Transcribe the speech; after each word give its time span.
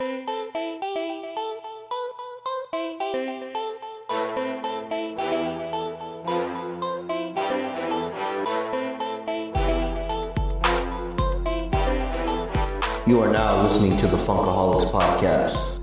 You 0.00 0.06
are 13.22 13.32
now 13.32 13.64
listening 13.64 13.96
to 13.98 14.06
the 14.06 14.16
Funkaholiks 14.16 14.88
Podcast. 14.92 15.77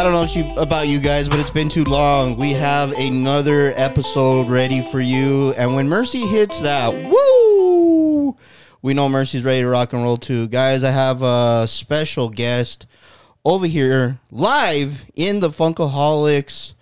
I 0.00 0.02
don't 0.02 0.12
know 0.12 0.22
if 0.22 0.34
you, 0.34 0.48
about 0.56 0.88
you 0.88 0.98
guys, 0.98 1.28
but 1.28 1.38
it's 1.40 1.50
been 1.50 1.68
too 1.68 1.84
long. 1.84 2.36
We 2.38 2.52
have 2.52 2.92
another 2.92 3.74
episode 3.76 4.48
ready 4.48 4.80
for 4.80 4.98
you, 4.98 5.52
and 5.58 5.74
when 5.74 5.90
Mercy 5.90 6.20
hits 6.20 6.58
that, 6.60 6.94
woo, 6.94 8.34
we 8.80 8.94
know 8.94 9.10
Mercy's 9.10 9.44
ready 9.44 9.60
to 9.60 9.68
rock 9.68 9.92
and 9.92 10.02
roll 10.02 10.16
too, 10.16 10.48
guys. 10.48 10.84
I 10.84 10.90
have 10.90 11.20
a 11.20 11.66
special 11.68 12.30
guest 12.30 12.86
over 13.44 13.66
here 13.66 14.18
live 14.30 15.04
in 15.16 15.40
the 15.40 15.50
Funkaholiks 15.50 16.72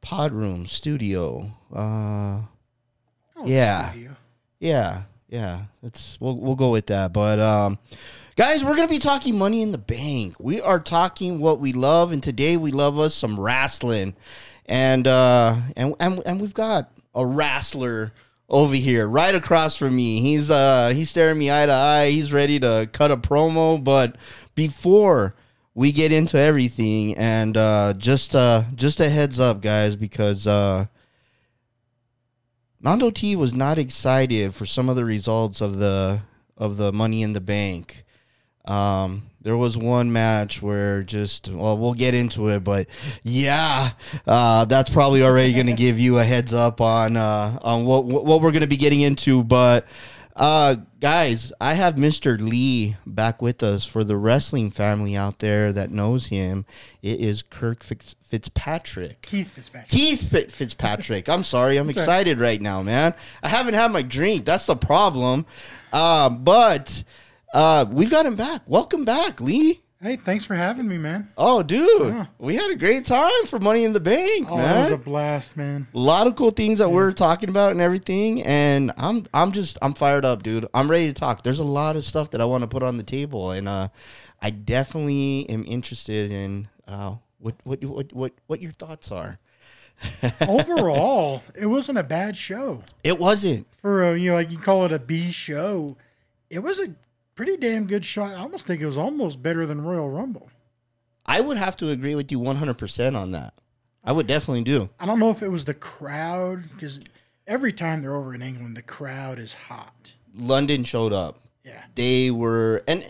pod 0.00 0.32
room 0.32 0.66
studio. 0.66 1.50
Uh, 1.70 2.40
yeah, 3.44 3.92
yeah, 4.60 5.02
yeah. 5.28 5.64
It's 5.82 6.18
we'll 6.22 6.38
we'll 6.38 6.56
go 6.56 6.70
with 6.70 6.86
that. 6.86 7.12
But 7.12 7.38
um, 7.38 7.78
guys, 8.36 8.62
we're 8.62 8.76
gonna 8.76 8.86
be 8.86 8.98
talking 8.98 9.36
money 9.36 9.62
in 9.62 9.72
the 9.72 9.78
bank. 9.78 10.36
We 10.38 10.60
are 10.60 10.78
talking 10.78 11.40
what 11.40 11.58
we 11.58 11.72
love, 11.72 12.12
and 12.12 12.22
today 12.22 12.56
we 12.56 12.70
love 12.70 12.98
us 12.98 13.14
some 13.14 13.40
wrestling, 13.40 14.14
and 14.66 15.06
uh, 15.06 15.56
and 15.74 15.94
and 15.98 16.22
and 16.24 16.40
we've 16.40 16.54
got 16.54 16.92
a 17.14 17.26
wrestler 17.26 18.12
over 18.48 18.74
here 18.74 19.08
right 19.08 19.34
across 19.34 19.76
from 19.76 19.96
me. 19.96 20.20
He's 20.20 20.50
uh 20.50 20.90
he's 20.94 21.10
staring 21.10 21.38
me 21.38 21.50
eye 21.50 21.66
to 21.66 21.72
eye. 21.72 22.10
He's 22.10 22.32
ready 22.32 22.60
to 22.60 22.88
cut 22.92 23.10
a 23.10 23.16
promo, 23.16 23.82
but 23.82 24.16
before 24.54 25.34
we 25.74 25.92
get 25.92 26.12
into 26.12 26.38
everything 26.38 27.16
and 27.16 27.56
uh 27.56 27.94
just 27.96 28.36
uh 28.36 28.64
just 28.74 29.00
a 29.00 29.08
heads 29.08 29.40
up 29.40 29.60
guys 29.60 29.96
because 29.96 30.46
uh 30.46 30.86
Nando 32.80 33.10
T 33.10 33.34
was 33.34 33.52
not 33.52 33.78
excited 33.78 34.54
for 34.54 34.64
some 34.64 34.88
of 34.88 34.94
the 34.94 35.04
results 35.04 35.60
of 35.60 35.78
the 35.78 36.20
of 36.56 36.76
the 36.76 36.92
Money 36.92 37.22
in 37.22 37.32
the 37.32 37.40
Bank. 37.40 38.04
Um, 38.66 39.24
there 39.42 39.56
was 39.56 39.76
one 39.76 40.12
match 40.12 40.60
where 40.60 41.04
just 41.04 41.48
well, 41.48 41.78
we'll 41.78 41.94
get 41.94 42.14
into 42.14 42.48
it, 42.48 42.64
but 42.64 42.88
yeah, 43.22 43.90
uh, 44.26 44.64
that's 44.64 44.90
probably 44.90 45.22
already 45.22 45.52
going 45.52 45.66
to 45.68 45.72
give 45.72 46.00
you 46.00 46.18
a 46.18 46.24
heads 46.24 46.52
up 46.52 46.80
on 46.80 47.16
uh, 47.16 47.58
on 47.62 47.84
what 47.84 48.04
what 48.06 48.42
we're 48.42 48.50
going 48.50 48.62
to 48.62 48.66
be 48.66 48.76
getting 48.76 49.02
into. 49.02 49.44
But 49.44 49.86
uh, 50.34 50.76
guys, 51.00 51.52
I 51.60 51.74
have 51.74 51.94
Mr. 51.94 52.38
Lee 52.40 52.96
back 53.06 53.40
with 53.40 53.62
us 53.62 53.86
for 53.86 54.04
the 54.04 54.16
wrestling 54.16 54.70
family 54.70 55.16
out 55.16 55.38
there 55.38 55.72
that 55.72 55.90
knows 55.90 56.26
him. 56.26 56.66
It 57.00 57.20
is 57.20 57.42
Kirk 57.42 57.82
Fitz- 57.82 58.16
Fitzpatrick. 58.22 59.22
Keith 59.22 59.52
Fitzpatrick. 59.52 59.88
Keith 59.88 60.28
Fit- 60.28 60.52
Fitzpatrick. 60.52 61.28
I'm 61.28 61.42
sorry. 61.44 61.78
I'm 61.78 61.86
That's 61.86 61.98
excited 61.98 62.38
right 62.40 62.60
now, 62.60 62.82
man. 62.82 63.14
I 63.42 63.48
haven't 63.48 63.74
had 63.74 63.92
my 63.92 64.02
drink. 64.02 64.44
That's 64.44 64.66
the 64.66 64.76
problem. 64.76 65.46
Uh, 65.92 66.28
but 66.28 67.02
uh, 67.52 67.86
we've 67.90 68.10
got 68.10 68.26
him 68.26 68.36
back. 68.36 68.62
Welcome 68.66 69.04
back, 69.04 69.40
Lee. 69.40 69.80
Hey, 70.02 70.16
thanks 70.16 70.44
for 70.44 70.54
having 70.54 70.86
me, 70.86 70.98
man. 70.98 71.28
Oh, 71.38 71.62
dude. 71.62 71.88
Yeah. 72.08 72.26
We 72.38 72.54
had 72.54 72.70
a 72.70 72.74
great 72.76 73.06
time 73.06 73.46
for 73.46 73.58
Money 73.58 73.82
in 73.84 73.94
the 73.94 74.00
Bank, 74.00 74.46
Oh, 74.50 74.56
man. 74.56 74.66
that 74.66 74.80
was 74.82 74.90
a 74.90 74.98
blast, 74.98 75.56
man. 75.56 75.86
a 75.94 75.98
lot 75.98 76.26
of 76.26 76.36
cool 76.36 76.50
things 76.50 76.78
that 76.80 76.90
we're 76.90 77.12
talking 77.12 77.48
about 77.48 77.70
and 77.70 77.80
everything 77.80 78.42
and 78.42 78.92
i'm 78.98 79.26
i'm 79.32 79.52
just 79.52 79.78
i'm 79.80 79.94
fired 79.94 80.24
up 80.24 80.42
dude 80.42 80.66
i'm 80.74 80.90
ready 80.90 81.06
to 81.06 81.14
talk 81.14 81.42
there's 81.42 81.58
a 81.60 81.64
lot 81.64 81.96
of 81.96 82.04
stuff 82.04 82.30
that 82.32 82.40
i 82.42 82.44
want 82.44 82.60
to 82.60 82.66
put 82.68 82.82
on 82.82 82.98
the 82.98 83.02
table 83.02 83.50
and 83.52 83.66
uh 83.68 83.88
i 84.42 84.50
definitely 84.50 85.48
am 85.48 85.64
interested 85.66 86.30
in 86.30 86.68
uh 86.86 87.14
what 87.38 87.54
what 87.64 87.82
what 87.84 88.12
what, 88.12 88.32
what 88.48 88.60
your 88.62 88.72
thoughts 88.72 89.10
are 89.10 89.38
Overall, 90.46 91.42
it 91.58 91.64
wasn't 91.66 91.96
a 91.96 92.02
bad 92.02 92.36
show 92.36 92.82
it 93.02 93.18
wasn't 93.18 93.66
for 93.74 94.12
a, 94.12 94.16
you 94.18 94.30
know 94.30 94.36
like 94.36 94.50
you 94.50 94.58
call 94.58 94.84
it 94.84 94.92
a 94.92 94.98
B 94.98 95.30
show. 95.30 95.96
It 96.50 96.58
was 96.60 96.78
a 96.80 96.88
pretty 97.36 97.56
damn 97.56 97.86
good 97.86 98.04
shot. 98.04 98.32
I 98.34 98.40
almost 98.40 98.66
think 98.66 98.80
it 98.82 98.86
was 98.86 98.98
almost 98.98 99.42
better 99.42 99.64
than 99.66 99.82
Royal 99.84 100.10
Rumble. 100.10 100.50
i 101.24 101.40
would 101.40 101.56
have 101.58 101.76
to 101.76 101.90
agree 101.90 102.14
with 102.16 102.32
you 102.32 102.38
100% 102.40 103.16
on 103.16 103.30
that 103.32 103.54
i 104.04 104.10
would 104.12 104.26
definitely 104.26 104.62
do 104.64 104.88
I 104.98 105.06
don't 105.06 105.18
know 105.20 105.30
if 105.30 105.42
it 105.42 105.48
was 105.48 105.64
the 105.64 105.74
crowd 105.74 106.62
because 106.74 107.00
every 107.46 107.72
time 107.72 108.02
they're 108.02 108.14
over 108.16 108.34
in 108.34 108.42
England, 108.42 108.76
the 108.76 108.82
crowd 108.82 109.38
is 109.38 109.54
hot. 109.54 110.12
london 110.36 110.82
showed 110.84 111.12
up 111.12 111.38
Yeah. 111.64 111.82
they 111.94 112.30
were 112.30 112.82
and 112.88 113.04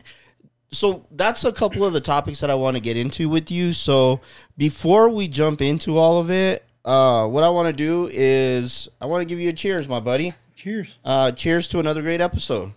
so 0.72 1.06
that's 1.12 1.44
a 1.44 1.53
couple 1.53 1.84
of 1.87 1.93
the 1.93 2.00
topics 2.00 2.41
that 2.41 2.50
I 2.50 2.54
want 2.54 2.76
to 2.76 2.81
get 2.82 2.97
into 2.97 3.28
with 3.31 3.50
you. 3.53 3.72
So 3.72 4.20
before 4.58 5.08
we 5.08 5.28
jump 5.28 5.62
into 5.62 5.97
all 5.97 6.19
of 6.19 6.28
it, 6.31 6.64
uh, 6.84 7.26
what 7.28 7.44
I 7.44 7.48
want 7.48 7.69
to 7.69 7.72
do 7.72 8.10
is 8.12 8.88
I 9.00 9.06
want 9.06 9.22
to 9.22 9.25
give 9.26 9.38
you 9.38 9.48
a 9.48 9.53
cheers, 9.53 9.88
my 9.88 10.00
buddy. 10.00 10.34
Cheers. 10.56 10.98
Uh, 11.04 11.31
cheers 11.31 11.69
to 11.69 11.78
another 11.78 12.03
great 12.03 12.20
episode. 12.20 12.72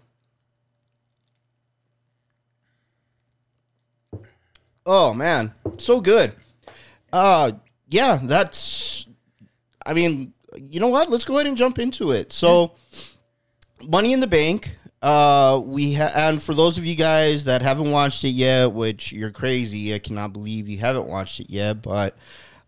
Oh 4.85 5.13
man, 5.13 5.53
so 5.77 6.01
good. 6.01 6.33
Uh, 7.11 7.53
yeah, 7.89 8.19
that's. 8.21 9.07
I 9.85 9.93
mean, 9.93 10.33
you 10.57 10.79
know 10.79 10.87
what? 10.87 11.09
Let's 11.09 11.23
go 11.23 11.35
ahead 11.35 11.47
and 11.47 11.57
jump 11.57 11.79
into 11.79 12.11
it. 12.11 12.31
So, 12.31 12.73
Money 13.81 14.13
in 14.13 14.19
the 14.19 14.27
Bank. 14.27 14.75
Uh, 15.01 15.61
we 15.63 15.93
ha- 15.93 16.11
and 16.13 16.43
for 16.43 16.53
those 16.53 16.77
of 16.77 16.85
you 16.85 16.95
guys 16.95 17.45
that 17.45 17.61
haven't 17.61 17.89
watched 17.89 18.23
it 18.25 18.29
yet, 18.29 18.73
which 18.73 19.13
you're 19.13 19.31
crazy, 19.31 19.93
I 19.93 19.99
cannot 19.99 20.33
believe 20.33 20.67
you 20.67 20.77
haven't 20.77 21.07
watched 21.07 21.39
it 21.39 21.49
yet. 21.49 21.81
But, 21.81 22.17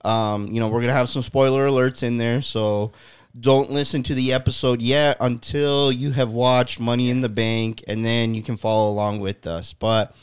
um, 0.05 0.47
you 0.47 0.61
know, 0.61 0.69
we're 0.69 0.79
gonna 0.79 0.93
have 0.93 1.09
some 1.09 1.22
spoiler 1.22 1.67
alerts 1.67 2.03
in 2.03 2.17
there, 2.17 2.41
so 2.41 2.93
don't 3.38 3.72
listen 3.72 4.01
to 4.03 4.16
the 4.16 4.31
episode 4.33 4.81
yet 4.81 5.17
until 5.19 5.91
you 5.91 6.11
have 6.11 6.33
watched 6.33 6.79
Money 6.79 7.09
in 7.09 7.19
the 7.22 7.29
Bank, 7.29 7.83
and 7.88 8.03
then 8.05 8.33
you 8.33 8.41
can 8.41 8.55
follow 8.55 8.89
along 8.89 9.19
with 9.19 9.45
us. 9.45 9.73
But 9.73 10.16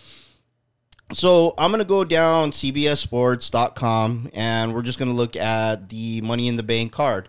so 1.13 1.55
I'm 1.57 1.71
gonna 1.71 1.85
go 1.85 2.05
down 2.05 2.53
CBSSports.com, 2.53 4.31
and 4.35 4.75
we're 4.75 4.83
just 4.83 4.99
gonna 4.99 5.13
look 5.13 5.37
at 5.37 5.89
the 5.89 6.21
Money 6.21 6.49
in 6.49 6.57
the 6.57 6.63
Bank 6.63 6.93
card. 6.93 7.29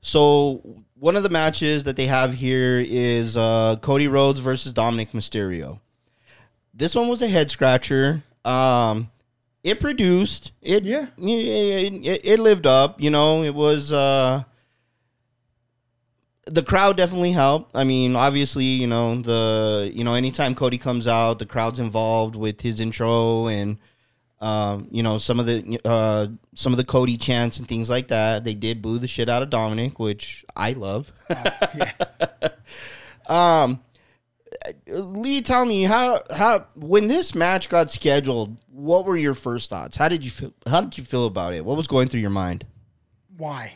So 0.00 0.82
one 0.94 1.16
of 1.16 1.22
the 1.22 1.28
matches 1.28 1.84
that 1.84 1.96
they 1.96 2.06
have 2.06 2.34
here 2.34 2.84
is 2.84 3.36
uh, 3.36 3.76
Cody 3.80 4.08
Rhodes 4.08 4.40
versus 4.40 4.72
Dominic 4.72 5.12
Mysterio. 5.12 5.80
This 6.74 6.94
one 6.94 7.08
was 7.08 7.22
a 7.22 7.28
head 7.28 7.50
scratcher. 7.50 8.22
Um, 8.44 9.10
it 9.62 9.78
produced 9.78 10.52
it. 10.60 10.84
Yeah. 10.84 11.06
it, 11.18 11.92
it, 12.04 12.20
it 12.24 12.40
lived 12.40 12.66
up. 12.66 13.00
You 13.00 13.10
know, 13.10 13.42
it 13.42 13.54
was. 13.54 13.92
Uh, 13.92 14.44
the 16.46 16.62
crowd 16.62 16.96
definitely 16.96 17.32
helped. 17.32 17.70
I 17.74 17.84
mean, 17.84 18.16
obviously, 18.16 18.64
you 18.64 18.86
know 18.86 19.20
the 19.20 19.90
you 19.94 20.04
know 20.04 20.14
anytime 20.14 20.54
Cody 20.54 20.78
comes 20.78 21.06
out, 21.06 21.38
the 21.38 21.46
crowd's 21.46 21.78
involved 21.78 22.36
with 22.36 22.60
his 22.60 22.80
intro 22.80 23.46
and 23.46 23.78
um, 24.40 24.88
you 24.90 25.02
know 25.02 25.18
some 25.18 25.38
of 25.38 25.46
the 25.46 25.80
uh, 25.84 26.26
some 26.54 26.72
of 26.72 26.76
the 26.76 26.84
Cody 26.84 27.16
chants 27.16 27.58
and 27.58 27.68
things 27.68 27.88
like 27.88 28.08
that. 28.08 28.44
They 28.44 28.54
did 28.54 28.82
boo 28.82 28.98
the 28.98 29.06
shit 29.06 29.28
out 29.28 29.42
of 29.42 29.50
Dominic, 29.50 29.98
which 29.98 30.44
I 30.56 30.72
love. 30.72 31.12
yeah. 31.30 31.92
Um, 33.28 33.80
Lee, 34.88 35.42
tell 35.42 35.64
me 35.64 35.84
how 35.84 36.22
how 36.30 36.66
when 36.74 37.06
this 37.06 37.34
match 37.34 37.68
got 37.68 37.90
scheduled, 37.90 38.56
what 38.68 39.04
were 39.04 39.16
your 39.16 39.34
first 39.34 39.70
thoughts? 39.70 39.96
How 39.96 40.08
did 40.08 40.24
you 40.24 40.30
feel? 40.30 40.52
How 40.66 40.80
did 40.80 40.98
you 40.98 41.04
feel 41.04 41.26
about 41.26 41.54
it? 41.54 41.64
What 41.64 41.76
was 41.76 41.86
going 41.86 42.08
through 42.08 42.20
your 42.20 42.30
mind? 42.30 42.66
Why? 43.36 43.74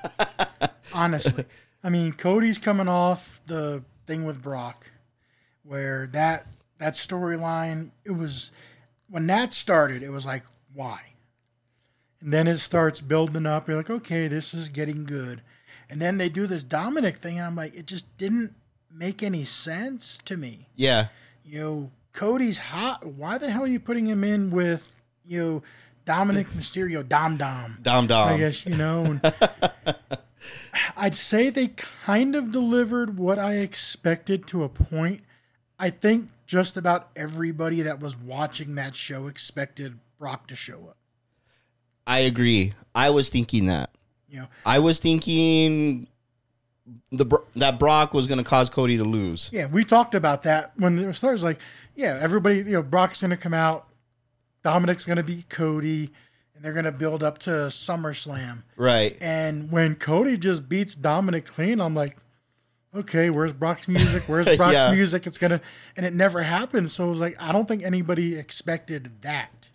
Honestly, 0.92 1.44
I 1.86 1.88
mean, 1.88 2.14
Cody's 2.14 2.58
coming 2.58 2.88
off 2.88 3.40
the 3.46 3.84
thing 4.08 4.24
with 4.24 4.42
Brock, 4.42 4.90
where 5.62 6.08
that 6.08 6.48
that 6.78 6.94
storyline 6.94 7.92
it 8.04 8.10
was 8.10 8.50
when 9.08 9.28
that 9.28 9.52
started, 9.52 10.02
it 10.02 10.10
was 10.10 10.26
like 10.26 10.42
why, 10.74 11.00
and 12.20 12.32
then 12.32 12.48
it 12.48 12.56
starts 12.56 13.00
building 13.00 13.46
up. 13.46 13.68
You're 13.68 13.76
like, 13.76 13.88
okay, 13.88 14.26
this 14.26 14.52
is 14.52 14.68
getting 14.68 15.04
good, 15.04 15.42
and 15.88 16.02
then 16.02 16.18
they 16.18 16.28
do 16.28 16.48
this 16.48 16.64
Dominic 16.64 17.18
thing, 17.18 17.38
and 17.38 17.46
I'm 17.46 17.54
like, 17.54 17.76
it 17.76 17.86
just 17.86 18.18
didn't 18.18 18.56
make 18.92 19.22
any 19.22 19.44
sense 19.44 20.20
to 20.24 20.36
me. 20.36 20.66
Yeah, 20.74 21.06
You 21.44 21.60
know, 21.60 21.90
Cody's 22.12 22.58
hot. 22.58 23.06
Why 23.06 23.38
the 23.38 23.48
hell 23.48 23.62
are 23.62 23.68
you 23.68 23.78
putting 23.78 24.06
him 24.06 24.24
in 24.24 24.50
with 24.50 25.00
you 25.24 25.40
know 25.40 25.62
Dominic 26.04 26.48
Mysterio, 26.56 27.08
Dom 27.08 27.36
Dom? 27.36 27.78
Dom 27.80 28.08
Dom. 28.08 28.30
I 28.30 28.38
guess 28.38 28.66
you 28.66 28.74
know. 28.74 29.04
and 29.04 29.20
I'd 30.96 31.14
say 31.14 31.50
they 31.50 31.68
kind 31.68 32.34
of 32.34 32.52
delivered 32.52 33.18
what 33.18 33.38
I 33.38 33.54
expected 33.54 34.46
to 34.48 34.64
a 34.64 34.68
point. 34.68 35.22
I 35.78 35.90
think 35.90 36.30
just 36.46 36.76
about 36.76 37.10
everybody 37.16 37.82
that 37.82 38.00
was 38.00 38.16
watching 38.16 38.74
that 38.76 38.94
show 38.94 39.26
expected 39.26 39.98
Brock 40.18 40.46
to 40.48 40.54
show 40.54 40.86
up. 40.88 40.96
I 42.06 42.20
agree. 42.20 42.72
I 42.94 43.10
was 43.10 43.28
thinking 43.28 43.66
that. 43.66 43.90
You 44.28 44.40
know, 44.40 44.46
I 44.64 44.78
was 44.78 44.98
thinking 44.98 46.06
the 47.10 47.26
that 47.56 47.78
Brock 47.78 48.14
was 48.14 48.26
going 48.26 48.38
to 48.38 48.44
cause 48.44 48.70
Cody 48.70 48.96
to 48.96 49.04
lose. 49.04 49.50
yeah, 49.52 49.66
we 49.66 49.84
talked 49.84 50.14
about 50.14 50.42
that 50.42 50.72
when 50.76 50.98
it 50.98 51.12
started. 51.14 51.42
Like, 51.42 51.60
yeah, 51.94 52.18
everybody, 52.20 52.58
you 52.58 52.64
know, 52.64 52.82
Brock's 52.82 53.20
going 53.20 53.30
to 53.30 53.36
come 53.36 53.54
out, 53.54 53.88
Dominic's 54.62 55.04
going 55.04 55.16
to 55.16 55.22
beat 55.24 55.48
Cody, 55.48 56.10
and 56.56 56.64
they're 56.64 56.72
going 56.72 56.84
to 56.86 56.92
build 56.92 57.22
up 57.22 57.38
to 57.40 57.50
SummerSlam. 57.50 58.62
Right. 58.76 59.16
And 59.20 59.70
when 59.70 59.94
Cody 59.94 60.36
just 60.36 60.68
beats 60.68 60.94
Dominic 60.94 61.44
clean, 61.46 61.80
I'm 61.80 61.94
like, 61.94 62.16
okay, 62.94 63.28
where's 63.30 63.52
Brock's 63.52 63.86
music? 63.88 64.22
Where's 64.26 64.46
Brock's 64.56 64.72
Yeah. 64.74 64.92
music? 64.92 65.26
It's 65.26 65.38
gonna, 65.38 65.60
and 65.96 66.06
it 66.06 66.14
never 66.14 66.42
happened. 66.42 66.90
So 66.90 67.06
it 67.06 67.10
was 67.10 67.20
like, 67.20 67.36
I 67.38 67.52
don't 67.52 67.68
think 67.68 67.82
anybody 67.82 68.36
expected 68.36 69.10
that. 69.22 69.68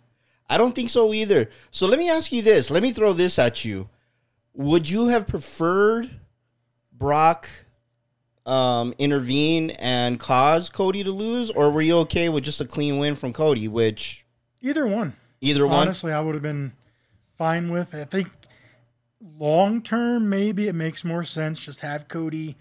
I 0.50 0.58
don't 0.58 0.74
think 0.74 0.90
so 0.90 1.14
either. 1.14 1.48
So 1.70 1.86
let 1.86 1.98
me 1.98 2.10
ask 2.10 2.32
you 2.32 2.42
this. 2.42 2.70
Let 2.70 2.82
me 2.82 2.92
throw 2.92 3.12
this 3.12 3.38
at 3.38 3.64
you. 3.64 3.88
Would 4.54 4.90
you 4.90 5.06
have 5.08 5.26
preferred 5.26 6.10
Brock 6.92 7.48
um, 8.44 8.92
intervene 8.98 9.70
and 9.70 10.18
cause 10.20 10.68
Cody 10.68 11.04
to 11.04 11.10
lose, 11.12 11.48
or 11.50 11.70
were 11.70 11.80
you 11.80 11.96
okay 11.98 12.28
with 12.28 12.44
just 12.44 12.60
a 12.60 12.64
clean 12.66 12.98
win 12.98 13.14
from 13.14 13.32
Cody? 13.32 13.68
Which 13.68 14.26
Either 14.60 14.86
one. 14.86 15.14
Either 15.42 15.66
one, 15.66 15.76
Honestly, 15.76 16.12
I 16.12 16.20
would 16.20 16.34
have 16.34 16.42
been 16.42 16.72
fine 17.36 17.70
with. 17.70 17.94
I 17.94 18.04
think 18.04 18.28
long 19.38 19.82
term, 19.82 20.28
maybe 20.30 20.68
it 20.68 20.74
makes 20.74 21.04
more 21.04 21.24
sense 21.24 21.58
just 21.60 21.80
have 21.80 22.08
Cody, 22.08 22.56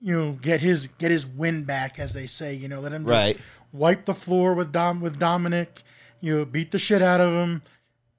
you 0.00 0.16
know, 0.16 0.32
get 0.32 0.60
his 0.60 0.86
get 0.98 1.10
his 1.10 1.26
win 1.26 1.64
back, 1.64 1.98
as 1.98 2.12
they 2.12 2.26
say. 2.26 2.54
You 2.54 2.68
know, 2.68 2.80
let 2.80 2.92
him 2.92 3.04
just 3.04 3.12
Right. 3.12 3.38
wipe 3.72 4.04
the 4.04 4.14
floor 4.14 4.54
with 4.54 4.70
Dom 4.72 5.00
with 5.00 5.18
Dominic. 5.18 5.82
You 6.20 6.38
know, 6.38 6.44
beat 6.44 6.70
the 6.70 6.78
shit 6.78 7.02
out 7.02 7.20
of 7.20 7.32
him. 7.32 7.62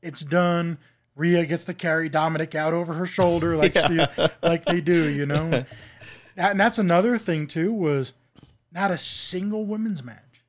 It's 0.01 0.21
done. 0.21 0.77
Rhea 1.15 1.45
gets 1.45 1.65
to 1.65 1.73
carry 1.73 2.07
Dominic 2.07 2.55
out 2.55 2.73
over 2.73 2.93
her 2.93 3.05
shoulder 3.05 3.57
like 3.57 3.75
she, 3.77 3.99
like 4.43 4.63
they 4.65 4.79
do. 4.81 5.09
You 5.09 5.25
know, 5.25 5.49
that, 5.49 6.51
and 6.51 6.59
that's 6.59 6.77
another 6.77 7.17
thing 7.17 7.45
too 7.47 7.73
was 7.73 8.13
not 8.71 8.89
a 8.91 8.97
single 8.97 9.65
women's 9.65 10.01
match 10.03 10.43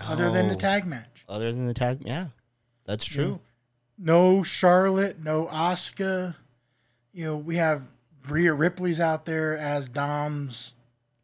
other 0.00 0.30
than 0.30 0.48
the 0.48 0.54
tag 0.56 0.84
match. 0.86 1.24
other 1.28 1.50
than 1.52 1.66
the 1.66 1.72
tag. 1.72 2.02
Yeah, 2.04 2.26
that's 2.86 3.04
true. 3.04 3.40
no 3.98 4.42
Charlotte, 4.42 5.22
no 5.22 5.46
Asuka. 5.46 6.34
You 7.12 7.24
know, 7.24 7.36
we 7.36 7.56
have 7.56 7.86
Rhea 8.28 8.52
Ripley's 8.52 9.00
out 9.00 9.24
there 9.24 9.56
as 9.58 9.88
Dom's 9.88 10.74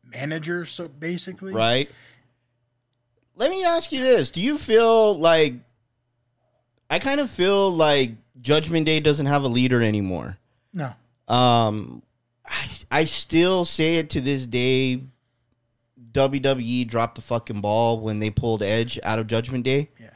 manager, 0.05 0.65
so 0.65 0.89
basically. 0.89 1.53
Right. 1.55 1.91
Let 3.37 3.51
me 3.51 3.65
ask 3.65 3.93
you 3.93 4.01
this: 4.01 4.31
Do 4.31 4.41
you 4.41 4.59
feel 4.59 5.15
like 5.19 5.55
I 6.91 6.99
kind 6.99 7.21
of 7.21 7.31
feel 7.31 7.71
like 7.71 8.13
Judgment 8.41 8.87
Day 8.87 9.01
doesn't 9.01 9.27
have 9.27 9.45
a 9.45 9.49
leader 9.49 9.83
anymore? 9.83 10.39
No. 10.75 10.93
Um, 11.29 12.03
I, 12.47 12.69
I 12.91 13.05
still 13.05 13.65
say 13.65 13.97
it 13.97 14.11
to 14.11 14.21
this 14.21 14.47
day. 14.47 15.03
WWE 16.13 16.87
dropped 16.87 17.15
the 17.15 17.23
fucking 17.23 17.63
ball 17.63 18.01
when 18.01 18.19
they 18.19 18.29
pulled 18.29 18.63
Edge 18.63 18.99
out 19.03 19.19
of 19.19 19.27
Judgment 19.27 19.65
Day. 19.65 19.89
Yeah. 19.99 20.11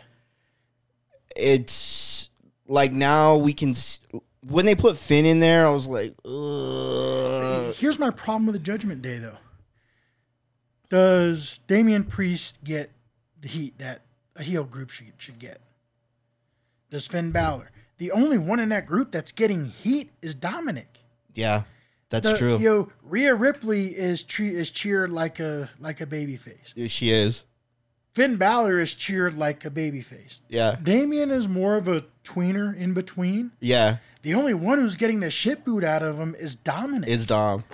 It's 1.37 2.31
like 2.67 2.93
now 2.93 3.37
we 3.37 3.53
can. 3.55 3.75
When 4.49 4.65
they 4.67 4.75
put 4.75 4.97
Finn 4.97 5.25
in 5.27 5.41
there, 5.41 5.67
I 5.67 5.71
was 5.71 5.89
like, 5.89 6.15
Ugh. 6.25 7.75
Here's 7.77 7.99
my 7.99 8.11
problem 8.11 8.47
with 8.47 8.55
the 8.55 8.61
Judgment 8.63 9.03
Day, 9.03 9.19
though. 9.19 9.37
Does 10.89 11.59
Damian 11.67 12.05
Priest 12.05 12.63
get 12.63 12.91
the 13.41 13.49
heat 13.49 13.79
that 13.79 14.03
a 14.37 14.43
heel 14.43 14.65
group 14.65 14.91
should, 14.91 15.13
should 15.19 15.39
get? 15.39 15.61
Does 16.91 17.07
Finn 17.09 17.33
Balor? 17.33 17.71
The 17.99 18.13
only 18.13 18.39
one 18.39 18.61
in 18.61 18.69
that 18.69 18.87
group 18.87 19.11
that's 19.11 19.33
getting 19.33 19.67
heat 19.67 20.11
is 20.23 20.35
Dominic. 20.35 21.01
yeah, 21.35 21.63
that's 22.09 22.31
The- 22.31 22.37
true. 22.39 22.59
Yo, 22.59 22.93
Rhea 23.03 23.35
Ripley 23.35 23.87
is 23.87 24.23
tre- 24.23 24.55
is 24.55 24.71
cheered 24.71 25.11
like 25.11 25.41
a 25.41 25.71
like 25.81 26.01
a 26.01 26.07
baby 26.07 26.37
face. 26.37 26.73
she 26.89 27.11
is. 27.11 27.45
Finn 28.17 28.37
Balor 28.37 28.81
is 28.81 28.95
cheered 28.95 29.37
like 29.37 29.67
a 29.67 29.71
baby 29.71 30.01
face. 30.01 30.41
Yeah, 30.49 30.77
Damian 30.83 31.31
is 31.31 31.47
more 31.47 31.77
of 31.77 31.87
a 31.87 32.03
tweener 32.25 32.75
in 32.75 32.95
between. 32.95 33.51
yeah. 33.61 33.99
The 34.23 34.33
only 34.33 34.55
one 34.55 34.79
who's 34.79 34.97
getting 34.97 35.21
the 35.21 35.31
shit 35.31 35.67
boot 35.67 35.85
out 35.85 36.03
of 36.03 36.17
him 36.19 36.35
is 36.35 36.55
Dominic. 36.57 37.11
Is 37.11 37.27
Dom. 37.27 37.65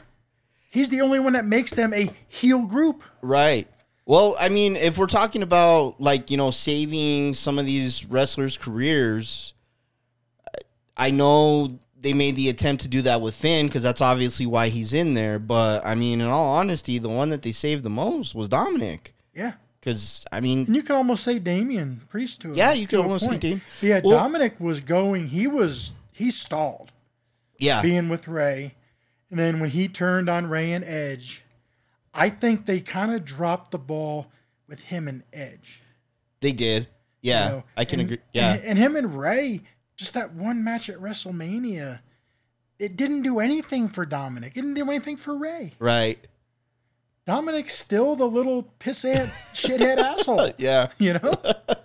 He's 0.68 0.88
the 0.88 1.00
only 1.00 1.20
one 1.20 1.34
that 1.34 1.44
makes 1.44 1.72
them 1.72 1.94
a 1.94 2.10
heel 2.28 2.66
group. 2.66 3.04
Right. 3.22 3.68
Well, 4.04 4.34
I 4.36 4.48
mean, 4.48 4.74
if 4.74 4.98
we're 4.98 5.06
talking 5.06 5.44
about 5.44 6.00
like 6.00 6.28
you 6.28 6.36
know 6.36 6.50
saving 6.50 7.34
some 7.34 7.60
of 7.60 7.64
these 7.64 8.04
wrestlers' 8.06 8.56
careers, 8.56 9.54
I 10.96 11.12
know 11.12 11.78
they 12.00 12.14
made 12.14 12.34
the 12.34 12.48
attempt 12.48 12.82
to 12.82 12.88
do 12.88 13.02
that 13.02 13.20
with 13.20 13.36
Finn 13.36 13.66
because 13.66 13.84
that's 13.84 14.00
obviously 14.00 14.46
why 14.46 14.70
he's 14.70 14.92
in 14.92 15.14
there. 15.14 15.38
But 15.38 15.86
I 15.86 15.94
mean, 15.94 16.20
in 16.20 16.26
all 16.26 16.54
honesty, 16.54 16.98
the 16.98 17.08
one 17.08 17.30
that 17.30 17.42
they 17.42 17.52
saved 17.52 17.84
the 17.84 17.90
most 17.90 18.34
was 18.34 18.48
Dominic. 18.48 19.14
Yeah. 19.32 19.52
Because 19.82 20.25
I 20.31 20.38
mean, 20.40 20.64
And 20.67 20.76
you 20.76 20.82
could 20.82 20.94
almost 20.94 21.25
say 21.25 21.40
Damian 21.40 22.02
Priest 22.08 22.40
to 22.43 22.52
a- 22.52 22.55
Yeah, 22.55 22.73
you 22.73 22.87
could 22.87 23.00
almost 23.00 23.25
say. 23.29 23.61
Yeah, 23.81 24.00
Well- 24.05 24.17
Dominic 24.17 24.61
was 24.61 24.79
going, 24.79 25.29
he 25.29 25.49
was, 25.49 25.93
he 26.12 26.31
stalled 26.31 26.93
yeah, 27.58 27.82
being 27.82 28.08
with 28.08 28.29
Rey. 28.29 28.75
And 29.29 29.40
then 29.40 29.58
when 29.58 29.70
he 29.70 29.88
turned 29.88 30.29
on 30.29 30.46
Rey 30.46 30.70
and 30.73 30.84
Edge, 30.84 31.43
I 32.14 32.29
think 32.29 32.67
they 32.67 32.79
kind 32.81 33.12
of 33.12 33.25
dropped 33.25 33.73
the 33.73 33.79
ball 33.79 34.29
with 34.69 34.81
him 34.84 35.08
and 35.08 35.25
Edge. 35.32 35.81
they 36.40 36.52
did. 36.52 36.87
Yeah, 37.20 37.44
you 37.46 37.52
know? 37.56 37.64
I 37.76 37.85
can 37.85 37.99
And- 38.00 38.08
agree. 38.08 38.23
Yeah, 38.32 38.52
And, 38.55 38.64
and 38.64 38.78
him 38.78 38.94
and 38.96 39.19
Rey, 39.19 39.62
just 39.96 40.14
that 40.14 40.32
one 40.32 40.62
match 40.62 40.88
at 40.90 40.96
WrestleMania, 40.99 42.00
it 42.78 42.96
didn't 42.96 43.23
do 43.23 43.40
anything 43.40 43.88
for 43.88 44.05
Dominic. 44.06 44.52
It 44.52 44.61
didn't 44.61 44.75
do 44.75 44.88
anything 44.90 45.17
for 45.17 45.37
Rey. 45.37 45.73
right. 45.81 46.25
Dominic's 47.24 47.74
still 47.74 48.16
the 48.16 48.26
little 48.26 48.69
pissant 48.80 49.30
shithead 49.52 49.98
asshole. 49.98 50.52
Yeah. 50.58 50.88
You 50.98 51.14
know? 51.14 51.34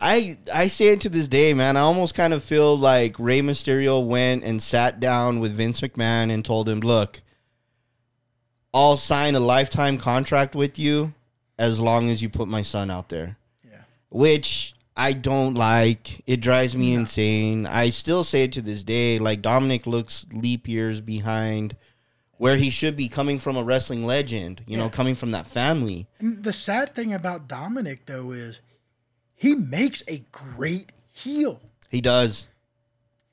I 0.00 0.38
I 0.52 0.68
say 0.68 0.88
it 0.88 1.00
to 1.02 1.08
this 1.08 1.28
day, 1.28 1.52
man. 1.52 1.76
I 1.76 1.80
almost 1.80 2.14
kind 2.14 2.32
of 2.32 2.42
feel 2.42 2.76
like 2.76 3.18
Rey 3.18 3.40
Mysterio 3.40 4.04
went 4.04 4.44
and 4.44 4.62
sat 4.62 4.98
down 4.98 5.40
with 5.40 5.52
Vince 5.52 5.80
McMahon 5.82 6.32
and 6.32 6.42
told 6.42 6.68
him, 6.68 6.80
"Look, 6.80 7.20
I'll 8.72 8.96
sign 8.96 9.34
a 9.34 9.40
lifetime 9.40 9.98
contract 9.98 10.54
with 10.54 10.78
you 10.78 11.12
as 11.58 11.80
long 11.80 12.08
as 12.08 12.22
you 12.22 12.30
put 12.30 12.48
my 12.48 12.62
son 12.62 12.90
out 12.90 13.10
there." 13.10 13.36
Yeah. 13.62 13.82
Which 14.08 14.74
I 14.96 15.12
don't 15.12 15.54
like. 15.54 16.22
It 16.26 16.40
drives 16.40 16.74
me 16.74 16.94
insane. 16.94 17.66
I 17.66 17.90
still 17.90 18.24
say 18.24 18.44
it 18.44 18.52
to 18.52 18.62
this 18.62 18.84
day. 18.84 19.18
Like 19.18 19.42
Dominic 19.42 19.86
looks 19.86 20.26
leap 20.32 20.66
years 20.66 21.02
behind 21.02 21.76
where 22.40 22.56
he 22.56 22.70
should 22.70 22.96
be 22.96 23.06
coming 23.06 23.38
from 23.38 23.54
a 23.58 23.62
wrestling 23.62 24.06
legend. 24.06 24.62
You 24.66 24.78
know, 24.78 24.88
coming 24.88 25.14
from 25.14 25.32
that 25.32 25.46
family. 25.46 26.06
And 26.18 26.42
the 26.42 26.54
sad 26.54 26.94
thing 26.94 27.12
about 27.12 27.48
Dominic, 27.48 28.06
though, 28.06 28.32
is 28.32 28.60
he 29.34 29.54
makes 29.54 30.02
a 30.08 30.24
great 30.32 30.90
heel. 31.12 31.60
He 31.90 32.00
does. 32.00 32.48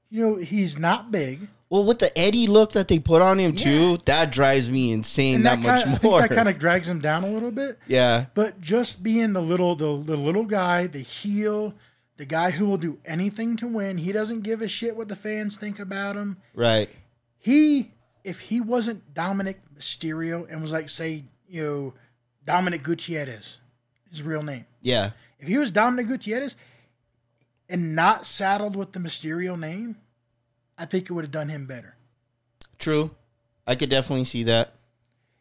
You 0.10 0.28
know, 0.28 0.36
he's 0.36 0.78
not 0.78 1.10
big. 1.10 1.48
Well, 1.70 1.86
with 1.86 2.00
the 2.00 2.18
Eddie 2.18 2.48
look 2.48 2.74
that 2.74 2.90
they 2.90 3.00
put 3.00 3.22
on 3.22 3.40
him 3.40 3.52
Yeah. 3.54 3.64
too, 3.64 3.98
that 4.06 4.32
drives 4.32 4.70
me 4.70 4.92
insane 4.92 5.44
that, 5.44 5.62
that, 5.62 5.68
much 5.68 5.84
kind 5.84 5.96
of, 5.98 6.04
I 6.04 6.08
more. 6.08 6.20
think 6.20 6.30
that 6.30 6.36
kind 6.36 6.50
of 6.50 6.60
drags 6.60 6.90
him 6.90 7.00
down 7.00 7.24
a 7.24 7.30
little 7.30 7.52
bit. 7.52 7.78
yeah, 7.88 8.26
But 8.34 8.60
just 8.62 9.04
being 9.04 9.32
the 9.34 9.42
little 9.42 9.76
the, 9.76 10.02
the 10.04 10.16
little 10.18 10.46
guy, 10.46 10.88
the 10.88 11.00
heel, 11.00 11.74
the 12.18 12.26
guy 12.26 12.52
who 12.52 12.66
will 12.68 12.78
do 12.78 13.00
anything 13.06 13.56
to 13.58 13.68
win. 13.68 13.98
He 13.98 14.12
doesn't 14.12 14.42
give 14.42 14.62
a 14.62 14.68
shit 14.68 14.96
what 14.98 15.08
the 15.08 15.16
fans 15.16 15.56
think 15.58 15.80
about 15.80 16.16
him. 16.18 16.38
right. 16.54 16.90
He 17.40 17.92
if 18.28 18.40
he 18.42 18.60
wasn't 18.62 19.14
Dominic 19.14 19.62
Mysterio 19.78 20.52
and 20.52 20.62
was 20.62 20.72
like 20.74 20.90
say, 20.90 21.24
you 21.48 21.64
know, 21.64 21.94
Dominic 22.46 22.84
Gutierrez, 22.84 23.60
his 24.10 24.22
real 24.22 24.44
name. 24.44 24.66
Yeah, 24.82 25.12
If 25.40 25.48
he 25.48 25.58
was 25.58 25.72
Dominic 25.72 26.08
Gutierrez 26.08 26.56
and 27.70 27.96
not 27.96 28.26
saddled 28.26 28.76
with 28.76 28.92
the 28.92 29.00
Mysterio 29.00 29.58
name, 29.58 29.96
I 30.78 30.86
think 30.86 31.06
it 31.10 31.14
would 31.14 31.24
have 31.24 31.32
done 31.32 31.50
him 31.50 31.66
better. 31.66 31.96
true. 32.78 33.12
I 33.66 33.76
could 33.76 33.90
definitely 33.90 34.24
see 34.26 34.44
that. 34.44 34.74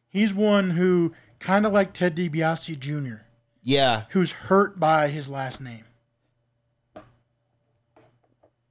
He's 0.08 0.32
one 0.34 0.70
who 0.70 1.12
kind 1.38 1.64
of 1.66 1.72
like 1.72 1.92
Ted 1.92 2.16
DiBiase 2.16 2.78
Jr., 2.78 3.22
Yeah, 3.62 4.04
who's 4.10 4.32
hurt 4.32 4.80
by 4.80 5.08
his 5.08 5.28
last 5.28 5.60
name. 5.60 5.84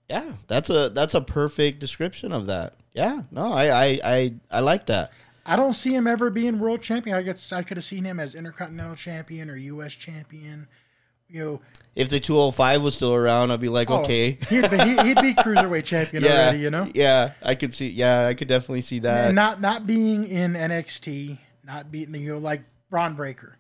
yeah. 0.10 0.34
That's 0.48 0.70
a 0.70 0.90
that's 0.90 1.14
a 1.14 1.22
perfect 1.22 1.80
description 1.80 2.32
of 2.32 2.46
that. 2.48 2.76
Yeah, 2.96 3.22
no, 3.32 3.54
I 3.54 3.68
I 3.70 4.00
I, 4.04 4.34
I 4.50 4.60
like 4.62 4.88
that. 4.88 5.12
I 5.46 5.56
don't 5.56 5.74
see 5.74 5.94
him 5.94 6.08
ever 6.08 6.32
being 6.32 6.60
world 6.60 6.82
champion. 6.82 7.16
I 7.16 7.22
guess 7.22 7.52
I 7.54 7.62
could 7.62 7.78
have 7.78 7.84
seen 7.84 8.04
him 8.04 8.20
as 8.20 8.34
intercontinental 8.34 8.96
champion 8.96 9.50
or 9.52 9.56
U.S. 9.56 9.94
champion. 9.94 10.68
You 11.30 11.44
know, 11.44 11.62
If 11.96 12.10
the 12.10 12.20
205 12.20 12.82
was 12.84 12.96
still 12.96 13.14
around, 13.14 13.52
I'd 13.52 13.60
be 13.60 13.68
like, 13.70 13.90
oh, 13.92 14.02
okay. 14.02 14.38
he'd 14.50 14.70
be, 14.70 14.78
he- 14.78 15.02
he'd 15.08 15.22
be 15.22 15.34
cruiserweight 15.44 15.84
champion 15.84 16.24
yeah, 16.24 16.32
already. 16.32 16.60
You 16.60 16.70
know, 16.70 16.88
Yeah, 16.96 17.32
I 17.44 17.56
could 17.56 17.74
see. 17.74 17.90
Yeah, 17.90 18.28
I 18.28 18.34
could 18.36 18.48
definitely 18.48 18.82
see 18.82 19.00
that. 19.00 19.28
and 19.28 19.36
not 19.36 19.60
not 19.62 19.86
being 19.86 20.26
in 20.26 20.54
NXT, 20.54 21.38
not 21.64 21.92
being 21.92 22.14
you 22.16 22.34
know 22.34 22.40
like 22.40 22.64
Bron 22.90 23.14
Breakker. 23.16 23.58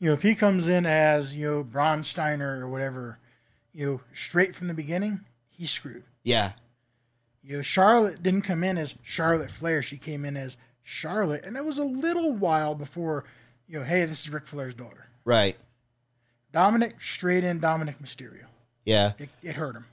You 0.00 0.08
know, 0.08 0.12
if 0.14 0.22
he 0.22 0.34
comes 0.36 0.68
in 0.68 0.86
as 0.86 1.34
you 1.36 1.48
know 1.50 1.64
Bron 1.64 2.02
Steiner 2.04 2.60
or 2.64 2.68
whatever, 2.68 3.18
you 3.72 3.86
know, 3.86 4.00
straight 4.12 4.54
from 4.54 4.68
the 4.68 4.74
beginning, 4.74 5.20
he's 5.50 5.70
screwed. 5.70 6.04
yeah, 6.22 6.52
You 7.48 7.56
know, 7.56 7.62
Charlotte 7.62 8.22
didn't 8.22 8.42
come 8.42 8.62
in 8.62 8.76
as 8.76 8.94
Charlotte 9.02 9.50
Flair. 9.50 9.82
She 9.82 9.96
came 9.96 10.26
in 10.26 10.36
as 10.36 10.58
Charlotte, 10.82 11.46
and 11.46 11.56
it 11.56 11.64
was 11.64 11.78
a 11.78 11.84
little 11.84 12.32
while 12.32 12.74
before, 12.74 13.24
you 13.66 13.78
know, 13.78 13.86
hey, 13.86 14.04
this 14.04 14.26
is 14.26 14.30
Ric 14.30 14.46
Flair's 14.46 14.74
daughter. 14.74 15.06
Right. 15.24 15.56
Dominic 16.52 17.00
straight 17.00 17.44
in 17.44 17.58
Dominic 17.58 18.00
Mysterio. 18.00 18.44
Yeah. 18.84 19.12
It, 19.18 19.30
it 19.42 19.56
hurt 19.56 19.76
him. 19.76 19.86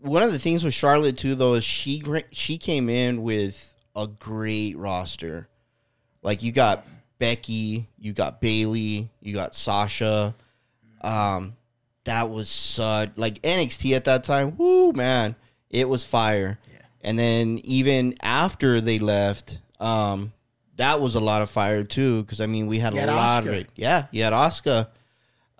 One 0.00 0.22
of 0.22 0.30
the 0.30 0.38
things 0.38 0.62
with 0.62 0.74
Charlotte 0.74 1.16
too, 1.16 1.34
though, 1.34 1.54
is 1.54 1.64
she 1.64 2.02
she 2.32 2.58
came 2.58 2.90
in 2.90 3.22
with 3.22 3.74
a 3.96 4.06
great 4.06 4.76
roster. 4.76 5.48
Like 6.22 6.42
you 6.42 6.52
got 6.52 6.86
Becky, 7.18 7.88
you 7.98 8.12
got 8.12 8.42
Bayley, 8.42 9.08
you 9.22 9.32
got 9.32 9.54
Sasha. 9.54 10.34
Um, 11.00 11.56
that 12.04 12.28
was 12.28 12.50
such 12.50 13.12
like 13.16 13.40
NXT 13.40 13.92
at 13.96 14.04
that 14.04 14.24
time. 14.24 14.58
Woo 14.58 14.92
man, 14.92 15.34
it 15.70 15.88
was 15.88 16.04
fire. 16.04 16.58
And 17.02 17.18
then 17.18 17.58
even 17.64 18.14
after 18.22 18.80
they 18.80 18.98
left, 18.98 19.58
um, 19.80 20.32
that 20.76 21.00
was 21.00 21.14
a 21.14 21.20
lot 21.20 21.42
of 21.42 21.50
fire 21.50 21.84
too. 21.84 22.22
Because 22.22 22.40
I 22.40 22.46
mean, 22.46 22.66
we 22.66 22.78
had 22.78 22.92
You 22.94 22.98
a 23.00 23.02
had 23.06 23.14
lot 23.14 23.42
of 23.46 23.50
Asuka. 23.52 23.60
it. 23.60 23.70
Yeah, 23.76 24.06
you 24.10 24.22
had 24.22 24.32
Asuka. 24.32 24.88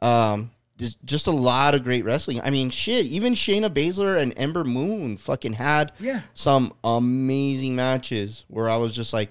Um, 0.02 0.50
just, 0.78 0.96
just 1.04 1.26
a 1.26 1.30
lot 1.30 1.74
of 1.74 1.82
great 1.84 2.04
wrestling. 2.06 2.40
I 2.42 2.48
mean, 2.50 2.70
shit. 2.70 3.04
Even 3.06 3.34
Shayna 3.34 3.68
Baszler 3.68 4.18
and 4.18 4.32
Ember 4.36 4.64
Moon 4.64 5.18
fucking 5.18 5.52
had 5.54 5.92
Yeah. 6.00 6.22
some 6.32 6.72
amazing 6.82 7.76
matches 7.76 8.44
where 8.48 8.68
I 8.70 8.76
was 8.78 8.94
just 8.94 9.12
like, 9.12 9.28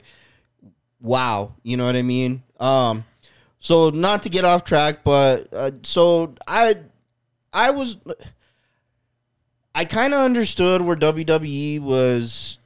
wow, 1.02 1.54
you 1.64 1.76
know 1.78 1.86
what 1.86 1.96
I 1.96 2.02
mean? 2.04 2.44
Um, 2.60 3.04
so 3.60 3.90
not 3.90 4.24
to 4.24 4.30
get 4.30 4.46
off 4.46 4.64
track, 4.64 5.04
but 5.04 5.52
uh, 5.54 5.72
so 5.84 6.36
I, 6.48 6.78
I 7.52 7.72
was, 7.72 7.98
I 9.74 9.86
kind 9.86 10.14
of 10.14 10.22
understood 10.22 10.82
where 10.82 10.96
WWE 10.96 11.82
was 11.82 12.58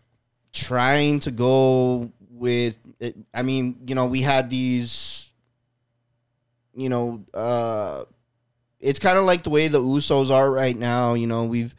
trying 0.51 1.19
to 1.22 1.31
go 1.31 2.12
with. 2.29 2.77
It. 3.00 3.15
I 3.33 3.41
mean, 3.41 3.81
you 3.86 3.95
know, 3.95 4.05
we 4.05 4.22
had 4.22 4.50
these, 4.50 5.29
you 6.74 6.89
know, 6.89 7.24
uh, 7.33 8.05
it's 8.79 9.00
kind 9.00 9.17
of 9.17 9.25
like 9.25 9.43
the 9.43 9.50
way 9.50 9.67
the 9.67 9.79
Usos 9.79 10.29
are 10.31 10.50
right 10.50 10.77
now. 10.77 11.13
You 11.13 11.27
know, 11.27 11.45
we've 11.45 11.75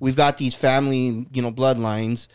we've 0.00 0.16
got 0.16 0.38
these 0.38 0.54
family, 0.54 1.26
you 1.32 1.42
know, 1.42 1.52
bloodlines. 1.52 2.28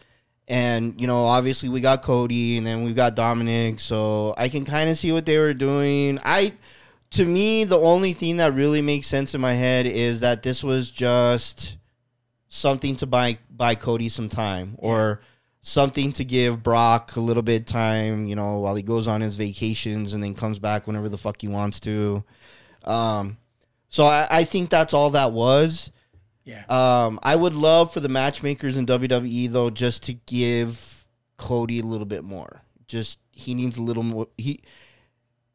And, 0.48 1.00
you 1.00 1.08
know, 1.08 1.26
obviously 1.26 1.70
we 1.70 1.80
got 1.80 2.02
Cody 2.02 2.58
and 2.58 2.68
then 2.68 2.84
we've 2.84 2.96
got 2.96 3.16
Dominic. 3.16 3.80
So 3.80 4.34
I 4.38 4.50
can 4.50 4.66
kind 4.66 4.90
of 4.90 4.98
see 4.98 5.12
what 5.12 5.26
they 5.26 5.38
were 5.38 5.54
doing. 5.54 6.20
I, 6.24 6.54
to 7.12 7.26
me, 7.26 7.64
the 7.64 7.80
only 7.80 8.14
thing 8.14 8.38
that 8.38 8.54
really 8.54 8.82
makes 8.82 9.08
sense 9.08 9.34
in 9.34 9.42
my 9.42 9.54
head 9.54 9.86
is 9.86 10.20
that 10.20 10.44
this 10.44 10.64
was 10.64 10.92
just 10.92 11.78
something 12.54 12.96
to 12.96 13.08
buy, 13.08 13.40
buy 13.50 13.74
Cody 13.74 14.10
some 14.10 14.30
time 14.30 14.76
or 14.78 15.22
something 15.62 16.14
to 16.14 16.24
give 16.24 16.62
Brock 16.62 17.16
a 17.16 17.20
little 17.20 17.42
bit 17.42 17.62
of 17.62 17.66
time, 17.66 18.28
you 18.28 18.36
know, 18.36 18.60
while 18.60 18.76
he 18.76 18.84
goes 18.84 19.08
on 19.08 19.22
his 19.22 19.36
vacations 19.36 20.14
and 20.14 20.24
then 20.24 20.36
comes 20.36 20.60
back 20.60 20.86
whenever 20.86 21.10
the 21.10 21.18
fuck 21.18 21.42
he 21.42 21.48
wants 21.48 21.80
to. 21.80 22.24
Um, 22.84 23.38
so 23.90 24.06
I, 24.06 24.28
I 24.30 24.44
think 24.44 24.70
that's 24.70 24.94
all 24.94 25.10
that 25.12 25.32
was. 25.32 25.92
Yeah. 26.44 26.64
Um, 26.70 27.20
I 27.24 27.36
would 27.36 27.56
love 27.56 27.92
for 27.92 28.02
the 28.02 28.10
matchmakers 28.10 28.78
in 28.78 28.86
WWE 28.86 29.50
though, 29.50 29.72
just 29.72 30.04
to 30.04 30.14
give 30.14 31.08
Cody 31.38 31.80
a 31.80 31.86
little 31.86 32.06
bit 32.06 32.24
more. 32.24 32.62
Just 32.88 33.20
he 33.32 33.56
needs 33.56 33.78
a 33.78 33.82
little 33.82 34.04
more. 34.04 34.28
He 34.38 34.62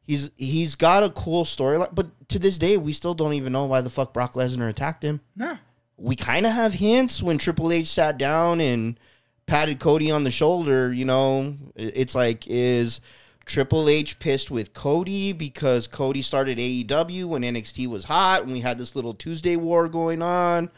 he's 0.05 0.31
he's 0.35 0.75
got 0.75 1.03
a 1.03 1.11
cool 1.11 1.45
storyline, 1.45 1.95
but 1.95 2.27
to 2.29 2.39
this 2.39 2.57
day, 2.57 2.75
we 2.75 2.91
still 2.91 3.13
don't 3.13 3.33
even 3.35 3.53
know 3.53 3.67
why 3.67 3.79
the 3.79 3.89
fuck 3.89 4.11
Brock 4.11 4.33
Lesnar 4.33 4.67
attacked 4.67 5.03
him. 5.03 5.21
no. 5.37 5.57
We 5.99 6.15
kind 6.15 6.45
of 6.45 6.53
have 6.53 6.73
hints 6.73 7.21
when 7.21 7.37
Triple 7.37 7.71
H 7.71 7.87
sat 7.87 8.17
down 8.17 8.61
and 8.61 8.99
patted 9.45 9.79
Cody 9.79 10.11
on 10.11 10.23
the 10.23 10.31
shoulder. 10.31 10.93
You 10.93 11.05
know, 11.05 11.55
it's 11.75 12.15
like 12.15 12.47
is. 12.47 13.01
Triple 13.45 13.89
H 13.89 14.19
pissed 14.19 14.51
with 14.51 14.75
Cody 14.75 15.33
because 15.33 15.87
Cody 15.87 16.21
started 16.21 16.59
AEW 16.59 17.25
when 17.25 17.41
NXT 17.41 17.87
was 17.87 18.03
hot 18.03 18.43
and 18.43 18.51
we 18.51 18.59
had 18.59 18.77
this 18.77 18.95
little 18.95 19.15
Tuesday 19.15 19.55
war 19.55 19.89
going 19.89 20.21
on 20.21 20.69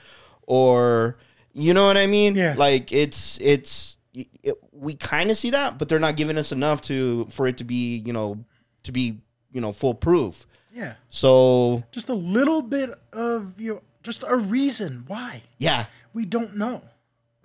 or 0.43 1.17
you 1.53 1.73
know 1.73 1.85
what 1.85 1.97
I 1.97 2.07
mean? 2.07 2.35
Yeah. 2.35 2.55
Like 2.57 2.91
it's 2.91 3.39
it's 3.41 3.97
it, 4.13 4.55
we 4.71 4.95
kind 4.95 5.31
of 5.31 5.37
see 5.37 5.51
that, 5.51 5.77
but 5.77 5.89
they're 5.89 5.99
not 5.99 6.15
giving 6.15 6.37
us 6.37 6.51
enough 6.51 6.81
to 6.83 7.25
for 7.29 7.47
it 7.47 7.57
to 7.57 7.63
be, 7.63 7.97
you 7.97 8.13
know, 8.13 8.43
to 8.83 8.91
be, 8.91 9.19
you 9.51 9.61
know, 9.61 9.71
foolproof. 9.71 10.45
Yeah. 10.73 10.93
So, 11.09 11.83
Just 11.91 12.09
a 12.09 12.13
little 12.13 12.61
bit 12.61 12.91
of 13.11 13.59
you 13.59 13.75
know, 13.75 13.81
just 14.03 14.23
a 14.27 14.35
reason 14.35 15.03
why. 15.07 15.43
yeah, 15.57 15.85
We 16.13 16.25
don't 16.25 16.55
know. 16.55 16.81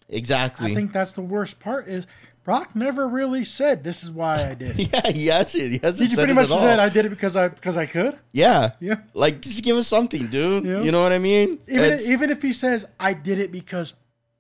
exactly. 0.08 0.70
I 0.70 0.74
think 0.74 0.92
that's 0.92 1.12
the 1.12 1.20
worst 1.22 1.60
part 1.60 1.88
is 1.88 2.06
Brock 2.44 2.76
never 2.76 3.08
really 3.08 3.42
said 3.42 3.82
this 3.82 4.04
is 4.04 4.10
why 4.10 4.50
I 4.50 4.54
did 4.54 4.78
it. 4.78 4.92
yeah, 4.92 5.10
he 5.10 5.26
hasn't. 5.26 5.72
He 5.72 5.78
hasn't 5.82 6.10
He 6.10 6.14
said 6.14 6.22
pretty 6.22 6.32
it 6.32 6.34
much 6.36 6.46
at 6.46 6.52
all. 6.52 6.60
said 6.60 6.78
I 6.78 6.88
did 6.88 7.04
it 7.04 7.08
because 7.08 7.36
I 7.36 7.48
because 7.48 7.76
I 7.76 7.86
could. 7.86 8.16
yeah. 8.32 8.70
Yeah. 8.78 9.00
Like 9.14 9.40
just 9.40 9.62
give 9.64 9.76
us 9.76 9.88
something, 9.88 10.28
dude. 10.28 10.64
Yeah. 10.64 10.80
You 10.82 10.92
know 10.92 11.02
what 11.02 11.12
I 11.12 11.18
mean? 11.18 11.58
Even 11.68 12.00
even 12.06 12.30
if 12.30 12.42
he 12.42 12.52
says 12.52 12.86
I 13.00 13.14
did 13.14 13.38
it 13.40 13.50
because 13.50 13.94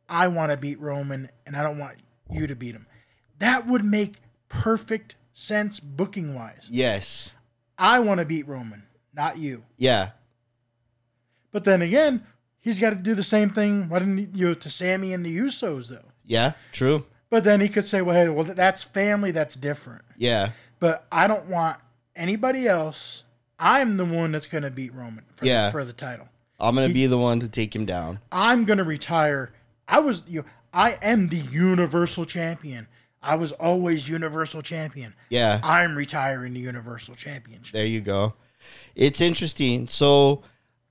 I 0.08 0.28
want 0.28 0.52
to 0.52 0.56
beat 0.56 0.78
Roman 0.80 1.28
and 1.46 1.56
I 1.56 1.64
don't 1.64 1.78
want 1.78 1.96
you 2.30 2.46
to 2.46 2.54
beat 2.54 2.76
him, 2.76 2.86
that 3.40 3.66
would 3.66 3.84
make 3.84 4.14
perfect 4.48 5.16
sense 5.32 5.80
booking 5.80 6.34
wise. 6.34 6.68
yes. 6.70 7.32
I 7.78 7.98
want 7.98 8.20
to 8.20 8.24
beat 8.24 8.46
Roman, 8.48 8.84
not 9.14 9.36
you. 9.36 9.64
Yeah. 9.76 10.10
But 11.52 11.64
then 11.64 11.82
again, 11.82 12.24
he's 12.60 12.78
got 12.78 12.90
to 12.90 12.96
do 12.96 13.14
the 13.14 13.22
same 13.22 13.50
thing. 13.50 13.88
Why 13.88 13.98
didn't 14.00 14.18
he, 14.18 14.28
you 14.34 14.48
know, 14.48 14.54
to 14.54 14.68
Sami 14.70 15.12
and 15.12 15.24
the 15.24 15.36
Usos 15.36 15.88
though? 15.88 16.04
Yeah. 16.26 16.52
True. 16.72 17.04
But 17.30 17.44
then 17.44 17.60
he 17.60 17.68
could 17.68 17.84
say, 17.84 18.02
well, 18.02 18.14
hey, 18.16 18.28
well 18.28 18.44
that's 18.44 18.82
family, 18.82 19.30
that's 19.30 19.56
different. 19.56 20.02
Yeah. 20.16 20.50
But 20.78 21.06
I 21.10 21.26
don't 21.26 21.46
want 21.48 21.78
anybody 22.14 22.66
else. 22.68 23.24
I'm 23.58 23.96
the 23.96 24.04
one 24.04 24.32
that's 24.32 24.46
going 24.46 24.64
to 24.64 24.70
beat 24.70 24.94
Roman 24.94 25.24
for, 25.34 25.44
Yeah. 25.46 25.66
the, 25.66 25.72
for 25.72 25.84
the 25.84 25.92
title. 25.92 26.28
I'm 26.58 26.74
gonna 26.74 26.88
be 26.88 27.06
the 27.06 27.18
one 27.18 27.40
to 27.40 27.48
take 27.48 27.74
him 27.76 27.84
down. 27.84 28.18
I'm 28.32 28.64
going 28.64 28.78
to 28.78 28.84
retire. 28.84 29.52
I 29.88 30.00
was 30.00 30.24
you. 30.26 30.40
Know, 30.42 30.48
I 30.72 30.98
am 31.02 31.28
the 31.28 31.36
Universal 31.36 32.24
Champion. 32.26 32.86
I 33.22 33.34
was 33.36 33.52
always 33.52 34.08
Universal 34.08 34.62
Champion. 34.62 35.14
Yeah. 35.30 35.60
I'm 35.62 35.96
retiring 35.96 36.52
the 36.54 36.60
Universal 36.60 37.14
Championship. 37.16 37.72
There 37.72 37.84
you 37.86 38.00
go. 38.00 38.34
It's 38.94 39.20
interesting. 39.20 39.86
So 39.86 40.42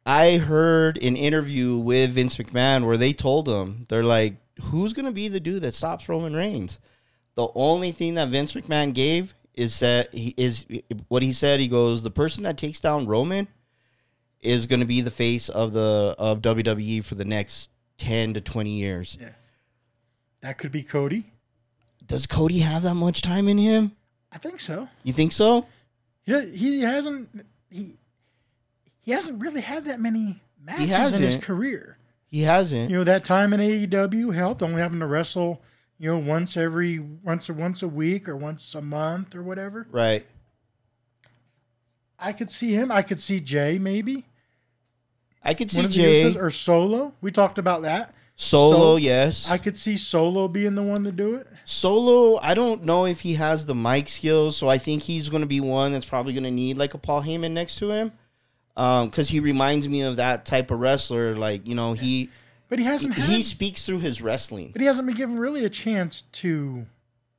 I 0.05 0.37
heard 0.37 0.97
an 1.01 1.15
interview 1.17 1.77
with 1.77 2.11
Vince 2.11 2.37
McMahon 2.37 2.85
where 2.85 2.97
they 2.97 3.13
told 3.13 3.49
him, 3.49 3.85
they're 3.89 4.03
like, 4.03 4.35
who's 4.61 4.93
going 4.93 5.07
to 5.07 5.11
be 5.11 5.27
the 5.27 5.39
dude 5.39 5.63
that 5.63 5.73
stops 5.73 6.07
Roman 6.07 6.35
Reigns? 6.35 6.79
The 7.35 7.47
only 7.55 7.91
thing 7.91 8.13
that 8.15 8.29
Vince 8.29 8.53
McMahon 8.53 8.93
gave 8.93 9.33
is 9.55 9.79
that 9.79 10.13
he 10.13 10.33
is 10.37 10.65
what 11.07 11.23
he 11.23 11.33
said. 11.33 11.59
He 11.59 11.67
goes, 11.67 12.03
the 12.03 12.11
person 12.11 12.43
that 12.43 12.57
takes 12.57 12.79
down 12.79 13.07
Roman 13.07 13.47
is 14.41 14.67
going 14.67 14.79
to 14.79 14.85
be 14.85 15.01
the 15.01 15.11
face 15.11 15.49
of 15.49 15.73
the 15.73 16.15
of 16.17 16.41
WWE 16.41 17.03
for 17.03 17.15
the 17.15 17.25
next 17.25 17.71
10 17.97 18.35
to 18.35 18.41
20 18.41 18.69
years. 18.69 19.17
That 20.41 20.57
could 20.57 20.71
be 20.71 20.83
Cody. 20.83 21.25
Does 22.05 22.27
Cody 22.27 22.59
have 22.59 22.83
that 22.83 22.93
much 22.93 23.21
time 23.21 23.47
in 23.47 23.57
him? 23.57 23.93
I 24.31 24.37
think 24.37 24.59
so. 24.59 24.87
You 25.03 25.13
think 25.13 25.31
so? 25.31 25.65
He, 26.23 26.49
he 26.51 26.81
hasn't 26.81 27.47
he 27.69 27.97
he 29.05 29.11
hasn't 29.11 29.39
really 29.41 29.61
had 29.61 29.85
that 29.85 29.99
many 30.01 30.41
matches 30.61 31.13
in 31.13 31.21
his 31.21 31.37
career. 31.37 31.97
He 32.27 32.41
hasn't. 32.41 32.89
You 32.89 32.97
know 32.97 33.03
that 33.05 33.23
time 33.23 33.53
in 33.53 33.59
AEW 33.61 34.33
helped 34.35 34.61
only 34.61 34.81
having 34.81 34.99
to 34.99 35.05
wrestle, 35.05 35.61
you 35.97 36.09
know, 36.09 36.17
once 36.17 36.57
every 36.57 36.99
once 36.99 37.49
or 37.49 37.53
once 37.53 37.81
a 37.83 37.87
week 37.87 38.27
or 38.27 38.35
once 38.35 38.75
a 38.75 38.81
month 38.81 39.35
or 39.35 39.41
whatever. 39.43 39.87
Right. 39.89 40.25
I 42.19 42.33
could 42.33 42.49
see 42.49 42.73
him. 42.73 42.91
I 42.91 43.01
could 43.01 43.19
see 43.19 43.39
Jay 43.39 43.77
maybe 43.77 44.25
I 45.43 45.53
could 45.53 45.69
see 45.69 45.77
one 45.77 45.85
of 45.85 45.91
the 45.91 45.97
Jay 45.97 46.35
or 46.35 46.49
Solo. 46.49 47.13
We 47.21 47.31
talked 47.31 47.59
about 47.59 47.83
that. 47.83 48.13
solo. 48.35 48.71
So- 48.71 48.95
yes. 48.97 49.49
I 49.49 49.59
could 49.59 49.77
see 49.77 49.95
Solo 49.95 50.47
being 50.47 50.73
the 50.75 50.81
one 50.83 51.03
to 51.03 51.11
do 51.11 51.35
it. 51.35 51.47
Solo, 51.65 52.39
I 52.41 52.55
don't 52.55 52.83
know 52.83 53.05
if 53.05 53.19
he 53.21 53.35
has 53.35 53.65
the 53.65 53.75
mic 53.75 54.09
skills, 54.09 54.57
so 54.57 54.67
I 54.67 54.77
think 54.79 55.03
he's 55.03 55.29
going 55.29 55.41
to 55.41 55.47
be 55.47 55.59
one 55.61 55.91
that's 55.93 56.05
probably 56.05 56.33
going 56.33 56.43
to 56.45 56.51
need 56.51 56.77
like 56.77 56.95
a 56.95 56.97
Paul 56.97 57.21
Heyman 57.21 57.51
next 57.51 57.75
to 57.77 57.91
him, 57.91 58.11
because 58.75 59.29
he 59.29 59.39
reminds 59.39 59.87
me 59.87 60.01
of 60.01 60.17
that 60.17 60.45
type 60.45 60.69
of 60.71 60.79
wrestler. 60.79 61.35
Like 61.35 61.67
you 61.67 61.75
know, 61.75 61.93
he 61.93 62.29
But 62.69 62.79
he 62.79 62.85
hasn't 62.85 63.13
had. 63.13 63.29
he 63.29 63.41
speaks 63.41 63.85
through 63.85 63.99
his 63.99 64.21
wrestling. 64.21 64.71
but 64.71 64.81
he 64.81 64.87
hasn't 64.87 65.07
been 65.07 65.15
given 65.15 65.37
really 65.37 65.63
a 65.65 65.69
chance 65.69 66.21
to 66.23 66.85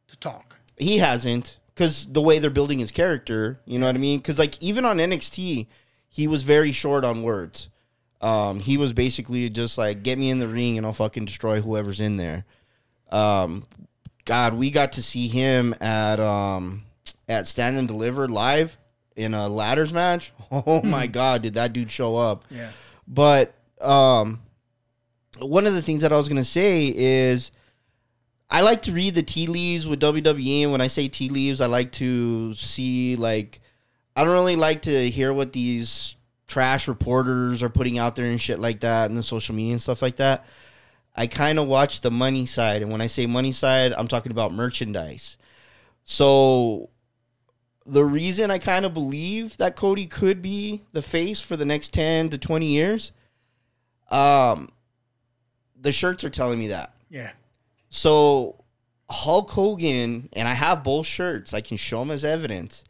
to 0.08 0.16
talk. 0.18 0.58
He 0.78 0.98
hasn't, 0.98 1.58
because 1.74 2.06
the 2.06 2.20
way 2.20 2.38
they're 2.38 2.50
building 2.50 2.78
his 2.78 2.90
character, 2.90 3.58
you 3.64 3.78
know 3.78 3.86
what 3.86 3.94
I 3.94 3.98
mean? 3.98 4.18
Because 4.18 4.38
like 4.38 4.62
even 4.62 4.84
on 4.84 4.98
NXT, 4.98 5.66
he 6.08 6.26
was 6.26 6.42
very 6.42 6.72
short 6.72 7.04
on 7.04 7.22
words. 7.22 7.68
Um, 8.20 8.60
he 8.60 8.78
was 8.78 8.92
basically 8.94 9.48
just 9.50 9.76
like, 9.78 10.02
"Get 10.02 10.18
me 10.18 10.30
in 10.30 10.38
the 10.38 10.48
ring, 10.48 10.76
and 10.78 10.86
I'll 10.86 10.92
fucking 10.94 11.26
destroy 11.26 11.60
whoever's 11.60 12.00
in 12.00 12.16
there." 12.16 12.44
Um, 13.10 13.64
God, 14.24 14.54
we 14.54 14.70
got 14.70 14.92
to 14.92 15.02
see 15.02 15.28
him 15.28 15.74
at 15.80 16.18
um 16.18 16.82
at 17.28 17.46
Stand 17.46 17.76
and 17.78 17.86
Deliver 17.86 18.26
live 18.28 18.76
in 19.16 19.34
a 19.34 19.48
ladders 19.48 19.92
match. 19.92 20.32
Oh 20.66 20.82
my 20.82 21.06
God, 21.06 21.42
did 21.42 21.54
that 21.54 21.72
dude 21.72 21.90
show 21.90 22.16
up? 22.16 22.44
Yeah. 22.50 22.70
But 23.08 23.54
um, 23.80 24.40
one 25.38 25.66
of 25.66 25.74
the 25.74 25.82
things 25.82 26.02
that 26.02 26.12
I 26.12 26.16
was 26.16 26.28
gonna 26.28 26.44
say 26.44 26.92
is, 26.94 27.50
I 28.48 28.60
like 28.60 28.82
to 28.82 28.92
read 28.92 29.14
the 29.14 29.22
tea 29.22 29.46
leaves 29.46 29.86
with 29.86 30.00
WWE, 30.00 30.62
and 30.62 30.72
when 30.72 30.80
I 30.80 30.86
say 30.86 31.08
tea 31.08 31.28
leaves, 31.28 31.60
I 31.60 31.66
like 31.66 31.92
to 31.92 32.54
see 32.54 33.16
like 33.16 33.60
I 34.14 34.24
don't 34.24 34.32
really 34.32 34.56
like 34.56 34.82
to 34.82 35.10
hear 35.10 35.32
what 35.32 35.52
these 35.52 36.16
trash 36.46 36.88
reporters 36.88 37.62
are 37.62 37.68
putting 37.68 37.98
out 37.98 38.16
there 38.16 38.26
and 38.26 38.40
shit 38.40 38.60
like 38.60 38.80
that, 38.80 39.10
and 39.10 39.18
the 39.18 39.22
social 39.22 39.54
media 39.54 39.72
and 39.72 39.82
stuff 39.82 40.02
like 40.02 40.16
that. 40.16 40.46
I 41.14 41.26
kind 41.26 41.58
of 41.58 41.66
watch 41.66 42.02
the 42.02 42.10
money 42.10 42.46
side, 42.46 42.82
and 42.82 42.92
when 42.92 43.00
I 43.00 43.06
say 43.08 43.26
money 43.26 43.52
side, 43.52 43.92
I'm 43.96 44.08
talking 44.08 44.32
about 44.32 44.52
merchandise. 44.52 45.38
So 46.04 46.90
the 47.86 48.04
reason 48.04 48.50
I 48.50 48.58
kind 48.58 48.84
of 48.84 48.92
believe 48.92 49.56
that 49.58 49.76
Cody 49.76 50.06
could 50.06 50.42
be 50.42 50.82
the 50.92 51.02
face 51.02 51.40
for 51.40 51.56
the 51.56 51.64
next 51.64 51.92
10 51.92 52.30
to 52.30 52.38
20 52.38 52.66
years, 52.66 53.12
um, 54.10 54.68
the 55.80 55.92
shirts 55.92 56.24
are 56.24 56.30
telling 56.30 56.58
me 56.58 56.68
that. 56.68 56.94
Yeah. 57.10 57.30
So 57.90 58.64
Hulk 59.08 59.50
Hogan, 59.50 60.28
and 60.32 60.48
I 60.48 60.52
have 60.54 60.82
both 60.82 61.06
shirts. 61.06 61.54
I 61.54 61.60
can 61.60 61.76
show 61.76 62.00
them 62.00 62.10
as 62.10 62.24
evidence. 62.24 62.82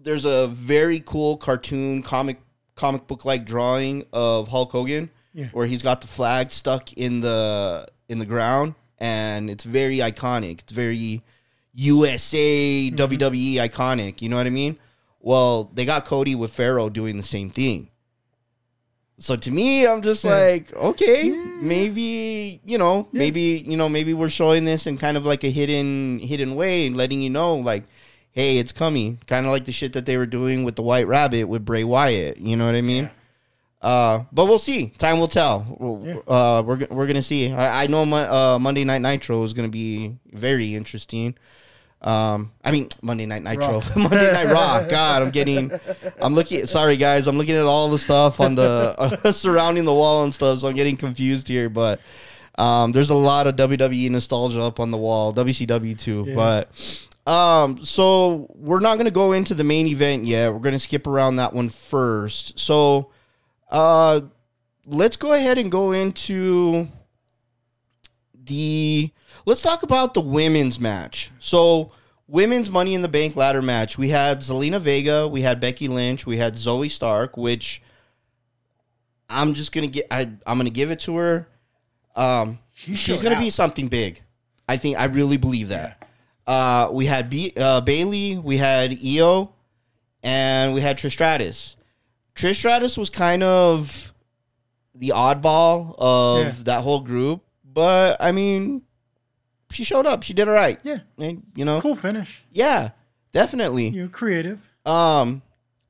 There's 0.00 0.24
a 0.24 0.48
very 0.48 1.00
cool 1.00 1.36
cartoon 1.36 2.02
comic 2.02 2.40
comic 2.74 3.06
book 3.06 3.24
like 3.24 3.44
drawing 3.44 4.04
of 4.12 4.48
Hulk 4.48 4.72
Hogan, 4.72 5.10
Yeah. 5.34 5.46
where 5.52 5.66
he's 5.66 5.82
got 5.82 6.00
the 6.00 6.06
flag 6.06 6.50
stuck 6.50 6.92
in 6.94 7.20
the 7.20 7.86
in 8.08 8.18
the 8.18 8.26
ground, 8.26 8.74
and 8.98 9.48
it's 9.50 9.64
very 9.64 9.98
iconic. 9.98 10.60
It's 10.60 10.72
very 10.72 11.22
USA 11.74 12.90
WWE 12.90 13.54
iconic. 13.56 14.22
You 14.22 14.28
know 14.28 14.36
what 14.36 14.46
I 14.46 14.50
mean? 14.50 14.78
Well, 15.20 15.70
they 15.74 15.84
got 15.84 16.04
Cody 16.04 16.34
with 16.34 16.52
Pharaoh 16.52 16.88
doing 16.90 17.16
the 17.16 17.22
same 17.22 17.50
thing. 17.50 17.88
So 19.18 19.36
to 19.36 19.50
me, 19.52 19.86
I'm 19.86 20.02
just 20.02 20.24
Yeah. 20.24 20.30
like, 20.36 20.72
okay, 20.74 21.30
maybe 21.60 22.60
you 22.64 22.76
know, 22.78 23.06
maybe 23.12 23.62
you 23.66 23.76
know, 23.76 23.88
maybe 23.88 24.14
we're 24.14 24.28
showing 24.28 24.64
this 24.64 24.86
in 24.86 24.98
kind 24.98 25.16
of 25.16 25.24
like 25.24 25.44
a 25.44 25.50
hidden 25.50 26.18
hidden 26.18 26.56
way 26.56 26.86
and 26.86 26.96
letting 26.96 27.20
you 27.20 27.30
know, 27.30 27.54
like, 27.54 27.84
hey, 28.32 28.58
it's 28.58 28.72
coming. 28.72 29.20
Kind 29.26 29.46
of 29.46 29.52
like 29.52 29.64
the 29.64 29.72
shit 29.72 29.92
that 29.92 30.06
they 30.06 30.16
were 30.16 30.26
doing 30.26 30.64
with 30.64 30.74
the 30.76 30.82
White 30.82 31.06
Rabbit 31.06 31.44
with 31.44 31.64
Bray 31.64 31.84
Wyatt. 31.84 32.38
You 32.38 32.56
know 32.56 32.66
what 32.66 32.74
I 32.74 32.80
mean? 32.80 33.10
Uh, 33.80 34.24
but 34.32 34.46
we'll 34.46 34.58
see. 34.58 34.88
Time 34.98 35.18
will 35.20 35.28
tell. 35.28 35.66
We'll- 35.78 36.22
Uh, 36.26 36.62
we're 36.62 36.86
we're 36.90 37.06
gonna 37.06 37.22
see. 37.22 37.52
I, 37.52 37.84
I 37.84 37.86
know 37.86 38.04
Mon- 38.04 38.28
uh, 38.28 38.58
Monday 38.58 38.82
Night 38.84 39.02
Nitro 39.02 39.42
is 39.44 39.52
gonna 39.52 39.68
be 39.68 40.16
very 40.32 40.74
interesting. 40.74 41.36
Um, 42.02 42.50
I 42.64 42.72
mean 42.72 42.88
Monday 43.00 43.26
Night 43.26 43.44
Nitro, 43.44 43.80
Monday 43.96 44.32
Night 44.32 44.48
Raw. 44.48 44.82
God, 44.82 45.22
I'm 45.22 45.30
getting, 45.30 45.70
I'm 46.20 46.34
looking. 46.34 46.66
Sorry 46.66 46.96
guys, 46.96 47.28
I'm 47.28 47.38
looking 47.38 47.54
at 47.54 47.64
all 47.64 47.90
the 47.90 47.98
stuff 47.98 48.40
on 48.40 48.56
the 48.56 48.94
uh, 48.98 49.32
surrounding 49.32 49.84
the 49.84 49.92
wall 49.92 50.24
and 50.24 50.34
stuff, 50.34 50.58
so 50.58 50.68
I'm 50.68 50.74
getting 50.74 50.96
confused 50.96 51.46
here. 51.46 51.68
But 51.68 52.00
um, 52.56 52.90
there's 52.90 53.10
a 53.10 53.14
lot 53.14 53.46
of 53.46 53.54
WWE 53.56 54.10
nostalgia 54.10 54.62
up 54.62 54.80
on 54.80 54.90
the 54.90 54.98
wall, 54.98 55.32
WCW 55.32 55.96
too. 55.96 56.34
But 56.34 56.68
um, 57.24 57.84
so 57.84 58.48
we're 58.56 58.80
not 58.80 58.96
gonna 58.96 59.12
go 59.12 59.30
into 59.32 59.54
the 59.54 59.64
main 59.64 59.86
event 59.86 60.24
yet. 60.24 60.52
We're 60.52 60.58
gonna 60.58 60.80
skip 60.80 61.06
around 61.06 61.36
that 61.36 61.52
one 61.52 61.68
first. 61.68 62.58
So, 62.58 63.12
uh, 63.70 64.22
let's 64.86 65.16
go 65.16 65.32
ahead 65.34 65.56
and 65.56 65.70
go 65.70 65.92
into 65.92 66.88
the 68.34 69.12
let's 69.46 69.62
talk 69.62 69.82
about 69.82 70.14
the 70.14 70.20
women's 70.20 70.78
match. 70.80 71.30
So, 71.38 71.92
women's 72.28 72.70
Money 72.70 72.94
in 72.94 73.02
the 73.02 73.08
Bank 73.08 73.36
ladder 73.36 73.62
match. 73.62 73.98
We 73.98 74.08
had 74.08 74.38
Zelina 74.40 74.80
Vega, 74.80 75.28
we 75.28 75.42
had 75.42 75.60
Becky 75.60 75.88
Lynch, 75.88 76.26
we 76.26 76.36
had 76.36 76.54
Zoey 76.54 76.90
Stark, 76.90 77.36
which 77.36 77.82
I'm 79.28 79.54
just 79.54 79.72
gonna 79.72 79.86
get. 79.86 80.06
I 80.10 80.22
I'm 80.46 80.58
gonna 80.58 80.70
give 80.70 80.90
it 80.90 81.00
to 81.00 81.16
her. 81.16 81.48
Um, 82.14 82.58
She 82.72 82.94
she's 82.94 83.22
gonna 83.22 83.36
out. 83.36 83.40
be 83.40 83.50
something 83.50 83.88
big. 83.88 84.22
I 84.68 84.76
think 84.76 84.98
I 84.98 85.04
really 85.06 85.36
believe 85.38 85.68
that. 85.68 86.06
Uh, 86.46 86.88
we 86.92 87.06
had 87.06 87.30
B, 87.30 87.52
uh, 87.56 87.80
Bayley, 87.80 88.36
we 88.36 88.56
had 88.56 88.98
Io, 89.04 89.52
and 90.22 90.74
we 90.74 90.80
had 90.80 90.98
Trish 90.98 91.12
Stratus. 91.12 91.76
Trish 92.34 92.56
Stratus 92.56 92.96
was 92.98 93.10
kind 93.10 93.42
of 93.42 94.12
the 94.94 95.12
oddball 95.14 95.94
of 95.98 96.44
Yeah. 96.44 96.52
that 96.64 96.82
whole 96.82 97.00
group, 97.00 97.42
but 97.64 98.16
I 98.20 98.32
mean, 98.32 98.82
she 99.72 99.84
showed 99.84 100.06
up. 100.06 100.22
She 100.22 100.34
did 100.34 100.48
all 100.48 100.54
right. 100.54 100.78
Yeah. 100.84 100.98
And, 101.18 101.42
you 101.54 101.64
know, 101.64 101.80
Cool 101.80 101.96
finish. 101.96 102.44
yeah, 102.52 102.90
definitely. 103.32 103.88
You're 103.88 104.08
creative. 104.08 104.60
Um, 104.86 105.42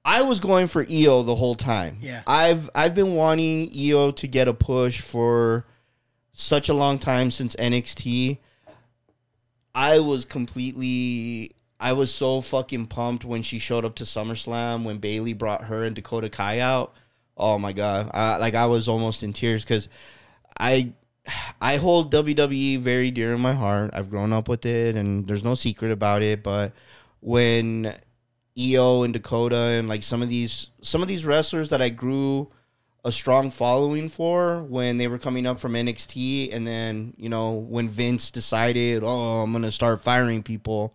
I 0.05 0.23
was 0.23 0.41
going 0.41 0.67
for 0.67 0.85
Io 0.91 1.23
the 1.23 1.35
whole 1.37 1.55
time. 1.55 1.99
Yeah. 2.01 2.23
I've 2.27 2.69
I've 2.75 2.95
been 2.95 3.15
wanting 3.15 3.71
Io 3.77 4.11
to 4.13 4.27
get 4.27 4.49
a 4.49 4.55
push 4.55 5.01
for 5.01 5.65
such 6.33 6.69
a 6.69 6.75
long 6.75 6.99
time 6.99 7.31
since 7.31 7.55
NXT. 7.57 8.39
I 9.75 10.01
was 10.01 10.25
completely 10.25 11.53
I 11.81 11.95
was 11.95 12.15
so 12.15 12.41
fucking 12.41 12.87
pumped 12.87 13.25
when 13.25 13.43
she 13.43 13.59
showed 13.59 13.85
up 13.85 13.97
to 13.97 14.05
SummerSlam 14.05 14.85
when 14.85 14.99
Bayley 14.99 15.33
brought 15.33 15.65
her 15.65 15.85
and 15.85 15.95
Dakota 15.97 16.29
Kai 16.29 16.61
out. 16.61 16.95
Oh 17.37 17.59
my 17.59 17.73
god. 17.73 18.11
I, 18.13 18.37
like 18.37 18.55
I 18.55 18.67
was 18.67 18.89
almost 18.89 19.23
in 19.23 19.33
tears 19.33 19.65
cuz 19.65 19.89
I 20.59 20.93
I 21.61 21.77
hold 21.77 22.13
WWE 22.13 22.79
very 22.81 23.11
dear 23.11 23.35
in 23.35 23.41
my 23.41 23.55
heart. 23.55 23.91
I've 23.93 24.11
grown 24.11 24.33
up 24.33 24.49
with 24.49 24.67
it 24.67 24.97
and 24.97 25.27
there's 25.27 25.45
no 25.45 25.55
secret 25.55 25.93
about 25.93 26.23
it, 26.23 26.43
but 26.43 26.73
when 27.21 27.95
Io 28.59 29.03
and 29.03 29.13
Dakota 29.13 29.57
and 29.57 29.89
like 29.89 30.03
some 30.03 30.23
of 30.23 30.29
these 30.29 30.71
some 30.83 31.03
of 31.03 31.09
these 31.09 31.25
wrestlers 31.25 31.71
that 31.71 31.81
I 31.81 31.89
grew 31.89 32.51
a 33.05 33.11
strong 33.13 33.51
following 33.51 34.09
for 34.09 34.63
when 34.63 34.97
they 34.99 35.09
were 35.09 35.19
coming 35.19 35.47
up 35.47 35.59
from 35.59 35.73
NXT 35.73 36.55
and 36.55 36.67
then, 36.67 37.15
you 37.17 37.29
know, 37.29 37.53
when 37.53 37.89
Vince 37.89 38.31
decided, 38.31 39.03
"Oh, 39.03 39.43
I'm 39.43 39.61
to 39.63 39.71
start 39.71 40.03
firing 40.03 40.43
people." 40.43 40.95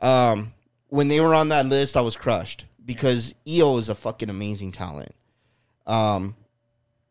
Um 0.00 0.52
when 0.88 1.08
they 1.08 1.20
were 1.20 1.34
on 1.34 1.48
that 1.48 1.66
list, 1.66 1.96
I 1.96 2.00
was 2.00 2.16
crushed 2.16 2.64
because 2.84 3.34
Io 3.48 3.76
is 3.76 3.88
a 3.88 3.94
fucking 3.94 4.30
amazing 4.30 4.72
talent. 4.72 5.14
Um 5.86 6.36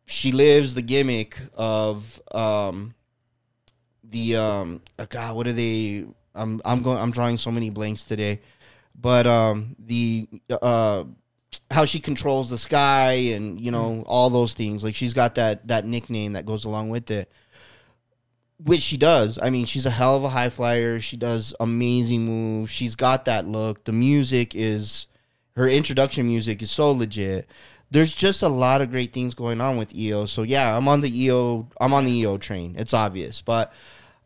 she 0.08 0.32
lives 0.32 0.74
the 0.74 0.82
gimmick 0.82 1.38
of 1.54 2.20
um 2.32 2.94
the 4.04 4.36
um 4.36 4.80
uh, 4.98 5.06
god 5.08 5.36
what 5.36 5.46
are 5.46 5.52
they 5.52 6.04
i'm 6.34 6.60
i'm 6.64 6.82
going 6.82 6.98
i'm 6.98 7.10
drawing 7.10 7.36
so 7.36 7.50
many 7.50 7.70
blanks 7.70 8.04
today 8.04 8.40
but 8.94 9.26
um 9.26 9.76
the 9.78 10.26
uh 10.50 11.04
how 11.70 11.84
she 11.84 12.00
controls 12.00 12.50
the 12.50 12.58
sky 12.58 13.12
and 13.12 13.60
you 13.60 13.70
know 13.70 14.02
all 14.06 14.30
those 14.30 14.54
things. 14.54 14.84
Like 14.84 14.94
she's 14.94 15.14
got 15.14 15.34
that 15.36 15.66
that 15.68 15.84
nickname 15.84 16.34
that 16.34 16.46
goes 16.46 16.64
along 16.64 16.90
with 16.90 17.10
it 17.10 17.30
which 18.62 18.82
she 18.82 18.96
does. 18.96 19.38
I 19.40 19.50
mean 19.50 19.66
she's 19.66 19.86
a 19.86 19.90
hell 19.90 20.16
of 20.16 20.24
a 20.24 20.28
high 20.28 20.48
flyer. 20.50 21.00
She 21.00 21.16
does 21.16 21.54
amazing 21.60 22.24
moves. 22.24 22.70
She's 22.70 22.96
got 22.96 23.24
that 23.26 23.46
look. 23.46 23.84
The 23.84 23.92
music 23.92 24.54
is 24.54 25.06
her 25.56 25.68
introduction 25.68 26.26
music 26.26 26.62
is 26.62 26.70
so 26.70 26.90
legit 26.92 27.48
there's 27.90 28.14
just 28.14 28.42
a 28.42 28.48
lot 28.48 28.80
of 28.82 28.90
great 28.90 29.12
things 29.12 29.34
going 29.34 29.60
on 29.60 29.76
with 29.76 29.92
Io. 29.96 30.26
So 30.26 30.42
yeah, 30.42 30.76
I'm 30.76 30.88
on 30.88 31.00
the 31.00 31.28
Io. 31.28 31.68
I'm 31.80 31.92
on 31.92 32.04
the 32.04 32.24
Io 32.24 32.36
train. 32.38 32.74
It's 32.78 32.94
obvious, 32.94 33.40
but 33.42 33.72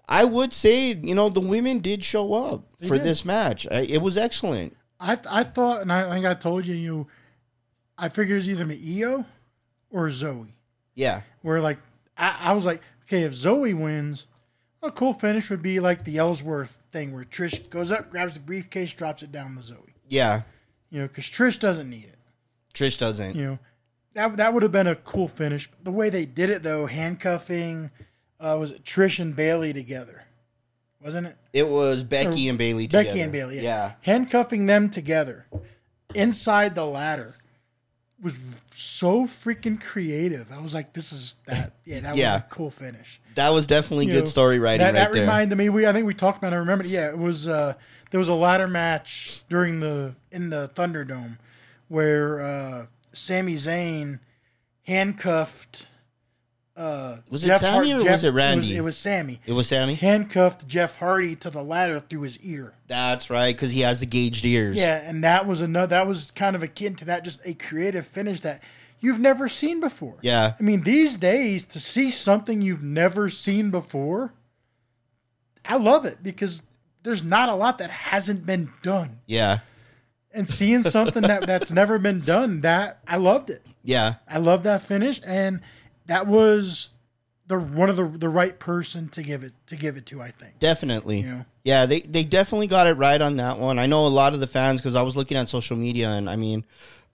I 0.09 0.25
would 0.25 0.53
say 0.53 0.93
you 0.95 1.15
know 1.15 1.29
the 1.29 1.41
women 1.41 1.79
did 1.81 2.05
show 2.05 2.35
up 2.35 2.65
for 2.87 2.97
did. 2.97 3.05
this 3.05 3.25
match. 3.25 3.67
I, 3.71 3.81
it 3.83 4.03
was 4.03 4.17
excellent. 4.19 4.77
I 5.01 5.19
I 5.31 5.45
thought, 5.45 5.83
and 5.83 5.93
I 5.93 6.09
think 6.11 6.27
I 6.27 6.35
told 6.35 6.67
you, 6.67 6.75
you, 6.75 7.07
I 7.99 8.09
figured 8.09 8.33
it 8.33 8.37
was 8.37 8.51
either 8.51 8.65
be 8.65 9.03
Io 9.03 9.25
or 9.91 10.07
Zoey. 10.09 10.53
Yeah, 10.95 11.23
Where 11.43 11.61
like 11.61 11.79
I, 12.19 12.37
I 12.41 12.53
was 12.53 12.67
like, 12.67 12.83
okay, 13.05 13.23
if 13.23 13.33
Zoey 13.33 13.75
wins, 13.79 14.27
a 14.83 14.91
cool 14.91 15.15
finish 15.15 15.49
would 15.51 15.63
be 15.63 15.81
like 15.81 16.05
the 16.05 16.19
Ellsworth 16.19 16.85
thing, 16.93 17.13
where 17.15 17.25
Trish 17.25 17.71
goes 17.71 17.91
up, 17.91 18.11
grabs 18.11 18.35
the 18.35 18.41
briefcase, 18.41 18.93
drops 18.93 19.23
it 19.23 19.33
down 19.33 19.55
to 19.57 19.61
Zoey. 19.63 19.95
yeah. 20.09 20.43
You 20.91 21.01
know, 21.01 21.09
because 21.09 21.25
Trish 21.25 21.59
doesn't 21.59 21.89
need 21.89 22.05
it. 22.05 22.19
Trish 22.75 22.99
doesn't. 22.99 23.37
You 23.37 23.45
know, 23.45 23.59
that 24.15 24.37
that 24.37 24.55
would 24.55 24.63
have 24.63 24.73
been 24.73 24.87
a 24.87 24.95
cool 24.97 25.29
finish. 25.29 25.69
The 25.83 25.93
way 25.93 26.11
they 26.11 26.27
did 26.27 26.51
it 26.51 26.63
though, 26.63 26.87
handcuffing, 26.87 27.91
uh, 28.41 28.57
was 28.59 28.73
it 28.73 28.85
Trish 28.85 29.19
and 29.21 29.35
Bayley 29.37 29.73
together, 29.73 30.25
wasn't 31.03 31.27
it? 31.29 31.37
It 31.53 31.69
was 31.69 32.03
Becky 32.03 32.49
and 32.49 32.59
Bayley. 32.59 32.87
Becky 32.87 33.09
together. 33.09 33.23
and 33.25 33.33
Bayley, 33.33 33.57
yeah. 33.57 33.63
yeah. 33.63 33.93
handcuffing 34.03 34.67
them 34.67 34.89
together 34.91 35.47
inside 36.15 36.75
the 36.75 36.85
ladder 36.87 37.37
was 38.23 38.39
so 38.71 39.25
freaking 39.25 39.81
creative. 39.83 40.47
I 40.53 40.61
was 40.61 40.75
like, 40.75 40.93
this 40.93 41.13
is 41.13 41.37
that. 41.47 41.73
Yeah, 41.85 42.01
that 42.01 42.17
Yeah. 42.17 42.35
was 42.35 42.43
a 42.43 42.47
cool 42.51 42.71
finish. 42.71 43.21
That 43.35 43.49
was 43.51 43.67
definitely 43.67 44.07
You 44.07 44.13
good 44.13 44.19
know, 44.21 44.25
story 44.27 44.59
writing 44.59 44.81
That, 44.87 44.95
right 44.95 45.13
that 45.13 45.21
reminded 45.21 45.59
me. 45.59 45.69
We 45.71 45.87
I 45.87 45.93
think 45.93 46.07
we 46.07 46.15
talked 46.15 46.39
about. 46.39 46.53
it. 46.53 46.57
I 46.57 46.59
remember. 46.61 46.87
Yeah, 46.87 47.09
it 47.09 47.19
was. 47.19 47.49
Uh, 47.49 47.75
there 48.11 48.19
was 48.19 48.29
a 48.29 48.35
ladder 48.35 48.69
match 48.69 49.43
during 49.49 49.81
the 49.81 50.15
in 50.31 50.51
the 50.51 50.71
Thunderdome 50.75 51.39
where 51.93 52.41
uh, 52.41 52.87
Sami 53.13 53.53
Zayn 53.53 54.19
handcuffed. 54.87 55.89
Uh, 56.75 57.17
Was 57.31 57.45
it 57.45 57.59
Sami 57.61 57.93
or 57.93 58.03
was 58.03 58.25
it 58.25 58.31
Randy? 58.31 58.75
It 58.75 58.81
was, 58.81 58.97
Sami. 58.97 59.41
it 59.45 59.53
was 59.53 59.69
Sami. 59.69 59.93
Handcuffed 59.93 60.67
Jeff 60.67 60.97
Hardy 60.97 61.37
to 61.37 61.51
the 61.51 61.63
ladder 61.63 62.01
through 62.01 62.23
his 62.23 62.39
ear. 62.41 62.73
That's 62.87 63.29
right, 63.29 63.55
because 63.55 63.73
he 63.73 63.83
has 63.83 64.01
the 64.01 64.07
gauged 64.07 64.43
ears. 64.47 64.79
Yeah, 64.79 65.03
and 65.07 65.23
that 65.23 65.47
was 65.47 65.61
another. 65.61 65.89
That 65.89 66.07
was 66.07 66.31
kind 66.31 66.57
of 66.57 66.63
akin 66.63 66.95
to 66.97 67.05
that, 67.05 67.25
just 67.25 67.43
a 67.45 67.53
creative 67.53 68.07
finish 68.07 68.41
that 68.41 68.63
you've 69.01 69.21
never 69.21 69.47
seen 69.51 69.79
before. 69.81 70.17
Yeah. 70.23 70.55
I 70.59 70.63
mean, 70.63 70.85
these 70.85 71.19
days 71.19 71.67
to 71.67 71.79
see 71.79 72.11
something 72.11 72.63
you've 72.63 72.83
never 72.83 73.29
seen 73.29 73.71
before, 73.71 74.33
I 75.63 75.77
love 75.77 76.07
it 76.07 76.23
because 76.23 76.63
there's 77.03 77.23
not 77.23 77.51
a 77.51 77.55
lot 77.55 77.77
that 77.79 77.91
hasn't 77.91 78.47
been 78.47 78.71
done. 78.83 79.21
Yeah. 79.27 79.59
And 80.35 80.49
seeing 80.49 80.83
something 80.83 81.23
that, 81.23 81.47
that's 81.47 81.71
never 81.73 81.99
been 81.99 82.21
done, 82.21 82.63
that 82.63 83.01
I 83.07 83.17
loved 83.17 83.51
it. 83.51 83.65
Yeah. 83.85 84.15
I 84.29 84.39
love 84.39 84.63
that 84.63 84.83
finish, 84.83 85.21
and 85.27 85.61
that 86.07 86.27
was 86.27 86.91
the 87.47 87.59
one 87.59 87.91
of 87.91 87.97
the 87.97 88.07
the 88.07 88.29
right 88.29 88.59
person 88.59 89.09
to 89.11 89.23
give 89.23 89.43
it 89.43 89.53
to 89.67 89.77
give 89.77 89.97
it 89.97 90.07
to. 90.07 90.23
I 90.23 90.31
think. 90.31 90.59
Definitely. 90.59 91.21
Yeah. 91.21 91.43
Yeah, 91.65 91.87
they, 91.87 92.01
they 92.01 92.25
definitely 92.25 92.67
got 92.67 92.89
it 92.89 92.95
right 92.95 93.21
on 93.21 93.37
that 93.37 93.59
one. 93.59 93.79
I 93.79 93.87
know 93.87 94.07
a 94.07 94.09
lot 94.09 94.35
of 94.35 94.41
the 94.41 94.49
fans 94.49 94.81
because 94.81 94.97
I 94.97 95.03
was 95.03 95.17
looking 95.17 95.37
at 95.37 95.49
social 95.49 95.77
media 95.77 96.11
and 96.11 96.29
I 96.29 96.35
mean, 96.35 96.65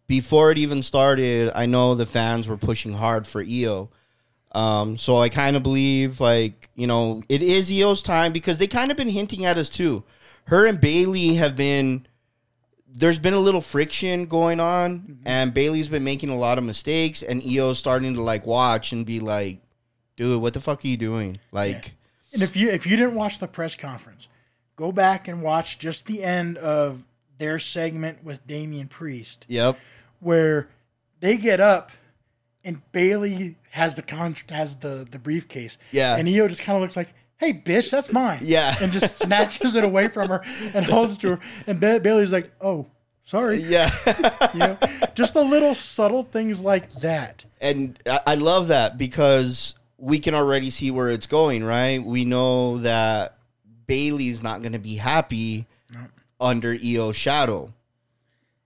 before 0.07 0.51
it 0.51 0.57
even 0.57 0.81
started, 0.81 1.53
I 1.55 1.67
know 1.67 1.95
the 1.95 2.07
fans 2.07 2.49
were 2.49 2.57
pushing 2.57 2.95
hard 2.95 3.27
for 3.27 3.43
Io. 3.43 3.91
Um, 4.53 4.97
so 4.97 5.21
I 5.21 5.29
kind 5.29 5.55
of 5.55 5.63
believe 5.63 6.21
like 6.21 6.71
you 6.75 6.87
know 6.87 7.23
it 7.29 7.43
is 7.43 7.71
Io's 7.71 8.03
time 8.03 8.33
because 8.33 8.57
they 8.59 8.67
kind 8.67 8.91
of 8.91 8.97
been 8.97 9.11
hinting 9.11 9.45
at 9.45 9.59
us 9.59 9.69
too. 9.69 10.05
Her 10.45 10.65
and 10.65 10.81
Bayley 10.81 11.35
have 11.35 11.55
been 11.55 12.07
there's 12.93 13.19
been 13.19 13.35
a 13.35 13.39
little 13.39 13.61
friction 13.61 14.27
going 14.27 14.61
on, 14.61 15.01
mm-hmm. 15.01 15.13
and 15.27 15.53
Bayley's 15.53 15.89
been 15.89 16.05
making 16.05 16.31
a 16.31 16.37
lot 16.37 16.59
of 16.59 16.65
mistakes, 16.65 17.23
and 17.23 17.43
Io's 17.43 17.79
starting 17.79 18.15
to 18.15 18.23
like 18.23 18.47
watch 18.47 18.93
and 18.93 19.05
be 19.05 19.21
like, 19.21 19.61
"Dude, 20.17 20.41
what 20.41 20.55
the 20.55 20.61
fuck 20.61 20.85
are 20.85 20.89
you 20.89 20.97
doing?" 20.97 21.39
Like, 21.53 21.95
And 22.33 22.43
if 22.43 22.57
you 22.57 22.71
if 22.71 22.87
you 22.87 22.97
didn't 22.97 23.15
watch 23.15 23.39
the 23.39 23.49
press 23.49 23.75
conference, 23.75 24.29
go 24.77 24.93
back 24.93 25.29
and 25.29 25.43
watch 25.43 25.79
just 25.79 26.07
the 26.07 26.23
end 26.23 26.57
of 26.59 27.05
their 27.39 27.59
segment 27.59 28.25
with 28.25 28.47
Damian 28.47 28.89
Priest, 28.89 29.47
yep, 29.49 29.79
where 30.21 30.69
they 31.21 31.37
get 31.37 31.61
up 31.61 31.93
and 32.65 32.83
Bayley 32.93 33.57
has 33.71 33.95
the 33.95 34.03
con- 34.03 34.37
has 34.51 34.77
the 34.77 35.07
the 35.11 35.19
briefcase. 35.19 35.79
Yeah. 35.91 36.17
And 36.17 36.29
Io 36.29 36.49
just 36.49 36.63
kind 36.63 36.77
of 36.77 36.83
looks 36.83 36.97
like, 36.97 37.13
"Hey, 37.39 37.53
bitch, 37.55 37.91
that's 37.91 38.13
mine." 38.13 38.41
Yeah. 38.43 38.77
And 38.81 38.93
just 38.93 39.17
snatches 39.19 39.75
it 39.77 39.85
away 39.85 40.09
from 40.09 40.29
her 40.29 40.43
and 40.75 40.85
holds 40.85 41.15
it 41.15 41.21
to 41.21 41.29
her. 41.37 41.41
And 41.67 41.81
ba- 41.81 42.01
Bayley's 42.01 42.33
like, 42.33 42.51
"Oh, 42.61 42.87
sorry." 43.25 43.57
yeah. 43.63 43.91
You 44.55 44.59
know, 44.61 44.79
just 45.15 45.35
the 45.35 45.45
little 45.45 45.75
subtle 45.75 46.23
things 46.23 46.61
like 46.63 46.93
that. 47.01 47.45
and 47.61 47.99
I 48.07 48.21
I 48.29 48.35
love 48.37 48.69
that 48.69 48.97
because 48.99 49.75
we 49.99 50.19
can 50.21 50.35
already 50.35 50.71
see 50.71 50.91
where 50.91 51.11
it's 51.11 51.27
going, 51.27 51.63
right? 51.65 52.03
We 52.03 52.25
know 52.25 52.79
that 52.79 53.37
Bayley's 53.87 54.43
not 54.43 54.63
going 54.63 54.73
to 54.73 54.79
be 54.79 54.95
happy 54.97 55.67
under 56.41 56.73
Io's 56.73 57.17
shadow 57.17 57.73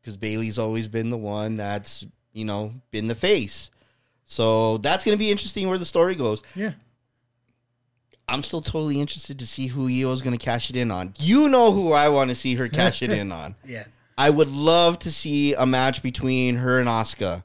because 0.00 0.16
Bayley's 0.18 0.58
always 0.58 0.88
been 0.88 1.08
the 1.10 1.16
one 1.16 1.56
that's, 1.56 2.04
you 2.32 2.44
know, 2.44 2.74
been 2.90 3.06
the 3.08 3.14
face. 3.14 3.70
So 4.26 4.76
that's 4.78 5.04
going 5.04 5.16
to 5.16 5.18
be 5.18 5.30
interesting 5.30 5.68
where 5.68 5.78
the 5.78 5.84
story 5.86 6.14
goes. 6.14 6.42
Yeah. 6.54 6.72
I'm 8.28 8.42
still 8.42 8.60
totally 8.60 9.00
interested 9.00 9.38
to 9.40 9.46
see 9.46 9.66
who 9.66 9.88
Io's 9.88 10.22
going 10.22 10.36
to 10.36 10.42
cash 10.42 10.70
it 10.70 10.76
in 10.76 10.90
on. 10.90 11.14
You 11.18 11.48
know 11.48 11.72
who 11.72 11.92
I 11.92 12.08
want 12.08 12.30
to 12.30 12.34
see 12.36 12.54
her 12.54 12.68
cash 12.68 13.02
it 13.02 13.10
in 13.10 13.32
on. 13.32 13.54
Yeah. 13.66 13.84
I 14.18 14.28
would 14.28 14.50
love 14.50 14.98
to 15.00 15.10
see 15.10 15.54
a 15.54 15.64
match 15.64 16.02
between 16.02 16.56
her 16.56 16.78
and 16.78 16.88
Asuka. 16.88 17.44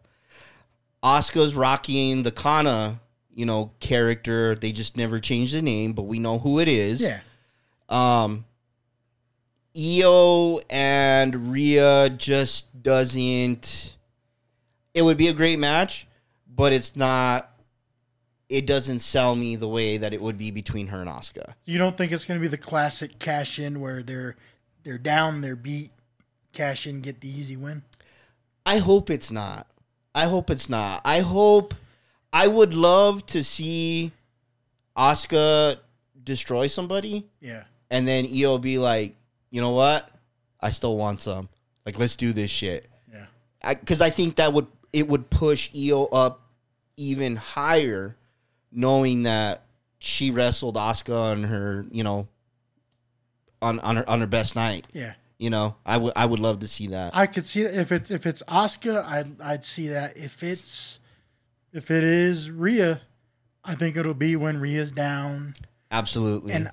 Asuka's 1.02 1.56
rocking 1.56 2.24
the 2.24 2.32
Kana, 2.32 3.00
you 3.34 3.46
know, 3.46 3.72
character. 3.80 4.54
They 4.54 4.74
just 4.74 4.98
never 4.98 5.20
changed 5.22 5.54
the 5.54 5.62
name, 5.62 5.94
but 5.94 6.04
we 6.04 6.20
know 6.20 6.40
who 6.40 6.60
it 6.60 6.68
is. 6.68 7.02
Yeah. 7.02 7.22
Um 7.90 8.46
Io 9.78 10.60
and 10.70 11.52
Rhea 11.52 12.10
just 12.10 12.82
doesn't 12.84 13.96
it 14.94 15.04
would 15.04 15.18
be 15.18 15.28
a 15.28 15.34
great 15.34 15.60
match, 15.60 16.08
but 16.54 16.74
it's 16.74 16.96
not 16.96 17.52
it 18.50 18.66
doesn't 18.66 19.00
sell 19.00 19.36
me 19.36 19.56
the 19.56 19.68
way 19.68 19.98
that 19.98 20.14
it 20.14 20.22
would 20.22 20.38
be 20.38 20.52
between 20.52 20.88
her 20.88 21.02
and 21.02 21.10
Asuka. 21.10 21.54
You 21.66 21.78
don't 21.78 21.98
think 21.98 22.12
it's 22.12 22.26
going 22.26 22.40
to 22.40 22.42
be 22.42 22.48
the 22.48 22.58
classic 22.58 23.20
cash 23.20 23.60
in 23.60 23.80
where 23.82 24.02
they're 24.04 24.36
they're 24.84 24.98
down, 24.98 25.42
they're 25.42 25.56
beat, 25.58 25.92
cash 26.54 26.88
in, 26.88 27.02
get 27.02 27.20
the 27.20 27.28
easy 27.30 27.58
win? 27.58 27.84
I 28.66 28.78
hope 28.78 29.10
it's 29.10 29.32
not. 29.32 29.68
I 30.16 30.26
hope 30.26 30.50
it's 30.50 30.70
not. 30.70 31.02
I 31.04 31.20
hope 31.20 31.74
I 32.32 32.48
would 32.48 32.74
love 32.74 33.26
to 33.28 33.44
see 33.44 34.12
Asuka 34.98 35.78
destroy 36.24 36.68
somebody 36.68 37.26
Yeah. 37.40 37.64
and 37.90 38.08
then 38.08 38.26
Io 38.34 38.58
be 38.58 38.78
like, 38.78 39.16
you 39.50 39.62
know 39.62 39.72
what? 39.72 40.10
I 40.60 40.72
still 40.72 40.98
want 40.98 41.22
some. 41.22 41.50
Like, 41.86 42.00
let's 42.00 42.16
do 42.16 42.34
this 42.34 42.50
shit. 42.52 42.90
Yeah. 43.12 43.74
Because 43.76 44.02
I, 44.02 44.10
think 44.10 44.36
that 44.38 44.52
would 44.54 44.68
it 44.92 45.08
would 45.08 45.30
push 45.30 45.70
Io 45.76 46.06
up 46.06 46.42
even 46.98 47.36
higher, 47.36 48.16
knowing 48.72 49.24
that 49.24 49.64
she 50.00 50.32
wrestled 50.32 50.76
Asuka 50.76 51.16
on 51.16 51.44
her, 51.44 51.86
you 51.92 52.04
know, 52.04 52.28
on 53.62 53.80
on 53.80 53.98
her 53.98 54.10
on 54.10 54.20
her 54.20 54.28
best 54.28 54.56
night. 54.56 54.88
Yeah. 54.94 55.14
You 55.38 55.52
know, 55.52 55.76
I 55.86 55.98
would 55.98 56.14
I 56.16 56.26
would 56.26 56.40
love 56.40 56.60
to 56.62 56.68
see 56.68 56.88
that. 56.88 57.16
I 57.16 57.28
could 57.28 57.46
see 57.46 57.64
that 57.64 57.76
if 57.76 57.92
it's 57.92 58.10
if 58.10 58.26
it's 58.26 58.42
Asuka, 58.44 59.06
I'd 59.06 59.40
I'd 59.42 59.66
see 59.66 59.90
that. 59.90 60.18
If 60.18 60.42
it's 60.44 61.00
if 61.72 61.92
it 61.92 62.04
is 62.04 62.50
Rhea, 62.50 63.02
I 63.64 63.76
think 63.76 63.98
it'll 63.98 64.14
be 64.14 64.36
when 64.36 64.60
Rhea's 64.60 64.92
down. 64.92 65.56
Absolutely. 65.92 66.54
And 66.54 66.72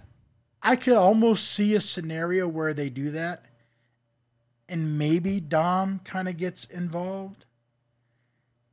I 0.62 0.76
could 0.76 0.96
almost 0.96 1.52
see 1.52 1.74
a 1.74 1.80
scenario 1.80 2.48
where 2.48 2.72
they 2.72 2.88
do 2.88 3.11
that, 3.11 3.44
and 4.66 4.98
maybe 4.98 5.40
Dom 5.40 6.00
kind 6.04 6.28
of 6.28 6.38
gets 6.38 6.64
involved. 6.64 7.44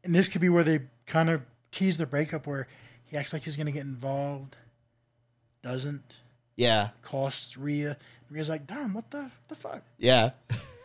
And 0.04 0.16
this 0.16 0.30
could 0.30 0.42
be 0.42 0.50
where 0.50 0.64
they 0.64 0.80
kind 1.06 1.30
of 1.30 1.42
tease 1.72 1.98
the 1.98 2.06
breakup, 2.06 2.48
where 2.48 2.68
he 3.12 3.18
acts 3.18 3.34
like 3.34 3.44
he's 3.44 3.58
going 3.58 3.66
to 3.68 3.74
get 3.74 3.84
involved, 3.84 4.56
doesn't, 5.62 6.22
yeah. 6.56 6.90
costs 7.02 7.58
Rhea. 7.58 7.98
Rhea's 8.30 8.50
like, 8.50 8.66
Dom, 8.66 8.94
what 8.94 9.12
the 9.12 9.30
the 9.50 9.56
fuck? 9.56 9.84
Yeah. 10.00 10.32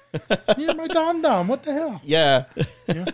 You're 0.59 0.75
my 0.75 0.89
Dom 0.89 1.23
Dom. 1.23 1.47
What 1.47 1.63
the 1.63 1.73
hell? 1.73 2.01
Yeah. 2.05 2.47
yeah. 2.89 3.07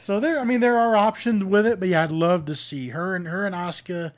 So 0.00 0.20
there, 0.20 0.38
I 0.38 0.44
mean, 0.44 0.60
there 0.60 0.76
are 0.76 0.94
options 0.94 1.42
with 1.44 1.66
it, 1.66 1.80
but 1.80 1.88
yeah, 1.88 2.02
I'd 2.02 2.12
love 2.12 2.44
to 2.44 2.54
see 2.54 2.90
her 2.90 3.16
and 3.16 3.26
her 3.26 3.46
and 3.46 3.54
Asuka 3.54 4.12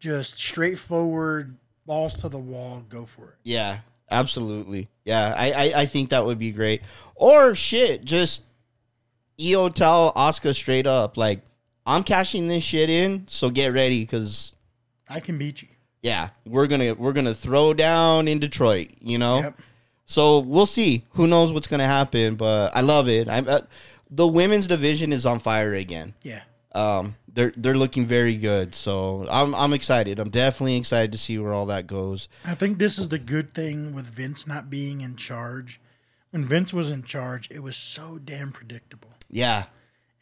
just 0.00 0.38
straightforward, 0.38 1.54
balls 1.86 2.20
to 2.22 2.28
the 2.28 2.38
wall, 2.38 2.82
go 2.88 3.06
for 3.06 3.24
it. 3.28 3.34
yeah. 3.44 3.78
Absolutely. 4.10 4.88
Yeah. 5.04 5.34
I, 5.36 5.52
I, 5.52 5.72
I 5.82 5.86
think 5.86 6.08
that 6.10 6.24
would 6.24 6.38
be 6.38 6.50
great. 6.50 6.80
Or 7.14 7.54
shit, 7.54 8.06
just 8.06 8.42
Io 9.38 9.68
tell 9.68 10.14
Asuka 10.14 10.54
straight 10.54 10.86
up, 10.86 11.18
like, 11.18 11.42
I'm 11.88 12.02
cashing 12.04 12.48
this 12.48 12.62
shit 12.62 12.90
in, 12.90 13.26
so 13.28 13.50
get 13.50 13.72
ready 13.72 14.00
because 14.02 14.54
I 15.08 15.20
can 15.20 15.38
beat 15.38 15.62
you. 15.62 15.68
yeah, 16.02 16.28
we're 16.46 16.66
gonna 16.66 16.94
we're 16.94 17.12
gonna 17.14 17.34
throw 17.34 17.72
down 17.74 18.28
in 18.28 18.38
Detroit, 18.38 18.90
you 19.00 19.18
know. 19.18 19.38
Yep. 19.40 19.60
So 20.06 20.38
we'll 20.40 20.66
see. 20.66 21.04
Who 21.12 21.26
knows 21.26 21.52
what's 21.52 21.66
gonna 21.66 21.86
happen? 21.86 22.36
But 22.36 22.76
I 22.76 22.82
love 22.82 23.08
it. 23.08 23.28
I 23.28 23.38
uh, 23.40 23.60
the 24.10 24.26
women's 24.26 24.66
division 24.66 25.12
is 25.12 25.26
on 25.26 25.38
fire 25.38 25.74
again. 25.74 26.14
Yeah. 26.22 26.42
Um, 26.74 27.16
they're 27.32 27.52
they're 27.56 27.76
looking 27.76 28.04
very 28.06 28.36
good. 28.36 28.74
So 28.74 29.26
I'm 29.30 29.54
I'm 29.54 29.72
excited. 29.72 30.18
I'm 30.18 30.30
definitely 30.30 30.76
excited 30.76 31.12
to 31.12 31.18
see 31.18 31.38
where 31.38 31.52
all 31.52 31.66
that 31.66 31.86
goes. 31.86 32.28
I 32.44 32.54
think 32.54 32.78
this 32.78 32.98
is 32.98 33.08
the 33.08 33.18
good 33.18 33.52
thing 33.54 33.94
with 33.94 34.04
Vince 34.04 34.46
not 34.46 34.68
being 34.70 35.00
in 35.00 35.16
charge. 35.16 35.80
When 36.30 36.44
Vince 36.44 36.74
was 36.74 36.90
in 36.90 37.02
charge, 37.04 37.50
it 37.50 37.62
was 37.62 37.76
so 37.76 38.18
damn 38.18 38.52
predictable. 38.52 39.10
Yeah, 39.30 39.64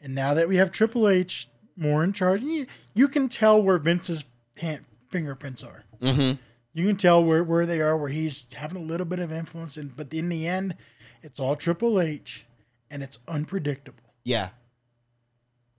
And 0.01 0.15
now 0.15 0.33
that 0.35 0.47
we 0.47 0.55
have 0.55 0.71
Triple 0.71 1.07
H 1.09 1.49
more 1.77 2.03
in 2.03 2.13
charge, 2.13 2.41
you, 2.41 2.65
you 2.93 3.07
can 3.07 3.29
tell 3.29 3.61
where 3.61 3.77
Vince's 3.77 4.25
hand, 4.57 4.85
fingerprints 5.09 5.63
are. 5.63 5.83
Mm-hmm. 6.01 6.41
You 6.73 6.87
can 6.87 6.97
tell 6.97 7.23
where, 7.23 7.43
where 7.43 7.65
they 7.65 7.81
are, 7.81 7.95
where 7.97 8.09
he's 8.09 8.47
having 8.53 8.77
a 8.77 8.85
little 8.85 9.05
bit 9.05 9.19
of 9.19 9.31
influence. 9.31 9.77
And, 9.77 9.95
but 9.95 10.13
in 10.13 10.29
the 10.29 10.47
end, 10.47 10.75
it's 11.23 11.39
all 11.39 11.55
Triple 11.55 11.99
H, 11.99 12.45
and 12.91 13.01
it's 13.01 13.19
unpredictable. 13.27 14.03
yeah, 14.23 14.49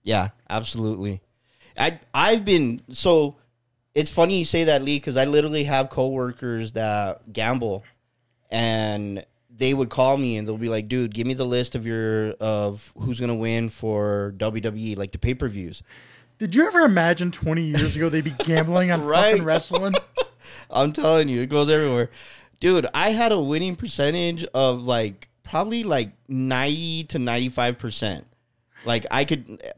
yeah. 0.03 0.29
Absolutely. 0.49 1.21
I 1.77 1.99
I've 2.13 2.43
been 2.43 2.81
so. 2.91 3.35
It's 3.95 4.11
funny 4.11 4.39
you 4.39 4.45
say 4.45 4.65
that, 4.65 4.83
Lee, 4.83 4.97
because 4.97 5.17
I 5.17 5.25
literally 5.25 5.63
have 5.63 5.89
coworkers 5.89 6.73
that 6.73 7.31
gamble, 7.31 7.83
and 8.51 9.25
they 9.59 9.73
would 9.75 9.89
call 9.89 10.17
me 10.17 10.37
and 10.37 10.47
they'll 10.47 10.57
be 10.57 10.69
like, 10.69 10.87
"Dude, 10.87 11.13
give 11.13 11.27
me 11.27 11.35
the 11.35 11.45
list 11.45 11.75
of 11.75 11.85
your 11.85 12.31
of 12.39 12.91
who's 12.97 13.19
gonna 13.19 13.35
win 13.35 13.69
for 13.69 14.33
WWE, 14.37 14.97
like 14.97 15.11
the 15.11 15.19
pay 15.19 15.35
per 15.35 15.47
views." 15.47 15.83
Did 16.39 16.55
you 16.55 16.65
ever 16.65 16.79
imagine 16.79 17.31
20 17.31 17.61
years 17.63 17.95
ago 17.95 18.09
they'd 18.09 18.23
be 18.23 18.31
gambling 18.45 18.89
on 18.91 19.03
Right. 19.05 19.31
fucking 19.33 19.43
wrestling? 19.43 19.93
I'm 20.71 20.91
telling 20.93 21.27
you, 21.29 21.41
it 21.41 21.47
goes 21.49 21.69
everywhere. 21.69 22.09
Dude, 22.59 22.87
I 22.93 23.11
had 23.11 23.31
a 23.31 23.39
winning 23.39 23.75
percentage 23.75 24.43
of 24.53 24.85
like 24.87 25.27
probably 25.43 25.83
like 25.83 26.11
90 26.29 27.03
to 27.05 27.17
95%. 27.17 28.23
Like 28.85 29.05
I 29.11 29.25
could 29.25 29.61
eh, 29.63 29.71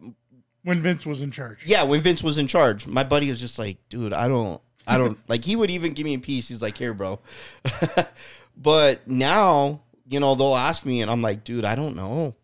When 0.63 0.82
Vince 0.82 1.06
was 1.06 1.22
in 1.24 1.32
charge. 1.32 1.65
yeah, 1.65 1.82
when 1.84 2.02
Vince 2.02 2.22
was 2.22 2.38
in 2.38 2.46
charge, 2.48 2.86
my 2.86 3.04
buddy 3.04 3.30
was 3.30 3.39
just 3.39 3.58
like, 3.58 3.78
dude, 3.89 4.13
I 4.13 4.28
don't 4.28 4.62
I 4.86 4.98
don't 4.98 5.17
like 5.28 5.44
he 5.46 5.56
would 5.56 5.72
even 5.72 5.94
give 5.94 6.06
me 6.06 6.13
a 6.13 6.20
piece. 6.20 6.48
He's 6.50 6.62
like, 6.62 6.78
"Here, 6.78 6.94
bro." 6.94 7.20
But 8.62 9.08
now, 9.08 9.82
you 10.08 10.19
know, 10.19 10.36
they'll 10.36 10.56
ask 10.56 10.86
me 10.86 11.02
and 11.02 11.10
I'm 11.10 11.21
like, 11.21 11.43
"Dude, 11.43 11.65
I 11.65 11.76
don't 11.76 11.95
know." 11.95 12.36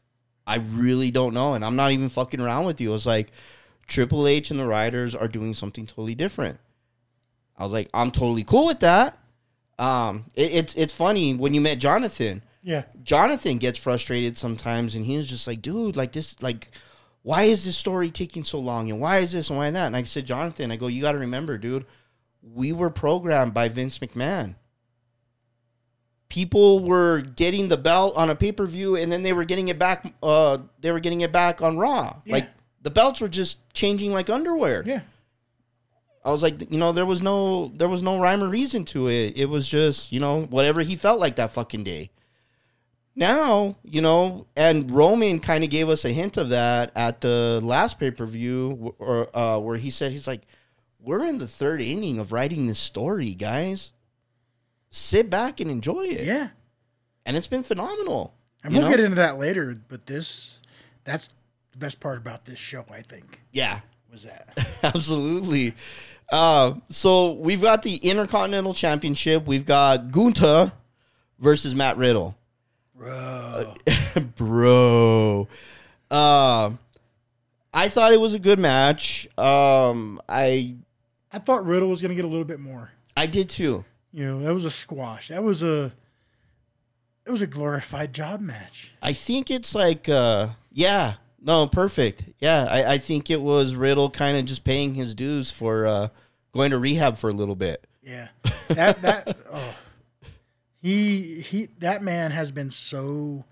I 0.47 0.55
really 0.55 1.11
don't 1.11 1.33
know, 1.33 1.55
and 1.55 1.65
I'm 1.65 1.75
not 1.75 1.91
even 1.91 2.07
fucking 2.07 2.39
around 2.39 2.65
with 2.65 2.79
you. 2.79 2.95
It's 2.95 3.05
like 3.05 3.33
Triple 3.85 4.27
H 4.27 4.49
and 4.49 4.59
the 4.59 4.65
Riders 4.65 5.13
are 5.13 5.27
doing 5.27 5.53
something 5.53 5.85
totally 5.85 6.15
different. 6.15 6.57
I 7.57 7.63
was 7.63 7.73
like, 7.73 7.89
I'm 7.93 8.11
totally 8.11 8.45
cool 8.45 8.67
with 8.67 8.79
that. 8.79 9.17
Um, 9.77 10.25
it, 10.35 10.53
it's 10.53 10.73
it's 10.75 10.93
funny 10.93 11.33
when 11.33 11.53
you 11.53 11.59
met 11.59 11.79
Jonathan. 11.79 12.43
Yeah. 12.63 12.83
Jonathan 13.03 13.57
gets 13.57 13.77
frustrated 13.77 14.37
sometimes, 14.37 14.95
and 14.95 15.05
he's 15.05 15.27
just 15.27 15.47
like, 15.47 15.61
dude, 15.61 15.95
like 15.95 16.13
this, 16.13 16.41
like, 16.41 16.71
why 17.23 17.43
is 17.43 17.65
this 17.65 17.77
story 17.77 18.09
taking 18.09 18.43
so 18.43 18.59
long, 18.59 18.89
and 18.89 18.99
why 18.99 19.19
is 19.19 19.33
this 19.33 19.49
and 19.49 19.57
why 19.57 19.69
that? 19.69 19.87
And 19.87 19.95
I 19.95 20.03
said, 20.03 20.25
Jonathan, 20.25 20.71
I 20.71 20.77
go, 20.77 20.87
you 20.87 21.01
got 21.01 21.11
to 21.11 21.17
remember, 21.17 21.57
dude, 21.57 21.85
we 22.41 22.73
were 22.73 22.89
programmed 22.89 23.53
by 23.53 23.67
Vince 23.69 23.99
McMahon. 23.99 24.55
People 26.29 26.83
were 26.83 27.21
getting 27.21 27.69
the 27.69 27.77
belt 27.77 28.15
on 28.17 28.29
a 28.29 28.35
pay 28.35 28.51
per 28.51 28.65
view, 28.65 28.95
and 28.95 29.11
then 29.11 29.23
they 29.23 29.33
were 29.33 29.45
getting 29.45 29.69
it 29.69 29.79
back. 29.79 30.13
Uh, 30.21 30.59
they 30.81 30.91
were 30.91 30.99
getting 30.99 31.21
it 31.21 31.31
back 31.31 31.61
on 31.61 31.77
Raw. 31.77 32.21
Yeah. 32.25 32.33
Like 32.33 32.49
the 32.81 32.91
belts 32.91 33.21
were 33.21 33.29
just 33.29 33.57
changing 33.73 34.11
like 34.11 34.29
underwear. 34.29 34.83
Yeah. 34.85 35.01
I 36.25 36.31
was 36.31 36.43
like, 36.43 36.69
you 36.69 36.77
know, 36.77 36.91
there 36.91 37.05
was 37.05 37.21
no 37.21 37.71
there 37.75 37.87
was 37.87 38.03
no 38.03 38.19
rhyme 38.19 38.43
or 38.43 38.49
reason 38.49 38.83
to 38.85 39.07
it. 39.07 39.37
It 39.37 39.45
was 39.45 39.67
just, 39.67 40.11
you 40.11 40.19
know, 40.19 40.43
whatever 40.43 40.81
he 40.81 40.97
felt 40.97 41.19
like 41.21 41.37
that 41.37 41.51
fucking 41.51 41.85
day. 41.85 42.11
Now, 43.15 43.77
you 43.83 44.01
know, 44.01 44.45
and 44.55 44.91
Roman 44.91 45.39
kind 45.39 45.63
of 45.63 45.69
gave 45.69 45.89
us 45.89 46.05
a 46.05 46.09
hint 46.09 46.37
of 46.37 46.49
that 46.49 46.91
at 46.95 47.21
the 47.21 47.59
last 47.63 47.99
pay 47.99 48.11
per 48.11 48.25
view, 48.25 48.93
or 48.99 49.35
uh, 49.35 49.57
where 49.57 49.77
he 49.77 49.89
said 49.89 50.11
he's 50.11 50.27
like, 50.27 50.41
"We're 50.99 51.25
in 51.25 51.39
the 51.39 51.47
third 51.47 51.81
inning 51.81 52.19
of 52.19 52.31
writing 52.31 52.67
this 52.67 52.77
story, 52.77 53.33
guys. 53.33 53.91
Sit 54.89 55.29
back 55.29 55.59
and 55.59 55.69
enjoy 55.69 56.05
it." 56.05 56.25
Yeah. 56.25 56.49
and 57.25 57.35
it's 57.35 57.47
been 57.47 57.63
phenomenal. 57.63 58.33
And 58.63 58.73
we'll 58.73 58.83
know? 58.83 58.89
get 58.89 58.99
into 58.99 59.15
that 59.15 59.37
later, 59.37 59.77
but 59.87 60.05
this 60.05 60.61
that's 61.03 61.33
the 61.71 61.77
best 61.77 61.99
part 61.99 62.17
about 62.17 62.45
this 62.45 62.57
show, 62.59 62.85
I 62.91 63.01
think, 63.01 63.41
yeah, 63.51 63.81
was 64.11 64.23
that. 64.23 64.57
Absolutely. 64.83 65.73
Uh, 66.29 66.73
so 66.89 67.33
we've 67.33 67.61
got 67.61 67.83
the 67.83 67.95
Intercontinental 67.97 68.73
Championship. 68.73 69.45
We've 69.45 69.65
got 69.65 70.11
Gunther 70.11 70.73
versus 71.39 71.73
Matt 71.75 71.97
Riddle. 71.97 72.35
Bro. 72.95 73.75
Bro. 74.35 75.47
Um, 76.11 76.79
I 77.73 77.87
thought 77.89 78.11
it 78.11 78.19
was 78.19 78.33
a 78.33 78.39
good 78.39 78.59
match. 78.59 79.27
Um, 79.37 80.19
I 80.27 80.75
I 81.31 81.39
thought 81.39 81.65
Riddle 81.65 81.89
was 81.89 82.01
gonna 82.01 82.15
get 82.15 82.25
a 82.25 82.29
little 82.29 82.43
bit 82.45 82.59
more. 82.59 82.91
I 83.15 83.27
did 83.27 83.49
too. 83.49 83.85
You 84.17 84.25
know, 84.25 84.39
that 84.39 84.51
was 84.51 84.65
a 84.65 84.71
squash. 84.71 85.27
That 85.27 85.43
was 85.43 85.61
a 85.61 85.93
it 87.23 87.29
was 87.29 87.43
a 87.43 87.47
glorified 87.47 88.13
job 88.13 88.41
match. 88.41 88.91
I 88.99 89.13
think 89.13 89.51
it's 89.51 89.75
like 89.75 90.09
uh 90.09 90.49
yeah, 90.71 91.13
no, 91.39 91.67
perfect. 91.67 92.23
Yeah, 92.39 92.65
I, 92.67 92.93
I 92.93 92.97
think 92.97 93.29
it 93.29 93.39
was 93.39 93.75
Riddle 93.75 94.09
kind 94.09 94.35
of 94.35 94.45
just 94.45 94.63
paying 94.63 94.95
his 94.95 95.13
dues 95.13 95.51
for 95.51 95.85
uh 95.85 96.07
going 96.51 96.71
to 96.71 96.79
rehab 96.79 97.19
for 97.19 97.29
a 97.29 97.33
little 97.33 97.55
bit. 97.55 97.85
Yeah. 98.01 98.29
That 98.69 99.03
that 99.03 99.37
oh. 99.53 99.77
He 100.81 101.41
he 101.41 101.67
that 101.77 102.01
man 102.01 102.31
has 102.31 102.49
been 102.49 102.71
so 102.71 103.45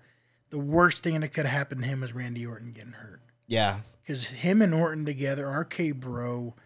the 0.50 0.58
worst 0.58 1.04
thing 1.04 1.20
that 1.20 1.28
could 1.28 1.46
have 1.46 1.56
happened 1.56 1.84
to 1.84 1.88
him 1.88 2.00
was 2.00 2.12
Randy 2.12 2.44
Orton 2.44 2.72
getting 2.72 2.90
hurt. 2.90 3.20
Yeah. 3.46 3.82
Because 4.02 4.26
him 4.26 4.60
and 4.62 4.74
Orton 4.74 5.04
together, 5.04 5.48
RK 5.48 5.94
Bro 5.94 6.56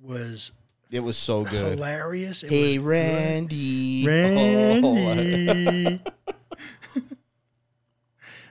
was 0.00 0.52
It 0.90 1.00
was 1.00 1.16
so 1.16 1.44
good. 1.44 1.78
hilarious. 1.78 2.42
It 2.42 2.50
Hey 2.50 2.78
was. 2.78 2.86
Randy. 2.86 4.04
Oh, 4.08 4.94
Randy. 4.94 6.00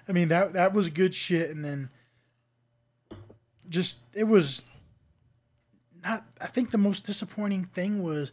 I 0.07 0.11
mean 0.11 0.29
that 0.29 0.53
that 0.53 0.73
was 0.73 0.89
good 0.89 1.13
shit, 1.13 1.51
and 1.51 1.63
then 1.63 1.89
just 3.67 3.99
it 4.13 4.23
was 4.23 4.63
not. 6.03 6.25
I 6.41 6.47
think 6.47 6.71
the 6.71 6.77
most 6.79 7.05
disappointing 7.05 7.65
thing 7.65 8.01
was 8.01 8.31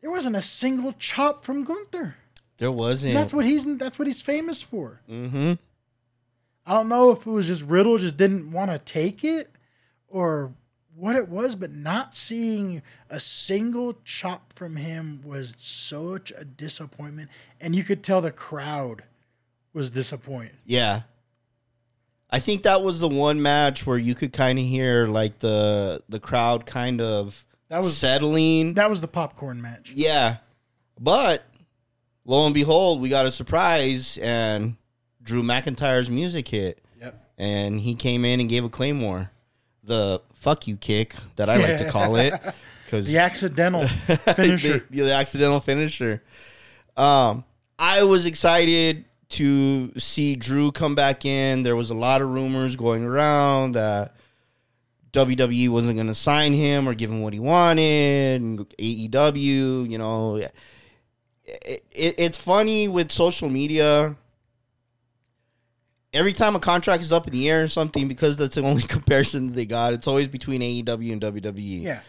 there 0.00 0.10
wasn't 0.10 0.36
a 0.36 0.42
single 0.42 0.92
chop 0.98 1.44
from 1.44 1.64
Gunther. 1.64 2.16
there 2.58 2.72
wasn't. 2.72 3.14
That's 3.14 3.32
what 3.32 3.46
he's 3.46 3.64
that's 3.78 3.98
what 3.98 4.06
he's 4.06 4.20
famous 4.20 4.60
for. 4.60 5.00
mm-hmm. 5.08 5.54
I 6.64 6.74
don't 6.74 6.88
know 6.88 7.10
if 7.10 7.26
it 7.26 7.30
was 7.30 7.46
just 7.48 7.62
Riddle 7.62 7.98
just 7.98 8.16
didn't 8.16 8.52
want 8.52 8.70
to 8.70 8.78
take 8.78 9.24
it 9.24 9.50
or 10.08 10.52
what 10.94 11.16
it 11.16 11.28
was, 11.28 11.54
but 11.54 11.72
not 11.72 12.14
seeing 12.14 12.82
a 13.08 13.18
single 13.18 13.96
chop 14.04 14.52
from 14.52 14.76
him 14.76 15.20
was 15.24 15.54
such 15.58 16.32
a 16.36 16.44
disappointment. 16.44 17.30
And 17.60 17.74
you 17.74 17.82
could 17.84 18.02
tell 18.02 18.20
the 18.20 18.30
crowd 18.30 19.04
was 19.72 19.90
disappointed. 19.90 20.54
Yeah. 20.66 21.02
I 22.30 22.38
think 22.38 22.62
that 22.62 22.82
was 22.82 23.00
the 23.00 23.08
one 23.08 23.42
match 23.42 23.86
where 23.86 23.98
you 23.98 24.14
could 24.14 24.32
kind 24.32 24.58
of 24.58 24.64
hear 24.64 25.06
like 25.06 25.38
the 25.40 26.02
the 26.08 26.18
crowd 26.20 26.64
kind 26.66 27.00
of 27.00 27.44
That 27.68 27.82
was 27.82 27.96
settling. 27.96 28.74
that 28.74 28.88
was 28.88 29.00
the 29.02 29.08
popcorn 29.08 29.60
match. 29.60 29.90
Yeah. 29.94 30.38
But 30.98 31.44
lo 32.24 32.44
and 32.46 32.54
behold, 32.54 33.00
we 33.00 33.08
got 33.10 33.26
a 33.26 33.30
surprise 33.30 34.18
and 34.18 34.76
Drew 35.22 35.42
McIntyre's 35.42 36.08
music 36.10 36.48
hit 36.48 36.82
Yep. 37.00 37.22
and 37.38 37.80
he 37.80 37.94
came 37.94 38.24
in 38.24 38.40
and 38.40 38.48
gave 38.48 38.64
a 38.64 38.68
claymore. 38.70 39.30
The 39.84 40.20
fuck 40.42 40.66
you 40.66 40.76
kick 40.76 41.14
that 41.36 41.48
I 41.48 41.56
like 41.56 41.78
to 41.78 41.90
call 41.96 42.16
it 42.16 42.34
cuz 42.88 43.06
The 43.06 43.18
accidental 43.18 43.86
finisher. 44.36 44.84
the, 44.90 45.00
the 45.02 45.12
accidental 45.12 45.60
finisher. 45.60 46.22
Um, 46.96 47.44
I 47.78 48.02
was 48.02 48.26
excited 48.26 49.04
to 49.30 49.92
see 49.98 50.36
Drew 50.36 50.72
come 50.72 50.94
back 50.94 51.24
in. 51.24 51.62
There 51.62 51.76
was 51.76 51.90
a 51.90 51.94
lot 51.94 52.20
of 52.20 52.28
rumors 52.28 52.76
going 52.76 53.04
around 53.04 53.72
that 53.72 54.14
WWE 55.12 55.68
wasn't 55.70 55.96
going 55.96 56.06
to 56.08 56.14
sign 56.14 56.52
him 56.52 56.88
or 56.88 56.94
give 56.94 57.10
him 57.10 57.22
what 57.22 57.32
he 57.32 57.40
wanted. 57.40 58.40
And 58.42 58.58
AEW, 58.78 59.88
you 59.90 59.96
know, 59.98 60.36
it, 60.36 60.52
it, 61.44 62.14
it's 62.18 62.38
funny 62.38 62.88
with 62.88 63.10
social 63.12 63.48
media. 63.48 64.16
Every 66.14 66.32
time 66.32 66.54
a 66.54 66.60
contract 66.60 67.02
is 67.02 67.12
up 67.12 67.26
in 67.26 67.32
the 67.32 67.48
air 67.48 67.62
or 67.62 67.68
something, 67.68 68.06
because 68.06 68.36
that's 68.36 68.54
the 68.56 68.62
only 68.62 68.82
comparison 68.96 69.48
that 69.48 69.54
they 69.54 69.66
got, 69.66 69.92
it's 69.92 70.06
always 70.06 70.28
between 70.28 70.60
AEW 70.60 71.12
and 71.12 71.22
WWE. 71.22 71.82
yeah. 71.82 72.00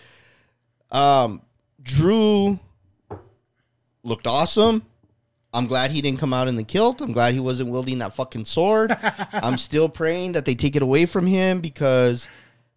Um, 0.92 1.42
Drew 1.82 2.60
looked 4.04 4.28
awesome. 4.28 4.86
I'm 5.54 5.68
glad 5.68 5.92
he 5.92 6.02
didn't 6.02 6.20
come 6.20 6.34
out 6.34 6.48
in 6.48 6.56
the 6.56 6.63
kilt. 6.63 7.02
I'm 7.02 7.12
glad 7.12 7.34
he 7.34 7.39
wasn't 7.39 7.70
wielding 7.70 8.00
that 8.00 8.16
fucking 8.16 8.46
sword. 8.46 8.96
I'm 9.34 9.58
still 9.58 9.88
praying 9.88 10.32
that 10.32 10.46
they 10.46 10.56
take 10.56 10.76
it 10.76 10.82
away 10.82 11.06
from 11.06 11.28
him 11.28 11.62
because 11.62 12.28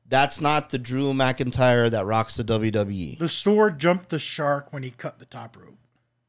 that's 0.09 0.41
not 0.41 0.71
the 0.71 0.79
Drew 0.79 1.13
McIntyre 1.13 1.91
that 1.91 2.05
rocks 2.05 2.37
the. 2.37 2.45
WWE. 2.45 3.19
The 3.19 3.29
sword 3.29 3.79
jumped 3.79 4.11
the 4.11 4.19
shark 4.19 4.73
when 4.73 4.83
he 4.83 4.91
cut 4.91 5.19
the 5.19 5.25
top 5.25 5.57
rope. 5.57 5.79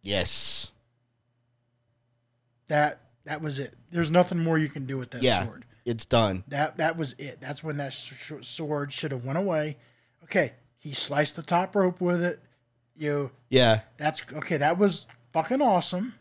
Yes. 0.02 0.72
That 2.68 3.02
that 3.28 3.42
was 3.42 3.60
it. 3.60 3.74
There's 3.92 4.10
nothing 4.12 4.40
more 4.40 4.58
you 4.58 4.70
can 4.70 4.86
do 4.86 4.98
with 4.98 5.12
that 5.12 5.22
Yeah. 5.22 5.44
sword. 5.44 5.66
It's 5.86 6.06
done. 6.06 6.44
That 6.48 6.78
that 6.78 6.98
was 6.98 7.14
it. 7.14 7.40
That's 7.40 7.64
when 7.64 7.78
that 7.78 7.94
sh- 7.94 8.34
sword 8.42 8.92
should 8.92 9.12
have 9.12 9.24
went 9.24 9.38
away. 9.38 9.78
Okay, 10.26 10.54
he 10.80 10.94
sliced 10.94 11.36
the 11.36 11.44
top 11.44 11.76
rope 11.76 12.02
with 12.02 12.22
it. 12.24 12.40
You 12.96 13.32
Yeah. 13.50 13.82
that's 13.98 14.24
okay. 14.34 14.58
That 14.58 14.78
was 14.78 15.06
fucking 15.32 15.62
awesome. 15.62 16.16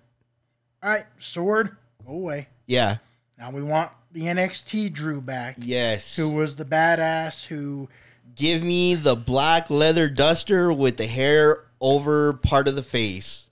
All 0.83 0.91
right, 0.91 1.07
sword, 1.19 1.77
go 2.07 2.13
away. 2.13 2.49
Yeah. 2.67 2.99
Now 3.39 3.51
we 3.51 3.63
want 3.63 3.91
the 4.13 4.29
NXT 4.29 4.89
Drew 4.89 5.21
back, 5.21 5.57
Yes. 5.59 6.15
who 6.17 6.29
was 6.29 6.57
the 6.57 6.65
badass 6.65 7.47
who 7.47 7.89
Give 8.35 8.63
me 8.63 8.95
the 8.95 9.17
black 9.17 9.71
leather 9.71 10.09
duster 10.11 10.71
with 10.71 10.99
the 10.99 11.07
hair 11.07 11.65
over 11.81 12.35
part 12.35 12.69
of 12.69 12.77
the 12.77 12.83
face. 12.83 13.47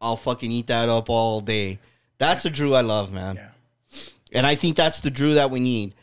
I'll 0.00 0.16
fucking 0.16 0.50
eat 0.52 0.66
that 0.66 0.90
up 0.90 1.08
all 1.08 1.40
day. 1.40 1.78
That's 2.20 2.44
the 2.44 2.50
Drew 2.50 2.74
I 2.74 2.82
love, 2.82 3.10
man. 3.12 3.34
yeah 3.36 3.48
And 4.32 4.46
I 4.46 4.54
think 4.54 4.76
that's 4.76 5.00
the 5.00 5.10
Drew 5.10 5.34
that 5.34 5.50
we 5.50 5.58
need. 5.58 5.94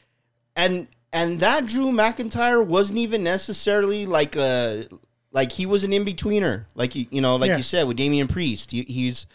And 0.58 0.88
and 1.13 1.39
that 1.39 1.65
Drew 1.65 1.91
McIntyre 1.93 2.65
wasn't 2.65 2.99
even 2.99 3.23
necessarily 3.23 4.06
like 4.06 4.36
a 4.36 4.88
like 5.32 5.51
he 5.53 5.65
was 5.65 5.84
an 5.86 5.93
in 5.93 6.03
betweener. 6.03 6.65
Like 6.75 6.95
you 6.95 7.06
you 7.10 7.21
know, 7.21 7.38
like 7.38 7.49
Yeah. 7.49 7.58
you 7.58 7.63
said 7.63 7.88
with 7.88 7.95
Damian 7.97 8.27
Priest. 8.27 8.71
He, 8.71 8.82
he's 8.84 9.25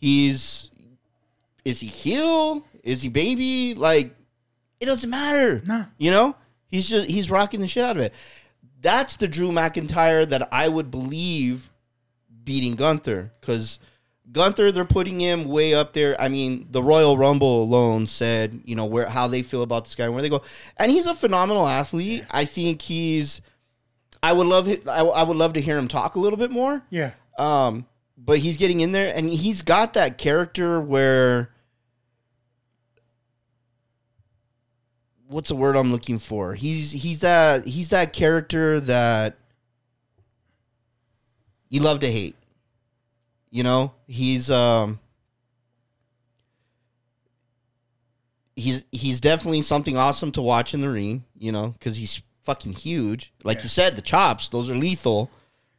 he's 0.00 0.70
is 1.64 1.78
he 1.80 1.86
heel? 1.86 2.66
Is 2.82 3.02
he 3.02 3.08
baby? 3.08 3.74
Like 3.74 4.14
it 4.80 4.86
doesn't 4.86 5.08
matter. 5.10 5.62
No. 5.64 5.86
You 5.98 6.10
know? 6.10 6.36
He's 6.68 6.88
just 6.88 7.08
he's 7.08 7.30
rocking 7.30 7.60
the 7.60 7.68
shit 7.68 7.84
out 7.84 7.96
of 7.96 8.02
it. 8.02 8.12
That's 8.80 9.16
the 9.16 9.28
Drew 9.28 9.50
McIntyre 9.50 10.28
that 10.28 10.48
I 10.52 10.68
would 10.68 10.90
believe 10.90 11.70
beating 12.42 12.74
Gunther 12.74 13.32
because 13.40 13.78
Gunther 14.32 14.72
they're 14.72 14.84
putting 14.84 15.20
him 15.20 15.44
way 15.44 15.74
up 15.74 15.92
there. 15.92 16.20
I 16.20 16.28
mean, 16.28 16.66
the 16.70 16.82
Royal 16.82 17.16
Rumble 17.18 17.62
alone 17.62 18.06
said 18.06 18.62
you 18.64 18.74
know 18.74 18.86
where 18.86 19.08
how 19.08 19.28
they 19.28 19.42
feel 19.42 19.62
about 19.62 19.84
this 19.84 19.94
guy, 19.94 20.08
where 20.08 20.22
they 20.22 20.28
go, 20.28 20.42
and 20.76 20.90
he's 20.90 21.06
a 21.06 21.14
phenomenal 21.14 21.66
athlete. 21.66 22.24
I 22.30 22.44
think 22.44 22.82
he's. 22.82 23.42
I 24.22 24.32
would 24.32 24.46
love 24.46 24.68
it. 24.68 24.88
I, 24.88 25.00
I 25.00 25.22
would 25.22 25.36
love 25.36 25.52
to 25.52 25.60
hear 25.60 25.76
him 25.76 25.88
talk 25.88 26.14
a 26.14 26.18
little 26.18 26.38
bit 26.38 26.50
more. 26.50 26.82
yeah 26.90 27.12
Um, 27.38 27.86
but 28.16 28.38
he's 28.38 28.56
getting 28.56 28.80
in 28.80 28.92
there, 28.92 29.14
and 29.14 29.28
he's 29.28 29.60
got 29.60 29.92
that 29.94 30.16
character 30.16 30.80
where 30.80 31.50
what's 35.26 35.48
the 35.48 35.56
word 35.56 35.76
I'm 35.76 35.92
looking 35.92 36.18
for? 36.18 36.54
He's 36.54 36.92
he's 36.92 37.20
that 37.20 37.66
he's 37.66 37.90
that 37.90 38.12
character 38.12 38.80
that 38.80 39.36
you 41.68 41.80
love 41.80 42.00
to 42.00 42.10
hate. 42.10 42.36
You 43.54 43.62
know, 43.62 43.92
he's 44.08 44.50
um 44.50 44.98
he's 48.56 48.84
he's 48.90 49.20
definitely 49.20 49.62
something 49.62 49.96
awesome 49.96 50.32
to 50.32 50.42
watch 50.42 50.74
in 50.74 50.80
the 50.80 50.90
ring, 50.90 51.22
you 51.38 51.52
know, 51.52 51.68
because 51.68 51.96
he's 51.96 52.20
fucking 52.42 52.72
huge. 52.72 53.32
Like 53.44 53.62
you 53.62 53.68
said, 53.68 53.94
the 53.94 54.02
chops, 54.02 54.48
those 54.48 54.68
are 54.68 54.74
lethal. 54.74 55.30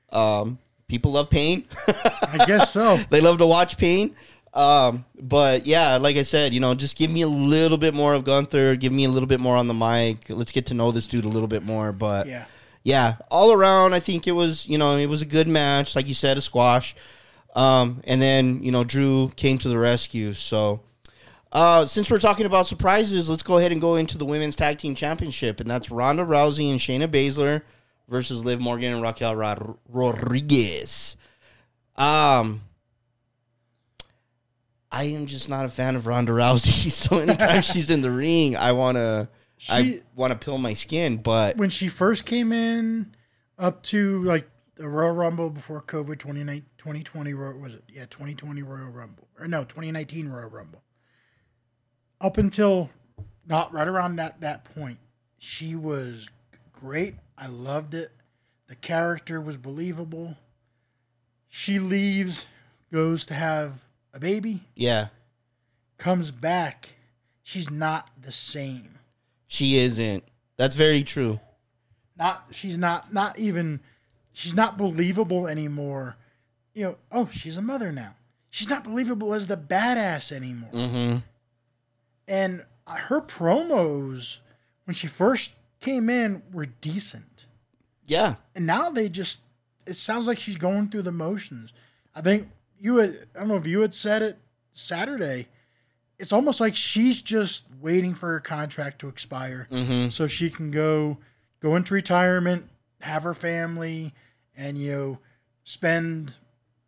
Um, 0.09 0.57
people 0.87 1.11
love 1.11 1.29
pain. 1.29 1.65
I 1.87 2.45
guess 2.47 2.71
so. 2.71 2.95
they 3.09 3.19
love 3.19 3.39
to 3.39 3.45
watch 3.45 3.77
pain. 3.77 4.15
Um, 4.53 5.03
but 5.19 5.65
yeah, 5.67 5.97
like 5.97 6.15
I 6.15 6.21
said, 6.21 6.53
you 6.53 6.61
know, 6.61 6.75
just 6.75 6.97
give 6.97 7.11
me 7.11 7.23
a 7.23 7.27
little 7.27 7.77
bit 7.77 7.93
more 7.93 8.13
of 8.13 8.23
Gunther. 8.23 8.77
Give 8.77 8.93
me 8.93 9.03
a 9.03 9.09
little 9.09 9.27
bit 9.27 9.41
more 9.41 9.57
on 9.57 9.67
the 9.67 9.73
mic. 9.73 10.29
Let's 10.29 10.53
get 10.53 10.67
to 10.67 10.73
know 10.73 10.93
this 10.93 11.07
dude 11.07 11.25
a 11.25 11.27
little 11.27 11.49
bit 11.49 11.61
more. 11.63 11.91
But 11.91 12.27
Yeah. 12.27 12.45
yeah, 12.83 13.15
all 13.29 13.51
around, 13.51 13.93
I 13.93 13.99
think 13.99 14.27
it 14.27 14.31
was, 14.31 14.65
you 14.65 14.77
know, 14.77 14.95
it 14.95 15.07
was 15.07 15.21
a 15.21 15.25
good 15.25 15.49
match. 15.49 15.93
Like 15.93 16.07
you 16.07 16.13
said, 16.13 16.37
a 16.37 16.41
squash. 16.41 16.95
Um, 17.55 18.01
and 18.03 18.21
then, 18.21 18.61
you 18.61 18.71
know, 18.71 18.83
Drew 18.83 19.29
came 19.37 19.57
to 19.59 19.69
the 19.69 19.77
rescue. 19.77 20.33
So, 20.33 20.81
uh, 21.53 21.85
since 21.85 22.11
we're 22.11 22.19
talking 22.19 22.45
about 22.45 22.67
surprises, 22.67 23.29
let's 23.29 23.43
go 23.43 23.57
ahead 23.57 23.71
and 23.71 23.79
go 23.79 23.95
into 23.95 24.17
the 24.17 24.25
women's 24.25 24.57
tag 24.57 24.77
team 24.77 24.93
championship. 24.93 25.61
And 25.61 25.69
that's 25.69 25.89
Ronda 25.89 26.23
Rousey 26.23 26.69
and 26.69 26.79
Shayna 26.79 27.07
Baszler 27.07 27.61
versus 28.09 28.43
Liv 28.43 28.59
Morgan 28.59 28.93
and 28.93 29.01
Raquel 29.01 29.35
Rod- 29.35 29.77
Rodriguez. 29.89 31.15
Um, 31.95 32.61
I 34.91 35.05
am 35.05 35.25
just 35.25 35.47
not 35.47 35.63
a 35.63 35.69
fan 35.69 35.95
of 35.95 36.07
Ronda 36.07 36.33
Rousey. 36.33 36.91
So 36.91 37.19
anytime 37.19 37.61
she's 37.63 37.89
in 37.89 38.01
the 38.01 38.11
ring, 38.11 38.57
I 38.57 38.73
wanna, 38.73 39.29
I 39.69 40.01
want 40.13 40.33
to 40.33 40.39
peel 40.39 40.57
my 40.57 40.73
skin. 40.73 41.17
But 41.17 41.55
When 41.55 41.69
she 41.69 41.87
first 41.87 42.25
came 42.25 42.51
in, 42.51 43.15
up 43.57 43.81
to 43.83 44.21
like 44.23 44.49
the 44.75 44.87
Royal 44.89 45.13
Rumble 45.13 45.49
before 45.49 45.81
COVID 45.81 46.19
2019 46.19 46.65
2020 46.77 47.33
Ro- 47.33 47.57
was 47.57 47.73
it? 47.75 47.83
Yeah, 47.91 48.05
2020 48.05 48.61
Royal 48.61 48.89
Rumble 48.91 49.27
or 49.39 49.47
no 49.47 49.63
2019 49.63 50.29
Royal 50.29 50.49
Rumble. 50.49 50.81
Up 52.21 52.37
until 52.37 52.89
not 53.47 53.73
right 53.73 53.87
around 53.87 54.15
that 54.17 54.41
that 54.41 54.65
point, 54.65 54.99
she 55.37 55.75
was 55.75 56.29
great. 56.73 57.15
I 57.37 57.47
loved 57.47 57.93
it. 57.93 58.11
The 58.67 58.75
character 58.75 59.39
was 59.39 59.57
believable. 59.57 60.35
She 61.49 61.79
leaves, 61.79 62.47
goes 62.91 63.25
to 63.27 63.33
have 63.33 63.85
a 64.13 64.19
baby, 64.19 64.61
yeah, 64.75 65.07
comes 65.97 66.31
back. 66.31 66.95
She's 67.43 67.69
not 67.69 68.09
the 68.21 68.31
same. 68.31 68.97
she 69.47 69.77
isn't. 69.77 70.23
That's 70.57 70.75
very 70.75 71.03
true. 71.03 71.39
not 72.17 72.45
she's 72.51 72.77
not 72.77 73.13
not 73.13 73.37
even 73.37 73.81
she's 74.35 74.55
not 74.55 74.77
believable 74.77 75.47
anymore. 75.47 76.17
You 76.73 76.83
know 76.83 76.97
oh 77.11 77.29
she's 77.31 77.57
a 77.57 77.61
mother 77.61 77.91
now. 77.91 78.15
She's 78.49 78.69
not 78.69 78.83
believable 78.83 79.33
as 79.33 79.47
the 79.47 79.57
badass 79.57 80.31
anymore. 80.31 80.71
Mm-hmm. 80.71 81.17
and 82.27 82.63
her 82.87 83.19
promos 83.21 84.39
when 84.85 84.93
she 84.93 85.07
first 85.07 85.55
came 85.79 86.09
in 86.09 86.43
were 86.51 86.65
decent. 86.81 87.47
Yeah, 88.05 88.35
and 88.53 88.65
now 88.65 88.89
they 88.89 89.09
just 89.09 89.41
it 89.85 89.95
sounds 89.95 90.27
like 90.27 90.39
she's 90.39 90.57
going 90.57 90.89
through 90.89 91.03
the 91.03 91.11
motions. 91.11 91.73
I 92.13 92.21
think 92.21 92.49
you 92.79 92.97
had 92.97 93.27
i 93.35 93.39
don't 93.39 93.47
know 93.47 93.55
if 93.55 93.65
you 93.65 93.79
had 93.79 93.93
said 93.93 94.21
it 94.21 94.37
saturday 94.73 95.47
it's 96.19 96.33
almost 96.33 96.59
like 96.59 96.75
she's 96.75 97.21
just 97.21 97.65
waiting 97.81 98.13
for 98.13 98.33
her 98.33 98.39
contract 98.41 98.99
to 98.99 99.07
expire 99.07 99.67
mm-hmm. 99.71 100.09
so 100.09 100.27
she 100.27 100.49
can 100.49 100.71
go 100.71 101.17
go 101.65 101.75
into 101.75 101.93
retirement, 101.93 102.69
have 103.01 103.23
her 103.23 103.33
family, 103.33 104.13
and 104.57 104.77
you 104.77 104.91
know 104.91 105.19
spend 105.63 106.33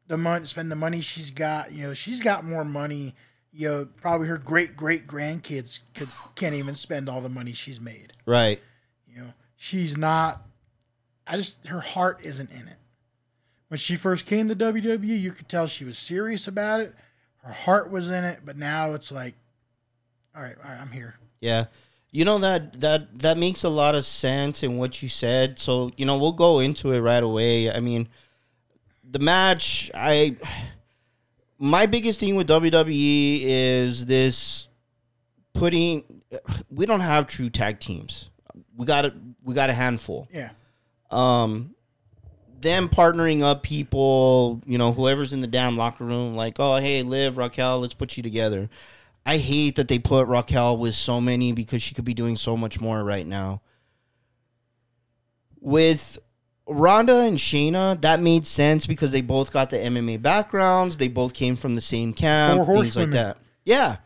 the 0.08 0.18
money 0.18 0.46
spend 0.46 0.72
the 0.72 0.76
money 0.76 1.02
she's 1.02 1.32
got. 1.32 1.72
You 1.72 1.88
know 1.88 1.94
she's 1.94 2.22
got 2.22 2.44
more 2.44 2.66
money. 2.66 3.16
You 3.52 3.70
know 3.70 3.88
probably 4.02 4.28
her 4.28 4.38
great 4.38 4.78
great 4.78 5.08
grandkids 5.08 5.82
could 5.94 6.10
can't 6.36 6.56
even 6.56 6.76
spend 6.76 7.10
all 7.10 7.22
the 7.22 7.30
money 7.30 7.54
she's 7.54 7.82
made. 7.82 8.14
right. 8.26 8.62
You 9.08 9.22
know 9.24 9.34
she's 9.56 9.98
not. 9.98 10.44
I 11.26 11.36
just 11.36 11.68
her 11.68 11.82
heart 11.82 12.22
isn't 12.24 12.52
in 12.52 12.68
it. 12.68 12.78
When 13.70 13.78
she 13.78 13.98
first 13.98 14.26
came 14.26 14.48
to 14.48 14.56
WWE, 14.56 15.20
you 15.20 15.32
could 15.32 15.50
tell 15.50 15.68
she 15.68 15.84
was 15.84 15.98
serious 15.98 16.48
about 16.48 16.80
it. 16.80 16.96
Her 17.44 17.52
heart 17.52 17.92
was 17.92 18.10
in 18.10 18.24
it, 18.24 18.40
but 18.46 18.58
now 18.58 18.94
it's 18.94 19.12
like, 19.12 19.36
all 20.36 20.42
right, 20.42 20.56
all 20.64 20.72
right 20.72 20.80
I'm 20.80 20.92
here. 20.92 21.16
Yeah. 21.42 21.66
You 22.18 22.26
know 22.26 22.40
that 22.40 22.82
that 22.82 23.20
that 23.20 23.38
makes 23.38 23.64
a 23.64 23.70
lot 23.70 23.94
of 23.94 24.04
sense 24.04 24.64
in 24.64 24.80
what 24.80 25.04
you 25.04 25.08
said. 25.08 25.60
So, 25.60 25.92
you 25.98 26.06
know, 26.08 26.18
we'll 26.18 26.32
go 26.32 26.58
into 26.58 26.92
it 26.92 27.00
right 27.00 27.22
away. 27.22 27.72
I 27.72 27.80
mean, 27.80 28.10
the 29.08 29.20
match 29.20 29.92
I 29.94 30.36
my 31.60 31.86
biggest 31.86 32.20
thing 32.20 32.36
with 32.36 32.48
WWE 32.48 33.42
is 33.44 34.08
this 34.08 34.68
putting 35.54 36.24
we 36.72 36.88
don't 36.88 37.02
have 37.02 37.28
true 37.28 37.52
tag 37.52 37.80
teams. 37.80 38.32
We 38.76 38.88
got 38.88 39.06
a, 39.06 39.14
we 39.44 39.54
got 39.54 39.70
a 39.70 39.74
handful. 39.74 40.28
Yeah. 40.34 40.50
um 41.12 41.76
them 42.60 42.90
partnering 42.90 43.44
up 43.44 43.62
people, 43.62 44.64
you 44.66 44.80
know, 44.80 44.92
whoever's 44.92 45.34
in 45.34 45.42
the 45.42 45.48
damn 45.48 45.78
locker 45.78 46.04
room, 46.04 46.36
like, 46.36 46.56
oh 46.58 46.78
hey, 46.78 47.04
Liv, 47.04 47.38
Raquel, 47.38 47.80
let's 47.82 47.94
put 47.94 48.18
you 48.18 48.24
together. 48.24 48.72
I 49.28 49.36
hate 49.36 49.76
that 49.76 49.90
they 49.90 50.00
put 50.00 50.26
Raquel 50.28 50.78
with 50.78 50.96
so 50.96 51.20
many 51.20 51.52
because 51.52 51.84
she 51.84 51.94
could 51.94 52.06
be 52.06 52.14
doing 52.14 52.38
so 52.38 52.56
much 52.56 52.80
more 52.80 53.04
right 53.04 53.28
now. 53.28 53.62
With 55.60 56.18
Ronda 56.66 57.20
and 57.20 57.38
Shayna, 57.38 58.00
that 58.04 58.22
made 58.22 58.48
sense 58.48 58.88
because 58.88 59.12
they 59.12 59.22
both 59.22 59.52
got 59.52 59.70
the 59.70 59.76
MMA 59.76 60.22
backgrounds. 60.22 60.96
They 60.96 61.10
both 61.10 61.34
came 61.34 61.58
from 61.58 61.76
the 61.76 61.82
same 61.82 62.14
camp, 62.14 62.66
things 62.66 62.96
like 62.96 63.12
that. 63.12 63.38
Yeah. 63.66 63.98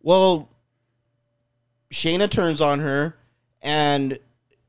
Well, 0.00 0.48
Shayna 1.92 2.30
turns 2.30 2.62
on 2.62 2.80
her, 2.80 3.18
and 3.60 4.18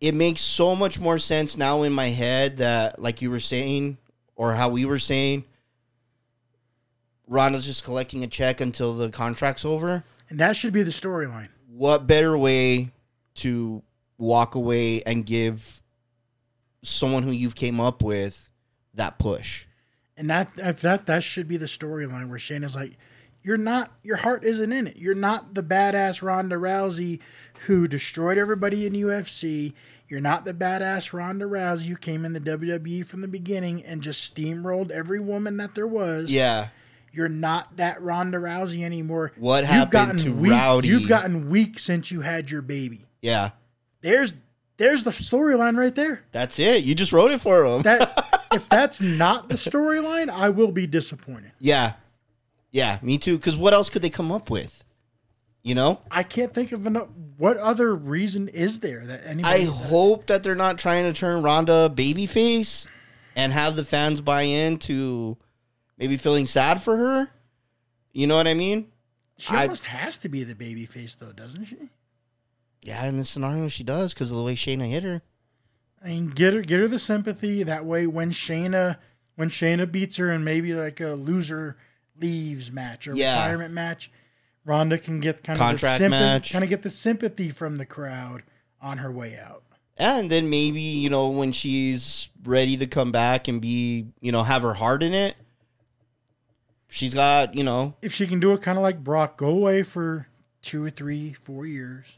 it 0.01 0.13
makes 0.13 0.41
so 0.41 0.75
much 0.75 0.99
more 0.99 1.17
sense 1.17 1.55
now 1.55 1.83
in 1.83 1.93
my 1.93 2.09
head 2.09 2.57
that, 2.57 3.01
like 3.01 3.21
you 3.21 3.31
were 3.31 3.39
saying, 3.39 3.97
or 4.35 4.53
how 4.53 4.67
we 4.67 4.83
were 4.83 4.99
saying, 4.99 5.45
Ronda's 7.27 7.65
just 7.65 7.83
collecting 7.83 8.23
a 8.23 8.27
check 8.27 8.61
until 8.61 8.93
the 8.93 9.09
contract's 9.09 9.65
over. 9.65 10.03
And 10.29 10.39
that 10.39 10.55
should 10.55 10.73
be 10.73 10.83
the 10.83 10.91
storyline. 10.91 11.49
What 11.69 12.07
better 12.07 12.37
way 12.37 12.91
to 13.35 13.83
walk 14.17 14.55
away 14.55 15.03
and 15.03 15.25
give 15.25 15.83
someone 16.83 17.23
who 17.23 17.31
you've 17.31 17.55
came 17.55 17.79
up 17.79 18.01
with 18.01 18.49
that 18.93 19.19
push? 19.19 19.65
And 20.17 20.29
that 20.29 20.51
if 20.57 20.81
that 20.81 21.05
that 21.05 21.23
should 21.23 21.47
be 21.47 21.57
the 21.57 21.67
storyline 21.67 22.29
where 22.29 22.39
Shane 22.39 22.63
is 22.63 22.75
like, 22.75 22.97
you're 23.43 23.57
not 23.57 23.91
your 24.03 24.17
heart 24.17 24.43
isn't 24.43 24.71
in 24.71 24.87
it. 24.87 24.97
You're 24.97 25.15
not 25.15 25.53
the 25.53 25.63
badass 25.63 26.21
Ronda 26.21 26.55
Rousey 26.55 27.19
who 27.65 27.87
destroyed 27.87 28.37
everybody 28.37 28.85
in 28.85 28.93
UFC. 28.93 29.73
You're 30.09 30.21
not 30.21 30.45
the 30.45 30.53
badass 30.53 31.13
Ronda 31.13 31.45
Rousey 31.45 31.87
who 31.87 31.95
came 31.97 32.25
in 32.25 32.33
the 32.33 32.39
WWE 32.39 33.05
from 33.05 33.21
the 33.21 33.27
beginning 33.27 33.83
and 33.83 34.01
just 34.01 34.35
steamrolled 34.35 34.89
every 34.89 35.19
woman 35.19 35.57
that 35.57 35.75
there 35.75 35.87
was. 35.87 36.31
Yeah. 36.31 36.69
You're 37.17 37.29
not 37.29 37.77
that 37.77 37.99
Ronda 38.03 38.37
Rousey 38.37 38.83
anymore. 38.83 39.31
What 39.37 39.63
happened 39.65 40.19
to 40.19 40.31
weak, 40.31 40.51
Rowdy? 40.51 40.87
You've 40.87 41.07
gotten 41.07 41.49
weak 41.49 41.79
since 41.79 42.11
you 42.11 42.21
had 42.21 42.51
your 42.51 42.61
baby. 42.61 43.07
Yeah. 43.23 43.49
There's 44.01 44.35
there's 44.77 45.03
the 45.03 45.09
storyline 45.09 45.75
right 45.75 45.95
there. 45.95 46.23
That's 46.31 46.59
it. 46.59 46.83
You 46.83 46.93
just 46.93 47.11
wrote 47.11 47.31
it 47.31 47.41
for 47.41 47.65
him. 47.65 47.81
That 47.81 48.45
if 48.53 48.69
that's 48.69 49.01
not 49.01 49.49
the 49.49 49.55
storyline, 49.55 50.29
I 50.29 50.49
will 50.49 50.71
be 50.71 50.85
disappointed. 50.85 51.53
yeah. 51.59 51.93
Yeah, 52.69 52.99
me 53.01 53.17
too. 53.17 53.37
Because 53.37 53.57
what 53.57 53.73
else 53.73 53.89
could 53.89 54.03
they 54.03 54.11
come 54.11 54.31
up 54.31 54.51
with? 54.51 54.83
You 55.63 55.73
know? 55.73 56.01
I 56.11 56.21
can't 56.21 56.53
think 56.53 56.71
of 56.71 56.85
enough. 56.85 57.07
What 57.37 57.57
other 57.57 57.95
reason 57.95 58.47
is 58.49 58.81
there 58.81 59.03
that 59.07 59.21
I 59.25 59.29
anybody? 59.29 59.63
hope 59.63 60.27
that 60.27 60.43
they're 60.43 60.53
not 60.53 60.77
trying 60.77 61.11
to 61.11 61.19
turn 61.19 61.41
Ronda 61.41 61.91
babyface 61.91 62.85
and 63.35 63.51
have 63.53 63.75
the 63.75 63.83
fans 63.85 64.21
buy 64.21 64.43
into 64.43 65.37
maybe 65.97 66.17
feeling 66.17 66.45
sad 66.45 66.81
for 66.81 66.97
her. 66.97 67.29
You 68.13 68.27
know 68.27 68.35
what 68.35 68.47
I 68.47 68.53
mean? 68.53 68.87
she 69.37 69.53
I- 69.53 69.63
almost 69.63 69.85
has 69.85 70.17
to 70.19 70.29
be 70.29 70.43
the 70.43 70.55
baby 70.55 70.85
face, 70.85 71.15
though, 71.15 71.31
doesn't 71.31 71.65
she? 71.65 71.77
Yeah, 72.81 73.05
in 73.05 73.17
this 73.17 73.29
scenario, 73.29 73.67
she 73.67 73.83
does 73.83 74.13
because 74.13 74.31
of 74.31 74.37
the 74.37 74.43
way 74.43 74.55
Shayna 74.55 74.89
hit 74.89 75.03
her. 75.03 75.21
I 76.03 76.07
mean, 76.09 76.27
get 76.27 76.53
her, 76.53 76.61
get 76.61 76.79
her 76.79 76.87
the 76.87 76.99
sympathy. 76.99 77.63
That 77.63 77.85
way, 77.85 78.07
when 78.07 78.31
Shayna, 78.31 78.97
when 79.35 79.49
Shayna 79.49 79.91
beats 79.91 80.17
her, 80.17 80.31
and 80.31 80.43
maybe 80.45 80.73
like 80.73 80.99
a 81.01 81.09
loser 81.09 81.77
leaves 82.19 82.71
match 82.71 83.07
or 83.07 83.15
Yeah. 83.15 83.35
retirement 83.41 83.73
match, 83.73 84.11
Ronda 84.65 84.97
can 84.97 85.19
get 85.19 85.43
kind 85.43 85.57
Contract 85.59 86.01
of 86.01 86.05
the 86.05 86.09
match. 86.09 86.51
kind 86.51 86.63
of 86.63 86.69
get 86.69 86.81
the 86.83 86.89
sympathy 86.89 87.49
from 87.49 87.75
the 87.77 87.85
crowd 87.85 88.43
on 88.81 88.99
her 88.99 89.11
way 89.11 89.37
out. 89.37 89.63
And 89.97 90.29
then 90.31 90.49
maybe, 90.49 90.81
you 90.81 91.09
know, 91.09 91.29
when 91.29 91.51
she's 91.51 92.29
ready 92.43 92.77
to 92.77 92.85
come 92.87 93.11
back 93.11 93.47
and 93.47 93.59
be, 93.59 94.07
you 94.21 94.31
know, 94.31 94.43
have 94.43 94.61
her 94.61 94.75
heart 94.75 95.01
in 95.03 95.13
it, 95.13 95.35
she's 96.87 97.13
got, 97.13 97.55
you 97.55 97.63
know, 97.63 97.95
If 98.01 98.13
she 98.13 98.27
can 98.27 98.39
do 98.39 98.53
it, 98.53 98.61
kind 98.61 98.77
of 98.77 98.83
like 98.83 99.03
Brock, 99.03 99.37
go 99.37 99.47
away 99.47 99.83
for 99.83 100.27
two 100.61 100.83
or 100.83 100.89
three, 100.89 101.33
four 101.33 101.65
years, 101.65 102.17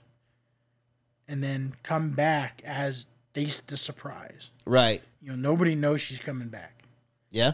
and 1.27 1.43
then 1.43 1.73
come 1.83 2.11
back 2.11 2.61
as 2.65 3.05
they 3.33 3.45
the 3.67 3.77
surprise. 3.77 4.49
Right. 4.65 5.01
You 5.21 5.29
know, 5.29 5.35
nobody 5.35 5.75
knows 5.75 6.01
she's 6.01 6.19
coming 6.19 6.49
back. 6.49 6.83
Yeah. 7.31 7.53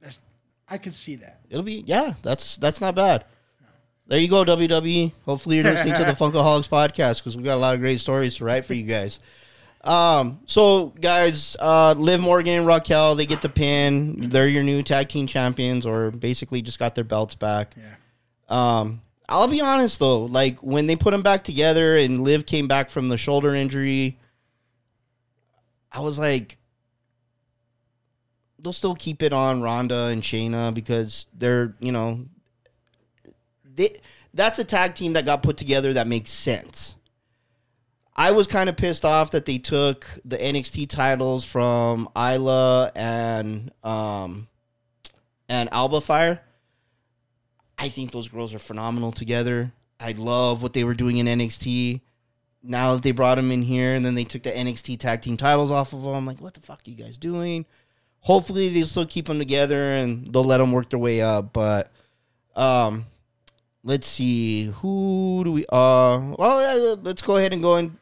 That's 0.00 0.20
I 0.68 0.78
can 0.78 0.92
see 0.92 1.16
that. 1.16 1.40
It'll 1.50 1.62
be 1.62 1.84
yeah. 1.86 2.14
That's 2.22 2.56
that's 2.56 2.80
not 2.80 2.94
bad. 2.94 3.24
There 4.06 4.18
you 4.18 4.28
go, 4.28 4.44
WWE. 4.44 5.12
Hopefully 5.24 5.56
you're 5.56 5.64
listening 5.64 5.94
to 5.94 6.04
the 6.04 6.12
Funkaholiks 6.12 6.68
podcast 6.68 7.20
because 7.20 7.38
we 7.38 7.42
got 7.42 7.54
a 7.54 7.56
lot 7.56 7.74
of 7.74 7.80
great 7.80 8.00
stories 8.00 8.36
to 8.36 8.44
write 8.44 8.66
for 8.66 8.74
you 8.74 8.82
guys. 8.84 9.18
Um, 9.84 10.40
so 10.46 10.86
guys, 11.00 11.56
uh, 11.60 11.94
Liv 11.96 12.20
Morgan 12.20 12.60
and 12.60 12.66
Raquel, 12.66 13.14
they 13.14 13.26
get 13.26 13.42
the 13.42 13.48
pin. 13.50 14.30
They're 14.30 14.48
your 14.48 14.62
new 14.62 14.82
tag 14.82 15.08
team 15.08 15.26
champions, 15.26 15.84
or 15.84 16.10
basically 16.10 16.62
just 16.62 16.78
got 16.78 16.94
their 16.94 17.04
belts 17.04 17.34
back. 17.34 17.74
Yeah. 17.76 17.94
Um, 18.48 19.02
I'll 19.28 19.48
be 19.48 19.60
honest 19.60 19.98
though, 19.98 20.24
like 20.24 20.62
when 20.62 20.86
they 20.86 20.96
put 20.96 21.10
them 21.12 21.22
back 21.22 21.44
together 21.44 21.96
and 21.96 22.24
Liv 22.24 22.46
came 22.46 22.66
back 22.68 22.90
from 22.90 23.08
the 23.08 23.16
shoulder 23.16 23.54
injury, 23.54 24.18
I 25.92 26.00
was 26.00 26.18
like, 26.18 26.58
they'll 28.58 28.72
still 28.72 28.94
keep 28.94 29.22
it 29.22 29.32
on 29.32 29.62
Ronda 29.62 30.06
and 30.06 30.22
Shayna 30.22 30.72
because 30.74 31.26
they're, 31.34 31.74
you 31.78 31.92
know, 31.92 32.26
they 33.74 34.00
that's 34.32 34.58
a 34.58 34.64
tag 34.64 34.94
team 34.94 35.12
that 35.12 35.24
got 35.24 35.42
put 35.42 35.56
together 35.56 35.92
that 35.92 36.06
makes 36.06 36.30
sense. 36.30 36.96
I 38.16 38.30
was 38.30 38.46
kind 38.46 38.68
of 38.68 38.76
pissed 38.76 39.04
off 39.04 39.32
that 39.32 39.44
they 39.44 39.58
took 39.58 40.06
the 40.24 40.36
NXT 40.36 40.88
titles 40.88 41.44
from 41.44 42.08
Isla 42.16 42.92
and 42.94 43.72
um 43.82 44.48
and 45.48 45.68
Alba 45.72 46.00
Fyre. 46.00 46.40
I 47.76 47.88
think 47.88 48.12
those 48.12 48.28
girls 48.28 48.54
are 48.54 48.60
phenomenal 48.60 49.10
together. 49.10 49.72
I 49.98 50.12
love 50.12 50.62
what 50.62 50.72
they 50.74 50.84
were 50.84 50.94
doing 50.94 51.18
in 51.18 51.26
NXT. 51.26 52.00
Now 52.62 52.94
that 52.94 53.02
they 53.02 53.10
brought 53.10 53.34
them 53.34 53.50
in 53.50 53.62
here 53.62 53.94
and 53.94 54.04
then 54.04 54.14
they 54.14 54.24
took 54.24 54.44
the 54.44 54.50
NXT 54.50 54.98
tag 54.98 55.20
team 55.20 55.36
titles 55.36 55.70
off 55.70 55.92
of 55.92 56.02
them, 56.02 56.14
I'm 56.14 56.24
like, 56.24 56.40
what 56.40 56.54
the 56.54 56.60
fuck 56.60 56.80
are 56.86 56.90
you 56.90 56.96
guys 56.96 57.18
doing? 57.18 57.66
Hopefully 58.20 58.70
they 58.70 58.82
still 58.82 59.04
keep 59.04 59.26
them 59.26 59.38
together 59.38 59.92
and 59.92 60.32
they'll 60.32 60.44
let 60.44 60.58
them 60.58 60.72
work 60.72 60.88
their 60.88 60.98
way 60.98 61.20
up. 61.20 61.52
But 61.52 61.90
um, 62.56 63.04
let's 63.82 64.06
see, 64.06 64.66
who 64.76 65.42
do 65.44 65.52
we? 65.52 65.66
Uh, 65.68 66.34
well, 66.38 66.60
yeah, 66.62 66.94
let's 67.02 67.20
go 67.20 67.36
ahead 67.36 67.52
and 67.52 67.60
go 67.60 67.76
and 67.76 67.98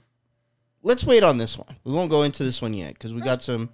let's 0.82 1.04
wait 1.04 1.22
on 1.22 1.38
this 1.38 1.56
one. 1.56 1.76
We 1.84 1.92
won't 1.92 2.10
go 2.10 2.22
into 2.22 2.44
this 2.44 2.60
one 2.62 2.74
yet 2.74 2.94
because 2.94 3.12
we 3.14 3.20
got 3.20 3.42
some 3.42 3.70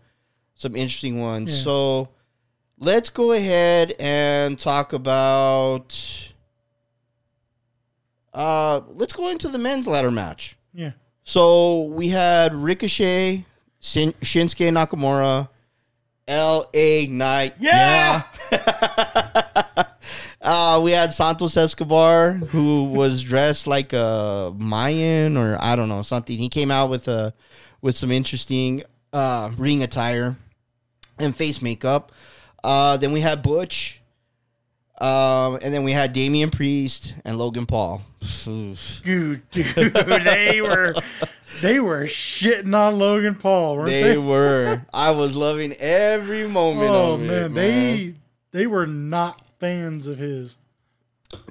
some 0.54 0.74
interesting 0.76 1.20
ones. 1.20 1.52
Yeah. 1.56 1.64
So 1.64 2.08
let's 2.78 3.10
go 3.10 3.32
ahead 3.32 3.94
and 3.98 4.58
talk 4.58 4.92
about. 4.92 6.32
Uh, 8.32 8.82
let's 8.94 9.12
go 9.12 9.30
into 9.30 9.48
the 9.48 9.58
men's 9.58 9.86
ladder 9.88 10.10
match. 10.10 10.56
Yeah. 10.72 10.92
So 11.24 11.82
we 11.84 12.08
had 12.08 12.54
Ricochet, 12.54 13.44
Shin- 13.80 14.12
Shinsuke 14.22 14.70
Nakamura, 14.70 15.48
L.A. 16.26 17.06
Knight. 17.06 17.54
Yeah! 17.58 18.22
uh, 20.40 20.80
we 20.82 20.92
had 20.92 21.12
Santos 21.12 21.56
Escobar, 21.56 22.32
who 22.32 22.84
was 22.84 23.22
dressed 23.22 23.66
like 23.66 23.92
a 23.92 24.52
Mayan 24.56 25.36
or 25.36 25.56
I 25.60 25.76
don't 25.76 25.88
know 25.88 26.02
something. 26.02 26.36
He 26.36 26.48
came 26.48 26.70
out 26.70 26.90
with 26.90 27.08
a 27.08 27.34
with 27.80 27.96
some 27.96 28.10
interesting 28.10 28.82
uh, 29.12 29.50
ring 29.56 29.82
attire 29.82 30.36
and 31.18 31.34
face 31.34 31.60
makeup. 31.60 32.12
Uh, 32.62 32.96
then 32.96 33.12
we 33.12 33.20
had 33.20 33.42
Butch. 33.42 34.00
Um, 35.00 35.60
and 35.62 35.72
then 35.72 35.84
we 35.84 35.92
had 35.92 36.12
Damian 36.12 36.50
Priest 36.50 37.14
and 37.24 37.38
Logan 37.38 37.66
Paul. 37.66 38.02
Dude, 38.20 39.48
dude, 39.52 39.94
they 39.94 40.60
were 40.60 40.92
they 41.62 41.78
were 41.78 42.02
shitting 42.04 42.74
on 42.74 42.98
Logan 42.98 43.36
Paul, 43.36 43.76
weren't 43.76 43.90
they? 43.90 44.02
They 44.02 44.18
were. 44.18 44.82
I 44.92 45.12
was 45.12 45.36
loving 45.36 45.72
every 45.74 46.48
moment 46.48 46.90
oh 46.90 47.14
of 47.14 47.22
it. 47.22 47.26
man, 47.26 47.54
they 47.54 48.14
they 48.50 48.66
were 48.66 48.88
not 48.88 49.40
fans 49.58 50.06
of 50.06 50.18
his. 50.18 50.56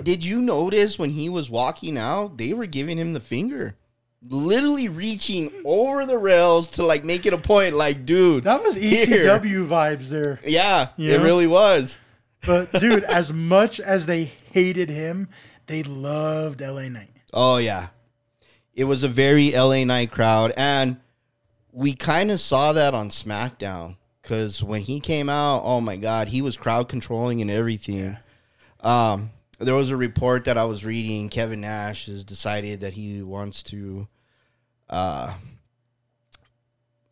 Did 0.01 0.26
you 0.26 0.41
notice 0.41 0.97
when 0.97 1.12
he 1.12 1.30
was 1.30 1.49
walking 1.49 1.97
out, 1.97 2.38
they 2.38 2.53
were 2.53 2.66
giving 2.66 2.97
him 2.97 3.14
the 3.14 3.20
finger? 3.20 3.76
Literally 4.28 4.88
reaching 4.89 5.51
over 5.64 6.05
the 6.05 6.18
rails 6.18 6.70
to 6.72 6.86
like 6.86 7.03
make 7.03 7.26
it 7.26 7.34
a 7.34 7.38
point, 7.38 7.76
like, 7.76 8.05
dude. 8.05 8.43
That 8.45 8.64
was 8.64 8.76
here. 8.76 9.05
ECW 9.05 9.68
vibes 9.68 10.10
there. 10.10 10.39
Yeah, 10.43 10.89
Yeah. 10.97 11.16
it 11.16 11.22
really 11.22 11.47
was. 11.47 11.99
But 12.45 12.72
dude, 12.80 13.03
as 13.03 13.32
much 13.32 13.80
as 13.80 14.05
they 14.05 14.32
hated 14.51 14.89
him, 14.89 15.30
they 15.68 15.84
loved 15.84 16.62
LA 16.62 16.88
Knight. 16.89 17.10
Oh 17.34 17.58
yeah. 17.58 17.89
It 18.74 18.86
was 18.86 19.03
a 19.03 19.08
very 19.08 19.51
LA 19.55 19.84
Knight 19.84 20.12
crowd. 20.12 20.53
And 20.58 20.97
we 21.72 21.93
kind 21.93 22.32
of 22.32 22.39
saw 22.39 22.74
that 22.74 22.93
on 22.95 23.10
SmackDown. 23.10 23.97
Cause 24.28 24.61
when 24.61 24.82
he 24.82 24.99
came 24.99 25.30
out, 25.30 25.61
oh 25.63 25.80
my 25.80 25.95
god, 25.95 26.28
he 26.28 26.41
was 26.41 26.57
crowd 26.57 26.89
controlling 26.89 27.39
and 27.39 27.49
everything. 27.49 28.17
Um, 28.82 29.30
there 29.57 29.73
was 29.73 29.89
a 29.89 29.95
report 29.95 30.43
that 30.43 30.57
I 30.57 30.65
was 30.65 30.84
reading. 30.84 31.30
Kevin 31.30 31.61
Nash 31.61 32.07
has 32.07 32.25
decided 32.25 32.82
that 32.82 32.93
he 32.93 33.21
wants 33.21 33.63
to 33.63 34.05
uh, 34.89 35.34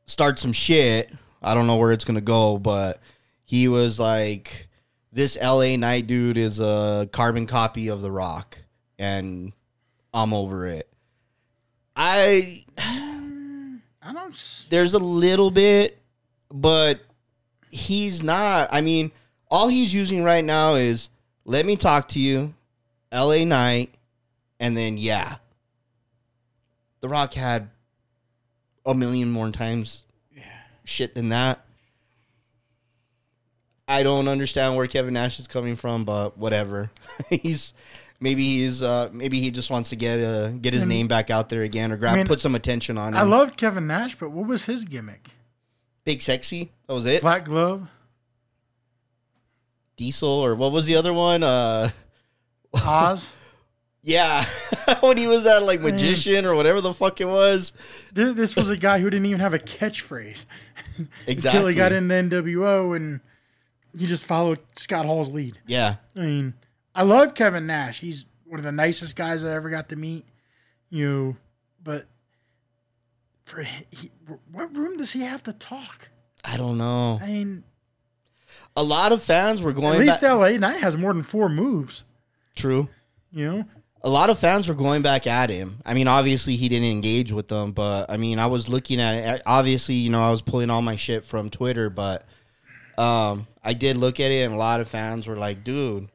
start 0.06 0.40
some 0.40 0.52
shit. 0.52 1.10
I 1.42 1.54
don't 1.54 1.68
know 1.68 1.78
where 1.78 1.94
it's 1.94 2.04
gonna 2.04 2.20
go, 2.20 2.58
but 2.60 3.00
he 3.46 3.70
was 3.70 3.98
like, 3.98 4.68
"This 5.14 5.38
LA 5.42 5.78
Knight 5.78 6.08
dude 6.08 6.38
is 6.38 6.60
a 6.60 7.08
carbon 7.14 7.48
copy 7.48 7.88
of 7.88 8.02
The 8.02 8.12
Rock, 8.12 8.58
and 9.00 9.54
I'm 10.14 10.34
over 10.34 10.68
it." 10.68 10.92
I 11.96 12.66
I 12.78 14.14
don't. 14.14 14.66
there's 14.70 14.96
a 14.96 15.00
little 15.00 15.50
bit, 15.50 16.02
but 16.50 17.00
he's 17.76 18.24
not. 18.24 18.70
I 18.72 18.82
mean, 18.82 19.12
all 19.52 19.68
he's 19.68 19.94
using 19.94 20.24
right 20.24 20.44
now 20.44 20.76
is 20.76 21.10
let 21.44 21.66
me 21.66 21.76
talk 21.76 22.08
to 22.10 22.20
you, 22.20 22.54
LA 23.14 23.44
Knight, 23.44 23.94
and 24.60 24.76
then 24.76 24.98
yeah. 24.98 25.36
The 27.02 27.10
Rock 27.10 27.34
had 27.34 27.70
a 28.86 28.96
million 28.96 29.30
more 29.30 29.52
times 29.52 30.06
yeah. 30.36 30.44
shit 30.86 31.14
than 31.14 31.30
that. 31.30 31.64
I 33.88 34.02
don't 34.02 34.28
understand 34.28 34.76
where 34.76 34.88
Kevin 34.88 35.14
Nash 35.14 35.38
is 35.40 35.48
coming 35.48 35.76
from, 35.76 36.06
but 36.06 36.38
whatever. 36.38 36.90
he's 37.30 37.74
maybe 38.20 38.44
he's 38.44 38.82
uh 38.82 39.10
maybe 39.12 39.40
he 39.40 39.52
just 39.52 39.70
wants 39.70 39.90
to 39.90 39.96
get 39.96 40.20
uh 40.20 40.50
get 40.50 40.74
his 40.74 40.84
And- 40.84 40.90
name 40.90 41.08
back 41.08 41.30
out 41.30 41.50
there 41.50 41.62
again 41.62 41.92
or 41.92 41.98
grab 41.98 42.16
mean, 42.16 42.26
put 42.26 42.42
some 42.42 42.56
attention 42.56 42.98
on 42.98 43.14
him. 43.14 43.20
I 43.20 43.24
loved 43.24 43.58
Kevin 43.58 43.86
Nash, 43.86 44.16
but 44.16 44.32
what 44.32 44.48
was 44.48 44.66
his 44.66 44.86
gimmick? 44.86 45.30
Big 46.06 46.22
sexy. 46.22 46.72
That 46.88 46.94
was 46.94 47.06
it. 47.06 47.22
Black 47.22 47.46
glove, 47.46 47.90
Diesel 49.98 50.30
or 50.30 50.56
what 50.56 50.72
was 50.72 50.86
the 50.86 50.96
other 50.96 51.14
one? 51.14 51.44
Uh 51.44 51.90
Oz. 52.74 53.34
yeah. 54.04 54.46
when 55.02 55.18
he 55.18 55.28
was 55.28 55.46
at 55.46 55.64
like 55.64 55.82
magician 55.82 56.46
or 56.46 56.56
whatever 56.56 56.82
the 56.82 56.94
fuck 56.94 57.20
it 57.22 57.26
was. 57.26 57.74
This 58.14 58.56
was 58.56 58.70
a 58.70 58.78
guy 58.78 59.00
who 59.00 59.10
didn't 59.10 59.26
even 59.26 59.40
have 59.40 59.54
a 59.54 59.60
catchphrase 59.60 60.46
Exactly. 60.98 61.08
until 61.28 61.68
he 61.68 61.76
got 61.76 61.92
in 61.92 62.08
the 62.08 62.16
NWO 62.16 62.96
and 62.96 63.20
he 63.98 64.06
just 64.06 64.26
followed 64.26 64.60
Scott 64.76 65.06
Hall's 65.06 65.32
lead. 65.32 65.58
Yeah. 65.68 65.96
I 66.16 66.20
mean, 66.20 66.54
I 66.94 67.04
love 67.04 67.34
Kevin 67.34 67.66
Nash. 67.66 68.00
He's 68.00 68.26
one 68.46 68.60
of 68.60 68.66
the 68.66 68.72
nicest 68.72 69.16
guys 69.16 69.44
I 69.44 69.54
ever 69.54 69.70
got 69.70 69.90
to 69.90 69.96
meet. 69.96 70.26
You 70.90 71.10
know, 71.10 71.36
but 71.84 72.06
for 73.46 73.62
he, 73.64 74.12
what 74.52 74.76
room 74.76 74.98
does 74.98 75.14
he 75.14 75.22
have 75.22 75.44
to 75.44 75.54
talk? 75.54 76.10
I 76.44 76.58
don't 76.58 76.78
know. 76.78 77.20
I 77.22 77.28
mean, 77.28 77.64
A 78.76 78.84
lot 78.84 79.12
of 79.12 79.22
fans 79.24 79.62
were 79.62 79.74
going. 79.74 79.94
at 79.94 80.00
least 80.00 80.22
back. 80.22 80.34
LA 80.38 80.58
Knight 80.58 80.82
has 80.82 80.98
more 80.98 81.14
than 81.14 81.24
four 81.24 81.50
moves. 81.50 82.04
True. 82.56 82.88
You 83.32 83.46
know, 83.52 83.66
A 84.04 84.10
lot 84.10 84.30
of 84.30 84.38
fans 84.40 84.68
were 84.68 84.76
going 84.76 85.02
back 85.02 85.28
at 85.28 85.50
him. 85.50 85.80
I 85.86 85.94
mean, 85.94 86.08
obviously 86.08 86.56
he 86.56 86.70
didn't 86.70 86.90
engage 86.90 87.32
with 87.32 87.48
them, 87.48 87.72
but 87.72 88.10
I 88.10 88.18
mean, 88.18 88.40
I 88.40 88.46
was 88.48 88.70
looking 88.70 89.00
at 89.02 89.16
it. 89.36 89.42
Obviously, 89.46 89.96
you 89.96 90.10
know, 90.10 90.22
I 90.24 90.30
was 90.32 90.42
pulling 90.42 90.70
all 90.70 90.82
my 90.82 90.96
shit 90.96 91.26
from 91.26 91.50
Twitter, 91.50 91.90
but 91.90 92.26
um, 92.98 93.48
I 93.64 93.74
did 93.74 93.98
look 93.98 94.20
at 94.20 94.32
it, 94.32 94.44
and 94.46 94.54
a 94.54 94.58
lot 94.58 94.80
of 94.80 94.88
fans 94.88 95.28
were 95.28 95.36
like, 95.36 95.64
"Dude, 95.66 96.08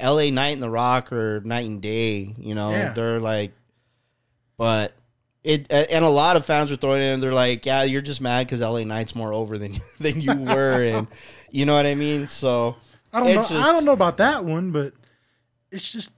L.A. 0.00 0.30
Knight 0.32 0.54
and 0.54 0.62
The 0.62 0.70
Rock 0.70 1.12
or 1.12 1.40
Night 1.44 1.66
and 1.66 1.80
Day." 1.80 2.34
You 2.38 2.54
know, 2.56 2.70
Yeah. 2.70 2.92
they're 2.92 3.20
like, 3.20 3.52
but 4.56 4.92
it 5.46 5.66
and 5.70 6.04
a 6.04 6.08
lot 6.08 6.36
of 6.36 6.44
fans 6.44 6.70
were 6.70 6.76
throwing 6.76 7.02
in. 7.02 7.20
They're 7.20 7.32
like, 7.32 7.64
"Yeah, 7.64 7.84
you're 7.84 8.02
just 8.02 8.20
mad 8.20 8.46
because 8.46 8.60
L.A. 8.60 8.84
Knight's 8.84 9.14
more 9.14 9.32
over 9.32 9.56
than 9.58 9.76
than 10.00 10.20
you 10.20 10.34
were," 10.34 10.82
and 10.84 11.06
you 11.50 11.64
know 11.66 11.74
what 11.76 11.86
I 11.86 11.94
mean. 11.94 12.28
So 12.28 12.76
I 13.12 13.20
don't 13.20 13.28
know. 13.28 13.34
Just- 13.40 13.52
I 13.52 13.72
don't 13.72 13.84
know 13.84 13.92
about 13.92 14.16
that 14.18 14.44
one, 14.44 14.72
but 14.72 14.92
it's 15.70 15.90
just 15.92 16.12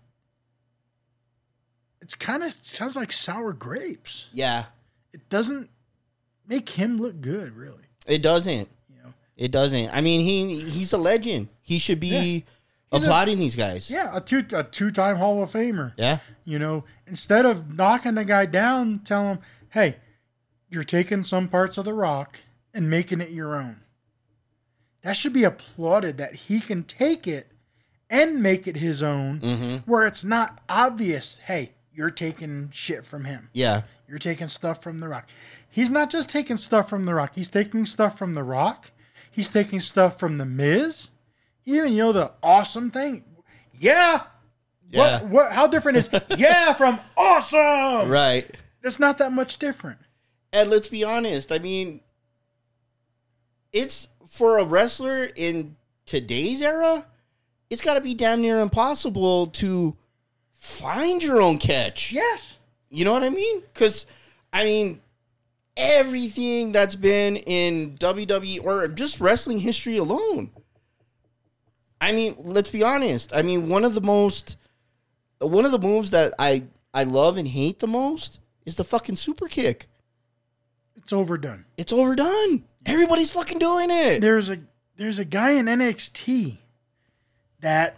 it's 2.01 2.15
kind 2.15 2.43
of 2.43 2.51
sounds 2.53 2.97
like 2.97 3.13
sour 3.13 3.53
grapes. 3.53 4.29
yeah, 4.33 4.65
It 5.13 5.29
doesn't 5.29 5.69
make 6.47 6.69
him 6.71 6.97
look 6.99 7.21
good, 7.21 7.55
really. 7.57 7.83
it 8.07 8.23
doesn't. 8.23 8.69
You 8.89 9.03
know, 9.05 9.13
It 9.37 9.51
doesn't. 9.51 9.91
I 9.91 10.01
mean, 10.01 10.21
he 10.23 10.59
he's 10.61 10.93
a 10.93 10.99
legend. 10.99 11.49
He 11.63 11.79
should 11.79 12.01
be 12.01 12.09
Yeah. 12.09 12.41
He's 12.93 13.03
a- 13.03 13.07
applauding 13.07 13.39
these 13.39 13.57
guys. 13.57 13.91
yeah, 13.91 14.11
a 14.17 14.21
two 14.21 14.43
a 14.53 14.65
two 14.65 14.91
time 14.91 15.17
Hall 15.17 15.43
of 15.43 15.51
Famer. 15.51 15.93
Yeah. 15.97 16.19
You 16.45 16.59
know, 16.59 16.85
instead 17.07 17.45
of 17.47 17.75
knocking 17.77 18.15
the 18.15 18.25
guy 18.25 18.47
down, 18.47 19.01
tell 19.01 19.25
him, 19.33 19.39
hey, 19.71 19.97
you're 20.71 20.85
taking 20.85 21.23
some 21.23 21.49
parts 21.49 21.77
of 21.79 21.85
the 21.85 21.93
rock 21.95 22.41
and 22.73 22.89
making 22.91 23.21
it 23.21 23.31
your 23.31 23.55
own. 23.57 23.81
That 25.03 25.13
should 25.17 25.33
be 25.33 25.45
applauded 25.45 26.17
that 26.19 26.35
he 26.35 26.61
can 26.61 26.83
take 26.85 27.27
it 27.27 27.49
and 28.11 28.43
make 28.43 28.67
it 28.67 28.77
his 28.77 29.03
own, 29.03 29.41
Mm-hmm. 29.41 29.91
where 29.91 30.07
it's 30.07 30.25
not 30.25 30.61
obvious, 30.69 31.39
hey, 31.45 31.73
you're 31.93 32.11
taking 32.11 32.71
shit 32.71 33.05
from 33.05 33.25
him. 33.27 33.51
Yeah. 33.53 33.83
You're 34.09 34.19
taking 34.19 34.49
stuff 34.49 34.83
from 34.83 35.01
the 35.01 35.09
rock. 35.09 35.29
He's 35.71 35.91
not 35.91 36.09
just 36.11 36.31
taking 36.31 36.57
stuff 36.57 36.89
from 36.89 37.05
the 37.05 37.15
rock, 37.15 37.33
he's 37.35 37.51
taking 37.51 37.85
stuff 37.85 38.17
from 38.19 38.33
the 38.35 38.43
rock. 38.43 38.91
He's 39.31 39.51
taking 39.51 39.79
stuff 39.79 40.19
from 40.19 40.39
the 40.39 40.47
Miz. 40.47 41.11
Even 41.69 41.93
you 41.93 41.99
know 41.99 42.13
the 42.13 42.33
awesome 42.43 42.91
thing. 42.91 43.25
Yeah. 43.79 44.23
Yeah. 44.91 45.21
What, 45.21 45.27
what 45.27 45.53
how 45.53 45.67
different 45.67 45.99
is 45.99 46.09
yeah 46.39 46.73
from 46.73 46.99
awesome? 47.15 48.09
Right. 48.09 48.51
It's 48.83 48.99
not 48.99 49.19
that 49.19 49.33
much 49.33 49.59
different. 49.59 49.99
And 50.51 50.71
let's 50.71 50.89
be 50.89 51.05
honest. 51.05 51.53
I 51.53 51.59
mean, 51.59 52.01
it's 53.71 54.09
for 54.29 54.57
a 54.59 54.65
wrestler 54.65 55.29
in 55.37 55.77
today's 56.07 56.63
era, 56.63 57.07
it's 57.69 57.83
got 57.83 57.95
to 57.95 58.01
be 58.01 58.15
damn 58.15 58.41
near 58.41 58.61
impossible 58.61 59.49
to 59.49 59.95
find 60.55 61.23
your 61.23 61.43
own 61.43 61.59
catch. 61.59 62.13
Yes. 62.13 62.59
You 62.89 63.05
know 63.05 63.13
what 63.13 63.25
I 63.25 63.29
mean? 63.29 63.61
Because, 63.61 64.07
I 64.55 64.65
mean, 64.65 65.03
everything 65.77 66.73
that's 66.73 66.95
been 66.95 67.37
in 67.37 67.97
WWE 67.99 68.65
or 68.65 68.89
just 68.89 69.21
wrestling 69.21 69.59
history 69.59 69.99
alone. 69.99 70.51
I 72.01 72.13
mean, 72.13 72.35
let's 72.39 72.71
be 72.71 72.83
honest. 72.83 73.35
I 73.35 73.43
mean, 73.43 73.69
one 73.69 73.85
of 73.85 73.95
the 73.95 74.01
most, 74.01 74.57
one 75.41 75.65
of 75.65 75.73
the 75.73 75.79
moves 75.79 76.11
that 76.11 76.35
I 76.39 76.65
I 76.95 77.05
love 77.05 77.37
and 77.37 77.49
hate 77.49 77.81
the 77.81 77.87
most 77.87 78.39
is 78.65 78.77
the 78.77 78.85
fucking 78.85 79.17
super 79.17 79.49
kick. 79.49 79.89
It's 80.97 81.13
overdone. 81.13 81.65
It's 81.77 81.93
overdone. 81.93 82.65
Everybody's 82.87 83.31
fucking 83.31 83.59
doing 83.59 83.91
it. 83.91 84.21
There's 84.21 84.51
a 84.51 84.59
there's 84.97 85.19
a 85.19 85.25
guy 85.25 85.53
in 85.53 85.67
NXT 85.67 86.59
that 87.61 87.97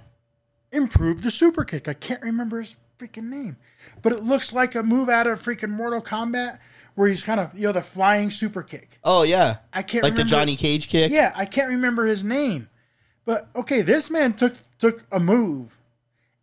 improved 0.73 1.23
the 1.23 1.31
super 1.31 1.65
kick. 1.65 1.89
I 1.89 1.95
can't 1.95 2.23
remember 2.23 2.61
his 2.61 2.77
freaking 2.99 3.25
name. 3.25 3.57
But 4.03 4.13
it 4.13 4.23
looks 4.23 4.53
like 4.53 4.75
a 4.75 4.83
move 4.83 5.09
out 5.09 5.27
of 5.27 5.43
freaking 5.43 5.71
Mortal 5.71 6.01
Kombat 6.01 6.59
where 6.95 7.09
he's 7.09 7.23
kind 7.23 7.41
of 7.41 7.55
you 7.55 7.67
know 7.67 7.73
the 7.73 7.83
flying 7.83 8.31
super 8.31 8.63
kick. 8.63 8.99
Oh 9.05 9.23
yeah, 9.23 9.59
I 9.73 9.83
can't 9.83 10.05
like 10.05 10.17
the 10.17 10.25
Johnny 10.25 10.57
Cage 10.57 10.89
kick. 10.89 11.11
Yeah, 11.11 11.33
I 11.35 11.45
can't 11.45 11.69
remember 11.69 12.07
his 12.07 12.25
name. 12.25 12.69
But 13.31 13.47
okay, 13.55 13.83
this 13.83 14.11
man 14.11 14.33
took 14.33 14.57
took 14.81 15.05
a 15.13 15.21
move 15.21 15.79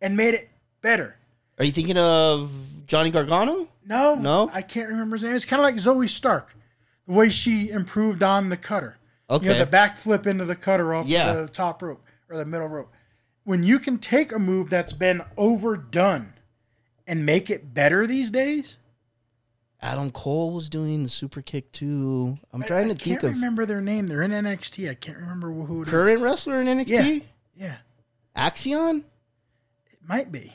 and 0.00 0.16
made 0.16 0.32
it 0.32 0.48
better. 0.80 1.18
Are 1.58 1.64
you 1.66 1.70
thinking 1.70 1.98
of 1.98 2.50
Johnny 2.86 3.10
Gargano? 3.10 3.68
No, 3.84 4.14
No? 4.14 4.50
I 4.54 4.62
can't 4.62 4.88
remember 4.88 5.16
his 5.16 5.22
name. 5.22 5.34
It's 5.34 5.44
kind 5.44 5.60
of 5.60 5.64
like 5.64 5.74
Zoey 5.74 6.08
Stark, 6.08 6.56
the 7.06 7.12
way 7.12 7.28
she 7.28 7.68
improved 7.68 8.22
on 8.22 8.48
the 8.48 8.56
cutter. 8.56 8.96
Okay. 9.28 9.48
you 9.48 9.52
know, 9.52 9.58
the 9.58 9.70
backflip 9.70 10.26
into 10.26 10.46
the 10.46 10.56
cutter 10.56 10.94
off 10.94 11.06
Yeah. 11.06 11.34
the 11.34 11.48
top 11.48 11.82
rope 11.82 12.02
or 12.30 12.38
the 12.38 12.46
middle 12.46 12.68
rope. 12.68 12.90
When 13.44 13.62
you 13.62 13.78
can 13.78 13.98
take 13.98 14.32
a 14.32 14.38
move 14.38 14.70
that's 14.70 14.94
been 14.94 15.20
overdone 15.36 16.32
and 17.06 17.26
make 17.26 17.50
it 17.50 17.74
better 17.74 18.06
these 18.06 18.30
days, 18.30 18.78
Adam 19.80 20.10
Cole 20.10 20.52
was 20.52 20.68
doing 20.68 21.02
the 21.04 21.08
super 21.08 21.40
kick 21.40 21.70
too. 21.72 22.36
I'm 22.52 22.62
trying 22.62 22.86
I 22.90 22.94
to 22.94 22.98
think 22.98 23.20
can't 23.20 23.24
of 23.24 23.30
remember 23.34 23.64
their 23.64 23.80
name. 23.80 24.08
They're 24.08 24.22
in 24.22 24.32
NXT. 24.32 24.90
I 24.90 24.94
can't 24.94 25.18
remember 25.18 25.52
who 25.52 25.82
it 25.82 25.88
is. 25.88 25.90
current 25.92 26.20
wrestler 26.20 26.60
in 26.60 26.66
NXT. 26.66 26.88
Yeah. 26.88 27.18
Yeah, 27.56 27.76
Axiom 28.36 29.04
it 29.92 29.98
might 30.06 30.30
be. 30.30 30.52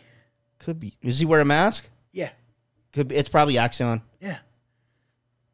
could 0.59 0.79
be. 0.79 0.95
Does 1.03 1.19
he 1.19 1.25
wear 1.25 1.41
a 1.41 1.45
mask? 1.45 1.89
Yeah, 2.13 2.29
Could 2.93 3.09
be. 3.09 3.15
It's 3.15 3.27
probably 3.29 3.57
Axiom. 3.57 4.01
yeah. 4.21 4.39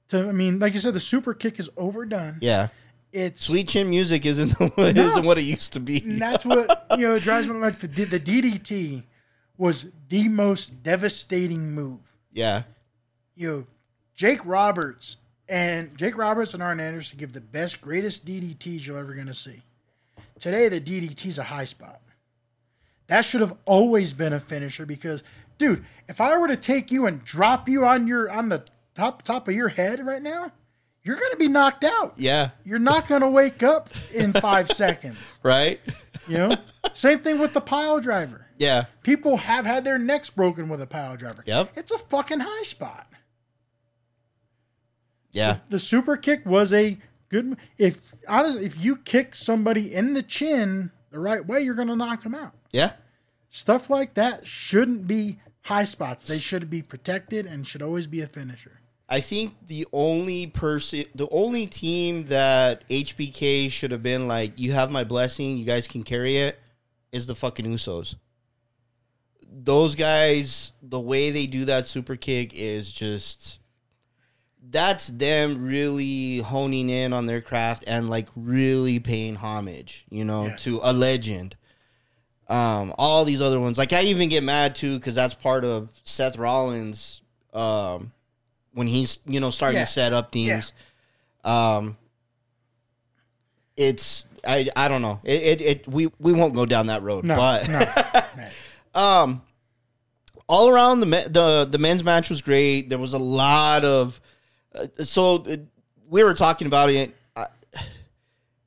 So 0.10 0.28
I 0.28 0.32
mean, 0.32 0.60
like 0.60 0.74
you 0.74 0.80
said, 0.80 0.94
the 0.94 1.00
super 1.00 1.34
kick 1.34 1.60
is 1.60 1.70
overdone. 1.78 2.38
Yeah. 2.42 2.68
It's 3.12 3.42
Sweet 3.42 3.68
chin 3.68 3.90
music 3.90 4.26
isn't 4.26 4.58
the 4.60 4.94
isn't 4.96 5.26
what 5.26 5.38
it 5.40 5.44
used 5.44 5.74
to 5.74 5.80
be. 5.80 6.02
And 6.04 6.22
that's 6.22 6.46
what 6.46 6.86
you 6.98 7.08
know 7.08 7.16
it 7.16 7.24
drives 7.24 7.48
me 7.48 7.54
like 7.56 7.80
the 7.80 7.88
the 7.88 8.20
DDT 8.20 9.04
was 9.58 9.88
the 10.10 10.28
most 10.30 10.84
devastating 10.84 11.74
move. 11.74 12.00
Yeah. 12.32 12.64
You 13.40 13.48
know, 13.50 13.68
Jake 14.16 14.46
Roberts 14.46 15.16
and 15.48 15.98
Jake 15.98 16.18
Roberts 16.18 16.54
and 16.54 16.62
Arn 16.62 16.82
Anderson 16.82 17.18
give 17.18 17.32
the 17.32 17.40
best, 17.40 17.80
greatest 17.80 18.26
DDTs 18.26 18.86
you're 18.86 19.00
ever 19.00 19.14
gonna 19.14 19.34
see. 19.34 19.64
Today 20.40 20.68
the 20.68 20.82
DDT's 20.82 21.38
a 21.38 21.44
high 21.44 21.64
spot. 21.64 22.02
That 23.08 23.22
should 23.22 23.40
have 23.40 23.56
always 23.64 24.14
been 24.14 24.34
a 24.34 24.42
finisher 24.42 24.86
because, 24.86 25.24
dude, 25.58 25.86
if 26.10 26.20
I 26.20 26.38
were 26.38 26.50
to 26.50 26.58
take 26.58 26.92
you 26.92 27.06
and 27.06 27.24
drop 27.24 27.70
you 27.70 27.86
on 27.86 28.08
your 28.08 28.30
on 28.30 28.50
the 28.50 28.66
top 28.94 29.22
top 29.22 29.48
of 29.48 29.56
your 29.56 29.70
head 29.70 30.06
right 30.06 30.22
now, 30.22 30.52
you're 31.04 31.16
gonna 31.16 31.38
be 31.38 31.48
knocked 31.48 31.86
out. 31.86 32.16
Yeah. 32.18 32.50
You're 32.66 32.78
not 32.78 33.08
gonna 33.08 33.30
wake 33.30 33.64
up 33.64 33.88
in 34.14 34.34
five 34.34 34.70
seconds. 34.74 35.18
Right. 35.44 35.80
You 36.28 36.38
know, 36.40 36.58
same 36.92 37.20
thing 37.20 37.40
with 37.40 37.54
the 37.54 37.62
pile 37.62 38.02
driver. 38.02 38.48
Yeah. 38.58 38.88
People 39.02 39.38
have 39.38 39.66
had 39.66 39.86
their 39.86 39.98
necks 39.98 40.30
broken 40.30 40.68
with 40.68 40.82
a 40.82 40.88
pile 40.88 41.16
driver. 41.16 41.42
Yep. 41.48 41.72
It's 41.78 41.94
a 41.94 41.98
fucking 41.98 42.42
high 42.42 42.64
spot. 42.64 43.08
Yeah. 45.32 45.58
The 45.70 45.80
super 45.80 46.18
kick 46.18 46.46
was 46.46 46.74
a 46.74 46.98
good. 47.30 47.58
If 47.78 48.02
honestly, 48.28 48.66
if 48.66 48.80
you 48.80 48.98
kick 48.98 49.36
somebody 49.36 49.94
in 49.94 50.14
the 50.14 50.24
chin 50.24 50.92
the 51.12 51.20
right 51.20 51.46
way, 51.46 51.62
you're 51.62 51.76
gonna 51.76 51.96
knock 51.96 52.24
them 52.24 52.36
out. 52.36 52.54
Yeah. 52.72 52.94
Stuff 53.50 53.90
like 53.90 54.14
that 54.16 54.46
shouldn't 54.46 55.08
be 55.08 55.40
high 55.62 55.84
spots. 55.84 56.26
They 56.26 56.40
should 56.40 56.70
be 56.70 56.82
protected 56.82 57.46
and 57.46 57.68
should 57.68 57.82
always 57.82 58.08
be 58.08 58.22
a 58.22 58.28
finisher. 58.28 58.80
I 59.12 59.22
think 59.22 59.56
the 59.66 59.88
only 59.92 60.48
person, 60.48 61.06
the 61.16 61.28
only 61.32 61.66
team 61.66 62.26
that 62.26 62.88
HBK 62.90 63.72
should 63.72 63.92
have 63.92 64.04
been 64.04 64.28
like, 64.28 64.60
you 64.60 64.72
have 64.74 64.92
my 64.92 65.04
blessing, 65.04 65.58
you 65.58 65.66
guys 65.66 65.88
can 65.88 66.04
carry 66.04 66.38
it, 66.38 66.60
is 67.12 67.26
the 67.26 67.34
fucking 67.34 67.66
Usos. 67.66 68.14
Those 69.52 69.96
guys, 69.96 70.74
the 70.84 71.00
way 71.00 71.32
they 71.32 71.48
do 71.48 71.66
that 71.66 71.88
super 71.88 72.16
kick 72.16 72.54
is 72.54 72.92
just, 72.92 73.59
that's 74.72 75.08
them 75.08 75.66
really 75.66 76.40
honing 76.40 76.90
in 76.90 77.12
on 77.14 77.26
their 77.26 77.42
craft 77.42 77.84
and 77.88 78.10
like 78.10 78.28
really 78.36 79.00
paying 79.00 79.36
homage, 79.36 80.06
you 80.10 80.24
know, 80.24 80.54
to 80.60 80.80
a 80.84 80.94
legend. 80.94 81.56
Um, 82.48 82.94
all 82.98 83.26
these 83.26 83.42
other 83.42 83.60
ones, 83.60 83.78
like 83.78 83.94
I 83.94 84.04
even 84.04 84.30
get 84.30 84.44
mad 84.44 84.76
too 84.76 84.98
because 85.00 85.16
that's 85.16 85.34
part 85.34 85.64
of 85.66 85.90
Seth 86.04 86.38
Rollins. 86.38 87.22
Um, 87.54 88.12
when 88.74 88.88
he's 88.88 89.20
you 89.26 89.40
know 89.40 89.50
starting 89.50 89.80
Yeah. 89.80 89.86
to 89.86 89.92
set 89.92 90.14
up 90.14 90.32
things. 90.32 90.72
Um, 91.44 91.98
it's 93.78 94.26
I 94.48 94.68
I 94.76 94.88
don't 94.88 95.02
know. 95.02 95.20
It, 95.24 95.42
it 95.42 95.62
it 95.62 95.88
we 95.88 96.10
we 96.20 96.34
won't 96.34 96.54
go 96.54 96.66
down 96.66 96.88
that 96.88 97.02
road, 97.04 97.24
No, 97.26 97.36
but 97.36 97.68
no. 97.70 99.00
um, 99.02 99.42
all 100.48 100.70
around 100.70 101.00
the 101.02 101.06
the 101.06 101.68
the 101.70 101.78
men's 101.78 102.04
match 102.04 102.30
was 102.30 102.42
great. 102.42 102.90
There 102.90 102.98
was 103.00 103.14
a 103.14 103.20
lot 103.20 103.86
of 103.86 104.20
so 105.04 105.36
uh, 105.44 105.58
we 106.10 106.24
were 106.24 106.34
talking 106.34 106.68
about 106.68 106.90
it. 106.90 107.16
I, 107.36 107.48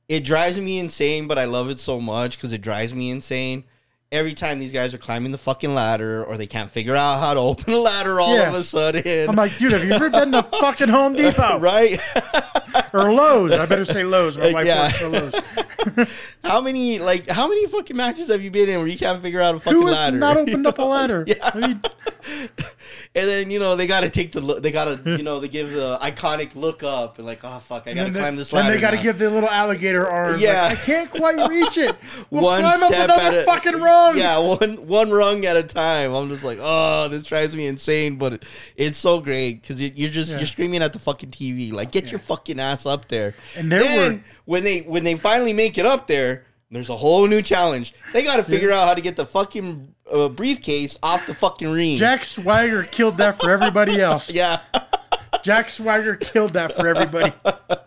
it 0.09 0.23
drives 0.23 0.59
me 0.59 0.79
insane, 0.79 1.27
but 1.27 1.37
I 1.37 1.45
love 1.45 1.69
it 1.69 1.79
so 1.79 1.99
much 1.99 2.37
because 2.37 2.51
it 2.53 2.61
drives 2.61 2.93
me 2.93 3.09
insane. 3.09 3.63
Every 4.11 4.35
time 4.35 4.59
these 4.59 4.71
guys 4.71 4.93
are 4.93 4.99
climbing 4.99 5.31
the 5.31 5.39
fucking 5.39 5.73
ladder, 5.73 6.23
or 6.23 6.37
they 6.37 6.45
can't 6.45 6.69
figure 6.69 6.95
out 6.95 7.19
how 7.19 7.33
to 7.33 7.39
open 7.39 7.73
a 7.73 7.79
ladder, 7.79 8.19
all 8.21 8.35
Yeah. 8.35 8.49
of 8.49 8.53
a 8.53 8.63
sudden, 8.63 9.27
I'm 9.27 9.35
like, 9.35 9.57
dude, 9.57 9.71
have 9.71 9.83
you 9.83 9.91
ever 9.91 10.09
been 10.11 10.31
to 10.33 10.43
fucking 10.61 10.89
Home 10.89 11.13
Depot 11.15 11.57
right? 11.59 11.99
or 12.93 13.11
Lowe's? 13.11 13.53
I 13.53 13.65
better 13.65 13.85
say 13.85 14.03
Lowe's. 14.03 14.37
My 14.37 14.53
wife 14.53 14.67
Yeah. 14.67 14.83
works 14.83 14.97
for 14.99 15.09
Lowe's. 15.09 16.07
how 16.43 16.61
many 16.61 16.99
like 16.99 17.27
how 17.27 17.47
many 17.47 17.65
fucking 17.67 17.97
matches 17.97 18.27
have 18.29 18.43
you 18.43 18.51
been 18.51 18.69
in 18.69 18.77
where 18.79 18.87
you 18.87 18.97
can't 18.99 19.19
figure 19.21 19.41
out 19.41 19.55
a 19.55 19.59
fucking 19.59 19.81
Who 19.81 19.87
has 19.87 19.95
ladder? 19.97 20.17
not 20.17 20.37
opened 20.37 20.67
up 20.67 20.77
a 20.77 20.83
ladder? 20.83 21.23
Yeah. 21.27 21.49
I 21.51 21.59
mean, 21.59 21.81
and 23.15 23.29
then 23.29 23.51
you 23.51 23.59
know 23.59 23.75
they 23.75 23.85
got 23.87 23.99
to 24.01 24.09
take 24.09 24.31
the 24.31 24.41
look. 24.41 24.61
They 24.63 24.71
got 24.71 24.85
to 25.03 25.11
you 25.17 25.23
know 25.23 25.39
they 25.39 25.47
give 25.47 25.71
the 25.71 25.97
iconic 26.01 26.55
look 26.55 26.81
up 26.83 27.17
and 27.17 27.27
like 27.27 27.41
oh 27.43 27.59
fuck 27.59 27.83
I 27.87 27.93
got 27.93 28.01
to 28.01 28.05
and 28.07 28.15
climb 28.15 28.35
this 28.35 28.49
then 28.49 28.65
And 28.65 28.73
they 28.73 28.79
got 28.81 28.91
to 28.91 28.97
now. 28.97 29.03
give 29.03 29.17
the 29.19 29.29
little 29.29 29.49
alligator 29.49 30.07
arms. 30.07 30.41
Yeah. 30.41 30.63
Like, 30.63 30.79
I 30.79 30.81
can't 30.81 31.09
quite 31.11 31.49
reach 31.49 31.77
it. 31.77 31.95
We'll 32.29 32.43
one 32.43 32.61
climb 32.61 32.81
up 32.83 32.91
step 32.91 33.05
another 33.05 33.21
at 33.21 33.33
a 33.35 33.43
fucking 33.43 33.79
rung. 33.79 34.17
Yeah, 34.17 34.37
one 34.39 34.87
one 34.87 35.11
rung 35.11 35.45
at 35.45 35.55
a 35.55 35.63
time. 35.63 36.13
I'm 36.13 36.29
just 36.29 36.43
like, 36.43 36.57
oh, 36.61 37.07
this 37.09 37.23
drives 37.23 37.55
me 37.55 37.67
insane, 37.67 38.15
but 38.15 38.33
it, 38.33 38.43
it's 38.75 38.97
so 38.97 39.19
great 39.19 39.61
because 39.61 39.79
you're 39.79 40.09
just 40.09 40.31
Yeah. 40.31 40.37
you're 40.37 40.47
screaming 40.47 40.81
at 40.81 40.93
the 40.93 40.99
fucking 40.99 41.29
TV, 41.29 41.71
like 41.71 41.91
get 41.91 42.09
your 42.09 42.19
fucking 42.19 42.59
ass 42.59 42.85
up 42.87 43.07
there. 43.09 43.35
And 43.55 43.71
there 43.71 43.81
then, 43.83 44.13
were- 44.13 44.23
when 44.45 44.63
they 44.63 44.79
when 44.79 45.03
they 45.03 45.15
finally 45.15 45.53
make 45.53 45.77
it 45.77 45.85
up 45.85 46.07
there, 46.07 46.45
there's 46.73 46.89
a 46.89 46.97
whole 46.97 47.27
new 47.27 47.41
challenge. 47.41 47.93
They 48.11 48.23
got 48.23 48.37
to 48.37 48.43
figure 48.43 48.71
out 48.71 48.87
how 48.87 48.93
to 48.93 49.01
get 49.01 49.15
the 49.15 49.25
fucking 49.25 49.93
uh, 50.11 50.29
briefcase 50.29 50.97
off 51.03 51.27
the 51.27 51.33
fucking 51.33 51.69
ring. 51.69 51.97
Jack 51.97 52.25
Swagger 52.25 52.83
killed 52.83 53.17
that 53.17 53.39
for 53.39 53.51
everybody 53.51 54.01
else. 54.01 54.31
yeah. 54.33 54.61
Jack 55.43 55.69
Swagger 55.69 56.15
killed 56.15 56.53
that 56.53 56.73
for 56.73 56.87
everybody. 56.87 57.31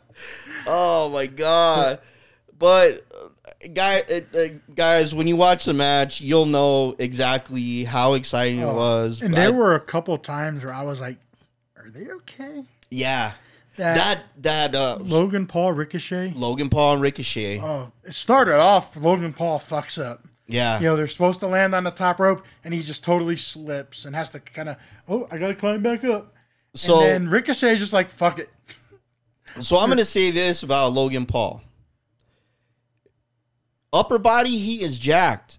Oh 0.68 1.09
my 1.11 1.26
god! 1.26 2.01
But 2.59 3.07
uh, 3.14 3.28
guy, 3.72 4.01
uh, 4.01 4.37
uh, 4.37 4.47
guys, 4.74 5.14
when 5.14 5.28
you 5.28 5.37
watch 5.37 5.64
the 5.64 5.72
match, 5.74 6.20
you'll 6.20 6.47
know 6.47 6.97
exactly 6.99 7.84
how 7.84 8.14
exciting 8.14 8.59
it 8.59 8.72
was. 8.74 9.22
Oh, 9.22 9.26
And 9.26 9.37
I- 9.37 9.43
there 9.43 9.53
were 9.53 9.76
a 9.76 9.80
couple 9.80 10.18
times 10.18 10.64
where 10.64 10.74
I 10.74 10.82
was 10.82 11.01
like, 11.01 11.18
"Are 11.78 11.89
they 11.89 12.11
okay?" 12.11 12.64
yeah, 12.91 13.34
That, 13.77 13.95
that 13.95 14.24
that 14.43 14.74
uh, 14.74 14.99
Logan 15.01 15.47
Paul 15.47 15.72
Ricochet. 15.72 16.33
Logan 16.35 16.68
Paul 16.70 16.95
and 16.95 17.03
Ricochet. 17.03 17.61
Oh, 17.61 17.93
it 18.05 18.12
started 18.14 18.57
off. 18.59 18.97
Logan 18.97 19.33
Paul 19.33 19.59
fucks 19.59 20.03
up. 20.03 20.24
yeah, 20.47 20.79
You 20.79 20.87
know, 20.87 20.97
they're 20.97 21.07
supposed 21.07 21.41
to 21.41 21.47
land 21.47 21.74
on 21.74 21.85
the 21.85 21.91
top 21.91 22.18
rope, 22.20 22.43
and 22.64 22.72
he 22.72 22.83
just 22.83 23.05
totally 23.05 23.37
slips 23.37 24.05
and 24.05 24.14
has 24.16 24.31
to 24.31 24.41
kind 24.41 24.68
of, 24.70 24.77
oh, 25.09 25.27
I 25.31 25.39
got 25.39 25.49
to 25.49 25.55
climb 25.55 25.83
back 25.83 26.05
up. 26.05 26.35
so 26.74 27.01
and 27.01 27.24
then 27.24 27.31
Ricochet's 27.31 27.81
just 27.81 27.93
like, 27.93 28.09
fuck 28.11 28.39
it. 28.39 28.49
so 29.61 29.79
I'm 29.79 29.89
gonna 29.89 30.05
say 30.05 30.31
this 30.31 30.62
about 30.62 30.93
Logan 30.93 31.27
Paul. 31.27 31.62
Upper 33.93 34.18
body, 34.18 34.59
he 34.59 34.83
is 34.83 34.99
jacked. 34.99 35.59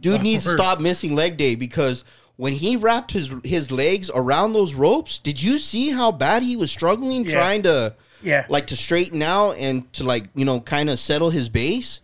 Dude 0.00 0.14
Oh, 0.20 0.22
needs 0.22 0.44
to 0.44 0.50
stop 0.50 0.80
missing 0.80 1.14
leg 1.14 1.36
day 1.36 1.54
because 1.54 2.04
when 2.38 2.54
he 2.54 2.76
wrapped 2.76 3.10
his 3.10 3.30
his 3.44 3.70
legs 3.70 4.10
around 4.14 4.54
those 4.54 4.74
ropes, 4.74 5.18
did 5.18 5.42
you 5.42 5.58
see 5.58 5.90
how 5.90 6.10
bad 6.10 6.42
he 6.42 6.56
was 6.56 6.70
struggling 6.70 7.24
Yeah. 7.26 7.32
trying 7.32 7.62
to 7.64 7.94
Yeah. 8.22 8.46
like 8.48 8.66
to 8.68 8.76
straighten 8.76 9.20
out 9.22 9.56
and 9.58 9.92
to 9.92 10.04
like 10.04 10.24
you 10.34 10.44
know 10.46 10.60
kind 10.60 10.88
of 10.88 10.98
settle 10.98 11.30
his 11.30 11.48
base 11.50 12.00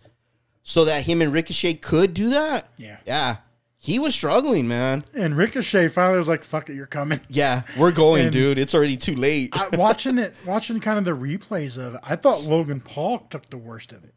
so 0.61 0.85
that 0.85 1.03
him 1.05 1.21
and 1.21 1.31
Ricochet 1.33 1.75
could 1.75 2.13
do 2.13 2.29
that? 2.29 2.69
Yeah. 2.77 2.97
Yeah, 3.05 3.35
he 3.77 3.97
was 3.99 4.13
struggling, 4.15 4.67
man. 4.67 5.05
And 5.13 5.37
Ricochet 5.37 5.87
finally 5.89 6.17
was 6.17 6.27
like, 6.27 6.43
fuck 6.43 6.69
it, 6.69 6.75
you're 6.75 6.85
coming. 6.87 7.19
Yeah, 7.29 7.61
we're 7.77 7.91
going, 7.91 8.23
And- 8.23 8.31
dude. 8.33 8.57
It's 8.59 8.73
already 8.75 8.97
too 8.97 9.15
late. 9.15 9.49
I, 9.53 9.69
watching 9.75 10.17
it, 10.17 10.33
watching 10.45 10.79
kind 10.79 10.97
of 10.97 11.05
the 11.05 11.11
replays 11.11 11.77
of 11.77 11.95
it, 11.95 11.99
I 12.03 12.15
thought 12.15 12.41
Logan 12.43 12.81
Paul 12.81 13.19
took 13.29 13.49
the 13.49 13.57
worst 13.57 13.91
of 13.93 14.03
it. 14.03 14.13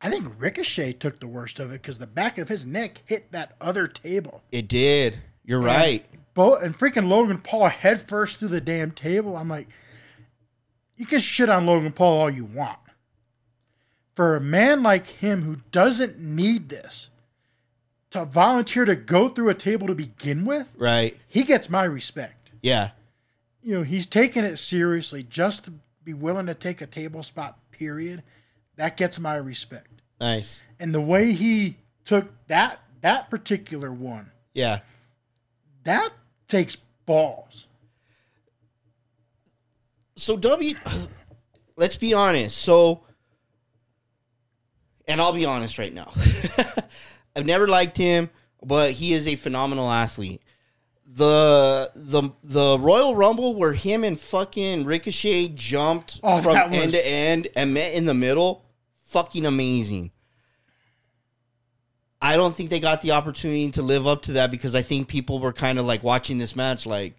I 0.00 0.10
think 0.10 0.26
Ricochet 0.38 0.94
took 0.94 1.20
the 1.20 1.28
worst 1.28 1.60
of 1.60 1.70
it 1.70 1.82
because 1.82 1.98
the 1.98 2.06
back 2.08 2.36
of 2.38 2.48
his 2.48 2.66
neck 2.66 3.02
hit 3.06 3.30
that 3.30 3.54
other 3.60 3.86
table. 3.86 4.42
it 4.50 4.66
did. 4.66 5.20
You're 5.52 5.60
right. 5.60 6.02
Bo- 6.32 6.56
and 6.56 6.74
freaking 6.76 7.08
Logan 7.08 7.36
Paul 7.36 7.68
head 7.68 8.00
first 8.00 8.38
through 8.38 8.48
the 8.48 8.60
damn 8.62 8.90
table. 8.90 9.36
I'm 9.36 9.50
like, 9.50 9.68
you 10.96 11.04
can 11.04 11.20
shit 11.20 11.50
on 11.50 11.66
Logan 11.66 11.92
Paul 11.92 12.20
all 12.22 12.30
you 12.30 12.46
want. 12.46 12.78
For 14.14 14.34
a 14.34 14.40
man 14.40 14.82
like 14.82 15.06
him 15.06 15.42
who 15.42 15.56
doesn't 15.70 16.18
need 16.18 16.70
this 16.70 17.10
to 18.12 18.24
volunteer 18.24 18.86
to 18.86 18.96
go 18.96 19.28
through 19.28 19.50
a 19.50 19.54
table 19.54 19.86
to 19.88 19.94
begin 19.94 20.46
with, 20.46 20.74
Right. 20.78 21.18
he 21.28 21.44
gets 21.44 21.68
my 21.68 21.84
respect. 21.84 22.50
Yeah. 22.62 22.92
You 23.62 23.74
know, 23.76 23.82
he's 23.82 24.06
taking 24.06 24.44
it 24.44 24.56
seriously 24.56 25.22
just 25.22 25.66
to 25.66 25.74
be 26.02 26.14
willing 26.14 26.46
to 26.46 26.54
take 26.54 26.80
a 26.80 26.86
table 26.86 27.22
spot, 27.22 27.58
period. 27.72 28.22
That 28.76 28.96
gets 28.96 29.18
my 29.18 29.34
respect. 29.34 30.00
Nice. 30.18 30.62
And 30.80 30.94
the 30.94 31.00
way 31.02 31.32
he 31.32 31.76
took 32.06 32.30
that 32.46 32.80
that 33.02 33.28
particular 33.28 33.92
one, 33.92 34.30
Yeah. 34.54 34.78
That 35.84 36.10
takes 36.48 36.76
balls. 37.06 37.66
So 40.16 40.36
W 40.36 40.74
let's 41.76 41.96
be 41.96 42.14
honest. 42.14 42.58
So 42.58 43.02
and 45.08 45.20
I'll 45.20 45.32
be 45.32 45.44
honest 45.46 45.78
right 45.78 45.92
now. 45.92 46.12
I've 47.36 47.46
never 47.46 47.66
liked 47.66 47.96
him, 47.96 48.30
but 48.62 48.92
he 48.92 49.12
is 49.12 49.26
a 49.26 49.36
phenomenal 49.36 49.90
athlete. 49.90 50.42
The 51.06 51.90
the 51.94 52.30
the 52.42 52.78
Royal 52.78 53.14
Rumble 53.14 53.54
where 53.54 53.72
him 53.74 54.04
and 54.04 54.18
fucking 54.18 54.84
Ricochet 54.84 55.48
jumped 55.48 56.20
Oh, 56.22 56.40
from 56.40 56.54
was- 56.70 56.72
end 56.80 56.92
to 56.92 57.06
end 57.06 57.48
and 57.56 57.74
met 57.74 57.92
in 57.94 58.06
the 58.06 58.14
middle, 58.14 58.64
fucking 59.06 59.44
amazing. 59.44 60.10
I 62.22 62.36
don't 62.36 62.54
think 62.54 62.70
they 62.70 62.80
got 62.80 63.02
the 63.02 63.10
opportunity 63.10 63.68
to 63.72 63.82
live 63.82 64.06
up 64.06 64.22
to 64.22 64.32
that 64.34 64.50
because 64.50 64.74
I 64.74 64.82
think 64.82 65.08
people 65.08 65.40
were 65.40 65.52
kind 65.52 65.78
of 65.78 65.84
like 65.84 66.02
watching 66.02 66.38
this 66.38 66.54
match 66.56 66.86
like, 66.86 67.14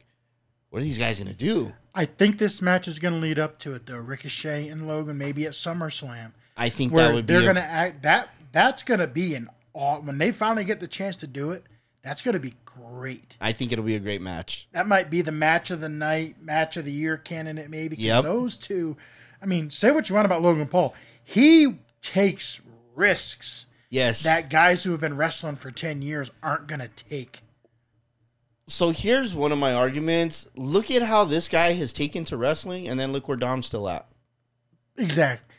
what 0.70 0.80
are 0.80 0.84
these 0.84 0.98
guys 0.98 1.20
gonna 1.20 1.34
do? 1.34 1.74
I 1.96 2.06
think 2.06 2.40
this 2.40 2.60
match 2.62 2.88
is 2.88 2.98
going 2.98 3.14
to 3.14 3.20
lead 3.20 3.38
up 3.38 3.60
to 3.60 3.76
it, 3.76 3.86
though. 3.86 4.00
Ricochet 4.00 4.68
and 4.70 4.88
Logan, 4.88 5.16
maybe 5.16 5.46
at 5.46 5.52
SummerSlam, 5.52 6.32
I 6.58 6.70
think 6.70 6.92
that 6.96 7.14
would 7.14 7.28
be 7.28 7.34
they're 7.34 7.44
going 7.44 7.54
to 7.56 7.62
act. 7.62 8.02
That 8.02 8.30
that's 8.52 8.82
going 8.82 9.00
to 9.00 9.06
be 9.06 9.36
an 9.36 9.48
aw- 9.76 10.00
when 10.00 10.18
they 10.18 10.32
finally 10.32 10.64
get 10.64 10.80
the 10.80 10.88
chance 10.88 11.18
to 11.18 11.28
do 11.28 11.52
it. 11.52 11.64
That's 12.02 12.24
going 12.24 12.34
to 12.34 12.40
be 12.40 12.56
great. 12.66 13.38
I 13.40 13.52
think 13.52 13.72
it'll 13.72 13.86
be 13.86 13.96
a 13.96 14.00
great 14.00 14.22
match. 14.24 14.68
That 14.72 14.88
might 14.88 15.12
be 15.12 15.22
the 15.22 15.32
match 15.32 15.70
of 15.70 15.82
the 15.82 15.88
night, 15.90 16.38
match 16.42 16.76
of 16.78 16.86
the 16.86 16.92
year 16.92 17.16
candidate, 17.16 17.70
maybe. 17.70 17.96
'cause 17.96 18.04
Yep. 18.06 18.24
those 18.24 18.58
two. 18.58 18.98
I 19.40 19.46
mean, 19.46 19.70
say 19.70 19.92
what 19.92 20.10
you 20.10 20.16
want 20.16 20.26
about 20.26 20.42
Logan 20.42 20.68
Paul, 20.68 20.96
he 21.24 21.76
takes 22.02 22.60
risks 22.96 23.68
Yes. 23.94 24.24
that 24.24 24.50
guys 24.50 24.84
who 24.84 24.92
have 24.92 25.02
been 25.02 25.16
wrestling 25.18 25.56
for 25.56 25.70
ten 25.72 26.02
years 26.02 26.32
aren't 26.42 26.68
going 26.68 26.80
to 26.82 26.88
take. 26.90 27.42
so 28.68 28.90
here's 28.90 29.34
one 29.36 29.52
of 29.52 29.58
my 29.60 29.74
arguments. 29.74 30.48
Look 30.56 30.90
at 30.90 31.02
how 31.04 31.26
this 31.26 31.48
guy 31.48 31.74
has 31.74 31.94
taken 31.94 32.26
to 32.26 32.38
wrestling, 32.38 32.88
and 32.88 33.00
then 33.00 33.12
look 33.12 33.28
where 33.28 33.38
Dom's 33.38 33.68
still 33.68 33.88
at. 33.90 34.08
Exactly. 34.98 35.56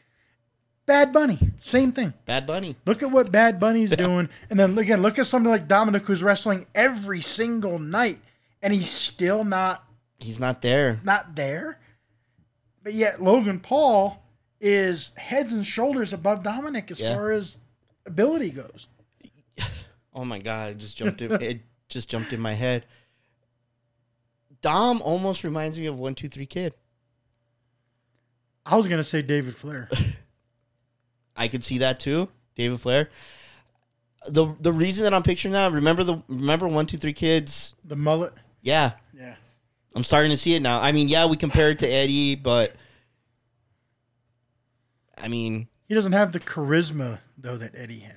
Bad 0.86 1.12
Bunny, 1.12 1.38
same 1.60 1.92
thing. 1.92 2.12
Bad 2.26 2.46
Bunny. 2.46 2.76
Look 2.86 3.02
at 3.02 3.10
what 3.10 3.32
Bad 3.32 3.58
Bunny's 3.60 3.90
doing, 3.90 4.28
and 4.50 4.58
then 4.60 4.76
again, 4.78 5.00
look 5.00 5.18
at 5.18 5.26
somebody 5.26 5.52
like 5.52 5.68
Dominic 5.68 6.02
who's 6.02 6.22
wrestling 6.22 6.66
every 6.74 7.20
single 7.20 7.78
night, 7.78 8.18
and 8.62 8.72
he's 8.74 8.90
still 8.90 9.44
not 9.44 9.84
He's 10.18 10.38
not 10.40 10.60
there. 10.60 11.00
not 11.04 11.36
there. 11.36 11.78
But 12.82 12.92
yet 12.94 13.22
Logan 13.22 13.60
Paul 13.60 14.22
is 14.60 15.14
heads 15.16 15.52
and 15.52 15.64
shoulders 15.64 16.12
above 16.12 16.42
Dominic 16.42 16.90
as 16.90 17.00
Yeah. 17.00 17.14
far 17.14 17.30
as 17.32 17.60
ability 18.06 18.50
goes. 18.50 18.88
Oh 20.16 20.24
my 20.24 20.38
god! 20.38 20.70
It 20.70 20.78
just 20.78 20.96
jumped. 20.96 21.20
in, 21.22 21.32
it 21.42 21.60
just 21.88 22.08
jumped 22.08 22.32
in 22.32 22.40
my 22.40 22.54
head. 22.54 22.86
Dom 24.60 25.02
almost 25.02 25.42
reminds 25.42 25.76
me 25.76 25.86
of 25.86 25.98
One 25.98 26.14
Two 26.14 26.28
Three 26.28 26.46
Kid. 26.46 26.72
I 28.64 28.76
was 28.76 28.86
gonna 28.86 29.02
say 29.02 29.22
David 29.22 29.56
Flair. 29.56 29.88
I 31.36 31.48
could 31.48 31.64
see 31.64 31.78
that 31.78 31.98
too. 31.98 32.28
David 32.54 32.80
Flair. 32.80 33.10
The 34.28 34.54
the 34.60 34.72
reason 34.72 35.02
that 35.02 35.12
I'm 35.12 35.24
picturing 35.24 35.52
that 35.52 35.72
remember 35.72 36.04
the 36.04 36.22
remember 36.28 36.68
One 36.68 36.86
Two 36.86 36.96
Three 36.96 37.12
Kids. 37.12 37.74
The 37.84 37.96
mullet. 37.96 38.32
Yeah, 38.62 38.92
Yeah. 39.12 39.34
I'm 39.94 40.04
starting 40.04 40.30
to 40.30 40.36
see 40.38 40.54
it 40.54 40.60
now. 40.62 40.80
I 40.80 40.92
mean, 40.92 41.08
yeah, 41.08 41.26
we 41.26 41.36
compare 41.36 41.70
it 41.70 41.80
to 41.80 41.88
Eddie, 41.88 42.34
but 42.36 42.74
I 45.18 45.28
mean, 45.28 45.68
He 45.94 45.96
doesn't 45.96 46.10
have 46.10 46.32
the 46.32 46.40
charisma 46.40 47.20
though 47.38 47.56
that 47.56 47.70
Eddie 47.76 48.00
had. 48.00 48.16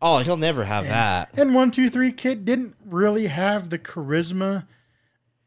oh, 0.00 0.18
he'll 0.18 0.36
never 0.36 0.64
have 0.64 0.86
that. 0.86 1.30
And 1.36 1.52
one 1.52 1.72
two 1.72 1.90
three 1.90 2.12
kid 2.12 2.44
didn't 2.44 2.76
really 2.86 3.26
have 3.26 3.70
the 3.70 3.78
charisma 3.80 4.66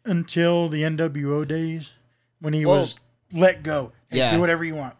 until 0.04 0.68
the 0.68 0.82
NWO 0.82 1.48
days 1.48 1.92
when 2.42 2.52
he 2.52 2.66
Well- 2.66 2.80
was 2.80 3.00
let 3.32 3.64
go. 3.64 3.94
Hey, 4.10 4.18
Yeah. 4.18 4.32
do 4.36 4.42
whatever 4.42 4.66
you 4.66 4.76
want. 4.76 4.98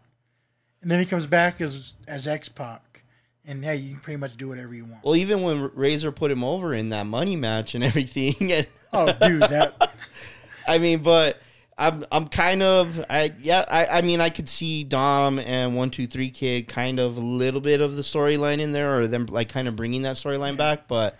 And 0.80 0.90
then 0.90 0.98
he 0.98 1.04
comes 1.04 1.26
back 1.26 1.60
as 1.60 1.98
as 2.08 2.26
X 2.26 2.48
Pac, 2.48 3.02
and 3.44 3.62
hey, 3.62 3.76
you 3.76 3.90
can 3.90 4.00
pretty 4.00 4.16
much 4.16 4.38
do 4.38 4.48
whatever 4.48 4.74
you 4.74 4.86
want. 4.86 5.04
Well, 5.04 5.14
even 5.16 5.42
when 5.42 5.70
Razor 5.74 6.10
put 6.10 6.30
him 6.30 6.42
over 6.42 6.72
in 6.72 6.88
that 6.88 7.04
money 7.06 7.36
match 7.36 7.74
and 7.74 7.84
everything, 7.90 8.50
and 8.50 8.66
Oh, 8.94 9.12
dude, 9.12 9.42
that 9.42 9.92
I 10.66 10.78
mean, 10.78 11.00
but 11.00 11.38
I'm 11.78 12.04
I'm 12.10 12.26
kind 12.26 12.62
of 12.62 13.04
I 13.10 13.32
yeah 13.40 13.64
I 13.68 13.98
I 13.98 14.02
mean 14.02 14.20
I 14.20 14.30
could 14.30 14.48
see 14.48 14.82
Dom 14.84 15.38
and 15.38 15.76
One 15.76 15.90
Two 15.90 16.06
Three 16.06 16.30
Kid 16.30 16.68
kind 16.68 16.98
of 16.98 17.16
a 17.16 17.20
little 17.20 17.60
bit 17.60 17.80
of 17.80 17.96
the 17.96 18.02
storyline 18.02 18.60
in 18.60 18.72
there, 18.72 18.98
or 18.98 19.06
them 19.06 19.26
like 19.26 19.48
kind 19.50 19.68
of 19.68 19.76
bringing 19.76 20.02
that 20.02 20.16
storyline 20.16 20.56
back, 20.56 20.88
but 20.88 21.18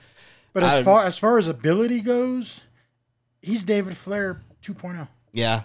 But 0.54 0.62
as 0.62 0.72
I- 0.72 0.82
far 0.82 1.04
as 1.04 1.18
far 1.18 1.36
as 1.38 1.46
ability 1.48 2.00
goes, 2.00 2.62
he's 3.42 3.64
David 3.64 3.96
Flair 3.96 4.40
2.0. 4.62 5.08
yeah, 5.32 5.64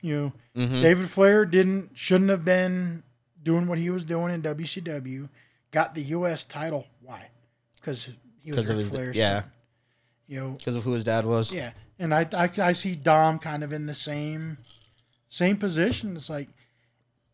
You 0.00 0.32
know, 0.54 0.64
Mhm. 0.66 0.82
David 0.82 1.10
Flair 1.10 1.44
didn't 1.44 1.96
shouldn't 1.98 2.30
have 2.30 2.44
been 2.44 3.02
doing 3.42 3.66
what 3.66 3.78
he 3.78 3.90
was 3.90 4.04
doing 4.04 4.32
in 4.32 4.40
WCW. 4.42 5.28
Got 5.72 5.94
the 5.96 6.02
U.S. 6.02 6.44
title. 6.44 6.86
Why? 7.02 7.28
Because 7.74 8.10
he 8.40 8.52
was 8.52 8.66
Ric 8.68 8.86
Flair's 8.86 9.16
yeah. 9.16 9.40
son. 9.40 9.50
You 10.28 10.40
know, 10.40 10.50
because 10.52 10.74
of 10.76 10.84
who 10.84 10.92
his 10.92 11.04
dad 11.04 11.26
was. 11.26 11.50
yeah, 11.50 11.72
and 11.98 12.14
I, 12.14 12.26
I 12.32 12.50
I 12.58 12.72
see 12.72 12.94
Dom 12.94 13.38
kind 13.38 13.64
of 13.64 13.72
in 13.72 13.86
the 13.86 13.94
same 13.94 14.58
same 15.28 15.56
position. 15.56 16.16
It's 16.16 16.30
like 16.30 16.48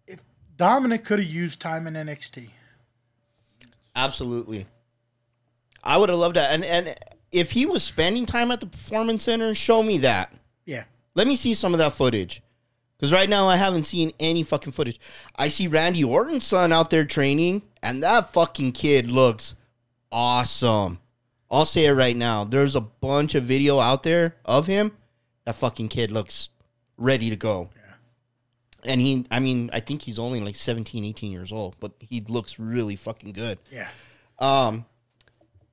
if 0.06 0.20
Dominic 0.56 1.04
could 1.04 1.18
have 1.18 1.28
used 1.28 1.60
time 1.60 1.86
in 1.86 1.94
NXT. 1.94 2.50
Absolutely. 3.96 4.66
I 5.82 5.96
would 5.98 6.08
have 6.08 6.18
loved 6.18 6.36
that. 6.36 6.52
And 6.52 6.64
and 6.64 6.96
if 7.30 7.52
he 7.52 7.66
was 7.66 7.82
spending 7.82 8.26
time 8.26 8.50
at 8.50 8.60
the 8.60 8.66
performance 8.66 9.24
center, 9.24 9.54
show 9.54 9.82
me 9.82 9.98
that. 9.98 10.32
Yeah, 10.64 10.84
Let 11.14 11.26
me 11.26 11.36
see 11.36 11.52
some 11.52 11.74
of 11.74 11.78
that 11.78 11.92
footage. 11.92 12.40
Because 12.96 13.12
right 13.12 13.28
now 13.28 13.48
I 13.48 13.56
haven't 13.56 13.82
seen 13.84 14.12
any 14.18 14.42
fucking 14.42 14.72
footage. 14.72 14.98
I 15.36 15.48
see 15.48 15.66
Randy 15.66 16.02
Orton's 16.02 16.46
son 16.46 16.72
out 16.72 16.88
there 16.88 17.04
training, 17.04 17.62
and 17.82 18.02
that 18.02 18.32
fucking 18.32 18.72
kid 18.72 19.10
looks 19.10 19.54
awesome. 20.10 21.00
I'll 21.54 21.64
say 21.64 21.86
it 21.86 21.92
right 21.92 22.16
now. 22.16 22.44
There's 22.44 22.74
a 22.74 22.80
bunch 22.80 23.34
of 23.34 23.44
video 23.44 23.78
out 23.78 24.02
there 24.02 24.36
of 24.44 24.66
him. 24.66 24.92
That 25.44 25.54
fucking 25.54 25.88
kid 25.88 26.10
looks 26.10 26.48
ready 26.96 27.30
to 27.30 27.36
go. 27.36 27.70
and 28.84 29.00
he, 29.00 29.24
I 29.30 29.40
mean, 29.40 29.70
I 29.72 29.80
think 29.80 30.02
he's 30.02 30.18
only 30.18 30.40
like 30.40 30.56
17, 30.56 31.04
18 31.04 31.32
years 31.32 31.52
old, 31.52 31.76
but 31.80 31.92
he 32.00 32.20
looks 32.22 32.58
really 32.58 32.96
fucking 32.96 33.32
good. 33.32 33.58
Yeah. 33.70 33.88
Um, 34.38 34.84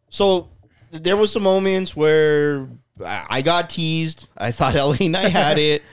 so 0.09 0.49
there 0.91 1.17
was 1.17 1.32
some 1.32 1.43
moments 1.43 1.95
where 1.95 2.67
I 3.03 3.25
I 3.29 3.41
got 3.41 3.69
teased. 3.69 4.27
I 4.38 4.51
thought 4.51 4.75
LA 5.01 5.07
Knight 5.07 5.32
had 5.32 5.57
it. 5.57 5.84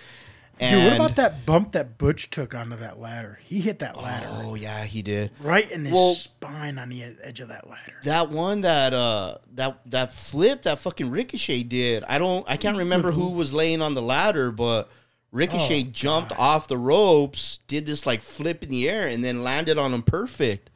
And, 0.60 0.74
Dude, 0.74 0.84
what 0.86 0.96
about 0.96 1.16
that 1.16 1.46
bump 1.46 1.72
that 1.72 1.98
Butch 1.98 2.30
took 2.30 2.54
onto 2.54 2.76
that 2.76 2.98
ladder? 3.00 3.38
He 3.44 3.60
hit 3.60 3.78
that 3.80 3.96
ladder 3.96 4.26
Oh 4.30 4.54
yeah, 4.54 4.84
he 4.84 5.02
did. 5.02 5.30
right 5.40 5.70
in 5.70 5.84
his 5.84 5.94
Well- 5.94 6.14
spine 6.14 6.78
on 6.78 6.88
the 6.88 7.02
edge 7.22 7.40
of 7.40 7.48
that 7.48 7.68
ladder. 7.68 7.94
That 8.04 8.30
one 8.30 8.62
that 8.62 8.92
uh 8.92 9.38
that 9.54 9.80
that 9.86 10.12
flip 10.12 10.62
that 10.62 10.78
fucking 10.80 11.10
Ricochet 11.10 11.62
did. 11.64 12.04
I 12.08 12.18
don't 12.18 12.44
I 12.48 12.56
can't 12.56 12.76
remember 12.76 13.12
who 13.12 13.30
was 13.30 13.52
laying 13.54 13.80
on 13.82 13.94
the 13.94 14.02
ladder, 14.02 14.50
but 14.50 14.88
Ricochet 15.30 15.84
Oh, 15.86 15.90
jumped 15.92 16.32
off 16.38 16.68
the 16.68 16.78
ropes, 16.78 17.60
did 17.66 17.84
this 17.86 18.06
like 18.06 18.22
flip 18.22 18.62
in 18.64 18.70
the 18.70 18.88
air, 18.88 19.06
and 19.06 19.22
then 19.22 19.44
landed 19.44 19.76
on 19.78 19.92
him 19.92 20.02
perfect. 20.02 20.70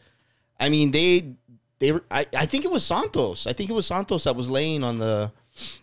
I 0.60 0.68
mean, 0.68 0.90
they 0.90 1.34
they 1.78 1.90
were. 1.90 2.04
I, 2.10 2.26
I 2.36 2.46
think 2.46 2.64
it 2.64 2.70
was 2.70 2.84
Santos. 2.84 3.46
I 3.46 3.52
think 3.54 3.70
it 3.70 3.72
was 3.72 3.86
Santos 3.86 4.24
that 4.24 4.36
was 4.36 4.48
laying 4.50 4.84
on 4.84 4.98
the 4.98 5.32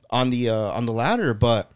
on 0.10 0.30
the 0.30 0.50
uh, 0.50 0.56
on 0.72 0.86
the 0.86 0.94
ladder, 0.94 1.34
but 1.34 1.72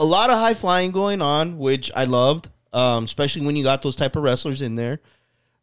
a 0.00 0.04
lot 0.04 0.30
of 0.30 0.38
high 0.38 0.54
flying 0.54 0.90
going 0.90 1.20
on, 1.22 1.58
which 1.58 1.92
I 1.94 2.04
loved, 2.04 2.48
um, 2.72 3.04
especially 3.04 3.44
when 3.46 3.54
you 3.54 3.62
got 3.62 3.82
those 3.82 3.94
type 3.96 4.16
of 4.16 4.22
wrestlers 4.22 4.62
in 4.62 4.74
there. 4.74 5.00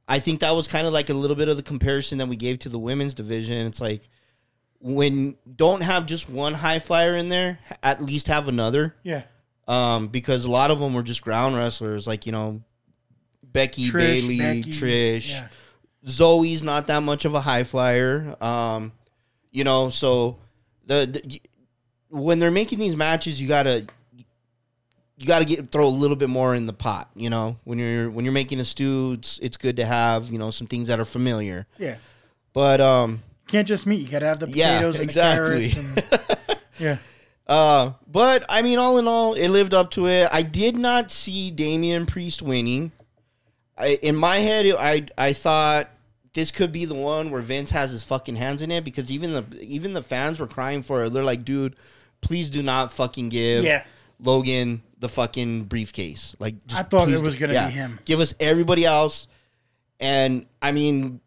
I 0.07 0.19
think 0.19 0.39
that 0.39 0.51
was 0.51 0.67
kind 0.69 0.88
of 0.88 0.93
like 0.93 1.09
a 1.09 1.13
little 1.13 1.35
bit 1.35 1.49
of 1.49 1.57
the 1.57 1.63
comparison 1.63 2.19
that 2.19 2.27
we 2.27 2.35
gave 2.38 2.59
to 2.59 2.69
the 2.69 2.79
women's 2.79 3.13
division. 3.13 3.65
It's 3.67 3.81
like 3.81 4.07
when 4.79 5.35
don't 5.55 5.81
have 5.81 6.05
just 6.05 6.29
one 6.29 6.53
high 6.53 6.79
flyer 6.79 7.15
in 7.15 7.29
there, 7.29 7.59
at 7.83 8.01
least 8.01 8.27
have 8.27 8.47
another 8.47 8.95
Yeah. 9.03 9.23
um, 9.67 10.07
because 10.07 10.45
a 10.45 10.51
lot 10.51 10.69
of 10.71 10.79
them 10.79 10.93
were 10.93 11.03
just 11.03 11.21
ground 11.23 11.57
wrestlers, 11.57 12.05
like 12.07 12.25
you 12.25 12.31
know, 12.31 12.61
Becky, 13.43 13.89
Trish, 13.89 13.93
Bayley, 13.93 14.38
Becky, 14.38 14.71
Trish, 14.71 15.29
yeah. 15.31 15.47
Zoey's 16.05 16.61
not 16.63 16.88
that 16.88 17.01
much 17.01 17.25
of 17.25 17.33
a 17.33 17.41
high 17.41 17.63
flyer, 17.63 18.35
um, 18.39 18.91
you 19.51 19.63
know. 19.63 19.89
So 19.89 20.38
the, 20.85 21.09
the 21.11 21.41
when 22.09 22.39
they're 22.39 22.51
making 22.51 22.79
these 22.79 22.95
matches, 22.95 23.41
you 23.41 23.47
gotta 23.47 23.88
you 25.18 25.26
gotta 25.26 25.45
get 25.45 25.72
throw 25.72 25.88
a 25.88 25.89
little 25.89 26.15
bit 26.15 26.30
more 26.30 26.53
in 26.55 26.65
the 26.68 26.74
pot, 26.74 27.09
you 27.15 27.30
know. 27.30 27.57
When 27.63 27.80
you're 27.80 28.09
when 28.09 28.24
you're 28.26 28.34
making 28.34 28.59
a 28.59 28.63
stew, 28.65 29.13
it's 29.13 29.39
it's 29.39 29.57
good 29.57 29.78
to 29.78 29.86
have 29.86 30.30
you 30.30 30.38
know 30.38 30.51
some 30.51 30.68
things 30.68 30.88
that 30.89 30.99
are 30.99 31.05
familiar, 31.05 31.65
Yeah. 31.80 31.95
but 32.53 32.80
um, 32.82 33.22
Can't 33.47 33.68
just 33.68 33.88
meat. 33.88 34.01
You 34.01 34.07
got 34.09 34.20
to 34.20 34.28
have 34.28 34.39
the 34.39 34.49
Yeah, 34.49 34.76
potatoes 34.78 34.95
and 34.95 35.03
exactly. 35.03 35.68
the 35.68 36.01
carrots. 36.01 36.38
And, 36.47 36.59
yeah. 36.80 36.97
Uh, 37.47 37.93
but 38.11 38.45
I 38.49 38.61
mean, 38.61 38.78
all 38.78 38.97
in 38.97 39.07
all, 39.07 39.34
it 39.34 39.47
lived 39.49 39.74
up 39.74 39.91
to 39.91 40.07
it. 40.07 40.28
I 40.32 40.41
did 40.41 40.78
not 40.78 41.09
see 41.11 41.49
Damian 41.49 42.05
Priest 42.05 42.41
winning. 42.41 42.91
I, 43.78 43.97
in 44.01 44.15
my 44.15 44.38
head, 44.39 44.65
I 44.78 45.05
I 45.18 45.34
thought 45.34 45.89
this 46.34 46.51
could 46.51 46.72
be 46.72 46.86
the 46.86 46.93
one 46.95 47.32
where 47.32 47.41
Vince 47.41 47.72
has 47.72 47.89
his 47.91 48.03
fucking 48.03 48.36
hands 48.36 48.61
in 48.61 48.70
it 48.70 48.84
because 48.84 49.09
even 49.11 49.32
the 49.34 49.45
even 49.61 49.93
the 49.93 50.01
fans 50.01 50.39
were 50.39 50.47
crying 50.47 50.84
for 50.84 51.05
it. 51.05 51.13
They're 51.13 51.24
like, 51.24 51.45
dude, 51.45 51.76
please 52.22 52.49
do 52.49 52.61
not 52.61 52.91
fucking 52.91 53.30
give 53.30 53.63
Yeah. 53.63 53.84
Logan 54.20 54.82
the 54.99 55.09
fucking 55.09 55.65
briefcase. 55.65 56.35
Like, 56.39 56.65
just 56.67 56.79
I 56.79 56.83
thought 56.83 57.09
it 57.09 57.21
was 57.21 57.35
gonna 57.35 57.53
be 57.67 57.73
him. 57.73 57.99
Give 58.05 58.19
us 58.19 58.33
everybody 58.39 58.85
else. 58.85 59.27
And 59.99 60.45
I 60.61 60.71
mean, 60.71 61.21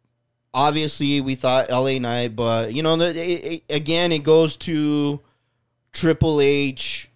obviously, 0.52 1.20
we 1.20 1.34
thought 1.34 1.70
LA 1.70 1.98
Knight, 1.98 2.34
but 2.36 2.72
you 2.74 2.82
know, 2.82 2.96
the, 2.96 3.08
it, 3.16 3.44
it- 3.44 3.64
again, 3.74 4.12
it 4.12 4.22
goes 4.22 4.56
to 4.58 5.20
Triple 5.92 6.40
H 6.40 7.08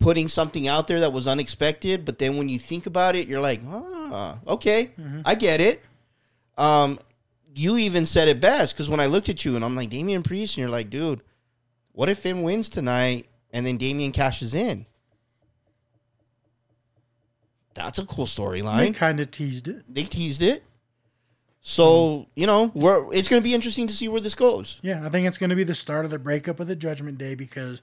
putting 0.00 0.28
something 0.28 0.68
out 0.68 0.86
there 0.86 1.00
that 1.00 1.12
was 1.12 1.26
unexpected. 1.26 2.04
But 2.04 2.18
then 2.18 2.36
when 2.38 2.48
you 2.48 2.58
think 2.58 2.86
about 2.86 3.16
it, 3.16 3.26
you're 3.28 3.40
like, 3.40 3.60
ah, 3.68 4.38
okay, 4.46 4.90
I 5.24 5.34
get 5.34 5.60
it. 5.60 5.82
Um, 6.56 6.98
you 7.54 7.76
even 7.78 8.06
said 8.06 8.28
it 8.28 8.40
best 8.40 8.74
because 8.74 8.88
when 8.88 9.00
I 9.00 9.06
looked 9.06 9.28
at 9.28 9.44
you 9.44 9.56
and 9.56 9.64
I'm 9.64 9.74
like 9.74 9.90
Damian 9.90 10.22
Priest, 10.22 10.56
and 10.56 10.62
you're 10.62 10.70
like, 10.70 10.90
dude, 10.90 11.20
what 11.92 12.08
if 12.08 12.20
Finn 12.20 12.42
wins 12.42 12.68
tonight 12.68 13.26
and 13.52 13.66
then 13.66 13.76
Damian 13.76 14.12
cashes 14.12 14.54
in? 14.54 14.86
That's 17.78 17.98
a 17.98 18.06
cool 18.06 18.26
storyline. 18.26 18.78
They 18.78 18.90
kind 18.90 19.20
of 19.20 19.30
teased 19.30 19.68
it. 19.68 19.82
They 19.88 20.04
teased 20.04 20.42
it. 20.42 20.64
So, 21.60 22.26
you 22.34 22.46
know, 22.46 22.70
we're, 22.74 23.12
it's 23.12 23.28
going 23.28 23.42
to 23.42 23.44
be 23.44 23.54
interesting 23.54 23.86
to 23.86 23.92
see 23.92 24.08
where 24.08 24.20
this 24.20 24.34
goes. 24.34 24.80
Yeah, 24.82 25.04
I 25.04 25.10
think 25.10 25.26
it's 25.26 25.38
going 25.38 25.50
to 25.50 25.56
be 25.56 25.64
the 25.64 25.74
start 25.74 26.04
of 26.04 26.10
the 26.10 26.18
breakup 26.18 26.60
of 26.60 26.66
the 26.66 26.76
Judgment 26.76 27.18
Day 27.18 27.34
because 27.34 27.82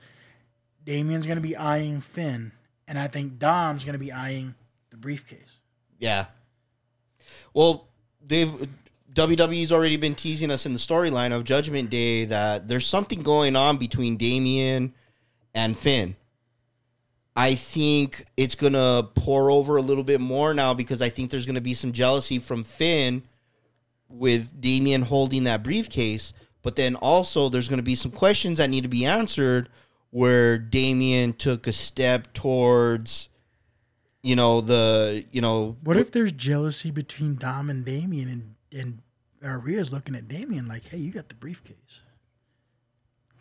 Damian's 0.83 1.25
going 1.25 1.37
to 1.37 1.41
be 1.41 1.55
eyeing 1.55 2.01
Finn, 2.01 2.51
and 2.87 2.97
I 2.97 3.07
think 3.07 3.37
Dom's 3.37 3.83
going 3.83 3.93
to 3.93 3.99
be 3.99 4.11
eyeing 4.11 4.55
the 4.89 4.97
briefcase. 4.97 5.59
Yeah. 5.99 6.25
Well, 7.53 7.87
they've 8.25 8.67
WWE's 9.13 9.71
already 9.71 9.97
been 9.97 10.15
teasing 10.15 10.51
us 10.51 10.65
in 10.65 10.73
the 10.73 10.79
storyline 10.79 11.31
of 11.31 11.45
Judgment 11.45 11.89
Day 11.89 12.25
that 12.25 12.67
there's 12.67 12.85
something 12.85 13.23
going 13.23 13.55
on 13.55 13.77
between 13.77 14.17
Damian 14.17 14.93
and 15.53 15.77
Finn. 15.77 16.17
I 17.36 17.55
think 17.55 18.25
it's 18.38 18.55
gonna 18.55 19.09
pour 19.13 19.51
over 19.51 19.75
a 19.75 19.81
little 19.81 20.03
bit 20.03 20.21
more 20.21 20.53
now 20.53 20.73
because 20.73 21.01
I 21.01 21.09
think 21.09 21.31
there's 21.31 21.45
gonna 21.45 21.61
be 21.61 21.73
some 21.73 21.91
jealousy 21.91 22.39
from 22.39 22.63
Finn 22.63 23.23
with 24.07 24.61
Damian 24.61 25.01
holding 25.01 25.43
that 25.43 25.63
briefcase, 25.63 26.33
but 26.61 26.77
then 26.77 26.95
also 26.95 27.49
there's 27.49 27.67
gonna 27.67 27.81
be 27.81 27.95
some 27.95 28.11
questions 28.11 28.59
that 28.59 28.69
need 28.69 28.83
to 28.83 28.89
be 28.89 29.05
answered 29.05 29.69
where 30.11 30.57
Damian 30.57 31.33
took 31.33 31.67
a 31.67 31.73
step 31.73 32.31
towards 32.33 33.29
you 34.23 34.36
know 34.36 34.61
the 34.61 35.25
you 35.31 35.41
know 35.41 35.75
What 35.83 35.97
if 35.97 36.11
there's 36.11 36.31
jealousy 36.31 36.89
between 36.89 37.36
Dom 37.36 37.69
and 37.69 37.83
Damian, 37.83 38.55
and 38.71 39.01
and 39.41 39.63
Rhea's 39.63 39.91
looking 39.91 40.15
at 40.15 40.29
Damian 40.29 40.67
like, 40.69 40.86
"Hey, 40.86 40.97
you 40.97 41.11
got 41.11 41.27
the 41.27 41.36
briefcase, 41.36 42.01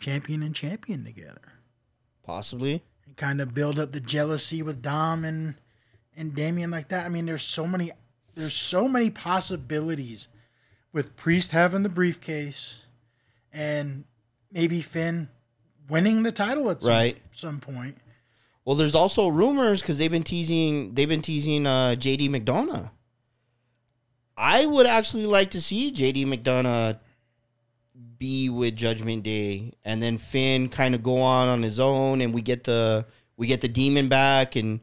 champion 0.01 0.42
and 0.42 0.55
champion 0.55 1.05
together," 1.05 1.53
possibly 2.24 2.82
kind 3.17 3.41
of 3.41 3.55
build 3.55 3.79
up 3.79 3.93
the 3.93 4.01
jealousy 4.01 4.62
with 4.62 4.83
Dom 4.83 5.25
and 5.25 5.55
and 6.17 6.35
Damian 6.35 6.71
like 6.71 6.89
that. 6.89 7.07
I 7.07 7.09
mean, 7.09 7.27
there's 7.27 7.43
so 7.43 7.67
many 7.67 7.91
there's 8.35 8.55
so 8.55 8.89
many 8.89 9.11
possibilities 9.11 10.29
with 10.93 11.17
Priest 11.17 11.51
having 11.53 11.83
the 11.83 11.89
briefcase, 11.89 12.77
and 13.53 14.05
maybe 14.53 14.81
Finn 14.81 15.29
winning 15.89 16.23
the 16.23 16.33
title 16.33 16.71
at 16.71 16.83
some, 16.83 16.91
Right. 16.91 17.19
some 17.33 17.61
point. 17.61 17.97
Well, 18.65 18.77
there's 18.77 18.95
also 18.95 19.29
rumors 19.29 19.81
because 19.83 19.99
they've 19.99 20.11
been 20.11 20.23
teasing. 20.23 20.95
They've 20.95 21.09
been 21.09 21.21
teasing 21.23 21.67
uh, 21.67 21.97
JD 21.99 22.29
McDonagh. 22.31 22.91
I 24.37 24.67
would 24.67 24.87
actually 24.87 25.27
like 25.27 25.51
to 25.51 25.61
see 25.61 25.93
JD 25.93 26.27
McDonagh 26.27 26.99
be 28.18 28.49
with 28.49 28.76
Judgment 28.76 29.22
Day, 29.22 29.72
and 29.84 30.03
then 30.03 30.18
Finn 30.18 30.68
kind 30.68 30.95
of 30.95 31.03
go 31.03 31.20
on 31.20 31.49
on 31.49 31.62
his 31.62 31.78
own, 31.78 32.20
and 32.20 32.34
we 32.34 32.42
get 32.42 32.64
the 32.64 33.07
we 33.36 33.47
get 33.47 33.61
the 33.61 33.68
demon 33.68 34.09
back, 34.09 34.57
and 34.57 34.80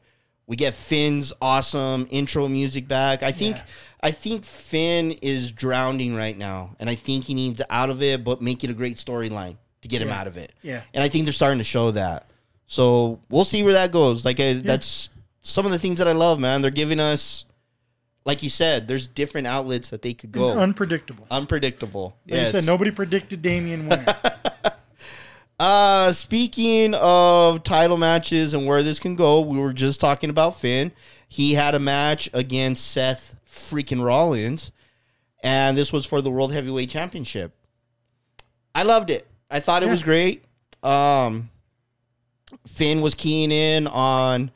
we 0.48 0.56
get 0.56 0.74
Finn's 0.74 1.32
awesome 1.42 2.08
intro 2.10 2.48
music 2.48 2.88
back. 2.88 3.24
I 3.24 3.32
think 3.32 3.58
Yeah. 3.58 3.64
I 4.04 4.12
think 4.12 4.44
Finn 4.46 5.12
is 5.22 5.52
drowning 5.52 6.16
right 6.16 6.38
now, 6.38 6.76
and 6.80 6.90
I 6.90 6.96
think 6.96 7.26
he 7.26 7.34
needs 7.34 7.62
out 7.70 7.90
of 7.90 8.02
it, 8.02 8.24
but 8.24 8.42
make 8.42 8.64
it 8.64 8.70
a 8.70 8.74
great 8.74 8.98
storyline 8.98 9.58
to 9.82 9.88
get 9.88 10.02
him 10.02 10.10
out 10.10 10.28
of 10.28 10.38
it. 10.38 10.54
Yeah. 10.62 10.82
And 10.94 11.04
I 11.04 11.10
think 11.10 11.26
they're 11.26 11.34
starting 11.34 11.60
to 11.60 11.64
show 11.64 11.92
that. 11.92 12.28
So 12.66 13.20
we'll 13.30 13.46
see 13.46 13.64
where 13.64 13.74
that 13.74 13.92
goes. 13.92 14.26
Like 14.26 14.40
I, 14.40 14.54
that's 14.54 15.10
some 15.42 15.66
of 15.66 15.72
the 15.72 15.80
things 15.80 16.00
that 16.00 16.08
I 16.08 16.14
love, 16.14 16.40
man. 16.40 16.62
They're 16.62 16.72
giving 16.72 17.00
us, 17.00 17.46
like 18.26 18.44
you 18.44 18.50
said, 18.50 18.88
there's 18.88 19.08
different 19.08 19.48
outlets 19.48 19.90
that 19.90 20.02
they 20.02 20.14
could 20.14 20.32
go. 20.32 20.58
Unpredictable. 20.60 21.26
Unpredictable. 21.32 22.16
Like 22.28 22.36
Yes. 22.42 22.52
said, 22.52 22.66
nobody 22.66 22.92
predicted 22.92 23.42
Damian 23.42 23.88
winning. 23.88 24.06
Uh, 25.60 26.12
speaking 26.12 26.96
of 26.96 27.62
title 27.64 27.96
matches 27.98 28.56
and 28.56 28.66
where 28.66 28.82
this 28.82 29.00
can 29.00 29.16
go, 29.16 29.42
we 29.42 29.60
were 29.60 29.74
just 29.74 30.02
talking 30.02 30.32
about 30.32 30.60
Finn. 30.60 30.92
He 31.28 31.54
had 31.54 31.76
a 31.76 31.80
match 31.80 32.28
against 32.34 32.90
Seth 32.90 33.36
freaking 33.48 34.04
Rollins, 34.04 34.72
and 35.44 35.78
this 35.78 35.94
was 35.94 36.04
for 36.04 36.20
the 36.20 36.32
World 36.32 36.52
Heavyweight 36.52 36.90
Championship. 36.90 37.54
I 38.74 38.82
loved 38.82 39.12
it. 39.12 39.28
I 39.52 39.60
thought 39.60 39.84
it 39.84 39.86
Yeah. 39.86 39.92
was 39.92 40.02
great. 40.02 40.44
Um, 40.82 41.52
Finn 42.66 43.02
was 43.02 43.14
keying 43.14 43.52
in 43.52 43.86
on 43.86 44.50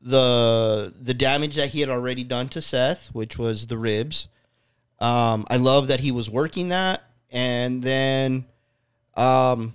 the 0.00 0.94
the 1.00 1.14
damage 1.14 1.56
that 1.56 1.68
he 1.70 1.80
had 1.80 1.88
already 1.90 2.24
done 2.24 2.48
to 2.50 2.60
Seth, 2.60 3.08
which 3.14 3.38
was 3.38 3.66
the 3.66 3.76
ribs. 3.78 4.28
Um, 4.98 5.46
I 5.48 5.56
love 5.56 5.88
that 5.88 6.00
he 6.00 6.10
was 6.12 6.28
working 6.28 6.68
that, 6.68 7.02
and 7.30 7.82
then, 7.82 8.44
um, 9.14 9.74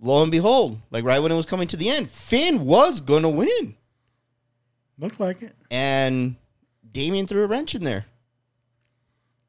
lo 0.00 0.22
and 0.22 0.30
behold, 0.30 0.80
like 0.90 1.04
right 1.04 1.20
when 1.20 1.32
it 1.32 1.36
was 1.36 1.46
coming 1.46 1.68
to 1.68 1.76
the 1.76 1.88
end, 1.90 2.10
Finn 2.10 2.64
was 2.64 3.00
gonna 3.00 3.28
win, 3.28 3.76
Looked 4.98 5.18
like 5.20 5.42
it. 5.42 5.54
and 5.70 6.36
Damian 6.90 7.26
threw 7.26 7.42
a 7.42 7.46
wrench 7.46 7.74
in 7.74 7.82
there. 7.84 8.06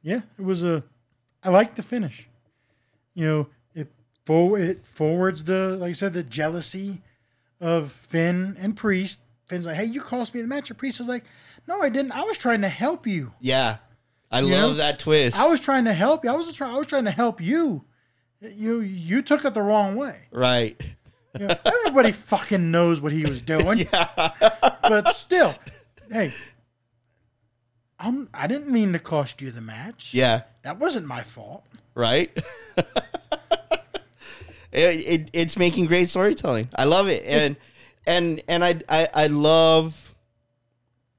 Yeah, 0.02 0.22
it 0.38 0.44
was 0.44 0.64
a. 0.64 0.84
I 1.44 1.50
like 1.50 1.76
the 1.76 1.84
finish. 1.84 2.28
You 3.14 3.26
know, 3.26 3.48
it 3.76 3.88
for 4.26 4.58
it 4.58 4.86
forwards 4.86 5.44
the 5.44 5.78
like 5.80 5.90
I 5.90 5.94
said 5.94 6.14
the 6.14 6.24
jealousy 6.24 7.02
of 7.62 7.92
Finn 7.92 8.56
and 8.60 8.76
Priest. 8.76 9.22
Finn's 9.54 9.66
like, 9.68 9.76
"Hey, 9.76 9.86
you 9.86 10.02
cost 10.02 10.34
me 10.34 10.42
the 10.42 10.48
match." 10.48 10.70
And 10.70 10.78
Priest 10.80 11.00
is 11.00 11.08
like, 11.08 11.24
No, 11.68 11.80
I 11.82 11.90
didn't. 11.90 12.12
I 12.12 12.24
was 12.24 12.38
trying 12.40 12.62
to 12.62 12.70
help 12.70 13.06
you. 13.06 13.32
Yeah. 13.40 13.78
I 14.32 14.40
You 14.40 14.48
love 14.48 14.72
know, 14.72 14.74
that 14.78 14.98
twist. 14.98 15.40
I 15.40 15.46
was 15.48 15.60
trying 15.60 15.86
to 15.86 15.94
help 15.94 16.24
you. 16.24 16.32
I 16.32 16.34
was 16.34 16.52
trying. 16.56 16.74
I 16.74 16.78
was 16.78 16.88
trying 16.88 17.06
to 17.06 17.12
help 17.12 17.40
you. 17.40 17.86
You 18.42 18.80
you 18.82 19.22
took 19.22 19.46
it 19.46 19.54
the 19.54 19.62
wrong 19.62 19.96
way. 19.96 20.24
right. 20.32 20.76
You 21.40 21.48
know, 21.48 21.56
everybody 21.66 22.12
fucking 22.32 22.72
knows 22.72 23.00
what 23.02 23.12
he 23.12 23.22
was 23.24 23.42
doing. 23.42 23.86
But 23.92 25.10
still, 25.10 25.56
hey, 26.12 26.34
I'm. 28.00 28.30
I 28.34 28.48
didn't 28.48 28.72
mean 28.72 28.94
to 28.94 29.00
cost 29.00 29.42
you 29.42 29.52
the 29.52 29.62
match. 29.62 30.14
Yeah. 30.14 30.42
that 30.64 30.80
wasn't 30.80 31.06
my 31.08 31.22
fault. 31.24 31.64
Right. 31.96 32.32
it, 32.78 32.84
it, 34.72 35.30
it's 35.34 35.58
making 35.58 35.86
great 35.86 36.10
storytelling. 36.10 36.70
I 36.76 36.86
love 36.86 37.08
it. 37.08 37.24
And 37.26 37.56
and 38.06 38.42
and 38.48 38.64
I 38.64 38.80
I, 38.90 39.08
I 39.14 39.28
love 39.28 40.16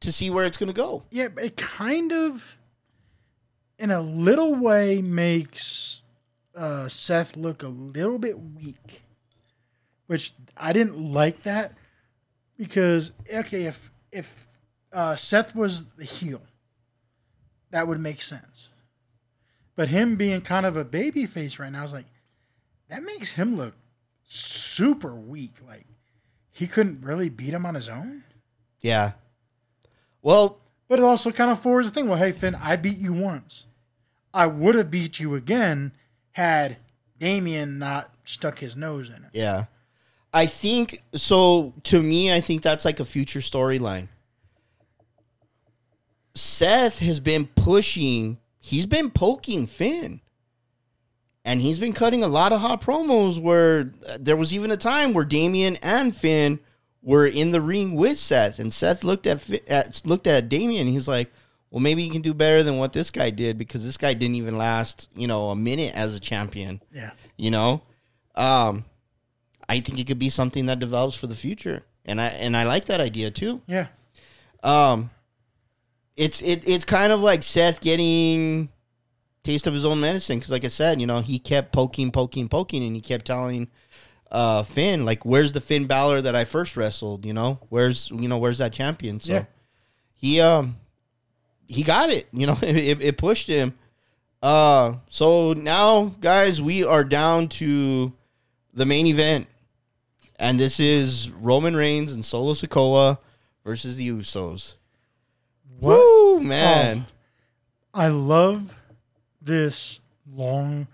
to 0.01 0.13
see 0.13 0.31
where 0.31 0.45
it's 0.45 0.57
gonna 0.57 0.73
go. 0.73 1.03
Yeah, 1.11 1.29
it 1.39 1.57
kind 1.57 2.13
of, 2.13 2.59
in 3.79 3.91
a 3.91 4.01
little 4.01 4.55
way, 4.55 5.03
makes 5.03 6.03
uh, 6.55 6.89
Seth 6.89 7.37
look 7.37 7.63
a 7.63 7.69
little 7.69 8.19
bit 8.19 8.39
weak, 8.39 9.03
which 10.07 10.33
I 10.57 10.73
didn't 10.73 11.13
like 11.13 11.43
that 11.43 11.75
because 12.57 13.13
okay, 13.33 13.65
if 13.65 13.91
if 14.13 14.47
uh, 14.93 15.17
Seth 15.17 15.55
was 15.55 15.87
the 15.95 16.05
heel, 16.05 16.43
that 17.71 17.87
would 17.87 18.01
make 18.01 18.23
sense. 18.23 18.71
But 19.77 19.89
him 19.89 20.17
being 20.17 20.41
kind 20.41 20.67
of 20.67 20.77
a 20.77 20.85
baby 20.85 21.27
face 21.27 21.59
right 21.59 21.73
now, 21.73 21.81
I 21.81 21.83
was 21.83 21.93
like, 21.93 22.07
that 22.89 23.03
makes 23.03 23.35
him 23.35 23.57
look 23.57 23.75
super 24.23 25.15
weak. 25.15 25.55
Like 25.67 25.87
he 26.55 26.67
couldn't 26.69 27.03
really 27.03 27.29
beat 27.29 27.53
him 27.53 27.67
on 27.67 27.75
his 27.75 27.89
own. 27.89 28.25
Yeah. 28.81 29.13
Well, 30.23 30.61
But 30.89 31.01
it 31.01 31.05
also 31.05 31.33
kind 31.33 31.51
of 31.51 31.59
forwards 31.61 31.89
the 31.91 31.95
thing. 31.95 32.09
Well, 32.09 32.19
hey, 32.19 32.31
Finn, 32.33 32.55
I 32.55 32.77
beat 32.77 32.97
you 32.99 33.13
once. 33.13 33.67
I 34.33 34.47
would 34.47 34.75
have 34.77 34.91
beat 34.91 35.19
you 35.21 35.35
again 35.35 35.93
had 36.33 36.79
Damian 37.19 37.79
not 37.79 38.15
stuck 38.25 38.59
his 38.61 38.77
nose 38.77 39.09
in 39.09 39.17
it. 39.17 39.31
Yeah. 39.33 39.65
I 40.33 40.47
think 40.47 41.03
so 41.15 41.75
to 41.85 42.03
me 42.03 42.33
I 42.33 42.41
think 42.41 42.63
that's 42.63 42.85
like 42.85 43.01
a 43.01 43.05
future 43.05 43.41
storyline. 43.41 44.09
Seth 46.35 47.01
has 47.01 47.21
been 47.21 47.47
pushing, 47.47 48.39
he's 48.59 48.87
been 48.87 49.11
poking 49.11 49.67
Finn. 49.67 50.21
And 51.45 51.61
he's 51.61 51.79
been 51.79 51.93
cutting 51.93 52.23
a 52.23 52.29
lot 52.29 52.53
of 52.53 52.61
hot 52.61 52.81
promos 52.81 53.41
where 53.41 53.93
uh, 54.09 54.17
there 54.21 54.37
was 54.37 54.55
even 54.55 54.71
a 54.71 54.77
time 54.79 55.13
where 55.13 55.25
Damian 55.27 55.77
and 55.83 56.17
Finn 56.17 56.59
were 57.03 57.27
in 57.27 57.51
the 57.51 57.61
ring 57.61 57.95
with 57.97 58.17
Seth 58.17 58.59
and 58.59 58.73
Seth 58.73 59.05
looked 59.05 59.27
at, 59.27 59.49
at 59.69 60.01
looked 60.07 60.27
at 60.27 60.49
Damian 60.49 60.87
he's 60.87 61.07
like, 61.07 61.31
"Well, 61.71 61.81
maybe 61.81 62.03
you 62.03 62.11
can 62.11 62.23
do 62.23 62.33
better 62.33 62.63
than 62.63 62.79
what 62.79 62.95
this 62.95 63.11
guy 63.11 63.29
did 63.29 63.59
because 63.59 63.85
this 63.85 63.99
guy 63.99 64.15
didn't 64.15 64.37
even 64.37 64.57
last, 64.57 65.09
you 65.15 65.27
know, 65.27 65.51
a 65.51 65.57
minute 65.57 65.95
as 65.95 66.15
a 66.15 66.21
champion." 66.21 66.81
Yeah. 66.93 67.11
you 67.37 67.51
know 67.51 67.83
um 68.37 68.85
i 69.69 69.79
think 69.81 69.99
it 69.99 70.07
could 70.07 70.19
be 70.19 70.29
something 70.31 70.67
that 70.67 70.79
develops 70.81 71.15
for 71.17 71.27
the 71.29 71.35
future 71.37 71.83
and 72.05 72.21
i 72.21 72.27
and 72.27 72.57
i 72.57 72.65
like 72.65 72.87
that 72.87 73.01
idea 73.01 73.31
too 73.31 73.61
Yeah. 73.69 73.87
um 74.65 75.11
it's 76.17 76.43
it, 76.43 76.67
it's 76.67 76.85
kind 76.85 77.13
of 77.13 77.21
like 77.21 77.43
seth 77.45 77.81
getting 77.81 78.71
taste 79.45 79.67
of 79.69 79.75
his 79.75 79.87
own 79.87 80.01
medicine 80.01 80.39
because 80.39 80.51
like 80.51 80.65
i 80.65 80.69
said 80.69 81.01
you 81.01 81.07
know 81.07 81.21
he 81.21 81.39
kept 81.39 81.73
poking 81.73 82.11
poking 82.11 82.49
poking 82.49 82.83
and 82.83 82.97
he 82.97 83.01
kept 83.01 83.25
telling 83.27 83.69
uh 84.33 84.63
finn 84.65 85.05
like 85.05 85.25
where's 85.25 85.53
the 85.53 85.61
finn 85.61 85.87
Balor 85.87 86.23
that 86.23 86.35
i 86.35 86.45
first 86.45 86.77
wrestled 86.77 87.25
you 87.25 87.33
know 87.33 87.61
where's 87.69 88.11
you 88.11 88.27
know 88.27 88.39
where's 88.39 88.59
that 88.59 88.73
champion 88.73 89.21
so 89.21 89.33
Yeah. 89.35 89.45
he 90.15 90.41
um 90.41 90.77
he 91.69 91.83
got 91.85 92.11
it 92.11 92.27
you 92.33 92.47
know 92.47 92.59
it, 92.63 93.01
it 93.01 93.19
pushed 93.19 93.47
him 93.47 93.75
uh, 94.43 94.97
so 95.09 95.55
now, 95.55 96.15
guys, 96.21 96.61
we 96.61 96.85
are 96.85 97.03
down 97.03 97.49
to 97.49 98.13
the 98.75 98.85
main 98.85 99.07
event, 99.07 99.47
and 100.39 100.61
this 100.61 100.79
is 100.79 101.31
Roman 101.31 101.75
Reigns 101.75 102.13
and 102.13 102.23
Solo 102.23 102.53
Sikoa 102.53 103.17
versus 103.65 103.97
the 103.97 104.07
Usos. 104.11 104.75
What? 105.81 105.97
Woo, 105.97 106.41
man! 106.43 107.07
I 107.95 108.09
love 108.09 108.77
this 109.45 110.01
long, 110.33 110.87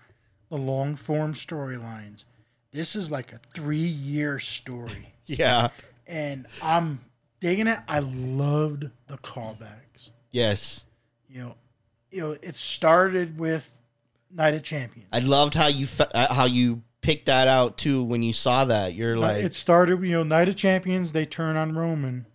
the 0.50 0.56
long 0.56 0.96
form 0.96 1.32
storylines. 1.32 2.24
This 2.72 2.94
is 2.94 3.10
like 3.10 3.32
a 3.32 3.38
three 3.54 3.78
year 3.78 4.38
story, 4.38 5.12
Yeah, 5.26 5.68
and 6.06 6.46
I'm 6.62 7.00
digging 7.40 7.66
it. 7.66 7.78
I 7.88 8.00
loved 8.00 8.88
the 9.06 9.16
callbacks. 9.18 10.10
yes. 10.30 10.84
You 11.28 11.40
know, 11.42 11.54
you 12.10 12.20
know, 12.22 12.36
it 12.42 12.56
started 12.56 13.38
with 13.38 13.72
Night 14.32 14.54
of 14.54 14.64
Champions. 14.64 15.08
I 15.12 15.20
loved 15.20 15.54
how 15.54 15.68
you 15.68 15.86
fe- 15.86 16.08
uh, 16.12 16.34
how 16.34 16.44
you 16.46 16.82
picked 17.02 17.26
that 17.26 17.46
out 17.46 17.78
too 17.78 18.02
when 18.02 18.22
you 18.24 18.32
saw 18.32 18.64
that. 18.64 18.94
You're 18.94 19.16
like, 19.16 19.44
it 19.44 19.54
started, 19.54 20.02
you 20.02 20.10
know, 20.16 20.24
Night 20.24 20.48
of 20.48 20.56
Champions. 20.56 21.12
They 21.12 21.24
turn 21.24 21.56
on 21.56 21.76
Roman, 21.76 22.26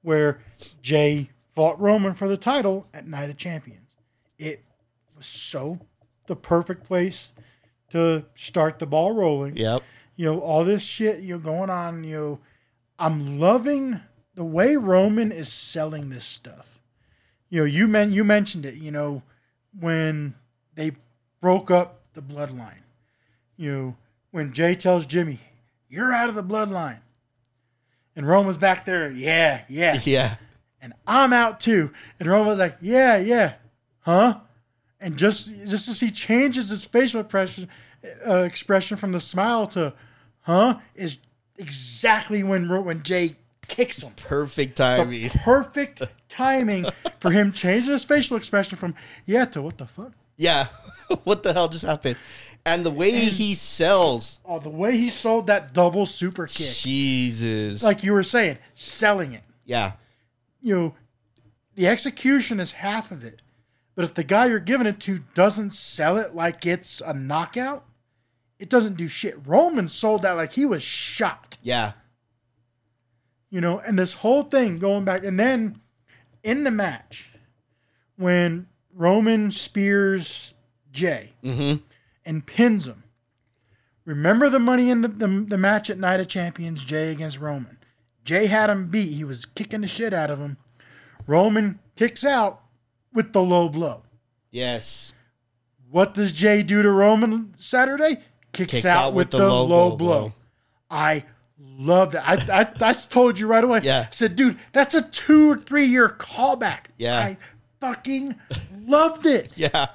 where 0.00 0.40
Jay 0.80 1.28
fought 1.54 1.78
Roman 1.78 2.14
for 2.14 2.28
the 2.28 2.38
title 2.38 2.86
at 2.94 3.06
Night 3.06 3.28
of 3.28 3.36
Champions. 3.36 3.94
It 4.38 4.64
was 5.20 5.26
so 5.26 5.78
the 6.26 6.34
perfect 6.36 6.84
place 6.84 7.34
to 7.90 8.24
start 8.34 8.78
the 8.78 8.86
ball 8.86 9.12
rolling. 9.14 9.54
yep, 9.56 9.82
You 10.16 10.32
know, 10.32 10.40
all 10.40 10.64
this 10.64 10.82
shit 10.82 11.20
you 11.20 11.34
know 11.34 11.40
going 11.40 11.68
on. 11.68 12.04
You 12.04 12.16
know, 12.16 12.38
I'm 12.98 13.38
loving 13.38 14.00
the 14.34 14.44
way 14.44 14.76
Roman 14.76 15.30
is 15.30 15.52
selling 15.52 16.08
this 16.08 16.24
stuff. 16.24 16.80
You 17.50 17.60
know, 17.60 17.66
you 17.66 17.86
men 17.86 18.12
you 18.12 18.24
mentioned 18.24 18.64
it. 18.64 18.76
You 18.76 18.92
know, 18.92 19.22
when 19.78 20.34
they 20.74 20.92
broke 21.42 21.70
up 21.70 22.00
the 22.14 22.22
bloodline. 22.22 22.82
You 23.58 23.72
know, 23.72 23.96
when 24.30 24.54
Jay 24.54 24.74
tells 24.74 25.04
Jimmy, 25.04 25.40
"You're 25.88 26.12
out 26.12 26.30
of 26.30 26.34
the 26.34 26.42
bloodline," 26.42 27.00
and 28.16 28.26
Roman's 28.26 28.56
back 28.56 28.86
there, 28.86 29.10
yeah, 29.10 29.64
yeah, 29.68 30.00
yeah, 30.04 30.36
and 30.80 30.94
I'm 31.06 31.34
out 31.34 31.60
too. 31.60 31.92
And 32.18 32.26
Roman's 32.28 32.58
like, 32.58 32.78
yeah, 32.80 33.18
yeah, 33.18 33.54
huh? 34.00 34.38
And 35.00 35.16
just 35.16 35.54
just 35.66 35.88
as 35.88 36.00
he 36.00 36.10
changes 36.10 36.70
his 36.70 36.84
facial 36.84 37.20
expression, 37.22 37.68
uh, 38.26 38.40
expression 38.42 38.96
from 38.96 39.12
the 39.12 39.20
smile 39.20 39.66
to, 39.68 39.94
huh, 40.42 40.78
is 40.94 41.18
exactly 41.56 42.42
when 42.42 42.68
when 42.84 43.02
Jay 43.02 43.36
kicks 43.66 44.02
him. 44.02 44.12
perfect 44.16 44.76
The 44.76 44.82
timing. 44.82 45.30
perfect 45.44 46.02
timing 46.28 46.86
for 47.18 47.30
him 47.30 47.52
changing 47.52 47.92
his 47.92 48.04
facial 48.04 48.36
expression 48.36 48.76
from 48.76 48.94
yeah 49.26 49.44
to 49.46 49.62
what 49.62 49.78
the 49.78 49.86
fuck. 49.86 50.12
Yeah, 50.36 50.66
what 51.24 51.42
the 51.42 51.52
hell 51.52 51.68
just 51.68 51.84
happened? 51.84 52.16
And 52.66 52.84
the 52.84 52.90
way 52.90 53.10
he 53.12 53.54
sells, 53.54 54.38
Oh, 54.44 54.58
the 54.58 54.68
way 54.68 54.96
he 54.98 55.08
sold 55.08 55.46
that 55.46 55.72
double 55.72 56.04
super 56.04 56.46
kick, 56.46 56.74
Jesus, 56.76 57.82
like 57.82 58.04
you 58.04 58.12
were 58.12 58.22
saying, 58.22 58.58
selling 58.74 59.32
it. 59.32 59.44
yeah, 59.64 59.92
you 60.60 60.74
know, 60.76 60.94
the 61.74 61.86
execution 61.86 62.60
is 62.60 62.72
half 62.72 63.10
of 63.12 63.24
it. 63.24 63.40
But 64.00 64.06
if 64.06 64.14
the 64.14 64.24
guy 64.24 64.46
you're 64.46 64.60
giving 64.60 64.86
it 64.86 64.98
to 65.00 65.18
doesn't 65.34 65.74
sell 65.74 66.16
it 66.16 66.34
like 66.34 66.64
it's 66.64 67.02
a 67.02 67.12
knockout, 67.12 67.84
it 68.58 68.70
doesn't 68.70 68.96
do 68.96 69.06
shit. 69.08 69.46
Roman 69.46 69.88
sold 69.88 70.22
that 70.22 70.38
like 70.38 70.52
he 70.52 70.64
was 70.64 70.82
shot, 70.82 71.58
yeah, 71.62 71.92
you 73.50 73.60
know, 73.60 73.78
and 73.78 73.98
this 73.98 74.14
whole 74.14 74.42
thing 74.42 74.78
going 74.78 75.04
back. 75.04 75.22
And 75.22 75.38
then 75.38 75.82
in 76.42 76.64
the 76.64 76.70
match, 76.70 77.28
when 78.16 78.68
Roman 78.94 79.50
spears 79.50 80.54
Jay 80.90 81.34
mm-hmm. 81.44 81.84
and 82.24 82.46
pins 82.46 82.88
him, 82.88 83.04
remember 84.06 84.48
the 84.48 84.58
money 84.58 84.88
in 84.88 85.02
the, 85.02 85.08
the, 85.08 85.44
the 85.46 85.58
match 85.58 85.90
at 85.90 85.98
Night 85.98 86.20
of 86.20 86.28
Champions, 86.28 86.86
Jay 86.86 87.12
against 87.12 87.38
Roman. 87.38 87.76
Jay 88.24 88.46
had 88.46 88.70
him 88.70 88.86
beat. 88.86 89.12
He 89.12 89.24
was 89.24 89.44
kicking 89.44 89.82
the 89.82 89.86
shit 89.86 90.14
out 90.14 90.30
of 90.30 90.38
him. 90.38 90.56
Roman 91.26 91.80
kicks 91.96 92.24
out 92.24 92.62
with 93.12 93.32
the 93.32 93.42
low 93.42 93.68
blow. 93.68 94.02
yes, 94.50 95.12
What 95.90 96.14
does 96.14 96.32
Jay 96.32 96.62
do 96.62 96.82
to 96.82 96.90
Roman 96.90 97.52
Saturday? 97.56 98.18
Kicks, 98.52 98.72
Kicks 98.72 98.84
out, 98.84 99.14
with, 99.14 99.30
the, 99.30 99.38
low, 99.38 99.96
blow. 99.96 100.32
I 100.90 101.24
love 101.58 102.12
that. 102.12 102.50
I, 102.50 102.60
I, 102.60 102.88
I 102.88 102.92
told 102.92 103.38
you 103.38 103.46
right 103.46 103.62
away. 103.62 103.80
Yeah. 103.82 104.06
I 104.08 104.10
said, 104.10 104.34
dude, 104.34 104.58
that's 104.72 104.94
a 104.94 105.02
two 105.02 105.52
or 105.52 105.56
three 105.56 105.86
year 105.86 106.08
callback. 106.08 106.86
Yeah. 106.98 107.18
I 107.18 107.36
fucking 107.78 108.34
loved 108.86 109.26
it. 109.26 109.52
yeah, 109.56 109.86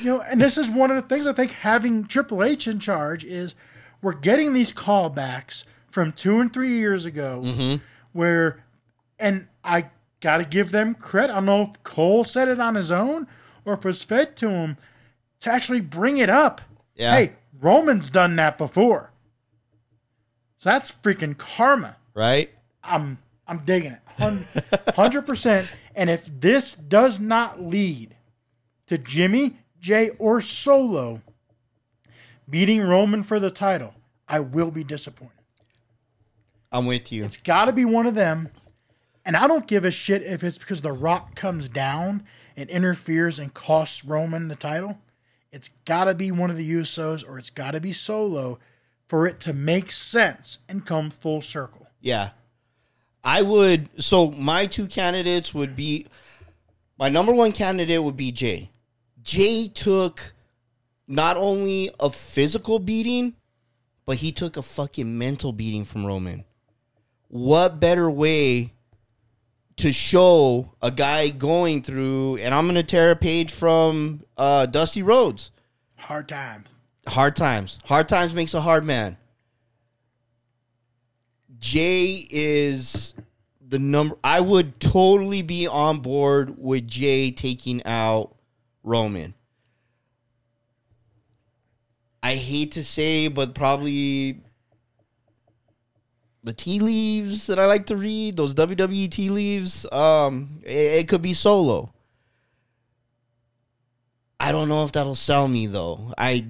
You 0.00 0.06
know, 0.06 0.22
and 0.22 0.40
this 0.40 0.56
is 0.56 0.70
one 0.70 0.90
of 0.90 0.96
the 0.96 1.02
things 1.02 1.26
I 1.26 1.32
think 1.32 1.52
having 1.52 2.06
Triple 2.06 2.42
H 2.42 2.66
in 2.66 2.80
charge 2.80 3.24
is 3.24 3.54
we're 4.00 4.14
getting 4.14 4.52
these 4.52 4.72
callbacks 4.72 5.64
from 5.90 6.12
two 6.12 6.40
and 6.40 6.52
three 6.52 6.76
years 6.76 7.06
ago 7.06 7.42
mm-hmm. 7.44 7.76
where, 8.12 8.64
and 9.18 9.46
I 9.62 9.90
got 10.22 10.38
to 10.38 10.44
give 10.44 10.70
them 10.70 10.94
credit. 10.94 11.32
I 11.32 11.36
don't 11.36 11.44
know 11.44 11.62
if 11.62 11.82
Cole 11.82 12.24
said 12.24 12.48
it 12.48 12.58
on 12.58 12.74
his 12.76 12.90
own 12.90 13.26
or 13.66 13.74
if 13.74 13.80
it 13.80 13.84
was 13.84 14.02
fed 14.02 14.36
to 14.38 14.48
him 14.48 14.78
to 15.40 15.52
actually 15.52 15.80
bring 15.80 16.16
it 16.16 16.30
up. 16.30 16.62
Yeah. 16.94 17.14
Hey, 17.14 17.32
Roman's 17.60 18.08
done 18.08 18.36
that 18.36 18.56
before. 18.56 19.10
So 20.56 20.70
that's 20.70 20.90
freaking 20.90 21.36
karma. 21.36 21.96
right. 22.14 22.50
I'm 22.84 23.18
I'm 23.46 23.58
digging 23.58 23.92
it. 23.92 24.94
hundred 24.96 25.22
percent. 25.22 25.68
And 25.94 26.08
if 26.10 26.26
this 26.40 26.74
does 26.74 27.20
not 27.20 27.62
lead 27.62 28.16
to 28.86 28.98
Jimmy, 28.98 29.58
Jay, 29.78 30.10
or 30.18 30.40
Solo 30.40 31.22
beating 32.48 32.80
Roman 32.80 33.22
for 33.22 33.38
the 33.38 33.50
title, 33.50 33.94
I 34.28 34.40
will 34.40 34.70
be 34.70 34.82
disappointed. 34.84 35.32
I'm 36.72 36.86
with 36.86 37.12
you. 37.12 37.24
It's 37.24 37.36
got 37.36 37.66
to 37.66 37.72
be 37.72 37.84
one 37.84 38.06
of 38.06 38.14
them. 38.14 38.48
And 39.24 39.36
I 39.36 39.46
don't 39.46 39.66
give 39.66 39.84
a 39.84 39.90
shit 39.90 40.22
if 40.22 40.42
it's 40.42 40.58
because 40.58 40.82
The 40.82 40.92
Rock 40.92 41.34
comes 41.34 41.68
down 41.68 42.24
and 42.56 42.68
interferes 42.68 43.38
and 43.38 43.54
costs 43.54 44.04
Roman 44.04 44.48
the 44.48 44.56
title. 44.56 44.98
It's 45.52 45.68
got 45.84 46.04
to 46.04 46.14
be 46.14 46.30
one 46.30 46.50
of 46.50 46.56
the 46.56 46.70
Usos 46.70 47.26
or 47.28 47.38
it's 47.38 47.50
got 47.50 47.72
to 47.72 47.80
be 47.80 47.92
Solo 47.92 48.58
for 49.06 49.26
it 49.26 49.40
to 49.40 49.52
make 49.52 49.92
sense 49.92 50.60
and 50.68 50.86
come 50.86 51.10
full 51.10 51.40
circle. 51.40 51.86
Yeah. 52.00 52.30
I 53.22 53.42
would 53.42 54.02
so 54.02 54.30
my 54.32 54.66
two 54.66 54.86
candidates 54.86 55.54
would 55.54 55.76
be 55.76 56.06
my 56.98 57.08
number 57.08 57.32
one 57.32 57.52
candidate 57.52 58.02
would 58.02 58.16
be 58.16 58.32
Jay. 58.32 58.70
Jay 59.22 59.68
took 59.68 60.32
not 61.06 61.36
only 61.36 61.90
a 62.00 62.10
physical 62.10 62.78
beating, 62.78 63.34
but 64.06 64.16
he 64.16 64.32
took 64.32 64.56
a 64.56 64.62
fucking 64.62 65.18
mental 65.18 65.52
beating 65.52 65.84
from 65.84 66.04
Roman. 66.04 66.44
What 67.28 67.78
better 67.78 68.10
way 68.10 68.72
to 69.82 69.92
show 69.92 70.72
a 70.80 70.92
guy 70.92 71.28
going 71.28 71.82
through 71.82 72.36
and 72.36 72.54
I'm 72.54 72.68
gonna 72.68 72.84
tear 72.84 73.10
a 73.10 73.16
page 73.16 73.50
from 73.50 74.22
uh, 74.36 74.66
Dusty 74.66 75.02
Rhodes. 75.02 75.50
Hard 75.96 76.28
times. 76.28 76.70
Hard 77.08 77.34
times. 77.34 77.80
Hard 77.84 78.08
times 78.08 78.32
makes 78.32 78.54
a 78.54 78.60
hard 78.60 78.84
man. 78.84 79.16
Jay 81.58 82.28
is 82.30 83.14
the 83.66 83.80
number. 83.80 84.16
I 84.22 84.40
would 84.40 84.78
totally 84.78 85.42
be 85.42 85.66
on 85.66 85.98
board 85.98 86.54
with 86.58 86.86
Jay 86.86 87.32
taking 87.32 87.84
out 87.84 88.36
Roman. 88.84 89.34
I 92.22 92.36
hate 92.36 92.72
to 92.72 92.84
say, 92.84 93.26
but 93.26 93.52
probably 93.52 94.42
the 96.42 96.52
tea 96.52 96.80
leaves 96.80 97.46
that 97.46 97.58
I 97.58 97.66
like 97.66 97.86
to 97.86 97.96
read, 97.96 98.36
those 98.36 98.54
WWE 98.54 99.10
tea 99.10 99.30
leaves, 99.30 99.86
um, 99.92 100.60
it, 100.64 101.00
it 101.00 101.08
could 101.08 101.22
be 101.22 101.34
solo. 101.34 101.92
I 104.40 104.50
don't 104.50 104.68
know 104.68 104.84
if 104.84 104.92
that'll 104.92 105.14
sell 105.14 105.46
me 105.46 105.66
though. 105.66 106.12
I 106.18 106.46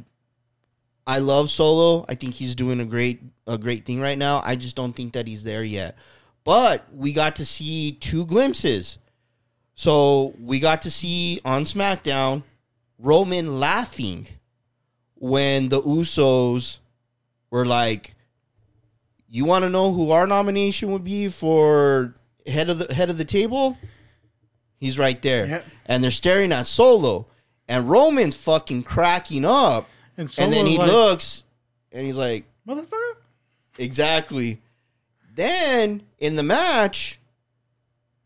I 1.06 1.18
love 1.18 1.50
Solo. 1.50 2.06
I 2.08 2.14
think 2.14 2.34
he's 2.34 2.54
doing 2.54 2.80
a 2.80 2.84
great 2.86 3.20
a 3.46 3.58
great 3.58 3.84
thing 3.84 4.00
right 4.00 4.16
now. 4.16 4.40
I 4.44 4.56
just 4.56 4.76
don't 4.76 4.94
think 4.94 5.12
that 5.12 5.26
he's 5.26 5.44
there 5.44 5.64
yet. 5.64 5.96
But 6.44 6.86
we 6.94 7.12
got 7.12 7.36
to 7.36 7.44
see 7.44 7.92
two 7.92 8.24
glimpses. 8.26 8.98
So 9.74 10.34
we 10.40 10.58
got 10.58 10.82
to 10.82 10.90
see 10.90 11.40
on 11.44 11.64
SmackDown 11.64 12.44
Roman 12.98 13.60
laughing 13.60 14.26
when 15.16 15.68
the 15.68 15.82
Usos 15.82 16.78
were 17.50 17.66
like, 17.66 18.14
"You 19.34 19.46
want 19.46 19.64
to 19.64 19.70
know 19.70 19.92
who 19.92 20.10
our 20.10 20.26
nomination 20.26 20.92
would 20.92 21.02
be 21.04 21.28
for 21.28 22.14
head 22.46 22.68
of 22.68 22.78
the 22.78 22.94
head 22.94 23.08
of 23.10 23.16
the 23.18 23.24
table?" 23.24 23.78
He's 24.78 24.98
right 24.98 25.20
there, 25.22 25.46
Yep. 25.46 25.66
and 25.86 26.04
they're 26.04 26.10
staring 26.10 26.52
at 26.52 26.66
Solo, 26.66 27.26
and 27.68 27.88
Roman's 27.88 28.36
fucking 28.36 28.82
cracking 28.82 29.44
up, 29.44 29.88
And, 30.18 30.32
and 30.38 30.52
then 30.52 30.66
he 30.66 30.76
like, 30.76 30.90
looks, 30.90 31.44
and 31.92 32.04
he's 32.04 32.16
like, 32.16 32.44
motherfucker. 32.68 33.14
Exactly. 33.78 34.60
Then 35.34 36.02
in 36.18 36.36
the 36.36 36.42
match, 36.42 37.18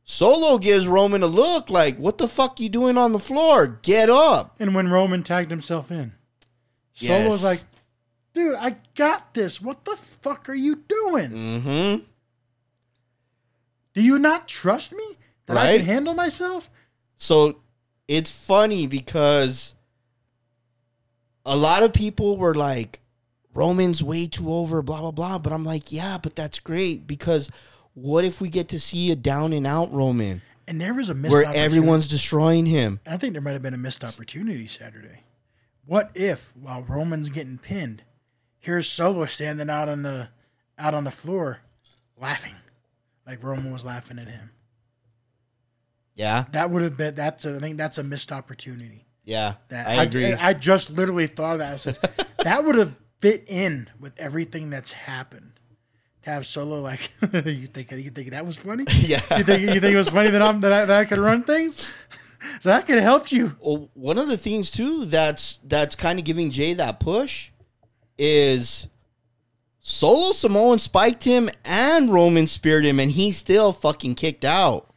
Solo 0.04 0.58
gives 0.58 0.86
Roman 0.88 1.22
a 1.22 1.26
look 1.26 1.68
like, 1.68 1.98
"What 1.98 2.18
the 2.18 2.26
fuck 2.28 2.58
you 2.60 2.68
doing 2.68 2.96
on 2.96 3.12
the 3.12 3.18
floor? 3.18 3.66
Get 3.82 4.08
up!" 4.08 4.56
And 4.58 4.74
when 4.74 4.88
Roman 4.88 5.22
tagged 5.22 5.50
himself 5.50 5.90
in, 5.90 6.12
Yes. 6.94 7.24
Solo's 7.24 7.44
like, 7.44 7.62
dude, 8.36 8.54
I 8.54 8.76
got 8.94 9.34
this. 9.34 9.60
What 9.60 9.84
the 9.84 9.96
fuck 9.96 10.48
are 10.48 10.54
you 10.54 10.76
doing? 10.86 11.30
Mm-hmm. 11.30 12.04
Do 13.94 14.02
you 14.02 14.18
not 14.18 14.46
trust 14.46 14.92
me 14.92 15.04
that 15.46 15.56
I 15.56 15.78
can 15.78 15.86
handle 15.86 16.12
myself? 16.14 16.68
So 17.16 17.56
it's 18.06 18.30
funny 18.30 18.86
because 18.86 19.74
a 21.46 21.56
lot 21.56 21.82
of 21.82 21.94
people 21.94 22.36
were 22.36 22.54
like, 22.54 23.00
"Roman's 23.54 24.02
way 24.02 24.26
too 24.26 24.52
over," 24.52 24.82
blah 24.82 25.00
blah 25.00 25.12
blah. 25.12 25.38
But 25.38 25.54
I'm 25.54 25.64
like, 25.64 25.90
yeah, 25.90 26.18
but 26.18 26.36
that's 26.36 26.58
great 26.58 27.06
because 27.06 27.48
what 27.94 28.26
if 28.26 28.38
we 28.40 28.50
get 28.50 28.68
to 28.68 28.78
see 28.78 29.10
a 29.10 29.16
down 29.16 29.54
and 29.54 29.66
out 29.66 29.90
Roman 29.94 30.42
And 30.68 30.78
there 30.78 30.92
was 30.92 31.08
a 31.08 31.14
missed 31.14 31.32
where 31.32 31.46
opportunity. 31.46 31.64
everyone's 31.64 32.06
destroying 32.06 32.66
him? 32.66 33.00
I 33.06 33.16
think 33.16 33.32
there 33.32 33.40
might 33.40 33.52
have 33.52 33.62
been 33.62 33.72
a 33.72 33.78
missed 33.78 34.04
opportunity 34.04 34.66
Saturday. 34.66 35.20
What 35.86 36.10
if 36.14 36.54
while 36.54 36.82
Roman's 36.82 37.30
getting 37.30 37.56
pinned, 37.56 38.02
here's 38.66 38.88
Solo 38.88 39.24
standing 39.26 39.70
out 39.70 39.88
on 39.88 40.02
the 40.02 40.28
out 40.76 40.92
on 40.92 41.04
the 41.04 41.10
floor, 41.12 41.60
laughing, 42.20 42.56
like 43.26 43.42
Roman 43.42 43.72
was 43.72 43.84
laughing 43.84 44.18
at 44.18 44.26
him. 44.26 44.50
Yeah, 46.16 46.46
That 46.52 46.70
would 46.70 46.82
have 46.82 46.96
been 46.96 47.14
that's 47.14 47.44
a, 47.44 47.56
I 47.56 47.58
think 47.60 47.76
that's 47.76 47.98
a 47.98 48.02
missed 48.02 48.32
opportunity. 48.32 49.04
yeah, 49.24 49.54
That 49.68 49.86
I 49.86 50.02
agree. 50.02 50.32
I, 50.32 50.54
just 50.54 50.90
literally 50.90 51.26
thought 51.26 51.60
of 51.60 51.84
that. 51.84 52.16
I 52.18 52.24
that 52.42 52.64
would 52.64 52.74
have 52.74 52.94
fit 53.20 53.44
in 53.48 53.88
with 54.00 54.18
everything 54.18 54.70
that's 54.70 54.92
happened. 54.92 55.52
To 56.22 56.30
have 56.30 56.44
Solo 56.46 56.80
like 56.80 57.10
you 57.32 57.66
think 57.66 57.92
you 57.92 58.10
think 58.10 58.30
that 58.30 58.44
was 58.44 58.56
funny? 58.56 58.84
yeah. 59.00 59.20
You 59.38 59.44
think 59.44 59.62
you 59.62 59.80
think 59.80 59.94
it 59.94 59.96
was 59.96 60.08
funny 60.08 60.30
that 60.30 60.42
I'm 60.42 60.60
that 60.62 60.72
I, 60.72 60.84
that 60.86 60.98
I 60.98 61.04
could 61.04 61.18
run 61.18 61.44
things? 61.44 61.88
So 62.60 62.70
that 62.70 62.86
could 62.86 62.96
have 62.96 63.04
helped 63.04 63.30
you. 63.30 63.54
Well, 63.60 63.90
one 63.94 64.18
of 64.18 64.26
the 64.28 64.36
things 64.36 64.70
too 64.70 65.04
that's 65.04 65.60
that's 65.64 65.94
kind 65.94 66.18
of 66.18 66.24
giving 66.24 66.50
Jay 66.50 66.74
that 66.74 66.98
push 66.98 67.50
is 68.18 68.88
Solo 69.80 70.32
Samoan 70.32 70.78
spiked 70.78 71.24
him 71.24 71.48
and 71.64 72.12
Roman 72.12 72.46
speared 72.46 72.84
him, 72.84 72.98
and 72.98 73.10
he 73.10 73.30
still 73.30 73.72
fucking 73.72 74.14
kicked 74.16 74.44
out. 74.44 74.92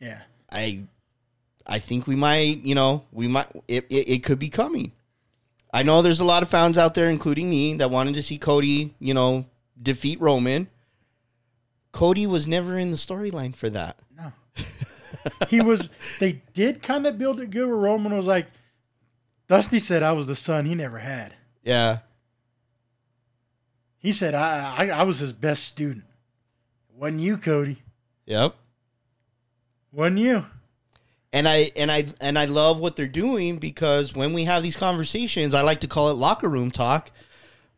Yeah. 0.00 0.22
I 0.50 0.84
I 1.66 1.78
think 1.78 2.06
we 2.06 2.16
might, 2.16 2.64
you 2.64 2.74
know, 2.74 3.04
we 3.12 3.28
might 3.28 3.48
it, 3.68 3.86
it, 3.90 4.08
it 4.08 4.24
could 4.24 4.38
be 4.38 4.48
coming. 4.48 4.92
I 5.72 5.82
know 5.82 6.00
there's 6.00 6.20
a 6.20 6.24
lot 6.24 6.42
of 6.42 6.48
fans 6.48 6.78
out 6.78 6.94
there, 6.94 7.10
including 7.10 7.50
me, 7.50 7.74
that 7.74 7.90
wanted 7.90 8.14
to 8.14 8.22
see 8.22 8.38
Cody, 8.38 8.94
you 8.98 9.12
know, 9.12 9.44
defeat 9.80 10.20
Roman. 10.20 10.68
Cody 11.92 12.26
was 12.26 12.48
never 12.48 12.78
in 12.78 12.90
the 12.90 12.96
storyline 12.96 13.54
for 13.54 13.68
that. 13.70 13.98
No. 14.16 14.32
he 15.48 15.60
was. 15.60 15.90
They 16.20 16.42
did 16.54 16.82
kind 16.82 17.06
of 17.06 17.18
build 17.18 17.40
it 17.40 17.50
good. 17.50 17.66
Where 17.66 17.76
Roman 17.76 18.16
was 18.16 18.26
like, 18.26 18.46
Dusty 19.48 19.78
said, 19.78 20.02
"I 20.02 20.12
was 20.12 20.26
the 20.26 20.34
son 20.34 20.66
he 20.66 20.74
never 20.74 20.98
had." 20.98 21.34
Yeah. 21.62 21.98
He 23.98 24.12
said, 24.12 24.34
"I 24.34 24.74
I, 24.76 24.88
I 24.88 25.02
was 25.02 25.18
his 25.18 25.32
best 25.32 25.64
student." 25.64 26.04
Wasn't 26.94 27.20
you, 27.20 27.36
Cody? 27.36 27.82
Yep. 28.26 28.54
Wasn't 29.92 30.18
you? 30.18 30.44
and 31.32 31.48
I 31.48 31.70
and 31.76 31.90
I 31.92 32.06
and 32.20 32.38
I 32.38 32.46
love 32.46 32.80
what 32.80 32.96
they're 32.96 33.06
doing 33.06 33.58
because 33.58 34.14
when 34.14 34.32
we 34.32 34.44
have 34.44 34.62
these 34.62 34.76
conversations, 34.76 35.54
I 35.54 35.62
like 35.62 35.80
to 35.80 35.88
call 35.88 36.10
it 36.10 36.14
locker 36.14 36.48
room 36.48 36.70
talk. 36.70 37.10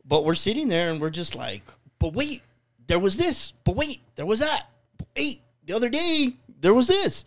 But 0.05 0.25
we're 0.25 0.35
sitting 0.35 0.69
there 0.69 0.91
and 0.91 1.01
we're 1.01 1.11
just 1.11 1.35
like, 1.35 1.63
but 1.99 2.15
wait, 2.15 2.43
there 2.87 2.99
was 2.99 3.17
this. 3.17 3.53
But 3.65 3.77
wait, 3.77 4.01
there 4.17 4.27
was 4.27 4.41
that. 4.41 4.67
But 4.97 5.09
wait, 5.17 5.43
the 5.67 5.75
other 5.75 5.89
day 5.89 6.35
there 6.61 6.75
was 6.75 6.89
this. 6.89 7.25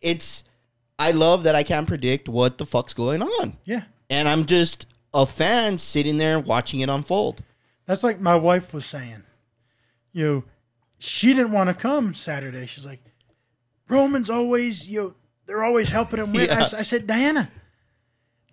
It's 0.00 0.44
I 0.98 1.10
love 1.12 1.42
that 1.44 1.54
I 1.54 1.62
can't 1.62 1.86
predict 1.86 2.28
what 2.28 2.58
the 2.58 2.66
fuck's 2.66 2.92
going 2.94 3.22
on, 3.22 3.56
Yeah. 3.64 3.84
and 4.10 4.28
I'm 4.28 4.44
just 4.46 4.86
a 5.14 5.26
fan 5.26 5.78
sitting 5.78 6.18
there 6.18 6.38
watching 6.38 6.80
it 6.80 6.88
unfold. 6.88 7.42
That's 7.86 8.04
like 8.04 8.20
my 8.20 8.36
wife 8.36 8.72
was 8.72 8.86
saying. 8.86 9.24
You 10.12 10.24
know, 10.26 10.44
she 10.98 11.34
didn't 11.34 11.52
want 11.52 11.68
to 11.70 11.74
come 11.74 12.14
Saturday. 12.14 12.66
She's 12.66 12.86
like, 12.86 13.00
Roman's 13.88 14.30
always, 14.30 14.88
you 14.88 15.00
know, 15.02 15.14
they're 15.46 15.64
always 15.64 15.90
helping 15.90 16.20
him 16.20 16.32
win. 16.32 16.48
I 16.50 16.54
Yeah. 16.54 16.60
s- 16.60 16.74
I, 16.74 16.82
said, 16.82 17.06
Diana, 17.06 17.50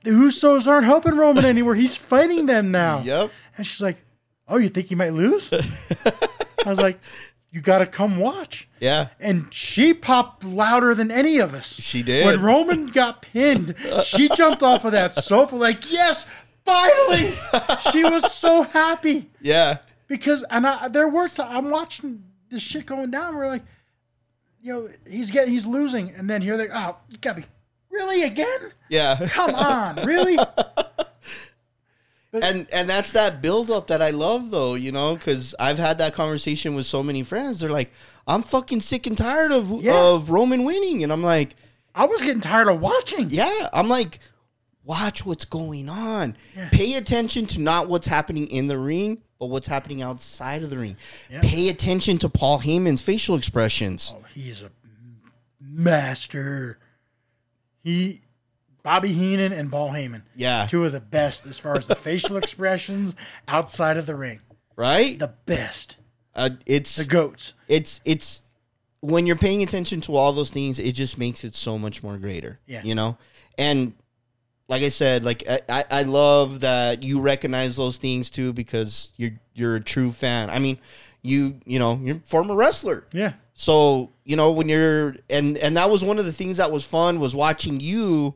the 0.04 0.12
Usos 0.12 0.66
aren't 0.68 0.86
helping 0.86 1.16
Roman 1.16 1.46
anywhere. 1.46 1.76
He's 1.76 1.96
fighting 1.96 2.46
them 2.48 2.72
now. 2.72 3.02
Yep. 3.02 3.32
And 3.58 3.68
she's 3.68 3.82
like, 3.82 3.98
Oh, 4.48 4.58
you 4.58 4.70
think 4.70 4.88
he 4.88 4.96
might 4.96 5.14
lose? 5.14 5.52
I 6.66 6.70
was 6.70 6.80
like, 6.82 7.00
You 7.52 7.62
got 7.62 7.80
to 7.80 7.86
come 7.88 8.18
watch. 8.18 8.68
Yeah. 8.80 9.08
And 9.20 9.52
she 9.54 9.94
popped 9.94 10.44
louder 10.44 10.94
than 10.94 11.10
any 11.10 11.40
of 11.40 11.54
us. 11.56 11.74
She 11.82 12.04
did. 12.04 12.26
When 12.26 12.42
Roman 12.42 12.88
got 12.88 13.24
pinned, 13.24 13.76
she 14.04 14.30
jumped 14.36 14.62
off 14.62 14.86
of 14.86 14.92
that 14.92 15.16
sofa 15.16 15.56
like, 15.56 15.92
Yes, 15.92 16.28
finally. 16.64 17.34
she 17.92 18.04
was 18.04 18.32
so 18.32 18.62
happy 18.64 19.30
Yeah. 19.42 19.80
because 20.08 20.44
and 20.52 20.68
I 20.68 20.90
there 20.90 21.08
were 21.08 21.28
t- 21.28 21.42
I'm 21.42 21.72
watching 21.72 22.24
this 22.52 22.62
shit 22.62 22.86
going 22.86 23.10
down. 23.10 23.36
We're 23.36 23.48
like, 23.48 23.64
you 24.62 24.74
know, 24.74 24.88
he's 25.10 25.32
getting 25.32 25.52
he's 25.54 25.66
losing, 25.66 26.12
and 26.12 26.30
then 26.30 26.42
here 26.44 26.56
they 26.58 26.68
go, 26.68 26.74
oh, 26.76 26.98
you 27.10 27.18
gotta 27.20 27.42
be 27.42 27.48
really 27.92 28.24
again? 28.24 28.60
Yeah. 28.90 29.28
Come 29.32 29.56
on, 29.56 29.96
really? 30.06 30.38
and 32.34 32.68
and 32.72 32.90
that's 32.90 33.14
that 33.14 33.42
build 33.42 33.72
up 33.72 33.88
that 33.88 34.02
I 34.02 34.12
love 34.12 34.52
though, 34.52 34.76
you 34.76 34.92
know, 34.92 35.16
because 35.16 35.56
I've 35.60 35.80
had 35.80 35.98
that 35.98 36.14
conversation 36.14 36.76
with 36.76 36.86
so 36.86 37.02
many 37.04 37.24
friends. 37.24 37.60
They're 37.60 37.72
like, 37.72 37.92
I'm 38.28 38.44
fucking 38.44 38.82
sick 38.82 39.08
and 39.08 39.18
tired 39.18 39.52
of 39.52 39.70
Yeah. 39.82 39.96
of 39.96 40.30
Roman 40.30 40.64
winning, 40.64 41.04
and 41.04 41.12
I'm 41.12 41.24
like, 41.24 41.56
I 41.96 42.06
was 42.06 42.22
getting 42.22 42.42
tired 42.42 42.68
of 42.68 42.80
watching. 42.80 43.30
yeah, 43.32 43.70
I'm 43.74 43.88
like, 43.90 44.20
watch 44.84 45.26
what's 45.26 45.46
going 45.46 45.90
on. 45.90 46.38
Pay 46.72 46.94
attention 46.96 47.46
to 47.48 47.62
not 47.62 47.90
what's 47.90 48.08
happening 48.08 48.48
in 48.48 48.68
the 48.68 48.78
ring, 48.78 49.22
but 49.40 49.48
what's 49.48 49.68
happening 49.68 50.02
outside 50.02 50.62
of 50.64 50.70
the 50.70 50.78
ring. 50.78 50.98
Pay 51.42 51.70
attention 51.70 52.18
to 52.20 52.30
Paul 52.30 52.60
Heyman's 52.60 53.02
facial 53.02 53.36
expressions. 53.36 54.14
Oh, 54.16 54.24
he's 54.36 54.62
a 54.64 54.70
master. 55.62 56.80
He, 57.84 58.22
Bobby 58.84 59.12
Heenan 59.12 59.52
and 59.54 59.72
Paul 59.72 59.90
Heyman, 59.92 60.22
Yeah, 60.36 60.66
two 60.68 60.86
of 60.86 60.92
the 60.92 61.00
best 61.00 61.46
as 61.46 61.60
far 61.60 61.76
as 61.78 61.88
the 61.88 61.96
facial 61.96 62.38
expressions 62.44 63.16
outside 63.48 63.98
of 63.98 64.06
the 64.06 64.16
ring. 64.16 64.40
right. 64.76 65.18
The 65.20 65.34
best, 65.46 65.98
Uh, 66.36 66.52
it's 66.66 66.96
the 66.96 67.06
goats. 67.06 67.54
it's 67.68 68.00
it's 68.06 68.44
when 69.02 69.26
you're 69.26 69.36
paying 69.38 69.64
attention 69.64 70.02
to 70.02 70.16
all 70.16 70.34
those 70.34 70.52
things, 70.52 70.78
it 70.80 70.92
just 70.94 71.18
makes 71.18 71.44
it 71.44 71.56
so 71.56 71.78
much 71.78 72.04
more 72.04 72.18
greater. 72.18 72.60
Yeah. 72.68 72.82
you 72.84 72.96
know, 72.96 73.18
and 73.58 73.94
like 74.68 74.84
I 74.84 74.90
said, 74.90 75.24
like 75.26 75.44
I, 75.48 75.86
I, 75.90 76.04
love 76.04 76.60
that 76.60 77.02
you 77.02 77.22
recognize 77.22 77.76
those 77.76 77.98
things 77.98 78.30
too 78.30 78.54
because 78.54 79.12
you're 79.18 79.32
you're 79.56 79.76
a 79.78 79.82
true 79.82 80.12
fan. 80.12 80.50
I 80.50 80.60
mean, 80.60 80.78
you 81.24 81.60
you 81.66 81.80
know 81.80 82.00
you're 82.04 82.18
a 82.18 82.20
former 82.20 82.56
wrestler. 82.56 83.06
Yeah, 83.12 83.34
So 83.54 84.12
you 84.26 84.36
know 84.36 84.52
when 84.52 84.70
you're 84.70 85.16
and 85.30 85.58
and 85.58 85.76
that 85.78 85.90
was 85.90 86.04
one 86.04 86.20
of 86.20 86.26
the 86.26 86.32
things 86.34 86.58
that 86.58 86.72
was 86.72 86.86
fun 86.86 87.20
was 87.20 87.36
watching 87.36 87.80
you 87.80 88.36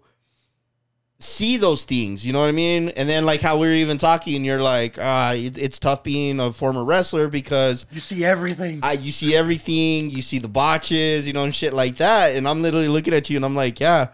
see 1.24 1.58
those 1.58 1.86
things. 1.86 2.26
You 2.26 2.34
know 2.34 2.40
what 2.42 2.50
I 2.50 2.52
mean? 2.54 2.90
And 2.90 3.08
then 3.08 3.26
like 3.26 3.42
how 3.42 3.58
we 3.58 3.68
were 3.68 3.74
even 3.74 3.98
talking, 3.98 4.36
and 4.36 4.46
you're 4.46 4.62
like, 4.62 4.98
ah, 5.00 5.32
it, 5.34 5.58
it's 5.58 5.80
tough 5.80 6.04
being 6.04 6.40
a 6.40 6.52
former 6.54 6.84
wrestler 6.84 7.28
because 7.30 7.86
you 7.92 8.00
see 8.00 8.24
everything. 8.26 8.80
I, 8.84 8.94
you 8.94 9.12
see 9.12 9.36
everything, 9.36 10.10
you 10.10 10.22
see 10.22 10.40
the 10.40 10.48
botches, 10.48 11.26
you 11.26 11.34
know, 11.34 11.44
and 11.44 11.56
shit 11.56 11.74
like 11.74 11.98
that. 11.98 12.36
And 12.36 12.48
I'm 12.48 12.62
literally 12.62 12.88
looking 12.90 13.14
at 13.14 13.30
you, 13.30 13.38
and 13.38 13.46
I'm 13.46 13.56
like, 13.56 13.80
yeah, 13.80 14.08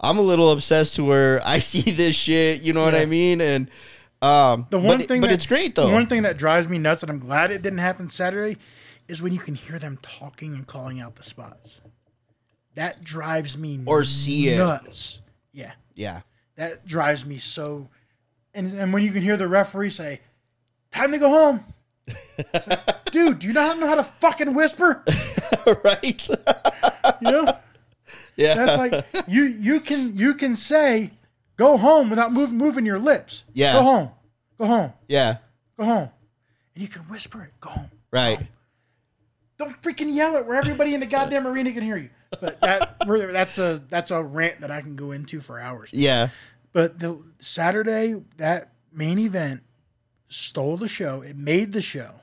I'm 0.00 0.18
a 0.18 0.22
little 0.22 0.50
obsessed 0.52 0.96
to 0.96 1.04
where 1.04 1.40
I 1.46 1.58
see 1.58 1.90
this 1.90 2.14
shit. 2.16 2.62
You 2.62 2.72
know 2.72 2.82
what 2.82 2.94
I 2.94 3.06
mean? 3.06 3.40
And 3.40 3.70
um, 4.22 4.66
The 4.70 4.78
one 4.78 4.98
but, 4.98 5.08
thing, 5.08 5.20
but 5.20 5.28
that, 5.28 5.34
it's 5.34 5.46
great 5.46 5.74
though. 5.74 5.86
The 5.88 5.92
one 5.92 6.06
thing 6.06 6.22
that 6.22 6.36
drives 6.36 6.68
me 6.68 6.78
nuts, 6.78 7.02
and 7.02 7.10
I'm 7.10 7.18
glad 7.18 7.50
it 7.50 7.62
didn't 7.62 7.78
happen 7.78 8.08
Saturday, 8.08 8.58
is 9.08 9.22
when 9.22 9.32
you 9.32 9.38
can 9.40 9.54
hear 9.54 9.78
them 9.78 9.98
talking 10.02 10.54
and 10.54 10.66
calling 10.66 11.00
out 11.00 11.16
the 11.16 11.22
spots. 11.22 11.80
That 12.76 13.02
drives 13.02 13.58
me 13.58 13.80
Or 13.86 14.04
see 14.04 14.48
it. 14.50 14.58
nuts. 14.58 15.22
Yeah, 15.52 15.72
yeah, 15.94 16.20
that 16.60 16.86
drives 16.86 17.24
me 17.24 17.38
so. 17.38 17.88
And 18.52 18.72
and 18.72 18.92
when 18.92 19.02
you 19.02 19.10
can 19.12 19.22
hear 19.22 19.36
the 19.36 19.48
referee 19.48 19.90
say, 19.90 20.20
"Time 20.92 21.10
to 21.12 21.18
go 21.18 21.28
home," 21.28 21.64
like, 22.52 23.04
dude, 23.10 23.38
do 23.38 23.46
you 23.46 23.52
not 23.52 23.78
know 23.78 23.86
how 23.86 23.94
to 23.94 24.04
fucking 24.04 24.54
whisper? 24.54 25.02
right. 25.84 26.28
You 27.20 27.30
know, 27.30 27.58
yeah, 28.36 28.54
that's 28.54 28.76
like 28.76 29.06
you 29.26 29.44
you 29.44 29.80
can 29.80 30.14
you 30.14 30.34
can 30.34 30.54
say, 30.54 31.12
"Go 31.56 31.78
home" 31.78 32.10
without 32.10 32.32
move, 32.32 32.52
moving 32.52 32.84
your 32.84 32.98
lips. 32.98 33.44
Yeah. 33.54 33.72
go 33.72 33.82
home, 33.82 34.10
go 34.58 34.66
home, 34.66 34.92
yeah, 35.08 35.38
go 35.78 35.84
home, 35.84 36.10
and 36.74 36.82
you 36.82 36.88
can 36.88 37.02
whisper 37.02 37.42
it. 37.42 37.52
Go 37.60 37.70
home. 37.70 37.90
right. 38.10 38.46
don't 39.56 39.80
freaking 39.80 40.14
yell 40.14 40.36
it 40.36 40.46
where 40.46 40.56
everybody 40.56 40.92
in 40.92 41.00
the 41.00 41.06
goddamn 41.06 41.46
arena 41.46 41.72
can 41.72 41.82
hear 41.82 41.96
you. 41.96 42.10
But 42.40 42.60
that 42.60 42.96
that's 43.32 43.58
a 43.58 43.82
that's 43.88 44.10
a 44.10 44.22
rant 44.22 44.60
that 44.60 44.70
I 44.70 44.80
can 44.82 44.94
go 44.94 45.10
into 45.10 45.40
for 45.40 45.58
hours. 45.58 45.90
Yeah, 45.92 46.28
But 46.72 46.98
the 46.98 47.18
Saturday 47.38 48.22
that 48.36 48.72
main 48.92 49.18
event 49.18 49.62
stole 50.28 50.76
the 50.76 50.88
show. 50.88 51.20
It 51.22 51.36
made 51.36 51.72
the 51.72 51.82
show. 51.82 52.14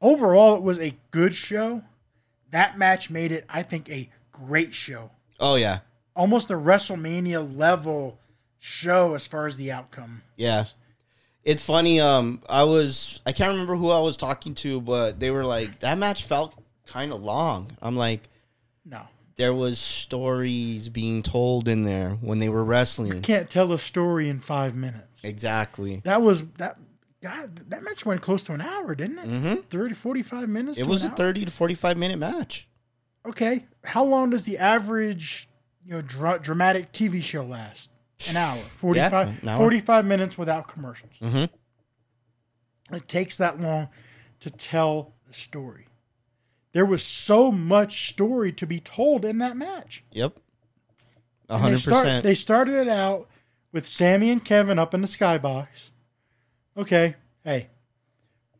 Overall, 0.00 0.56
it 0.56 0.62
was 0.62 0.78
a 0.78 0.94
good 1.10 1.34
show. 1.34 1.82
That 2.50 2.78
match 2.78 3.10
made 3.10 3.32
it, 3.32 3.44
I 3.48 3.62
think, 3.62 3.90
a 3.90 4.08
great 4.32 4.74
show. 4.74 5.10
oh 5.40 5.56
yeah, 5.56 5.80
Almost 6.16 6.50
a 6.50 6.54
WrestleMania 6.54 7.56
level 7.58 8.18
show 8.58 9.14
as 9.14 9.26
far 9.26 9.46
as 9.46 9.56
the 9.56 9.72
outcome. 9.72 10.22
yeah. 10.36 10.64
It's 11.42 11.62
funny. 11.62 12.00
Um, 12.00 12.40
I 12.48 12.64
was 12.64 13.20
I 13.26 13.32
can't 13.32 13.50
remember 13.50 13.76
who 13.76 13.90
I 13.90 14.00
was 14.00 14.16
talking 14.16 14.54
to, 14.56 14.80
but 14.80 15.20
they 15.20 15.30
were 15.30 15.44
like 15.44 15.80
that 15.80 15.98
match 15.98 16.24
felt 16.24 16.54
kind 16.86 17.12
of 17.12 17.22
long. 17.22 17.70
I'm 17.82 17.96
like, 17.96 18.30
No, 18.82 19.02
there 19.36 19.52
was 19.54 19.78
stories 19.78 20.88
being 20.88 21.22
told 21.22 21.68
in 21.68 21.84
there 21.84 22.10
when 22.20 22.38
they 22.38 22.48
were 22.48 22.64
wrestling. 22.64 23.12
You 23.14 23.20
can't 23.20 23.50
tell 23.50 23.72
a 23.72 23.78
story 23.78 24.28
in 24.28 24.38
five 24.38 24.74
minutes. 24.76 25.24
Exactly. 25.24 26.00
That 26.04 26.22
was 26.22 26.44
that. 26.58 26.78
God, 27.22 27.56
that 27.70 27.82
match 27.82 28.04
went 28.04 28.20
close 28.20 28.44
to 28.44 28.52
an 28.52 28.60
hour, 28.60 28.94
didn't 28.94 29.18
it? 29.18 29.26
Mm-hmm. 29.26 29.60
30, 29.70 29.94
45 29.94 30.46
minutes. 30.46 30.78
It 30.78 30.86
was 30.86 31.04
a 31.04 31.08
hour? 31.08 31.16
30 31.16 31.46
to 31.46 31.50
45 31.50 31.96
minute 31.96 32.18
match. 32.18 32.68
Okay, 33.24 33.64
how 33.82 34.04
long 34.04 34.28
does 34.28 34.42
the 34.42 34.58
average, 34.58 35.48
you 35.86 35.94
know, 35.94 36.02
dra- 36.02 36.38
dramatic 36.38 36.92
TV 36.92 37.22
show 37.22 37.42
last? 37.42 37.90
An 38.28 38.36
hour, 38.36 38.58
45, 38.76 39.42
an 39.42 39.48
hour. 39.48 39.56
45 39.56 40.04
minutes 40.04 40.36
without 40.36 40.68
commercials. 40.68 41.14
Mhm. 41.22 41.48
It 42.92 43.08
takes 43.08 43.38
that 43.38 43.58
long 43.60 43.88
to 44.40 44.50
tell 44.50 45.14
the 45.26 45.32
story. 45.32 45.83
There 46.74 46.84
was 46.84 47.02
so 47.02 47.50
much 47.50 48.08
story 48.10 48.52
to 48.52 48.66
be 48.66 48.80
told 48.80 49.24
in 49.24 49.38
that 49.38 49.56
match. 49.56 50.04
Yep. 50.12 50.36
A 51.48 51.54
And 51.54 51.64
They, 51.64 51.70
100%. 51.78 51.78
start, 51.78 52.22
they 52.22 52.34
started 52.34 52.74
it 52.74 52.88
out 52.88 53.28
with 53.72 53.86
Sami 53.86 54.30
and 54.30 54.44
Kevin 54.44 54.78
up 54.78 54.92
in 54.92 55.00
the 55.00 55.06
skybox. 55.06 55.90
Okay, 56.76 57.14
hey, 57.44 57.68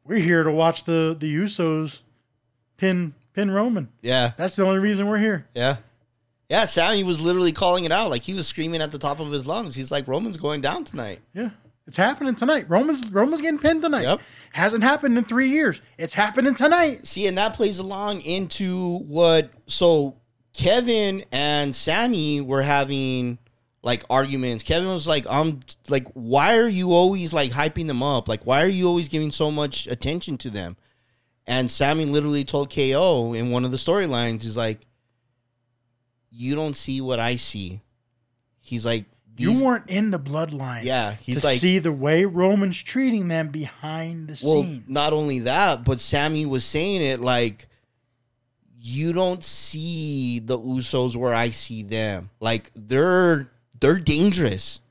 we're 0.05 0.21
here 0.21 0.43
to 0.45 0.51
watch 0.53 0.85
the 0.85 1.17
the 1.19 1.35
Usos 1.35 2.03
pin 2.77 3.15
pin 3.33 3.51
Roman. 3.51 3.89
yeah. 4.03 4.33
That's 4.37 4.55
the 4.57 4.65
only 4.65 4.79
reason 4.79 5.09
we're 5.09 5.19
here. 5.19 5.47
Yeah. 5.55 5.77
Yeah, 6.49 6.67
Sami 6.67 7.03
was 7.03 7.21
literally 7.21 7.53
calling 7.53 7.85
it 7.85 7.91
out. 7.93 8.11
Like 8.11 8.23
he 8.23 8.35
was 8.35 8.47
screaming 8.47 8.81
at 8.83 8.91
the 8.93 8.99
top 8.99 9.19
of 9.19 9.33
his 9.33 9.47
lungs. 9.47 9.75
He's 9.75 9.91
like, 9.91 10.07
Roman's 10.07 10.37
going 10.37 10.61
down 10.61 10.85
tonight. 10.85 11.21
Yeah, 11.33 11.51
it's 11.87 11.97
happening 11.97 12.37
tonight. 12.37 12.67
Roman's 12.69 13.11
Roman's 13.11 13.41
getting 13.41 13.59
pinned 13.59 13.83
tonight. 13.83 14.03
Yep. 14.03 14.21
Hasn't 14.55 14.85
happened 14.85 15.19
in 15.19 15.25
three 15.25 15.51
years. 15.51 15.83
It's 15.99 16.15
happening 16.15 16.55
tonight. 16.55 17.09
See, 17.09 17.27
and 17.27 17.37
that 17.39 17.55
plays 17.55 17.81
along 17.81 18.21
into 18.21 18.99
what. 18.99 19.51
So 19.67 20.21
Kevin 20.53 21.25
and 21.33 21.75
Sami 21.75 22.41
were 22.41 22.63
having 22.63 23.39
like 23.83 24.05
arguments. 24.09 24.63
Kevin 24.63 24.91
was 24.91 25.09
like, 25.09 25.27
"I'm 25.29 25.59
like, 25.89 26.07
why 26.13 26.57
are 26.57 26.69
you 26.69 26.93
always 26.93 27.33
like 27.33 27.51
hyping 27.51 27.89
them 27.89 28.01
up? 28.01 28.29
Like, 28.29 28.47
why 28.47 28.63
are 28.63 28.69
you 28.69 28.87
always 28.87 29.09
giving 29.09 29.33
so 29.33 29.51
much 29.51 29.89
attention 29.89 30.39
to 30.39 30.51
them?" 30.51 30.77
And 31.49 31.69
Sami 31.69 32.05
literally 32.05 32.45
told 32.45 32.73
KO 32.73 33.33
in 33.33 33.51
one 33.51 33.65
of 33.65 33.73
the 33.73 33.77
storylines, 33.77 34.43
"He's 34.43 34.57
like, 34.57 34.87
you 36.31 36.55
don't 36.55 36.77
see 36.77 37.01
what 37.01 37.19
I 37.19 37.35
see." 37.35 37.81
He's 38.61 38.87
like, 38.87 39.07
these, 39.37 39.61
you 39.61 39.65
weren't 39.65 39.89
in 39.89 40.11
the 40.11 40.19
bloodline. 40.19 40.85
yeah." 40.85 41.17
He's 41.21 41.41
to 41.41 41.47
like, 41.49 41.61
see 41.61 41.79
the 41.79 41.93
way 41.93 42.25
Roman's 42.25 42.83
treating 42.83 43.29
them 43.29 43.49
behind 43.49 44.29
the 44.29 44.37
scenes. 44.37 44.49
Well, 44.49 44.63
scene. 44.63 44.85
not 44.89 45.13
only 45.13 45.41
that, 45.41 45.85
but 45.85 46.01
Sami 46.01 46.47
was 46.47 46.65
saying 46.65 47.03
it 47.03 47.21
like 47.21 47.69
you 48.87 49.15
don't 49.15 49.43
see 49.43 50.41
the 50.41 50.59
Usos 50.59 51.17
where 51.17 51.35
I 51.35 51.49
see 51.49 51.83
them. 51.83 52.29
Like 52.39 52.71
they're 52.77 53.51
they're 53.81 53.99
dangerous, 53.99 54.83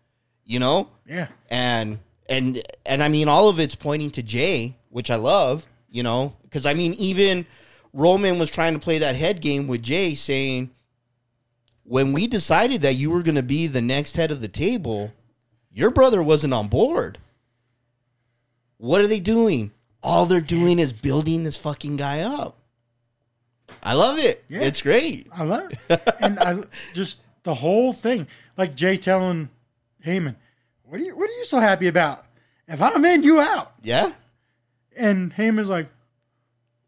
you 0.45 0.57
know? 0.57 0.89
Yeah. 1.05 1.27
And 1.47 1.99
and 2.27 2.63
and 2.88 3.03
I 3.03 3.09
mean 3.09 3.27
all 3.27 3.49
of 3.49 3.59
it's 3.59 3.76
pointing 3.76 4.09
to 4.11 4.23
Jay, 4.23 4.76
which 4.89 5.11
I 5.11 5.17
love, 5.17 5.67
you 5.91 6.01
know, 6.01 6.35
cuz 6.49 6.65
I 6.65 6.73
mean 6.73 6.95
even 6.95 7.45
Roman 7.93 8.39
was 8.39 8.49
trying 8.49 8.73
to 8.73 8.80
play 8.80 8.97
that 8.97 9.15
head 9.15 9.41
game 9.41 9.67
with 9.67 9.84
Jay 9.84 10.15
saying 10.15 10.72
when 11.84 12.14
we 12.14 12.27
decided 12.27 12.81
that 12.81 12.95
you 12.95 13.10
were 13.11 13.23
going 13.23 13.35
to 13.35 13.43
be 13.43 13.68
the 13.68 13.81
next 13.81 14.15
head 14.15 14.31
of 14.31 14.41
the 14.41 14.47
table, 14.47 15.11
your 15.72 15.91
brother 15.91 16.22
wasn't 16.23 16.53
on 16.53 16.68
board. 16.68 17.18
What 18.77 19.01
are 19.01 19.07
they 19.07 19.19
doing? 19.19 19.72
All 20.01 20.26
they're 20.26 20.41
doing 20.41 20.80
is 20.80 20.91
building 20.93 21.43
this 21.43 21.57
fucking 21.57 21.97
guy 21.97 22.22
up. 22.22 22.57
I 23.81 23.93
love 23.93 24.18
it. 24.19 24.43
Yeah. 24.49 24.61
It's 24.61 24.81
great. 24.81 25.27
I 25.34 25.43
love 25.43 25.72
it. 25.89 26.01
and 26.19 26.39
I 26.39 26.64
just 26.93 27.22
the 27.43 27.53
whole 27.53 27.93
thing. 27.93 28.27
Like 28.57 28.76
Jay 28.76 28.97
telling 28.97 29.49
Heyman, 30.05 30.35
What 30.84 30.99
are 30.99 31.03
you 31.03 31.18
what 31.18 31.30
are 31.30 31.34
you 31.34 31.45
so 31.45 31.60
happy 31.60 31.88
about? 31.88 32.26
If 32.68 32.81
I'm 32.81 33.03
in, 33.05 33.23
you 33.23 33.39
out. 33.39 33.73
Yeah. 33.81 34.11
And 34.95 35.34
Heyman's 35.34 35.69
like, 35.69 35.88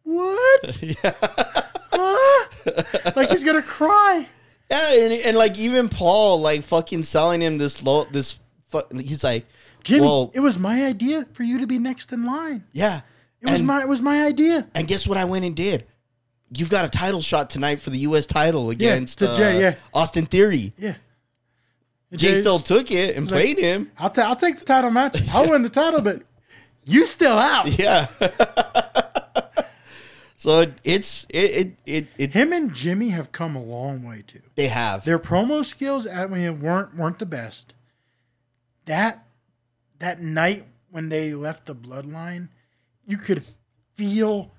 What? 0.03 0.83
Huh? 1.97 3.11
like 3.15 3.29
he's 3.29 3.43
gonna 3.45 3.61
cry. 3.61 4.27
Yeah, 4.69 4.93
and, 4.93 5.13
and 5.13 5.37
like 5.37 5.57
even 5.59 5.89
Paul, 5.89 6.41
like 6.41 6.63
fucking 6.63 7.03
selling 7.03 7.41
him 7.41 7.57
this 7.57 7.83
low, 7.83 8.05
this. 8.05 8.39
Fu- 8.67 8.81
he's 8.97 9.23
like, 9.23 9.45
Jimmy, 9.83 10.01
well, 10.01 10.31
it 10.33 10.39
was 10.39 10.57
my 10.57 10.85
idea 10.85 11.27
for 11.33 11.43
you 11.43 11.59
to 11.59 11.67
be 11.67 11.77
next 11.77 12.11
in 12.11 12.25
line. 12.25 12.63
yeah. 12.73 13.01
It 13.41 13.47
was 13.51 13.59
and, 13.59 13.67
my 13.67 13.81
it 13.81 13.87
was 13.87 14.01
my 14.01 14.25
idea. 14.25 14.67
and 14.73 14.87
guess 14.87 15.05
what? 15.05 15.19
I 15.19 15.25
went 15.25 15.45
and 15.45 15.55
did. 15.55 15.85
You've 16.51 16.69
got 16.71 16.83
a 16.85 16.89
title 16.89 17.21
shot 17.21 17.49
tonight 17.51 17.79
for 17.79 17.91
the 17.91 17.99
U.S. 17.99 18.25
title 18.25 18.71
against 18.71 19.19
to 19.19 19.29
uh, 19.29 19.37
Jay, 19.37 19.59
yeah. 19.61 19.75
Austin 19.93 20.25
Theory. 20.25 20.73
Yeah. 20.79 20.95
Jay 22.13 22.33
Jay- 22.33 22.35
still 22.39 22.57
took 22.59 22.89
it 22.91 23.15
and 23.15 23.27
played 23.27 23.59
him. 23.59 23.91
I'll, 23.99 24.09
ta- 24.09 24.23
I'll 24.23 24.35
take 24.35 24.57
the 24.59 24.65
title 24.65 24.89
match. 24.89 25.17
I'll 25.31 25.47
win 25.51 25.61
the 25.61 25.69
title, 25.69 26.01
but 26.01 26.23
you 26.85 27.05
still 27.05 27.37
out. 27.37 27.67
Yeah. 27.77 28.07
so 30.45 30.59
it, 30.59 30.73
it's 30.83 31.25
it, 31.29 31.51
it 31.51 31.77
it 31.87 32.07
it 32.19 32.33
Him 32.33 32.53
and 32.53 32.71
Jimmy 32.71 33.09
have 33.09 33.31
come 33.31 33.55
a 33.55 33.63
long 33.63 34.03
way 34.03 34.23
too. 34.27 34.41
they 34.53 34.67
have 34.67 35.03
Their 35.03 35.17
promo 35.17 35.65
skills, 35.65 36.05
I 36.05 36.27
mean, 36.27 36.59
weren't 36.59 36.95
weren't 36.95 37.17
the 37.17 37.25
best. 37.25 37.73
That 38.85 39.25
that 39.97 40.21
night 40.21 40.67
when 40.91 41.09
they 41.09 41.33
left 41.33 41.65
the 41.65 41.73
bloodline, 41.73 42.49
you 43.07 43.17
could 43.17 43.43
feel 43.93 44.51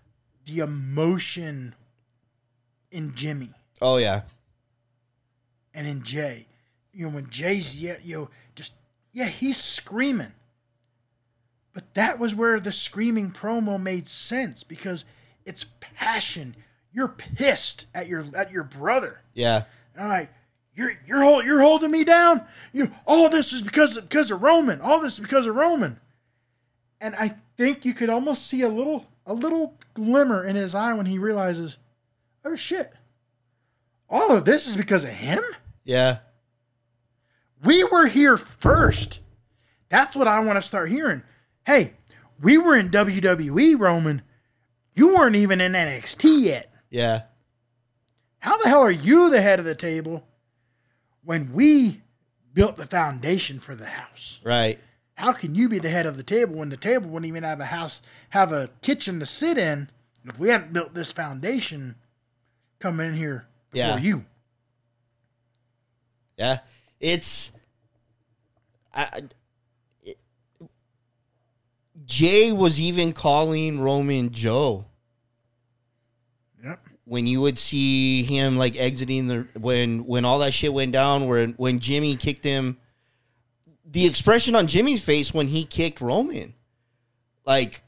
the 0.44 0.58
emotion 0.58 1.76
in 2.90 3.14
Jimmy 3.14 3.50
oh 3.80 3.98
yeah 3.98 4.22
and 5.72 5.86
in 5.86 6.02
Jay. 6.02 6.48
You 6.92 7.06
know, 7.06 7.14
when 7.14 7.30
Jay's 7.30 7.80
yeah, 7.80 7.98
you 8.02 8.16
know, 8.16 8.30
just 8.56 8.72
yeah, 9.12 9.26
he's 9.26 9.56
screaming. 9.56 10.32
But 11.72 11.94
that 11.94 12.18
was 12.18 12.34
where 12.34 12.58
the 12.58 12.72
screaming 12.72 13.30
promo 13.30 13.80
made 13.80 14.08
sense 14.08 14.64
because 14.64 15.04
it's 15.46 15.64
passion. 15.80 16.54
You're 16.92 17.08
pissed 17.08 17.86
at 17.94 18.08
your 18.08 18.24
at 18.34 18.50
your 18.50 18.64
brother. 18.64 19.20
yeah 19.32 19.64
I'm 19.98 20.08
like, 20.08 20.32
you're 20.74 20.90
you're 21.06 21.22
hold, 21.22 21.44
you're 21.46 21.62
holding 21.62 21.90
me 21.90 22.04
down. 22.04 22.42
You 22.72 22.90
all 23.06 23.30
this 23.30 23.52
is 23.54 23.62
because 23.62 23.96
of, 23.96 24.08
because 24.08 24.30
of 24.30 24.42
Roman. 24.42 24.80
All 24.82 25.00
this 25.00 25.14
is 25.14 25.20
because 25.20 25.46
of 25.46 25.54
Roman. 25.54 25.98
And 27.00 27.14
I 27.14 27.36
think 27.56 27.84
you 27.84 27.94
could 27.94 28.10
almost 28.10 28.46
see 28.46 28.62
a 28.62 28.68
little 28.68 29.06
a 29.24 29.32
little 29.32 29.78
glimmer 29.94 30.44
in 30.44 30.56
his 30.56 30.74
eye 30.74 30.92
when 30.92 31.06
he 31.06 31.18
realizes, 31.18 31.78
oh 32.44 32.56
shit, 32.56 32.92
all 34.08 34.32
of 34.32 34.44
this 34.44 34.66
is 34.66 34.76
because 34.76 35.04
of 35.04 35.10
him. 35.10 35.42
yeah 35.84 36.18
We 37.62 37.84
were 37.84 38.06
here 38.06 38.36
first. 38.36 39.20
That's 39.88 40.16
what 40.16 40.28
I 40.28 40.40
want 40.40 40.56
to 40.56 40.62
start 40.62 40.90
hearing. 40.90 41.22
Hey, 41.64 41.92
we 42.40 42.58
were 42.58 42.76
in 42.76 42.90
WWE, 42.90 43.78
Roman. 43.78 44.22
You 44.96 45.14
weren't 45.14 45.36
even 45.36 45.60
in 45.60 45.72
NXT 45.72 46.42
yet. 46.42 46.72
yeah 46.90 47.22
How 48.40 48.56
the 48.62 48.68
hell 48.68 48.80
are 48.82 48.90
you 48.90 49.30
the 49.30 49.40
head 49.42 49.58
of 49.60 49.64
the 49.64 49.74
table 49.74 50.26
when 51.22 51.52
we 51.52 52.00
built 52.54 52.76
the 52.76 52.86
foundation 52.86 53.60
for 53.60 53.74
the 53.76 53.86
house? 53.86 54.40
right 54.42 54.78
How 55.14 55.32
can 55.32 55.54
you 55.54 55.68
be 55.68 55.78
the 55.78 55.90
head 55.90 56.06
of 56.06 56.16
the 56.16 56.22
table 56.22 56.56
when 56.56 56.70
the 56.70 56.76
table 56.76 57.10
wouldn't 57.10 57.28
even 57.28 57.42
have 57.44 57.60
a 57.60 57.66
house, 57.66 58.00
have 58.30 58.52
a 58.52 58.68
kitchen 58.82 59.20
to 59.20 59.26
sit 59.26 59.58
in? 59.58 59.90
If 60.24 60.38
we 60.40 60.48
hadn't 60.48 60.72
built 60.72 60.92
this 60.94 61.12
foundation 61.12 61.94
coming 62.80 63.08
in 63.08 63.14
here 63.14 63.46
before 63.70 63.90
Yeah. 63.90 63.98
you. 63.98 64.24
yeah 66.36 66.58
it's 67.00 67.52
I, 68.94 69.22
Jay 72.06 72.52
was 72.52 72.80
even 72.80 73.12
calling 73.12 73.80
Roman 73.80 74.30
Joe 74.30 74.86
Yep. 76.64 76.80
when 77.04 77.26
you 77.26 77.40
would 77.42 77.58
see 77.58 78.22
him 78.22 78.56
like 78.56 78.76
exiting 78.76 79.26
the 79.28 79.46
when 79.58 80.06
when 80.06 80.24
all 80.24 80.38
that 80.40 80.54
shit 80.54 80.72
went 80.72 80.92
down 80.92 81.26
where 81.26 81.46
when 81.48 81.78
Jimmy 81.80 82.16
kicked 82.16 82.44
him 82.44 82.78
the 83.88 84.06
expression 84.06 84.54
on 84.54 84.66
Jimmy's 84.66 85.04
face 85.04 85.32
when 85.34 85.48
he 85.48 85.64
kicked 85.64 86.00
Roman 86.00 86.54
like 87.44 87.82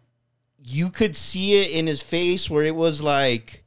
you 0.63 0.91
could 0.91 1.17
see 1.17 1.61
it 1.61 1.71
in 1.71 1.87
his 1.87 2.03
face 2.03 2.49
where 2.51 2.65
it 2.65 2.75
was 2.77 3.01
like 3.03 3.65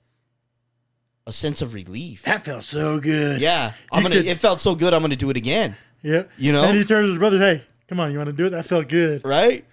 a 1.28 1.32
sense 1.34 1.61
of 1.61 1.73
relief 1.73 2.23
That 2.23 2.45
felt 2.45 2.64
so 2.64 2.99
good. 2.99 3.41
yeah 3.41 3.73
i'm 3.91 4.03
You 4.03 4.10
gonna 4.10 4.22
could- 4.22 4.28
it 4.32 4.38
felt 4.38 4.60
so 4.61 4.76
good 4.76 4.94
i'm 4.94 5.02
gonna 5.02 5.15
do 5.15 5.30
it 5.30 5.38
again 5.38 5.78
Yep. 6.03 6.32
You 6.38 6.52
know? 6.52 6.64
And 6.64 6.76
he 6.76 6.84
turns 6.84 7.07
to 7.07 7.11
his 7.11 7.19
brother, 7.19 7.38
hey, 7.38 7.64
come 7.91 7.99
on, 7.99 8.09
you 8.09 8.18
want 8.18 8.27
to 8.30 8.34
do 8.34 8.45
it? 8.45 8.51
That 8.51 8.65
felt 8.65 8.88
good. 8.88 9.22
right 9.26 9.65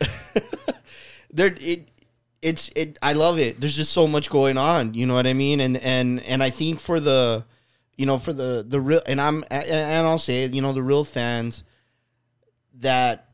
there 1.31 1.55
it 1.61 1.89
it's 2.43 2.69
it 2.75 2.99
i 3.03 3.13
love 3.13 3.39
it 3.39 3.61
there's 3.61 3.77
just 3.77 3.93
so 3.93 4.07
much 4.09 4.29
going 4.31 4.57
on 4.57 4.95
you 4.95 5.05
know 5.07 5.15
what 5.15 5.27
i 5.27 5.33
mean 5.35 5.61
and 5.61 5.77
and 5.77 6.21
and 6.23 6.43
i 6.43 6.51
think 6.51 6.81
for 6.81 6.99
the 7.01 7.45
you 7.97 8.07
know 8.07 8.17
for 8.17 8.33
the 8.33 8.65
the 8.67 8.81
real 8.81 9.03
and 9.07 9.21
i'm 9.21 9.45
and 9.51 10.07
i'll 10.07 10.19
say 10.19 10.45
it 10.45 10.55
you 10.55 10.63
know 10.63 10.73
the 10.73 10.83
real 10.83 11.05
fans 11.05 11.65
that 12.75 13.29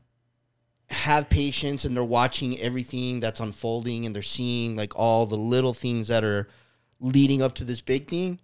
have 0.90 1.28
patience 1.30 1.84
and 1.84 1.94
they're 1.96 2.02
watching 2.02 2.58
everything 2.60 3.20
that's 3.20 3.40
unfolding 3.40 4.06
and 4.06 4.14
they're 4.14 4.22
seeing 4.22 4.74
like 4.74 4.92
all 4.98 5.24
the 5.26 5.36
little 5.36 5.74
things 5.74 6.08
that 6.08 6.24
are 6.24 6.48
leading 6.98 7.42
up 7.42 7.54
to 7.54 7.64
this 7.64 7.80
big 7.82 8.08
thing 8.08 8.40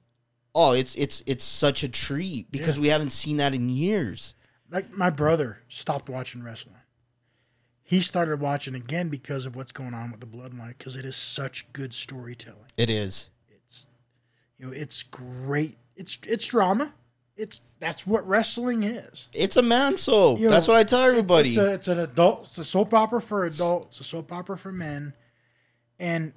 oh 0.54 0.72
it's 0.72 0.94
it's 0.94 1.22
it's 1.26 1.44
such 1.44 1.82
a 1.82 1.88
treat 1.88 2.50
because 2.52 2.76
Yeah. 2.76 2.82
we 2.82 2.88
haven't 2.88 3.10
seen 3.10 3.38
that 3.38 3.54
in 3.54 3.68
years 3.68 4.34
Like 4.70 4.96
my 4.96 5.10
brother 5.10 5.58
stopped 5.68 6.08
watching 6.08 6.42
wrestling. 6.42 6.76
He 7.82 8.00
started 8.00 8.40
watching 8.40 8.74
again 8.76 9.08
because 9.08 9.46
of 9.46 9.56
what's 9.56 9.72
going 9.72 9.94
on 9.94 10.12
with 10.12 10.20
the 10.20 10.26
bloodline 10.26 10.78
because 10.78 10.96
it 10.96 11.04
is 11.04 11.16
such 11.16 11.72
good 11.72 11.92
storytelling. 11.92 12.60
it 12.76 12.88
is 12.88 13.30
It's 13.48 13.88
you 14.58 14.66
know, 14.66 14.72
it's 14.72 15.02
great. 15.02 15.76
It's 15.96 16.18
it's 16.28 16.46
drama. 16.46 16.92
It's 17.36 17.60
that's 17.80 18.06
what 18.06 18.26
wrestling 18.28 18.84
is. 18.84 19.28
It's 19.32 19.56
a 19.56 19.62
man 19.62 19.96
soap. 19.96 20.38
You 20.38 20.44
know, 20.44 20.50
That's 20.52 20.68
what 20.68 20.76
I 20.76 20.84
tell 20.84 21.00
everybody. 21.02 21.48
It's, 21.48 21.58
a, 21.58 21.72
it's 21.72 21.88
an 21.88 21.98
adult. 21.98 22.42
It's 22.42 22.58
a 22.58 22.64
soap 22.64 22.92
opera 22.94 23.20
for 23.22 23.44
adults. 23.46 23.96
It's 23.98 24.06
a 24.06 24.10
soap 24.10 24.30
opera 24.30 24.58
for 24.58 24.70
men, 24.70 25.14
and 25.98 26.34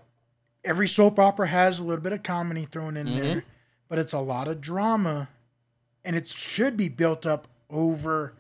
every 0.64 0.88
soap 0.88 1.20
opera 1.20 1.48
has 1.50 1.80
a 1.80 1.84
little 1.84 2.02
bit 2.02 2.14
of 2.14 2.24
comedy 2.24 2.64
thrown 2.66 2.96
in 2.98 3.08
Mm-hmm. 3.08 3.20
there, 3.20 3.44
but 3.90 4.00
it's 4.00 4.14
a 4.14 4.20
lot 4.20 4.48
of 4.48 4.62
drama, 4.62 5.28
and 6.06 6.16
it 6.16 6.28
should 6.30 6.78
be 6.78 6.88
built 6.88 7.26
up 7.26 7.48
over 7.74 8.34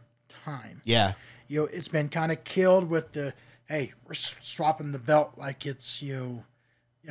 time. 0.45 0.81
yeah, 0.85 1.13
You 1.47 1.61
know, 1.61 1.69
it's 1.73 1.87
been 1.89 2.07
kind 2.09 2.31
of 2.31 2.43
killed 2.43 2.89
with 2.89 3.11
the 3.11 3.33
hey, 3.67 3.91
we're 4.07 4.13
swapping 4.13 4.91
the 4.91 4.99
belt 4.99 5.33
like 5.37 5.65
it's 5.65 6.01
you 6.01 6.17
know. 6.19 6.43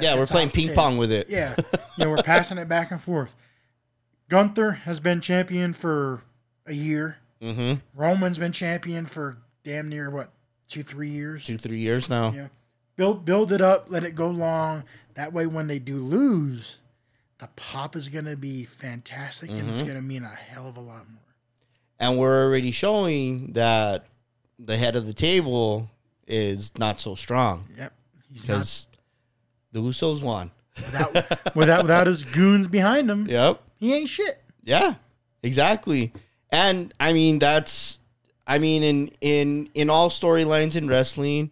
yeah, 0.01 0.15
we're 0.17 0.27
playing 0.27 0.51
ping 0.51 0.73
pong 0.75 0.97
with 0.97 1.11
it. 1.13 1.29
Yeah, 1.29 1.55
you 1.99 2.05
know, 2.05 2.11
we're 2.11 2.23
passing 2.23 2.57
it 2.59 2.69
back 2.69 2.91
and 2.91 3.01
forth. 3.01 3.35
Gunther 4.29 4.73
has 4.73 5.01
been 5.01 5.21
champion 5.21 5.73
for 5.73 6.23
a 6.67 6.73
year. 6.73 7.19
Mm-hmm. 7.43 7.81
Roman's 8.01 8.39
been 8.39 8.53
champion 8.53 9.05
for 9.07 9.37
damn 9.65 9.89
near 9.89 10.09
what 10.11 10.31
two, 10.69 10.83
three 10.83 11.11
years. 11.11 11.45
Two, 11.45 11.59
three 11.59 11.81
years 11.81 12.09
now. 12.09 12.31
Yeah, 12.33 12.49
build 12.97 13.25
build 13.25 13.53
it 13.53 13.61
up, 13.61 13.87
let 13.89 14.05
it 14.05 14.15
go 14.15 14.31
long. 14.31 14.85
That 15.15 15.33
way, 15.33 15.47
when 15.47 15.67
they 15.67 15.79
do 15.79 15.99
lose, 15.99 16.79
the 17.39 17.49
pop 17.57 17.97
is 17.97 18.09
going 18.09 18.25
to 18.27 18.37
be 18.37 18.65
fantastic, 18.65 19.51
and 19.51 19.61
Mm-hmm. 19.63 19.71
it's 19.71 19.83
going 19.83 19.97
to 19.97 20.01
mean 20.03 20.23
a 20.25 20.29
hell 20.29 20.69
of 20.69 20.77
a 20.77 20.81
lot 20.81 21.09
more. 21.11 21.19
And 22.03 22.19
we're 22.19 22.45
already 22.45 22.71
showing 22.73 23.53
that 23.53 24.07
the 24.59 24.77
head 24.77 24.97
of 24.97 25.07
the 25.07 25.15
table 25.15 25.89
is 26.27 26.73
not 26.79 27.01
so 27.01 27.15
strong 27.15 27.65
Yep, 27.79 27.93
because 28.33 28.87
the 29.73 29.81
Usos 29.81 30.21
won. 30.23 30.51
without 30.77 31.15
without 31.57 31.83
without 31.83 32.07
his 32.07 32.25
goons 32.25 32.69
behind 32.69 33.09
him. 33.11 33.27
Yep. 33.27 33.61
He 33.79 33.95
ain't 33.95 34.09
shit. 34.09 34.43
Yeah, 34.63 34.95
exactly. 35.43 36.13
And 36.51 36.93
I 37.01 37.13
mean 37.13 37.39
that's 37.39 38.01
I 38.47 38.59
mean 38.59 38.83
in 38.83 39.11
in 39.21 39.69
in 39.75 39.89
all 39.91 40.11
storylines 40.11 40.77
in 40.77 40.89
wrestling, 40.89 41.51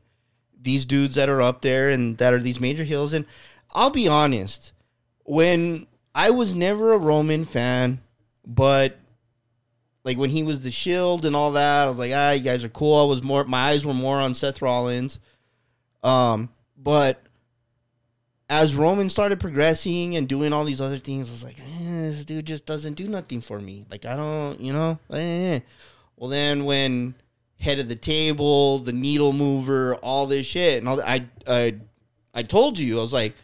these 0.61 0.85
dudes 0.85 1.15
that 1.17 1.29
are 1.29 1.41
up 1.43 1.63
there 1.63 1.91
and 1.91 2.19
that 2.19 2.35
are 2.35 2.39
these 2.39 2.61
major 2.61 2.85
heels 2.85 3.13
and 3.13 3.25
I'll 3.73 3.91
be 3.91 4.09
honest, 4.09 4.73
when 5.25 5.87
I 6.15 6.31
was 6.31 6.55
never 6.55 6.93
a 6.93 6.99
Roman 6.99 7.45
fan, 7.45 8.01
but 8.47 8.99
like 10.05 10.17
when 10.17 10.31
he 10.31 10.43
was 10.43 10.63
the 10.63 10.71
Shield 10.71 11.25
and 11.25 11.37
all 11.37 11.53
that, 11.53 11.85
I 11.85 11.87
was 11.87 11.99
like, 11.99 12.13
ah, 12.15 12.31
you 12.33 12.41
guys 12.41 12.65
are 12.65 12.69
cool. 12.71 12.97
I 13.01 13.05
was 13.05 13.23
more 13.23 13.45
my 13.45 13.71
eyes 13.71 13.85
were 13.85 13.95
more 13.95 14.17
on 14.17 14.35
Seth 14.35 14.63
Rollins. 14.63 15.21
Um, 16.03 16.49
but 16.77 17.23
as 18.49 18.75
Roman 18.75 19.09
started 19.09 19.39
progressing 19.41 20.17
and 20.17 20.29
doing 20.29 20.53
all 20.53 20.65
these 20.65 20.81
other 20.81 20.99
things, 20.99 21.29
I 21.29 21.33
was 21.33 21.45
like, 21.45 21.61
eh, 21.61 22.09
this 22.09 22.25
dude 22.25 22.47
just 22.47 22.65
doesn't 22.65 22.95
do 22.95 23.07
nothing 23.07 23.41
for 23.41 23.61
me. 23.61 23.85
Like 23.91 24.07
I 24.07 24.17
don't, 24.17 24.61
you 24.61 24.73
know. 24.73 24.99
Eh. 25.13 25.61
Well, 26.17 26.31
then 26.31 26.65
when 26.65 27.15
head 27.59 27.79
of 27.79 27.89
the 27.89 27.95
table, 27.95 28.79
the 28.79 28.93
needle 28.93 29.33
mover, 29.33 29.97
all 29.97 30.27
this 30.27 30.47
shit, 30.47 30.79
and 30.79 30.89
all 30.89 30.97
that, 30.97 31.09
I, 31.09 31.27
I, 31.47 31.77
I 32.33 32.43
told 32.43 32.79
you, 32.79 32.99
I 32.99 33.03
was 33.03 33.13
like, 33.13 33.35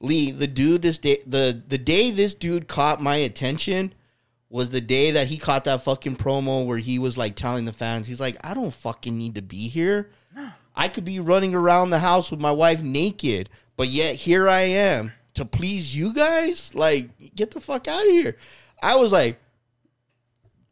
Lee, 0.00 0.30
the 0.30 0.46
dude, 0.46 0.82
this 0.82 0.98
day, 0.98 1.22
the 1.26 1.62
the 1.66 1.78
day 1.78 2.10
this 2.10 2.34
dude 2.34 2.68
caught 2.68 3.00
my 3.00 3.16
attention 3.16 3.94
was 4.54 4.70
the 4.70 4.80
day 4.80 5.10
that 5.10 5.26
he 5.26 5.36
caught 5.36 5.64
that 5.64 5.82
fucking 5.82 6.14
promo 6.14 6.64
where 6.64 6.78
he 6.78 6.96
was 6.96 7.18
like 7.18 7.34
telling 7.34 7.64
the 7.64 7.72
fans, 7.72 8.06
he's 8.06 8.20
like, 8.20 8.36
I 8.44 8.54
don't 8.54 8.72
fucking 8.72 9.18
need 9.18 9.34
to 9.34 9.42
be 9.42 9.66
here. 9.66 10.12
I 10.76 10.86
could 10.86 11.04
be 11.04 11.18
running 11.18 11.56
around 11.56 11.90
the 11.90 11.98
house 11.98 12.30
with 12.30 12.38
my 12.38 12.52
wife 12.52 12.80
naked, 12.80 13.50
but 13.76 13.88
yet 13.88 14.14
here 14.14 14.48
I 14.48 14.60
am 14.60 15.10
to 15.34 15.44
please 15.44 15.96
you 15.96 16.14
guys. 16.14 16.72
Like, 16.72 17.34
get 17.34 17.50
the 17.50 17.58
fuck 17.58 17.88
out 17.88 18.04
of 18.04 18.10
here. 18.12 18.36
I 18.80 18.94
was 18.94 19.10
like, 19.10 19.40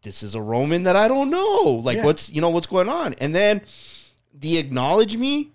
this 0.02 0.22
is 0.22 0.36
a 0.36 0.40
Roman 0.42 0.84
that 0.84 0.94
I 0.94 1.08
don't 1.08 1.30
know. 1.30 1.80
Like, 1.82 1.96
Yeah. 1.96 2.04
what's 2.04 2.30
you 2.30 2.40
know 2.40 2.50
what's 2.50 2.68
going 2.68 2.88
on? 2.88 3.14
And 3.14 3.34
then 3.34 3.62
the 4.32 4.58
acknowledge 4.58 5.16
me, 5.16 5.50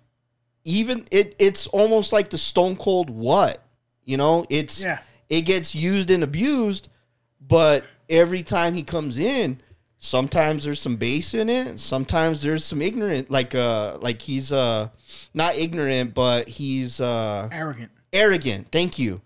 even 0.64 1.06
it 1.10 1.34
it's 1.38 1.66
almost 1.68 2.12
like 2.12 2.28
the 2.28 2.36
Stone 2.38 2.76
Cold 2.76 3.08
what 3.08 3.62
you 4.04 4.18
know. 4.18 4.44
It's 4.50 4.82
Yeah. 4.82 4.98
it 5.30 5.42
gets 5.42 5.74
used 5.74 6.10
and 6.10 6.22
abused, 6.22 6.88
but 7.40 7.84
every 8.08 8.42
time 8.42 8.74
he 8.74 8.82
comes 8.82 9.18
in, 9.18 9.60
Sometimes 10.00 10.62
there's 10.62 10.80
some 10.80 10.94
bass 10.94 11.34
in 11.34 11.48
it. 11.48 11.76
Sometimes 11.80 12.40
there's 12.40 12.64
some 12.64 12.80
ignorant, 12.80 13.32
like 13.32 13.52
uh, 13.56 13.98
like 14.00 14.22
he's 14.22 14.52
uh, 14.52 14.90
not 15.34 15.56
ignorant, 15.56 16.14
but 16.14 16.48
he's 16.48 17.00
uh, 17.00 17.48
Arrogant. 17.50 17.90
arrogant. 18.12 18.68
Thank 18.70 19.00
you. 19.00 19.20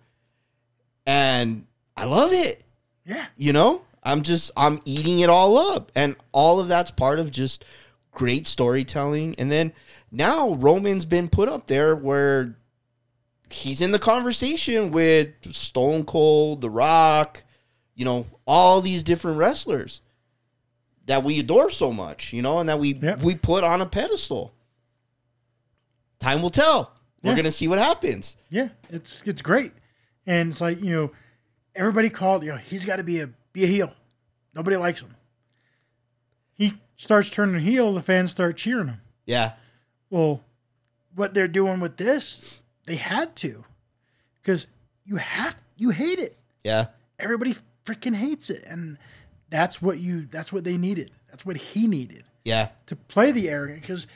And 1.07 1.67
I 1.95 2.05
love 2.05 2.33
it. 2.33 2.63
Yeah. 3.05 3.27
You 3.37 3.53
know, 3.53 3.83
I'm 4.03 4.23
just 4.23 4.51
I'm 4.57 4.81
eating 4.87 5.19
it 5.21 5.29
all 5.29 5.59
up, 5.59 5.93
and 5.95 6.17
all 6.33 6.59
of 6.59 6.69
that's 6.69 6.91
part 6.91 7.19
of 7.19 7.31
just 7.31 7.67
great 8.11 8.47
storytelling. 8.47 9.35
And 9.37 9.53
then 9.53 9.75
now 10.11 10.55
Roman's 10.55 11.05
been 11.05 11.29
put 11.29 11.51
up 11.51 11.67
there 11.67 11.95
where 11.95 12.57
he's 13.51 13.83
in 13.83 13.91
the 13.91 13.99
conversation 13.99 14.91
with 14.91 15.29
Stone 15.55 16.05
Cold, 16.07 16.63
The 16.63 16.71
Rock, 16.71 17.45
you 18.03 18.05
know, 18.05 18.27
all 18.49 18.81
these 18.81 19.05
different 19.05 19.39
wrestlers 19.39 20.01
that 21.07 21.23
we 21.23 21.39
adore 21.39 21.71
so 21.71 21.93
much, 21.93 22.33
you 22.33 22.43
know, 22.43 22.59
and 22.59 22.69
that 22.69 22.81
we 22.81 22.95
Yep. 22.95 23.21
we 23.23 23.37
put 23.37 23.63
on 23.63 23.81
a 23.81 23.87
pedestal. 23.87 24.53
Time 26.19 26.43
will 26.43 26.51
tell. 26.51 26.93
We're 27.23 27.37
gonna 27.37 27.53
see 27.53 27.69
what 27.69 27.79
happens. 27.79 28.37
Yeah, 28.51 28.71
it's 28.91 29.23
it's 29.25 29.41
great, 29.41 29.71
and 30.27 30.49
it's 30.49 30.61
like 30.61 30.83
you 30.83 30.91
know, 30.91 31.13
everybody 31.77 32.11
called 32.11 32.43
you 32.43 32.51
know 32.51 32.57
he's 32.57 32.85
got 32.85 32.97
to 32.97 33.05
be 33.05 33.21
a 33.21 33.29
be 33.53 33.63
a 33.63 33.69
heel. 33.69 33.95
Nobody 34.53 34.77
likes 34.77 35.01
him. 35.01 35.15
He 36.55 36.75
starts 36.97 37.31
turning 37.31 37.61
heel, 37.61 37.95
the 37.95 38.03
fans 38.03 38.33
start 38.33 38.57
cheering 38.57 38.89
him. 38.89 39.01
Yeah. 39.27 39.53
Well, 40.11 40.43
what 41.15 41.35
they're 41.35 41.47
doing 41.47 41.79
with 41.79 41.99
this, 41.99 42.43
they 42.87 42.97
had 42.97 43.37
to, 43.37 43.65
because 44.43 44.67
you 45.05 45.19
have 45.19 45.63
you 45.77 45.91
hate 45.91 46.19
it. 46.19 46.37
Yeah. 46.65 46.87
Everybody 47.21 47.55
freaking 47.85 48.15
hates 48.15 48.51
it, 48.51 48.65
and 48.67 48.99
that's 49.51 49.81
what 49.83 49.99
you 49.99 50.27
that's 50.31 50.53
what 50.53 50.65
they 50.65 50.77
needed. 50.77 51.11
That's 51.31 51.45
what 51.47 51.57
he 51.57 51.87
needed 51.87 52.25
Yeah. 52.45 52.69
to 52.87 52.97
play 52.97 53.33
the 53.33 53.49
arrogant 53.49 53.81
because 53.83 54.07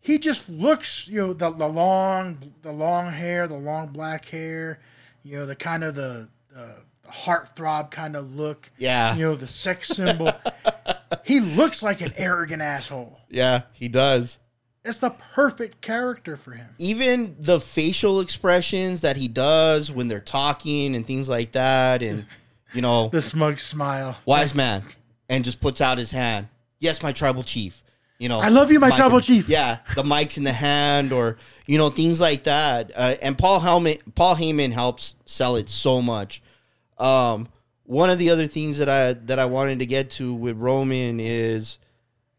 he 0.00 0.18
just 0.18 0.48
looks, 0.48 1.06
you 1.08 1.18
know, 1.18 1.32
the, 1.32 1.50
the 1.52 1.66
long, 1.68 2.52
the 2.62 2.72
long 2.72 3.10
hair, 3.10 3.46
the 3.46 3.56
long 3.58 3.88
black 3.88 4.24
hair, 4.26 4.80
you 5.22 5.36
know, 5.36 5.46
the 5.46 5.54
kind 5.54 5.84
of 5.84 5.94
the, 5.94 6.28
the, 6.52 6.74
the 7.02 7.08
heartthrob 7.10 7.90
kind 7.90 8.16
of 8.16 8.34
look, 8.34 8.70
Yeah. 8.78 9.14
you 9.16 9.22
know, 9.24 9.34
the 9.36 9.46
sex 9.46 9.88
symbol. 9.88 10.32
he 11.24 11.40
looks 11.40 11.82
like 11.82 12.00
an 12.00 12.12
arrogant 12.16 12.62
asshole. 12.62 13.18
Yeah, 13.28 13.62
he 13.72 13.88
does. 13.88 14.38
It's 14.84 14.98
the 15.00 15.10
perfect 15.10 15.80
character 15.80 16.36
for 16.36 16.52
him. 16.52 16.68
Even 16.78 17.36
the 17.38 17.60
facial 17.60 18.20
expressions 18.20 19.02
that 19.02 19.16
he 19.16 19.28
does 19.28 19.90
when 19.92 20.08
they're 20.08 20.20
talking 20.20 20.96
and 20.96 21.06
things 21.06 21.28
like 21.28 21.52
that, 21.52 22.02
and 22.02 22.24
you 22.72 22.82
know, 22.82 23.08
The 23.08 23.22
smug 23.22 23.58
smile. 23.60 24.16
wise 24.26 24.54
man, 24.54 24.82
and 25.28 25.44
just 25.44 25.60
puts 25.60 25.80
out 25.80 25.98
his 25.98 26.10
hand. 26.12 26.48
Yes, 26.80 27.02
my 27.02 27.12
tribal 27.12 27.42
chief. 27.42 27.82
You 28.18 28.28
know, 28.28 28.40
I 28.40 28.48
love 28.48 28.72
you, 28.72 28.80
my 28.80 28.90
tribal 28.90 29.20
chief. 29.20 29.48
Yeah, 29.48 29.78
the 29.94 30.02
mic's 30.02 30.38
in 30.38 30.44
the 30.44 30.52
hand, 30.52 31.12
or 31.12 31.38
you 31.66 31.78
know, 31.78 31.88
things 31.88 32.20
like 32.20 32.44
that. 32.44 32.90
Uh, 32.94 33.14
and 33.22 33.38
Paul 33.38 33.60
Heyman, 33.60 34.00
Paul 34.16 34.34
Heyman 34.34 34.72
helps 34.72 35.14
sell 35.24 35.54
it 35.56 35.70
so 35.70 36.02
much. 36.02 36.42
Um, 36.98 37.46
one 37.84 38.10
of 38.10 38.18
the 38.18 38.30
other 38.30 38.48
things 38.48 38.78
that 38.78 38.88
I 38.88 39.12
that 39.12 39.38
I 39.38 39.44
wanted 39.46 39.78
to 39.78 39.86
get 39.86 40.10
to 40.12 40.34
with 40.34 40.56
Roman 40.56 41.20
is, 41.20 41.78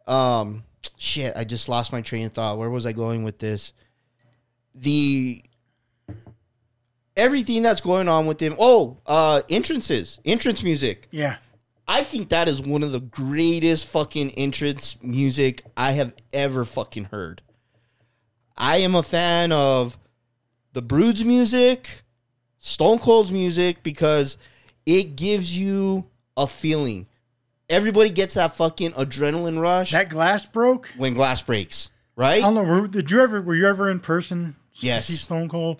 um, 0.06 0.64
shit, 0.97 1.34
I 1.38 1.45
just 1.45 1.69
lost 1.69 1.93
my 1.93 2.01
train 2.01 2.26
of 2.26 2.34
thought. 2.34 2.57
Where 2.57 2.69
was 2.69 2.85
I 2.85 2.91
going 2.91 3.23
with 3.23 3.39
this? 3.39 3.72
The 4.76 5.41
everything 7.19 7.61
that's 7.61 7.81
going 7.81 8.07
on 8.07 8.25
with 8.25 8.39
him. 8.39 8.55
Oh, 8.57 8.97
uh, 9.05 9.41
entrances, 9.49 10.19
entrance 10.25 10.63
music. 10.63 11.07
Yeah. 11.11 11.37
I 11.87 12.03
think 12.03 12.29
that 12.29 12.47
is 12.47 12.61
one 12.61 12.83
of 12.83 12.91
the 12.91 12.99
greatest 12.99 13.87
fucking 13.87 14.31
entrance 14.31 14.95
music 15.01 15.63
I 15.75 15.91
have 15.93 16.13
ever 16.33 16.63
fucking 16.63 17.05
heard. 17.05 17.41
I 18.55 18.77
am 18.77 18.93
a 18.95 19.03
fan 19.03 19.51
of 19.51 19.97
the 20.73 20.81
Brood's 20.81 21.23
music, 21.23 22.03
Stone 22.59 22.99
Cold's 22.99 23.31
music, 23.31 23.81
because 23.83 24.37
it 24.85 25.15
gives 25.15 25.57
you 25.57 26.05
a 26.37 26.45
feeling. 26.45 27.07
Everybody 27.69 28.09
gets 28.09 28.33
that 28.35 28.55
fucking 28.55 28.91
adrenaline 28.91 29.59
rush 29.59 29.91
That 29.91 30.09
glass 30.09 30.45
broke. 30.45 30.91
when 30.97 31.13
glass 31.13 31.41
breaks, 31.41 31.89
right? 32.15 32.37
I 32.39 32.41
don't 32.41 32.55
know. 32.55 32.63
Were, 32.63 32.87
did 32.87 33.09
you 33.11 33.21
ever? 33.21 33.41
Were 33.41 33.55
you 33.55 33.67
ever 33.67 33.89
in 33.89 33.99
person? 33.99 34.55
to 34.79 34.85
Yes. 34.85 35.05
See 35.05 35.13
Stone 35.15 35.49
Cold. 35.49 35.77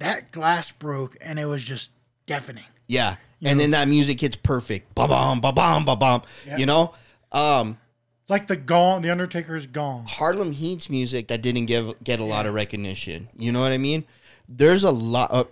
That 0.00 0.32
glass 0.32 0.70
broke, 0.70 1.16
and 1.20 1.38
it 1.38 1.46
was 1.46 1.62
just 1.62 1.92
deafening. 2.26 2.64
Yeah. 2.88 3.16
And 3.42 3.58
then 3.58 3.70
that 3.70 3.88
music 3.88 4.20
hits 4.20 4.36
perfect. 4.36 4.94
Ba 4.94 5.08
bum, 5.08 5.40
ba 5.40 5.52
bum, 5.52 5.84
ba 5.84 5.96
bum. 5.96 6.22
Yeah. 6.46 6.56
You 6.58 6.66
know? 6.66 6.92
Um, 7.32 7.78
It's 8.22 8.30
like 8.30 8.48
the 8.48 8.56
gong. 8.56 9.02
The 9.02 9.10
Undertaker's 9.10 9.66
gong. 9.66 10.04
Harlem 10.06 10.52
Heat's 10.52 10.90
music 10.90 11.28
that 11.28 11.40
didn't 11.40 11.66
give 11.66 11.94
get 12.02 12.20
a 12.20 12.24
lot 12.24 12.44
of 12.46 12.54
recognition. 12.54 13.28
You 13.36 13.52
know 13.52 13.60
what 13.60 13.72
I 13.72 13.78
mean? 13.78 14.04
There's 14.48 14.82
a 14.82 14.90
lot 14.90 15.30
of 15.30 15.48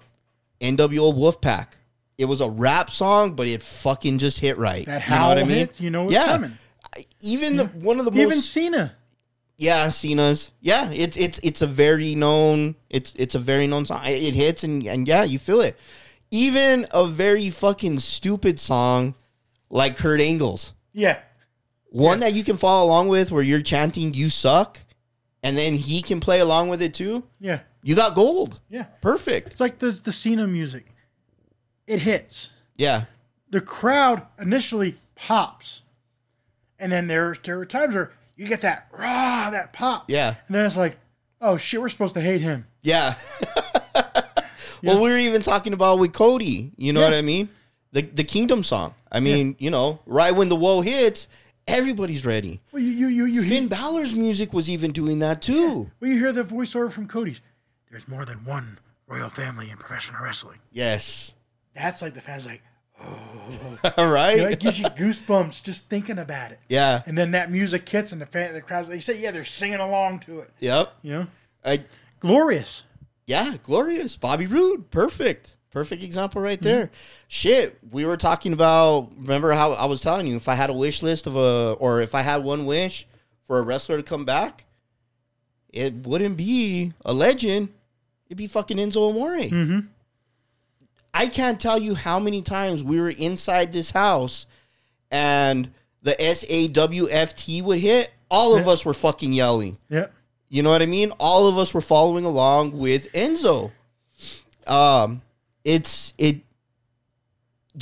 NWO 0.61 1.15
Wolfpack. 1.15 1.69
It 2.19 2.25
was 2.25 2.41
a 2.41 2.49
rap 2.51 2.91
song, 2.91 3.35
but 3.35 3.47
it 3.47 3.62
fucking 3.62 4.19
just 4.19 4.41
hit 4.41 4.59
right. 4.59 4.85
That 4.87 5.05
you 5.05 5.11
know 5.11 5.16
howl 5.16 5.29
what 5.29 5.39
I 5.39 5.45
mean? 5.45 5.59
hits, 5.59 5.81
you 5.81 5.91
know 5.91 6.03
what's 6.05 6.15
yeah. 6.15 6.27
coming. 6.27 6.59
Even 7.20 7.57
the 7.57 7.66
one 7.66 8.01
of 8.01 8.05
the 8.05 8.11
most, 8.11 8.20
Even 8.20 8.41
Cena. 8.41 8.97
Yeah 9.59 9.89
Cena's 9.91 10.53
yeah 10.61 10.91
it's 10.91 11.17
it's 11.17 11.39
it's 11.43 11.61
a 11.63 11.67
very 11.67 12.15
known 12.15 12.77
it's 12.89 13.13
it's 13.17 13.35
a 13.35 13.39
very 13.39 13.67
known 13.67 13.85
song. 13.87 14.03
It 14.07 14.35
hits 14.35 14.65
and 14.65 14.87
and 14.87 15.07
yeah 15.07 15.25
you 15.25 15.39
feel 15.39 15.61
it. 15.61 15.79
Even 16.31 16.87
a 16.93 17.07
very 17.07 17.51
fucking 17.51 17.99
stupid 17.99 18.59
song 18.61 19.15
like 19.71 19.97
Kurt 19.97 20.21
Angle's 20.21 20.75
Yeah. 20.93 21.19
one 21.91 22.21
that 22.21 22.35
you 22.35 22.45
can 22.45 22.57
follow 22.57 22.87
along 22.87 23.09
with 23.09 23.31
where 23.31 23.43
you're 23.43 23.63
chanting 23.63 24.15
"You 24.15 24.31
suck," 24.31 24.79
and 25.43 25.57
then 25.59 25.75
he 25.75 26.03
can 26.03 26.21
play 26.21 26.41
along 26.41 26.69
with 26.69 26.81
it 26.83 26.95
too. 26.95 27.25
Yeah. 27.41 27.61
You 27.83 27.95
got 27.95 28.15
gold. 28.15 28.61
Yeah. 28.69 28.85
Perfect. 29.01 29.53
It's 29.53 29.61
like 29.61 29.79
this 29.79 30.01
the 30.01 30.13
Cena 30.13 30.47
music. 30.47 30.87
It 31.87 32.01
hits. 32.01 32.51
Yeah. 32.77 33.05
The 33.51 33.61
crowd 33.63 34.27
initially 34.39 34.99
pops. 35.15 35.81
And 36.79 36.93
then 36.93 37.09
there, 37.09 37.35
there 37.43 37.59
are 37.59 37.65
times 37.67 37.95
where 37.95 38.13
you 38.39 38.47
get 38.48 38.62
that 38.62 38.89
raw, 38.93 39.51
that 39.51 39.73
pop. 39.74 40.09
Yeah. 40.09 40.36
And 40.47 40.55
then 40.56 40.65
it's 40.65 40.77
like, 40.77 40.97
oh 41.43 41.59
shit, 41.59 41.81
we're 41.81 41.89
supposed 41.90 42.15
to 42.15 42.20
hate 42.23 42.40
him. 42.40 42.66
Yeah. 42.81 43.16
well, 44.82 45.01
we 45.01 45.10
were 45.10 45.19
even 45.19 45.43
talking 45.43 45.73
about 45.73 45.98
with 45.98 46.12
Cody. 46.12 46.73
You 46.77 46.93
know 46.93 47.01
Yeah. 47.01 47.06
what 47.10 47.15
I 47.15 47.23
mean? 47.23 47.48
The 47.93 48.02
the 48.02 48.24
Kingdom 48.24 48.62
song. 48.65 48.94
I 49.10 49.20
mean, 49.20 49.56
you 49.59 49.70
know, 49.70 49.98
right 50.06 50.35
when 50.35 50.48
the 50.48 50.56
woe 50.56 50.81
hits, 50.82 51.28
everybody's 51.66 52.24
ready. 52.24 52.60
Well, 52.73 52.82
you 52.82 52.90
you 52.90 53.09
you, 53.09 53.24
you, 53.27 53.43
Finn 53.43 53.62
hear, 53.62 53.69
Balor's 53.70 54.15
music 54.15 54.52
was 54.52 54.69
even 54.70 54.93
doing 54.93 55.19
that 55.20 55.43
too. 55.43 55.90
well, 56.01 56.10
you 56.10 56.19
hear 56.19 56.32
the 56.32 56.44
voiceover 56.44 56.90
from 56.93 57.06
Cody's. 57.09 57.40
There's 57.90 58.06
more 58.06 58.24
than 58.27 58.44
one 58.44 58.78
royal 59.06 59.31
family 59.31 59.70
in 59.70 59.78
professional 59.78 60.23
wrestling. 60.23 60.59
Yes. 60.73 61.32
That's 61.74 62.02
like 62.02 62.15
the 62.15 62.20
fans 62.20 62.44
like, 62.47 62.62
All 63.97 64.09
right. 64.09 64.37
you 64.37 64.43
know, 64.43 64.49
it 64.49 64.61
gives 64.61 64.79
you 64.79 64.87
goosebumps 64.87 65.62
just 65.62 65.89
thinking 65.89 66.19
about 66.19 66.53
it. 66.53 66.61
yeah. 66.69 67.03
And 67.07 67.16
then 67.16 67.31
that 67.33 67.51
music 67.51 67.89
hits 67.89 68.12
and 68.12 68.20
the 68.20 68.27
fan, 68.27 68.53
the 68.55 68.61
crowds, 68.61 68.89
they 68.89 69.01
say, 69.01 69.20
yeah, 69.20 69.31
they're 69.31 69.45
singing 69.45 69.81
along 69.81 70.20
to 70.20 70.41
it. 70.41 70.51
Yep. 70.61 70.93
You 71.03 71.12
know, 71.12 71.27
I 71.65 71.85
glorious. 72.20 72.85
Yeah, 73.27 73.57
glorious. 73.62 74.16
Bobby 74.16 74.47
Roode. 74.47 74.91
Perfect. 74.91 75.57
Perfect 75.70 76.03
example 76.03 76.41
right 76.41 76.61
there. 76.61 76.87
Mm-hmm. 76.87 76.95
Shit. 77.29 77.79
We 77.91 78.05
were 78.07 78.16
talking 78.16 78.53
about 78.53 79.12
remember 79.16 79.53
how 79.53 79.73
I 79.73 79.85
was 79.85 80.01
telling 80.01 80.27
you 80.27 80.37
if 80.37 80.49
I 80.49 80.55
had 80.55 80.70
a 80.70 80.75
wish 80.75 81.03
list 81.03 81.27
of 81.27 81.37
a 81.37 81.77
or 81.79 82.01
if 82.01 82.15
I 82.15 82.23
had 82.23 82.43
one 82.43 82.65
wish 82.66 83.07
for 83.45 83.59
a 83.59 83.62
wrestler 83.62 83.99
to 83.99 84.03
come 84.03 84.25
back, 84.25 84.65
it 85.69 85.95
wouldn't 86.07 86.37
be 86.37 86.93
a 87.05 87.12
legend. 87.12 87.69
It'd 88.27 88.39
be 88.39 88.47
fucking 88.47 88.79
Enzo 88.79 89.11
Amore. 89.11 89.37
Mm-hmm. 89.37 89.81
I 91.13 91.29
can't 91.29 91.59
tell 91.59 91.79
you 91.79 91.95
how 91.95 92.19
many 92.19 92.43
times 92.43 92.83
we 92.85 93.01
were 93.01 93.11
inside 93.11 93.73
this 93.73 93.91
house 93.91 94.47
and 95.11 95.71
the 96.03 96.15
SAWFT 96.19 97.63
would 97.63 97.79
hit. 97.79 98.13
All 98.31 98.57
of 98.57 98.69
us 98.69 98.85
were 98.85 98.95
fucking 98.95 99.33
yelling. 99.33 99.79
Yep. 99.89 100.13
You 100.49 100.63
know 100.63 100.71
what 100.71 100.83
I 100.83 100.87
mean? 100.87 101.13
All 101.13 101.47
of 101.47 101.59
us 101.59 101.75
were 101.75 101.81
following 101.81 102.25
along 102.25 102.73
with 102.73 103.11
Enzo. 103.13 103.71
Um, 104.67 105.23
it's 105.65 106.15
it. 106.19 106.41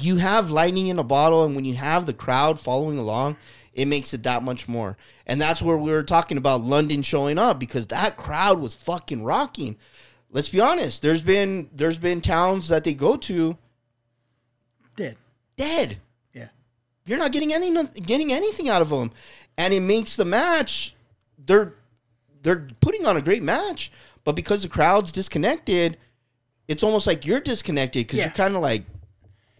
You 0.00 0.16
have 0.16 0.50
lightning 0.50 0.88
in 0.88 0.98
a 0.98 1.04
bottle, 1.04 1.44
and 1.44 1.54
when 1.56 1.64
you 1.64 1.74
have 1.74 2.06
the 2.06 2.12
crowd 2.12 2.60
following 2.60 2.98
along, 2.98 3.36
it 3.72 3.86
makes 3.86 4.14
it 4.14 4.24
that 4.24 4.42
much 4.42 4.68
more. 4.68 4.96
And 5.26 5.40
that's 5.40 5.62
where 5.62 5.76
we 5.76 5.90
were 5.90 6.02
talking 6.02 6.38
about 6.38 6.64
London 6.64 7.02
showing 7.02 7.38
up 7.38 7.58
because 7.58 7.88
that 7.88 8.16
crowd 8.16 8.58
was 8.60 8.74
fucking 8.74 9.22
rocking. 9.22 9.76
Let's 10.30 10.48
be 10.48 10.60
honest. 10.60 11.02
There's 11.02 11.22
been 11.22 11.70
there's 11.72 11.98
been 11.98 12.20
towns 12.20 12.68
that 12.68 12.84
they 12.84 12.94
go 12.94 13.16
to 13.16 13.56
dead, 14.96 15.16
dead. 15.56 15.98
Yeah. 16.32 16.48
You're 17.06 17.18
not 17.18 17.32
getting 17.32 17.52
any 17.52 17.72
getting 18.00 18.32
anything 18.32 18.68
out 18.68 18.82
of 18.82 18.90
them, 18.90 19.10
and 19.56 19.72
it 19.72 19.80
makes 19.80 20.16
the 20.16 20.24
match. 20.24 20.94
They're 21.38 21.74
they're 22.42 22.66
putting 22.80 23.06
on 23.06 23.16
a 23.16 23.20
great 23.22 23.42
match, 23.42 23.90
but 24.24 24.32
because 24.36 24.62
the 24.62 24.68
crowd's 24.68 25.12
disconnected, 25.12 25.96
it's 26.68 26.82
almost 26.82 27.06
like 27.06 27.24
you're 27.24 27.40
disconnected 27.40 28.06
because 28.06 28.18
Yeah. 28.18 28.24
you're 28.26 28.34
kind 28.34 28.56
of 28.56 28.62
like, 28.62 28.84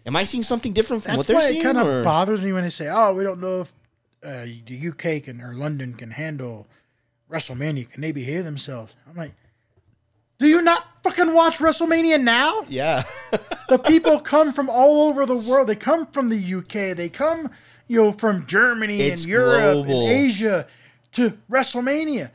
am 0.05 0.17
I 0.17 0.25
seeing 0.25 0.43
something 0.43 0.73
different 0.73 1.03
from 1.05 1.11
That's 1.17 1.19
what 1.19 1.27
they're 1.29 1.37
why 1.37 1.49
seeing? 1.51 1.61
it 1.61 1.65
kind 1.65 1.79
of 1.79 2.05
bothers 2.05 2.43
me 2.43 2.53
when 2.53 2.63
they 2.65 2.69
say, 2.71 2.89
"Oh, 2.89 3.13
we 3.15 3.23
don't 3.25 3.41
know 3.41 3.61
if 3.63 3.73
uh, 4.25 4.45
the 4.67 4.89
UK 4.89 5.23
can 5.23 5.41
or 5.41 5.55
London 5.55 5.95
can 5.95 6.11
handle 6.11 6.67
WrestleMania. 7.31 7.89
Can 7.91 8.01
they 8.03 8.13
behave 8.13 8.45
themselves? 8.45 8.95
I'm 9.09 9.17
like, 9.17 9.33
do 10.39 10.47
you 10.47 10.63
not 10.63 10.87
fucking 11.03 11.33
watch 11.35 11.59
WrestleMania 11.59 12.21
now? 12.23 12.65
Yeah. 12.69 13.05
the 13.69 13.79
people 13.79 14.21
come 14.21 14.53
from 14.53 14.69
all 14.69 15.09
over 15.09 15.25
the 15.27 15.37
world. 15.37 15.69
They 15.69 15.77
come 15.77 16.07
from 16.07 16.29
the 16.29 16.55
UK. 16.55 16.97
They 16.97 17.09
come, 17.09 17.51
you 17.87 18.03
know, 18.03 18.13
from 18.13 18.47
Germany 18.47 19.01
It's 19.01 19.23
and 19.23 19.31
Europe 19.31 19.87
global. 19.87 20.07
and 20.07 20.11
Asia 20.13 20.67
to 21.13 21.39
WrestleMania. 21.51 22.31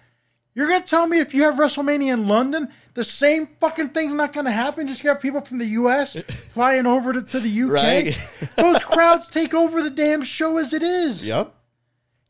You're 0.53 0.67
gonna 0.67 0.83
tell 0.85 1.07
me 1.07 1.19
if 1.19 1.33
you 1.33 1.43
have 1.43 1.55
WrestleMania 1.55 2.11
in 2.13 2.27
London, 2.27 2.69
the 2.93 3.03
same 3.05 3.47
fucking 3.59 3.89
thing's 3.89 4.13
not 4.13 4.33
gonna 4.33 4.51
happen? 4.51 4.85
Just 4.87 5.01
you 5.03 5.09
have 5.09 5.21
people 5.21 5.39
from 5.41 5.59
the 5.59 5.65
US 5.67 6.17
flying 6.49 6.85
over 6.85 7.13
to, 7.13 7.21
to 7.21 7.39
the 7.39 7.61
UK. 7.63 7.69
Right. 7.71 8.17
Those 8.57 8.79
crowds 8.79 9.29
take 9.29 9.53
over 9.53 9.81
the 9.81 9.89
damn 9.89 10.23
show 10.23 10.57
as 10.57 10.73
it 10.73 10.81
is. 10.83 11.25
yep. 11.25 11.53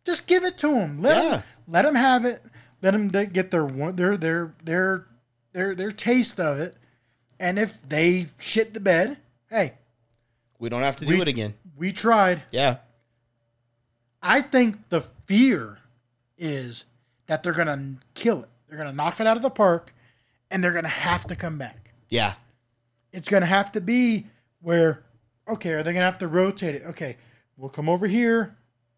Just 0.06 0.28
give 0.28 0.44
it 0.44 0.58
to 0.60 0.68
them. 0.74 1.02
Let 1.02 1.24
Yeah. 1.24 1.30
them 1.32 1.44
let 1.68 1.82
them 1.84 1.96
have 1.96 2.26
it. 2.26 2.42
Let 2.82 2.92
them 2.92 3.08
get 3.10 3.50
their 3.52 3.66
one 3.66 3.96
their 3.96 4.18
their 4.18 4.54
their 4.64 5.08
their 5.54 5.76
their 5.76 5.92
taste 5.92 6.40
of 6.40 6.60
it. 6.60 6.76
And 7.40 7.58
if 7.58 7.82
they 7.82 8.28
shit 8.40 8.74
the 8.74 8.80
bed, 8.80 9.18
hey, 9.50 9.74
We 10.60 10.70
don't 10.70 10.84
have 10.84 10.98
to 10.98 11.06
do 11.06 11.16
We- 11.16 11.22
it 11.22 11.28
again. 11.28 11.56
we 11.76 11.92
tried. 11.92 12.44
Yeah. 12.52 12.78
I 14.22 14.42
think 14.42 14.90
the 14.90 15.02
fear 15.26 15.80
is 16.38 16.86
that 17.26 17.42
they're 17.44 17.54
gonna 17.54 17.98
kill 18.14 18.44
it. 18.44 18.50
They're 18.68 18.78
gonna 18.78 18.94
knock 18.94 19.20
it 19.20 19.26
out 19.28 19.38
of 19.38 19.42
the 19.44 19.50
park, 19.50 19.94
and 20.52 20.64
they're 20.64 20.74
gonna 20.74 20.88
have 20.88 21.26
to 21.28 21.36
come 21.36 21.58
back. 21.58 21.92
Yeah. 22.10 22.36
It's 23.12 23.28
gonna 23.28 23.48
have 23.48 23.72
to 23.74 23.82
be 23.82 24.28
where, 24.60 25.04
okay, 25.48 25.72
are 25.72 25.82
they 25.84 25.94
gonna 25.94 26.06
have 26.06 26.20
to 26.20 26.28
rotate 26.28 26.76
it? 26.76 26.84
Okay, 26.84 27.18
we'll 27.58 27.70
come 27.70 27.90
over 27.90 28.06
here 28.06 28.56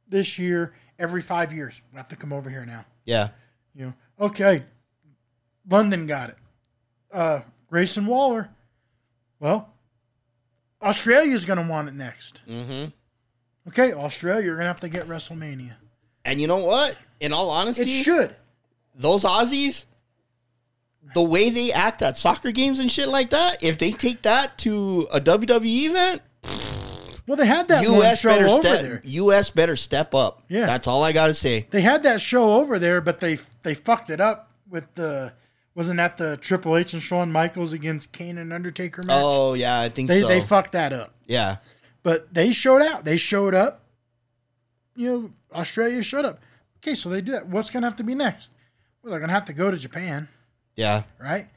this 0.08 0.38
year 0.38 0.74
every 1.00 1.22
five 1.22 1.54
years. 1.54 1.82
We 1.92 1.98
have 1.98 2.10
to 2.10 2.16
come 2.18 2.34
over 2.34 2.50
here 2.50 2.66
now. 2.66 2.86
Yeah. 3.06 3.30
You 3.74 3.86
know, 3.88 3.94
okay, 4.20 4.66
London 5.68 6.06
got 6.08 6.30
it. 6.30 6.38
Uh, 7.14 7.42
Grayson 7.70 8.06
Waller. 8.08 8.50
Well, 9.40 9.70
Australia's 10.82 11.46
gonna 11.46 11.68
want 11.68 11.88
it 11.88 11.94
next. 11.94 12.42
Mm-hmm. 12.50 12.90
Okay, 13.70 13.94
Australia, 13.94 14.46
you're 14.46 14.56
gonna 14.56 14.68
have 14.68 14.80
to 14.82 14.90
get 14.90 15.08
WrestleMania. 15.08 15.76
And 16.26 16.40
you 16.42 16.48
know 16.48 16.64
what? 16.66 16.98
In 17.20 17.34
all 17.34 17.50
honesty, 17.50 17.84
It 17.84 18.04
should. 18.04 18.36
those 18.96 19.24
Aussies, 19.24 19.86
the 21.14 21.22
way 21.22 21.50
they 21.50 21.72
act 21.72 22.02
at 22.02 22.18
soccer 22.18 22.52
games 22.52 22.80
and 22.80 22.92
shit 22.92 23.08
like 23.10 23.30
that, 23.32 23.64
if 23.64 23.78
they 23.78 23.92
take 23.92 24.22
that 24.24 24.58
to 24.60 25.08
a 25.12 25.20
WWE 25.22 25.86
event, 25.90 26.22
Well, 27.28 27.38
they 27.38 27.46
had 27.46 27.68
that 27.70 27.84
US 27.84 28.20
show 28.22 28.30
better 28.30 28.48
over 28.48 28.62
step. 28.62 28.82
there. 28.82 29.02
US 29.04 29.50
better 29.50 29.76
step 29.76 30.14
up. 30.16 30.44
Yeah. 30.50 30.66
that's 30.66 30.88
all 30.88 31.04
I 31.04 31.12
gotta 31.14 31.34
say. 31.34 31.68
They 31.70 31.82
had 31.82 32.04
that 32.04 32.20
show 32.22 32.56
over 32.56 32.80
there, 32.80 33.00
but 33.02 33.20
they 33.20 33.38
they 33.64 33.74
fucked 33.74 34.10
it 34.10 34.20
up 34.20 34.52
with 34.70 34.94
the 34.96 35.34
wasn't 35.76 35.98
that 35.98 36.18
the 36.18 36.38
Triple 36.38 36.78
H 36.78 36.94
and 36.94 37.02
Shawn 37.02 37.32
Michaels 37.32 37.74
against 37.74 38.12
Kane 38.12 38.38
and 38.38 38.54
Undertaker 38.54 39.04
match? 39.04 39.18
Oh 39.20 39.54
yeah, 39.54 39.80
I 39.80 39.90
think 39.90 40.10
they 40.10 40.22
so. 40.22 40.28
they 40.28 40.42
fucked 40.42 40.74
that 40.74 40.94
up. 40.94 41.14
yeah, 41.26 41.58
But 42.04 42.34
they 42.34 42.52
showed 42.52 42.82
out. 42.82 43.06
They 43.06 43.18
showed 43.18 43.54
up. 43.54 43.82
You 44.96 45.12
know, 45.12 45.32
Australia 45.58 46.04
showed 46.04 46.26
up. 46.26 46.40
Okay, 46.78 46.96
so 46.96 47.10
they 47.10 47.22
do 47.22 47.32
that. 47.32 47.48
What's 47.48 47.70
gonna 47.70 47.88
have 47.88 47.96
to 47.98 48.04
be 48.04 48.14
next? 48.16 48.54
Well, 49.02 49.12
they're 49.12 49.20
gonna 49.20 49.34
have 49.34 49.46
to 49.46 49.54
go 49.54 49.72
to 49.72 49.78
Japan, 49.78 50.28
yeah. 50.76 51.04
right? 51.20 51.48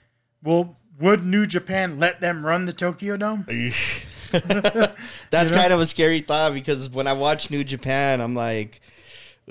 Well, 0.43 0.76
would 0.98 1.24
New 1.24 1.47
Japan 1.47 1.98
let 1.98 2.20
them 2.20 2.44
run 2.44 2.66
the 2.66 2.72
Tokyo 2.72 3.16
Dome? 3.16 3.44
That's 4.32 4.44
You 5.32 5.56
know? 5.56 5.62
kind 5.62 5.72
of 5.72 5.80
a 5.80 5.86
scary 5.86 6.20
thought 6.20 6.55
because 6.55 6.90
when 6.90 7.06
I 7.06 7.12
watch 7.12 7.51
New 7.51 7.64
Japan, 7.64 8.20
I'm 8.20 8.34
like, 8.34 8.80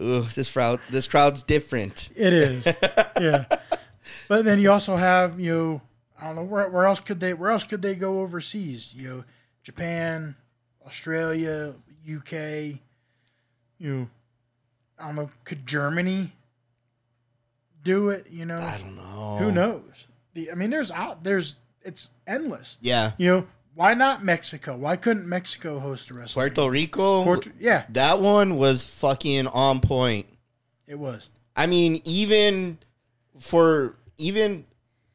"Ooh, 0.01 0.23
this 0.23 0.51
crowd, 0.51 0.79
this 0.89 1.07
crowd's 1.07 1.43
different." 1.43 2.09
It 2.15 2.33
is. 2.33 2.65
yeah. 3.19 3.45
But 4.27 4.45
then 4.45 4.59
you 4.59 4.71
also 4.71 4.95
have, 4.95 5.39
you 5.39 5.53
know, 5.53 5.81
I 6.19 6.25
don't 6.27 6.35
know 6.35 6.43
where, 6.43 6.69
where 6.69 6.85
else 6.85 6.99
could 6.99 7.19
they 7.19 7.33
where 7.33 7.51
else 7.51 7.63
could 7.63 7.81
they 7.81 7.95
go 7.95 8.21
overseas? 8.21 8.93
You 8.95 9.09
know, 9.09 9.23
Japan, 9.63 10.35
Australia, 10.85 11.73
UK, 12.03 12.31
you 13.77 13.95
know, 13.97 14.07
I 14.97 15.07
don't 15.07 15.15
know, 15.15 15.29
could 15.43 15.65
Germany 15.67 16.31
do 17.83 18.09
it, 18.09 18.27
you 18.29 18.45
know? 18.45 18.59
I 18.61 18.77
don't 18.77 18.95
know. 18.95 19.37
Who 19.39 19.51
knows? 19.51 20.07
The 20.33 20.51
I 20.51 20.55
mean 20.55 20.69
there's 20.69 20.91
out 20.91 21.23
there's 21.23 21.57
it's 21.81 22.11
endless. 22.25 22.77
Yeah, 22.81 23.11
You 23.17 23.27
know, 23.29 23.47
why 23.75 23.93
not 23.93 24.23
Mexico? 24.23 24.75
Why 24.77 24.95
couldn't 24.95 25.27
Mexico 25.27 25.79
host 25.79 26.09
a 26.09 26.13
wrestling? 26.15 26.47
Puerto 26.47 26.69
Rico. 26.69 27.23
Puerto, 27.23 27.51
yeah, 27.59 27.85
that 27.89 28.19
one 28.19 28.57
was 28.57 28.83
fucking 28.83 29.47
on 29.47 29.81
point. 29.81 30.25
it 30.87 30.97
was. 30.97 31.29
I 31.55 31.67
mean, 31.67 32.01
even 32.05 32.79
for 33.39 33.95
even 34.17 34.65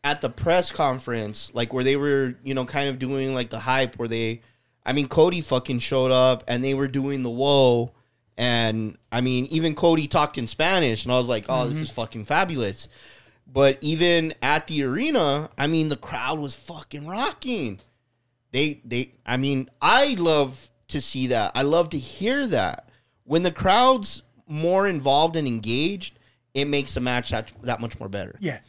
at 0.02 0.20
the 0.20 0.30
press 0.30 0.70
conference, 0.70 1.50
like 1.54 1.72
where 1.72 1.84
they 1.84 1.96
were, 1.96 2.36
you 2.42 2.54
know, 2.54 2.64
kind 2.64 2.88
of 2.88 2.98
doing 2.98 3.34
like 3.34 3.50
the 3.50 3.58
hype 3.58 3.96
where 3.98 4.08
they 4.08 4.42
I 4.84 4.92
mean, 4.92 5.08
Cody 5.08 5.40
fucking 5.40 5.80
showed 5.80 6.10
up 6.10 6.44
and 6.48 6.64
they 6.64 6.74
were 6.74 6.88
doing 6.88 7.22
the 7.22 7.30
whoa. 7.30 7.92
And 8.36 8.96
I 9.12 9.20
mean, 9.20 9.46
even 9.46 9.74
Cody 9.74 10.06
talked 10.06 10.38
in 10.38 10.46
Spanish 10.46 11.04
and 11.04 11.12
I 11.12 11.18
was 11.18 11.28
like, 11.28 11.46
oh, 11.48 11.66
this 11.66 11.74
mm-hmm. 11.74 11.82
is 11.84 11.90
fucking 11.90 12.24
fabulous. 12.24 12.88
But 13.46 13.78
even 13.80 14.34
at 14.40 14.66
the 14.66 14.84
arena, 14.84 15.50
I 15.58 15.66
mean, 15.66 15.88
the 15.88 15.96
crowd 15.96 16.38
was 16.38 16.54
fucking 16.54 17.06
rocking. 17.06 17.80
They, 18.52 18.80
they, 18.84 19.12
I 19.26 19.36
mean, 19.36 19.68
I 19.82 20.14
love 20.14 20.70
to 20.88 21.00
see 21.00 21.26
that. 21.28 21.52
I 21.54 21.62
love 21.62 21.90
to 21.90 21.98
hear 21.98 22.46
that. 22.46 22.88
When 23.24 23.42
the 23.42 23.52
crowd's 23.52 24.22
more 24.46 24.88
involved 24.88 25.36
and 25.36 25.46
engaged, 25.46 26.18
it 26.54 26.66
makes 26.66 26.94
the 26.94 27.00
match 27.00 27.30
that, 27.30 27.52
that 27.62 27.80
much 27.80 27.98
more 27.98 28.08
better. 28.08 28.36
Yeah. 28.40 28.60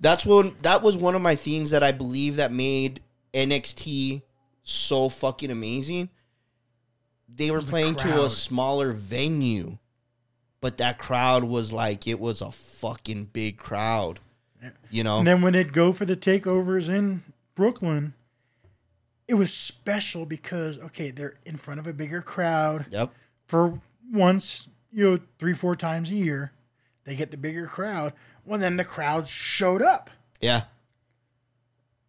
That's 0.00 0.26
one. 0.26 0.54
That 0.62 0.82
was 0.82 0.96
one 0.96 1.14
of 1.14 1.22
my 1.22 1.34
things 1.36 1.70
that 1.70 1.82
I 1.82 1.92
believe 1.92 2.36
that 2.36 2.52
made 2.52 3.00
NXT 3.32 4.22
so 4.62 5.08
fucking 5.08 5.50
amazing. 5.50 6.10
They 7.28 7.50
were 7.50 7.60
the 7.60 7.70
playing 7.70 7.96
to 7.96 8.24
a 8.24 8.30
smaller 8.30 8.92
venue, 8.92 9.78
but 10.60 10.78
that 10.78 10.98
crowd 10.98 11.44
was 11.44 11.72
like 11.72 12.06
it 12.06 12.20
was 12.20 12.40
a 12.40 12.50
fucking 12.50 13.30
big 13.32 13.56
crowd. 13.56 14.20
You 14.90 15.04
know, 15.04 15.18
And 15.18 15.26
then 15.26 15.42
when 15.42 15.52
they'd 15.52 15.74
go 15.74 15.92
for 15.92 16.06
the 16.06 16.16
takeovers 16.16 16.88
in 16.88 17.22
Brooklyn, 17.54 18.14
it 19.28 19.34
was 19.34 19.52
special 19.52 20.24
because 20.24 20.78
okay, 20.78 21.10
they're 21.10 21.34
in 21.44 21.56
front 21.56 21.80
of 21.80 21.86
a 21.86 21.92
bigger 21.92 22.22
crowd 22.22 22.86
yep, 22.90 23.12
for 23.46 23.80
once, 24.10 24.68
you 24.92 25.10
know, 25.10 25.18
three, 25.38 25.54
four 25.54 25.76
times 25.76 26.10
a 26.10 26.14
year. 26.14 26.52
They 27.04 27.14
get 27.14 27.30
the 27.30 27.36
bigger 27.36 27.66
crowd. 27.66 28.12
Well, 28.44 28.58
then 28.58 28.76
the 28.76 28.84
crowds 28.84 29.30
showed 29.30 29.82
up. 29.82 30.10
yeah, 30.40 30.62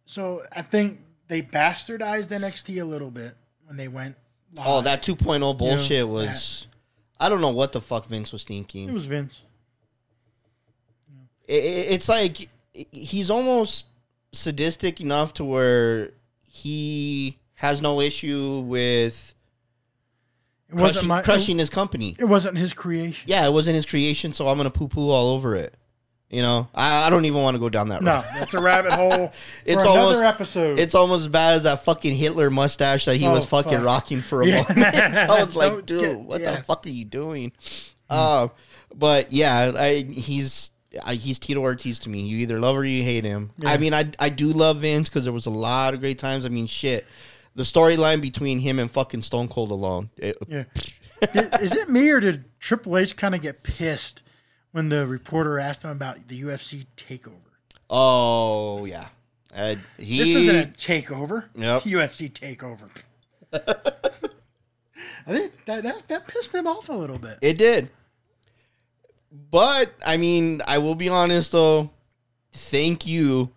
So 0.04 0.42
I 0.52 0.62
think 0.62 1.00
they 1.28 1.42
bastardized 1.42 2.28
NXT 2.28 2.80
a 2.80 2.84
little 2.84 3.10
bit 3.10 3.34
when 3.66 3.76
they 3.76 3.88
went. 3.88 4.16
Oh, 4.58 4.62
live. 4.62 4.66
Oh, 4.68 4.80
that 4.82 5.02
2.0 5.02 5.56
bullshit 5.58 5.90
Yeah, 5.98 6.02
was. 6.04 6.66
I 7.18 7.28
don't 7.28 7.40
know 7.40 7.50
what 7.50 7.72
the 7.72 7.80
fuck 7.80 8.06
Vince 8.06 8.32
was 8.32 8.44
thinking. 8.44 8.88
it 8.88 8.92
was 8.92 9.06
Vince. 9.06 9.42
it, 11.46 11.54
it- 11.64 11.92
it's 11.92 12.08
like 12.08 12.48
he's 12.92 13.30
almost 13.30 13.86
sadistic 14.32 15.00
enough 15.00 15.32
to 15.34 15.44
where 15.44 16.10
he 16.42 17.38
has 17.54 17.80
no 17.80 18.00
issue 18.00 18.60
with 18.66 19.34
It 20.68 20.74
wasn't 20.74 20.92
crushing, 20.94 21.08
my. 21.08 21.22
crushing 21.22 21.58
his 21.58 21.70
company. 21.70 22.10
It, 22.18 22.22
it 22.22 22.24
wasn't 22.24 22.58
his 22.58 22.72
creation. 22.72 23.24
Yeah, 23.28 23.46
it 23.46 23.52
wasn't 23.52 23.76
his 23.76 23.86
creation, 23.86 24.32
so 24.32 24.48
I'm 24.48 24.56
gonna 24.56 24.70
poo 24.70 24.88
poo 24.88 25.10
all 25.10 25.34
over 25.34 25.54
it. 25.56 25.74
You 26.28 26.42
know, 26.42 26.66
I, 26.74 27.06
I 27.06 27.10
don't 27.10 27.24
even 27.24 27.40
want 27.40 27.54
to 27.54 27.60
go 27.60 27.68
down 27.68 27.90
that 27.90 28.02
No, 28.02 28.16
road. 28.16 28.24
that's 28.34 28.52
a 28.52 28.60
rabbit 28.60 28.92
hole. 28.94 29.32
It's 29.64 29.80
another 29.80 29.98
almost- 30.00 30.24
episode. 30.24 30.80
It's 30.80 30.96
almost 30.96 31.20
as 31.22 31.28
bad 31.28 31.54
as 31.54 31.62
that 31.62 31.84
fucking 31.84 32.16
Hitler 32.16 32.50
mustache 32.50 33.04
that 33.04 33.16
he 33.16 33.28
Oh, 33.28 33.32
was 33.32 33.44
fucking 33.46 33.70
fuck. 33.74 33.84
rocking 33.84 34.20
for 34.20 34.42
a 34.42 34.46
Yeah. 34.48 34.64
moment. 34.68 34.96
I 35.30 35.40
was 35.40 35.54
like, 35.56 35.70
Don't 35.72 35.86
dude, 35.86 36.00
get- 36.00 36.18
what 36.20 36.40
yeah. 36.40 36.56
the 36.56 36.62
fuck 36.62 36.84
are 36.84 36.88
you 36.90 37.04
doing? 37.04 37.52
Uh, 38.10 38.48
but 38.92 39.32
yeah, 39.32 39.70
I, 39.76 39.98
he's 40.02 40.72
I, 41.04 41.14
he's 41.14 41.38
Tito 41.38 41.60
Ortiz 41.60 42.00
to 42.00 42.08
me. 42.08 42.22
You 42.22 42.38
either 42.38 42.58
love 42.58 42.76
or 42.76 42.84
you 42.84 43.04
hate 43.04 43.24
him. 43.24 43.52
I 43.64 43.76
mean, 43.76 43.94
I 43.94 44.10
I 44.18 44.28
do 44.28 44.48
love 44.52 44.78
Vince 44.78 45.08
because 45.08 45.22
there 45.24 45.32
was 45.32 45.46
a 45.46 45.50
lot 45.50 45.94
of 45.94 46.00
great 46.00 46.18
times. 46.18 46.44
I 46.44 46.48
mean, 46.48 46.66
shit, 46.66 47.06
the 47.56 47.64
storyline 47.64 48.20
between 48.20 48.60
him 48.60 48.78
and 48.78 48.88
fucking 48.90 49.22
Stone 49.22 49.48
Cold 49.48 49.70
alone. 49.72 50.10
It, 50.16 50.36
Yeah. 50.46 50.64
Did- 51.32 51.54
Is 51.62 51.74
it 51.74 51.88
me 51.88 52.08
or 52.10 52.20
did 52.20 52.44
Triple 52.60 52.96
H 52.98 53.16
kind 53.16 53.34
of 53.34 53.40
get 53.42 53.62
pissed 53.62 54.22
when 54.72 54.90
the 54.90 55.06
reporter 55.06 55.58
asked 55.58 55.82
him 55.82 55.90
about 55.90 56.28
the 56.28 56.40
UFC 56.42 56.86
takeover? 56.96 57.32
Oh 57.88 58.84
yeah, 58.84 59.08
uh, 59.54 59.76
he. 59.98 60.18
This 60.18 60.34
isn't 60.34 60.56
a 60.56 60.66
takeover. 60.72 61.46
Yep. 61.54 61.82
UFC 61.82 62.30
takeover. 62.30 62.90
I 65.28 65.32
think 65.32 65.64
that, 65.64 65.82
that 65.84 66.06
that 66.08 66.26
pissed 66.28 66.54
him 66.54 66.66
off 66.66 66.88
a 66.90 66.92
little 66.92 67.18
bit. 67.18 67.38
It 67.40 67.56
did. 67.58 67.88
But 69.50 69.94
I 70.04 70.16
mean, 70.18 70.60
I 70.66 70.78
will 70.78 70.94
be 70.94 71.08
honest 71.08 71.52
though. 71.52 71.90
Thank 72.52 73.06
you 73.06 73.50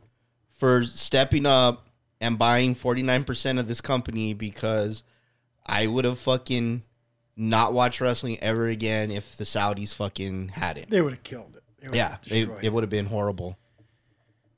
for 0.58 0.84
stepping 0.84 1.46
up 1.46 1.88
and 2.22 2.38
buying 2.38 2.76
49% 2.76 3.60
of 3.60 3.68
this 3.68 3.82
company 3.82 4.34
because 4.34 5.04
I 5.66 5.88
would 5.88 6.06
have 6.06 6.20
fucking 6.20 6.84
not 7.36 7.74
watched 7.74 8.02
wrestling 8.02 8.38
ever 8.42 8.68
again 8.68 9.12
if 9.12 9.38
the 9.38 9.46
Saudis 9.46 9.94
fucking 9.96 10.50
had 10.50 10.78
it. 10.78 10.90
They 10.90 11.02
would 11.02 11.14
have 11.14 11.24
killed 11.24 11.56
it. 11.56 11.96
Yeah, 11.96 12.16
it, 12.16 12.22
destroyed 12.24 12.64
it 12.64 12.74
would 12.74 12.84
have 12.84 12.90
been 12.90 13.06
horrible. 13.06 13.58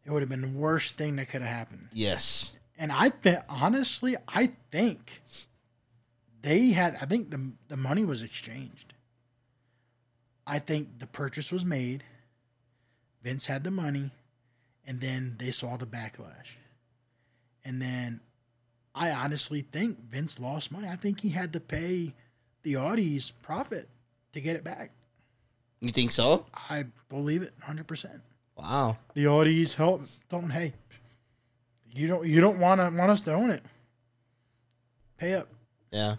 It 0.05 0.11
would 0.11 0.21
have 0.21 0.29
been 0.29 0.41
the 0.41 0.47
worst 0.47 0.97
thing 0.97 1.17
that 1.17 1.29
could 1.29 1.41
have 1.41 1.55
happened. 1.55 1.89
Yes. 1.93 2.53
And 2.77 2.91
I 2.91 3.09
think, 3.09 3.39
honestly, 3.47 4.15
I 4.27 4.51
think 4.71 5.21
they 6.41 6.71
had. 6.71 6.97
I 6.99 7.05
think 7.05 7.29
the 7.29 7.51
the 7.67 7.77
money 7.77 8.03
was 8.03 8.23
exchanged. 8.23 8.95
I 10.47 10.57
think 10.57 10.97
the 10.97 11.05
purchase 11.05 11.51
was 11.51 11.63
made. 11.63 12.03
Vince 13.21 13.45
had 13.45 13.63
the 13.63 13.69
money, 13.69 14.09
and 14.87 14.99
then 14.99 15.35
they 15.37 15.51
saw 15.51 15.77
the 15.77 15.85
backlash. 15.85 16.55
And 17.65 17.81
then, 17.81 18.19
I 18.95 19.11
honestly 19.11 19.61
think 19.61 19.99
Vince 20.09 20.39
lost 20.39 20.71
money. 20.71 20.87
I 20.87 20.95
think 20.95 21.21
he 21.21 21.29
had 21.29 21.53
to 21.53 21.59
pay 21.59 22.13
the 22.63 22.73
Saudis 22.73 23.31
profit 23.41 23.87
to 24.33 24.41
get 24.41 24.55
it 24.55 24.63
back. 24.63 24.91
You 25.79 25.91
think 25.91 26.11
so? 26.11 26.45
I 26.53 26.85
believe 27.09 27.41
it, 27.41 27.53
hundred 27.61 27.87
percent. 27.87 28.21
Wow. 28.57 28.97
the 29.15 29.23
Saudis 29.25 29.73
help 29.75 30.03
don't 30.29 30.51
hey 30.51 30.73
you 31.93 32.07
don't 32.07 32.27
you 32.27 32.39
don't 32.41 32.59
want 32.59 32.79
to 32.79 32.95
want 32.95 33.09
us 33.11 33.21
to 33.23 33.33
own 33.33 33.49
it 33.49 33.63
pay 35.17 35.33
up 35.33 35.47
Yeah. 35.89 36.15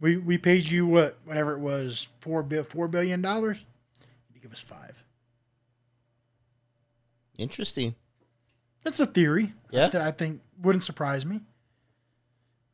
we 0.00 0.16
we 0.16 0.36
paid 0.36 0.64
you 0.64 0.84
what 0.86 1.16
whatever 1.24 1.52
it 1.52 1.60
was 1.60 2.08
four 2.20 2.42
bi- 2.42 2.62
four 2.64 2.88
billion 2.88 3.22
dollars 3.22 3.64
you 4.34 4.40
give 4.40 4.50
us 4.52 4.58
five 4.60 5.00
Interesting. 7.38 7.94
that's 8.82 9.00
a 9.00 9.06
theory 9.06 9.52
Yeah. 9.70 9.88
that 9.88 10.00
I 10.02 10.10
think 10.10 10.40
wouldn't 10.60 10.84
surprise 10.84 11.24
me 11.26 11.40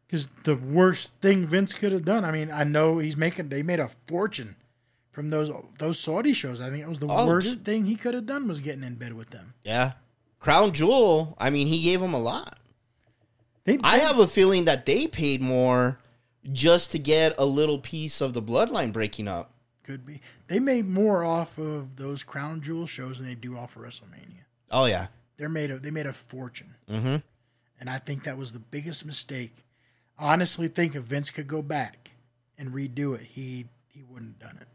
because 0.06 0.28
the 0.44 0.56
worst 0.56 1.10
thing 1.20 1.46
Vince 1.46 1.72
could 1.72 1.92
have 1.92 2.04
done 2.04 2.24
I 2.24 2.30
mean 2.30 2.50
I 2.50 2.64
know 2.64 2.98
he's 2.98 3.16
making 3.16 3.48
they 3.48 3.62
made 3.62 3.80
a 3.80 3.88
fortune 4.06 4.56
from 5.12 5.30
those 5.30 5.50
those 5.78 5.98
Saudi 5.98 6.32
shows 6.32 6.60
I 6.60 6.70
think 6.70 6.82
it 6.82 6.88
was 6.88 6.98
the 6.98 7.08
Oh, 7.08 7.26
worst 7.26 7.48
dude. 7.48 7.64
thing 7.64 7.86
he 7.86 7.96
could 7.96 8.14
have 8.14 8.26
done 8.26 8.48
was 8.48 8.60
getting 8.60 8.82
in 8.84 8.94
bed 8.94 9.12
with 9.14 9.30
them 9.30 9.54
Yeah. 9.64 9.92
Crown 10.38 10.72
Jewel, 10.72 11.34
I 11.38 11.50
mean, 11.50 11.66
he 11.66 11.82
gave 11.82 12.00
them 12.00 12.14
a 12.14 12.18
lot. 12.18 12.58
they, 13.64 13.76
I 13.84 13.98
have 13.98 14.18
a 14.18 14.26
feeling 14.26 14.64
that 14.64 14.86
they 14.86 15.06
paid 15.06 15.42
more 15.42 15.98
just 16.50 16.92
to 16.92 16.98
get 16.98 17.34
a 17.36 17.44
little 17.44 17.78
piece 17.78 18.22
of 18.22 18.32
the 18.32 18.40
bloodline 18.40 18.90
breaking 18.90 19.28
up. 19.28 19.50
Could 19.84 20.06
be. 20.06 20.22
They 20.48 20.58
made 20.58 20.86
more 20.88 21.24
off 21.24 21.58
of 21.58 21.96
those 21.96 22.22
crown 22.22 22.62
jewel 22.62 22.86
shows 22.86 23.18
than 23.18 23.26
they 23.26 23.34
do 23.34 23.58
off 23.58 23.76
of 23.76 23.82
WrestleMania. 23.82 24.44
Oh 24.70 24.86
yeah. 24.86 25.08
They're 25.36 25.50
made 25.50 25.70
a 25.70 25.78
they 25.78 25.90
made 25.90 26.06
a 26.06 26.12
fortune, 26.14 26.74
Mm-hmm. 26.90 27.16
And 27.80 27.88
I 27.90 27.98
think 27.98 28.24
that 28.24 28.36
was 28.38 28.52
the 28.52 28.58
biggest 28.58 29.04
mistake. 29.04 29.64
I 30.18 30.32
honestly 30.32 30.68
think 30.68 30.94
if 30.94 31.02
Vince 31.02 31.30
could 31.30 31.46
go 31.48 31.62
back 31.62 32.10
and 32.58 32.72
redo 32.72 33.14
it, 33.14 33.22
he 33.22 33.66
he 33.88 34.02
wouldn't 34.02 34.36
have 34.42 34.52
done 34.52 34.58
it 34.62 34.68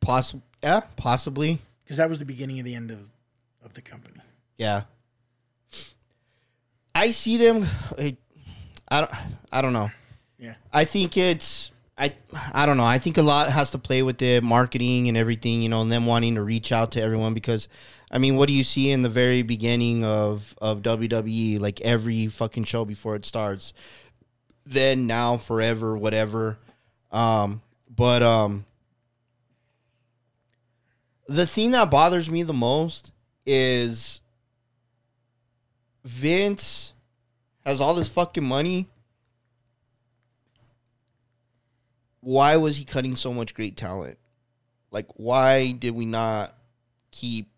Poss- 0.00 0.34
yeah, 0.62 0.80
possibly. 0.96 1.60
because 1.84 1.96
that 1.98 2.08
was 2.08 2.18
the 2.18 2.24
beginning 2.24 2.58
of 2.58 2.64
the 2.64 2.74
end 2.74 2.90
of 2.90 3.08
of 3.64 3.74
the 3.74 3.82
company. 3.82 4.16
Yeah. 4.56 4.82
I 6.94 7.10
see 7.10 7.36
them. 7.36 7.66
I, 7.98 8.16
I 8.88 9.00
don't. 9.00 9.10
I 9.52 9.62
don't 9.62 9.72
know. 9.72 9.90
Yeah. 10.38 10.54
I 10.72 10.84
think 10.84 11.16
it's. 11.16 11.72
I. 11.96 12.14
I 12.52 12.66
don't 12.66 12.76
know. 12.76 12.84
I 12.84 12.98
think 12.98 13.16
a 13.16 13.22
lot 13.22 13.48
has 13.48 13.70
to 13.70 13.78
play 13.78 14.02
with 14.02 14.18
the 14.18 14.40
marketing 14.40 15.08
and 15.08 15.16
everything. 15.16 15.62
You 15.62 15.68
know, 15.68 15.82
and 15.82 15.90
them 15.90 16.04
wanting 16.06 16.34
to 16.34 16.42
reach 16.42 16.70
out 16.72 16.92
to 16.92 17.02
everyone 17.02 17.32
because, 17.34 17.68
I 18.12 18.18
mean, 18.18 18.36
what 18.36 18.46
do 18.46 18.52
you 18.52 18.62
see 18.62 18.90
in 18.90 19.00
the 19.00 19.08
very 19.08 19.42
beginning 19.42 20.04
of 20.04 20.54
of 20.60 20.82
WWE? 20.82 21.58
Like 21.58 21.80
every 21.80 22.26
fucking 22.26 22.64
show 22.64 22.84
before 22.84 23.16
it 23.16 23.24
starts. 23.24 23.72
Then 24.66 25.06
now 25.06 25.38
forever 25.38 25.96
whatever, 25.96 26.58
um. 27.10 27.62
But 27.88 28.22
um. 28.22 28.66
The 31.26 31.46
thing 31.46 31.70
that 31.70 31.90
bothers 31.90 32.28
me 32.28 32.42
the 32.42 32.52
most 32.52 33.12
is 33.46 34.20
Vince 36.04 36.92
has 37.64 37.80
all 37.80 37.94
this 37.94 38.08
fucking 38.08 38.44
money. 38.44 38.88
Why 42.20 42.56
was 42.56 42.76
he 42.76 42.84
cutting 42.84 43.16
so 43.16 43.32
much 43.32 43.54
great 43.54 43.76
talent? 43.76 44.18
Like, 44.90 45.06
why 45.14 45.72
did 45.72 45.94
we 45.94 46.04
not 46.04 46.54
keep 47.10 47.48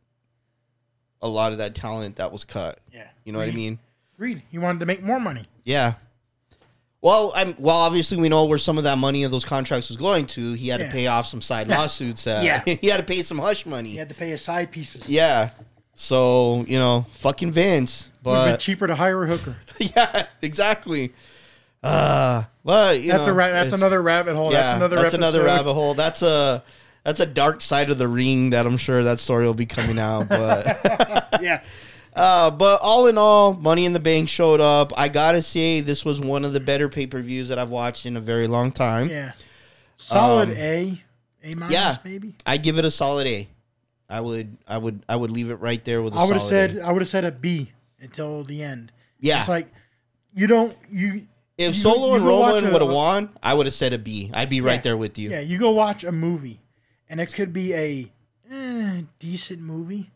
a 1.24 1.28
lot 1.28 1.50
of 1.50 1.58
that 1.58 1.74
talent 1.74 2.16
that 2.16 2.30
was 2.30 2.44
cut? 2.44 2.78
Yeah, 2.92 3.08
You 3.24 3.32
know 3.32 3.40
what 3.40 3.48
I 3.48 3.52
mean? 3.52 3.80
Reed, 4.18 4.42
he 4.52 4.58
wanted 4.58 4.78
to 4.80 4.86
make 4.86 5.02
more 5.02 5.18
money. 5.18 5.42
Yeah. 5.64 5.94
Well, 7.00 7.32
I'm 7.34 7.54
well. 7.58 7.76
Obviously, 7.76 8.16
we 8.16 8.28
know 8.28 8.44
where 8.46 8.56
some 8.58 8.78
of 8.78 8.84
that 8.84 8.96
money 8.96 9.24
of 9.24 9.30
those 9.30 9.44
contracts 9.44 9.88
was 9.88 9.98
going 9.98 10.26
to. 10.28 10.52
He 10.54 10.68
had 10.68 10.80
Yeah. 10.80 10.86
to 10.86 10.92
pay 10.92 11.06
off 11.06 11.26
some 11.26 11.42
side 11.42 11.68
Yeah. 11.68 11.78
lawsuits. 11.78 12.26
Uh, 12.26 12.40
Yeah. 12.42 12.62
he 12.80 12.86
had 12.86 12.96
to 12.98 13.02
pay 13.02 13.22
some 13.22 13.38
hush 13.38 13.66
money. 13.66 13.90
He 13.90 13.96
had 13.96 14.08
to 14.10 14.14
pay 14.14 14.30
his 14.30 14.40
side 14.42 14.70
pieces. 14.70 15.08
Yeah. 15.10 15.50
So 15.96 16.64
you 16.68 16.78
know, 16.78 17.04
fucking 17.18 17.52
Vince. 17.52 18.08
Would 18.22 18.32
have 18.34 18.44
been 18.46 18.52
But 18.54 18.60
cheaper 18.60 18.86
to 18.86 18.94
hire 18.94 19.22
a 19.24 19.26
hooker. 19.26 19.56
yeah, 19.78 20.26
exactly. 20.40 21.12
Uh, 21.82 22.44
but 22.64 23.00
you 23.02 23.12
That's 23.12 23.26
know, 23.26 23.32
a 23.32 23.36
ra- 23.36 23.48
that's 23.52 23.74
another 23.74 24.00
rabbit 24.00 24.34
hole. 24.34 24.50
Yeah, 24.50 24.62
that's 24.62 24.76
another 24.76 24.96
that's 24.96 25.14
another 25.14 25.44
rabbit 25.44 25.74
hole. 25.74 25.92
That's 25.92 26.22
a 26.22 26.62
that's 27.04 27.20
a 27.20 27.26
dark 27.26 27.62
side 27.62 27.90
of 27.90 27.98
the 27.98 28.08
ring 28.08 28.50
that 28.50 28.66
I'm 28.66 28.76
sure 28.76 29.02
that 29.04 29.18
story 29.18 29.46
will 29.46 29.54
be 29.54 29.66
coming 29.66 29.98
out. 29.98 30.28
But 30.28 31.40
Yeah, 31.42 31.60
uh, 32.16 32.50
but 32.50 32.80
all 32.80 33.06
in 33.06 33.18
all, 33.18 33.54
Money 33.54 33.84
in 33.86 33.92
the 33.92 34.00
Bank 34.00 34.28
showed 34.28 34.60
up. 34.60 34.92
I 34.96 35.08
gotta 35.08 35.42
say, 35.42 35.80
this 35.80 36.04
was 36.04 36.20
one 36.20 36.44
of 36.44 36.52
the 36.52 36.60
better 36.60 36.88
pay 36.88 37.06
per 37.06 37.20
views 37.20 37.48
that 37.48 37.58
I've 37.58 37.70
watched 37.70 38.06
in 38.06 38.16
a 38.16 38.20
very 38.20 38.46
long 38.46 38.72
time. 38.72 39.08
yeah. 39.08 39.32
Solid 39.96 40.48
Um, 40.50 40.56
A, 40.56 41.02
A 41.44 41.54
minus 41.54 41.72
yeah. 41.72 41.96
maybe. 42.04 42.34
I'd 42.46 42.62
give 42.62 42.78
it 42.78 42.84
a 42.84 42.90
solid 42.90 43.26
A. 43.26 43.48
I 44.08 44.20
would, 44.20 44.56
I 44.68 44.76
would, 44.78 45.02
I 45.08 45.16
would 45.16 45.30
leave 45.30 45.50
it 45.50 45.56
right 45.56 45.82
there 45.84 46.02
with. 46.02 46.14
a 46.14 46.18
I 46.18 46.24
would 46.24 46.34
have 46.34 46.42
said 46.42 46.76
A. 46.76 46.86
I 46.86 46.90
would 46.92 47.00
have 47.02 47.08
said 47.08 47.24
a 47.24 47.30
B 47.30 47.70
until 48.00 48.42
the 48.44 48.62
end. 48.62 48.92
yeah. 49.20 49.38
It's 49.40 49.48
like 49.48 49.68
you 50.34 50.46
don't 50.46 50.76
you 50.90 51.22
if 51.56 51.74
you- 51.76 51.80
Solo 51.82 52.08
you 52.08 52.14
and 52.16 52.26
Roman 52.26 52.72
would 52.72 52.82
have 52.82 52.90
won, 52.90 53.30
I 53.42 53.54
would 53.54 53.66
have 53.66 53.74
said 53.74 53.92
a 53.92 53.98
B. 53.98 54.30
I'd 54.34 54.50
be 54.50 54.60
right 54.60 54.82
there 54.82 54.96
with 54.96 55.18
you. 55.18 55.30
yeah 55.30 55.40
you 55.40 55.58
go 55.58 55.70
watch 55.70 56.02
a 56.04 56.12
movie 56.12 56.60
and 57.08 57.20
it 57.20 57.32
could 57.32 57.52
be 57.52 57.74
a 57.74 58.10
eh, 58.50 59.00
decent 59.18 59.60
movie, 59.60 60.10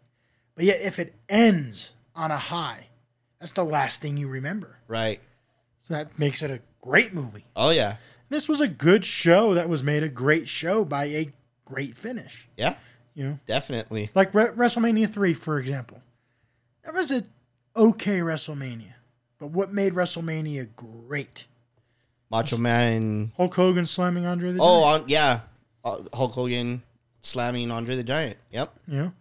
but 0.54 0.64
yet 0.64 0.80
if 0.82 0.98
it 0.98 1.14
ends 1.28 1.94
on 2.14 2.30
a 2.30 2.36
high, 2.38 2.86
that's 3.40 3.52
the 3.52 3.64
last 3.64 4.00
thing 4.00 4.16
you 4.16 4.28
remember. 4.28 4.78
Right. 4.88 5.20
So 5.78 5.94
that 5.94 6.18
makes 6.18 6.42
it 6.42 6.50
a 6.50 6.60
great 6.80 7.14
movie. 7.14 7.44
Oh 7.56 7.70
yeah. 7.70 7.96
This 8.30 8.48
was 8.48 8.60
a 8.60 8.68
good 8.68 9.04
show 9.04 9.54
that 9.54 9.68
was 9.68 9.82
made 9.82 10.02
a 10.02 10.08
great 10.08 10.48
show 10.48 10.84
by 10.84 11.04
a 11.04 11.32
great 11.64 11.96
finish. 11.96 12.48
Yeah. 12.56 12.74
You 13.14 13.24
know, 13.24 13.38
Definitely. 13.46 14.10
like 14.14 14.34
Re- 14.34 14.48
WrestleMania 14.48 15.10
three, 15.12 15.34
for 15.34 15.58
example. 15.58 16.02
That 16.84 16.94
was 16.94 17.10
a 17.10 17.22
okay 17.76 18.18
WrestleMania, 18.18 18.92
but 19.38 19.48
what 19.48 19.72
made 19.72 19.94
WrestleMania 19.94 20.68
great? 20.76 21.46
Macho 22.30 22.58
Man 22.58 22.92
and 22.92 23.30
Hulk 23.36 23.54
Hogan 23.54 23.86
slamming 23.86 24.26
Andre 24.26 24.52
the 24.52 24.58
Giant. 24.58 24.70
oh 24.70 24.82
Giant. 24.82 25.02
on, 25.02 25.08
yeah, 25.08 25.32
uh, 25.32 25.40
Hulk 26.14 26.32
Hogan 26.32 26.82
slamming 27.22 27.70
Andre 27.70 27.96
the 27.96 28.04
Giant. 28.04 28.36
Yep. 28.50 28.74
Know, 28.86 29.12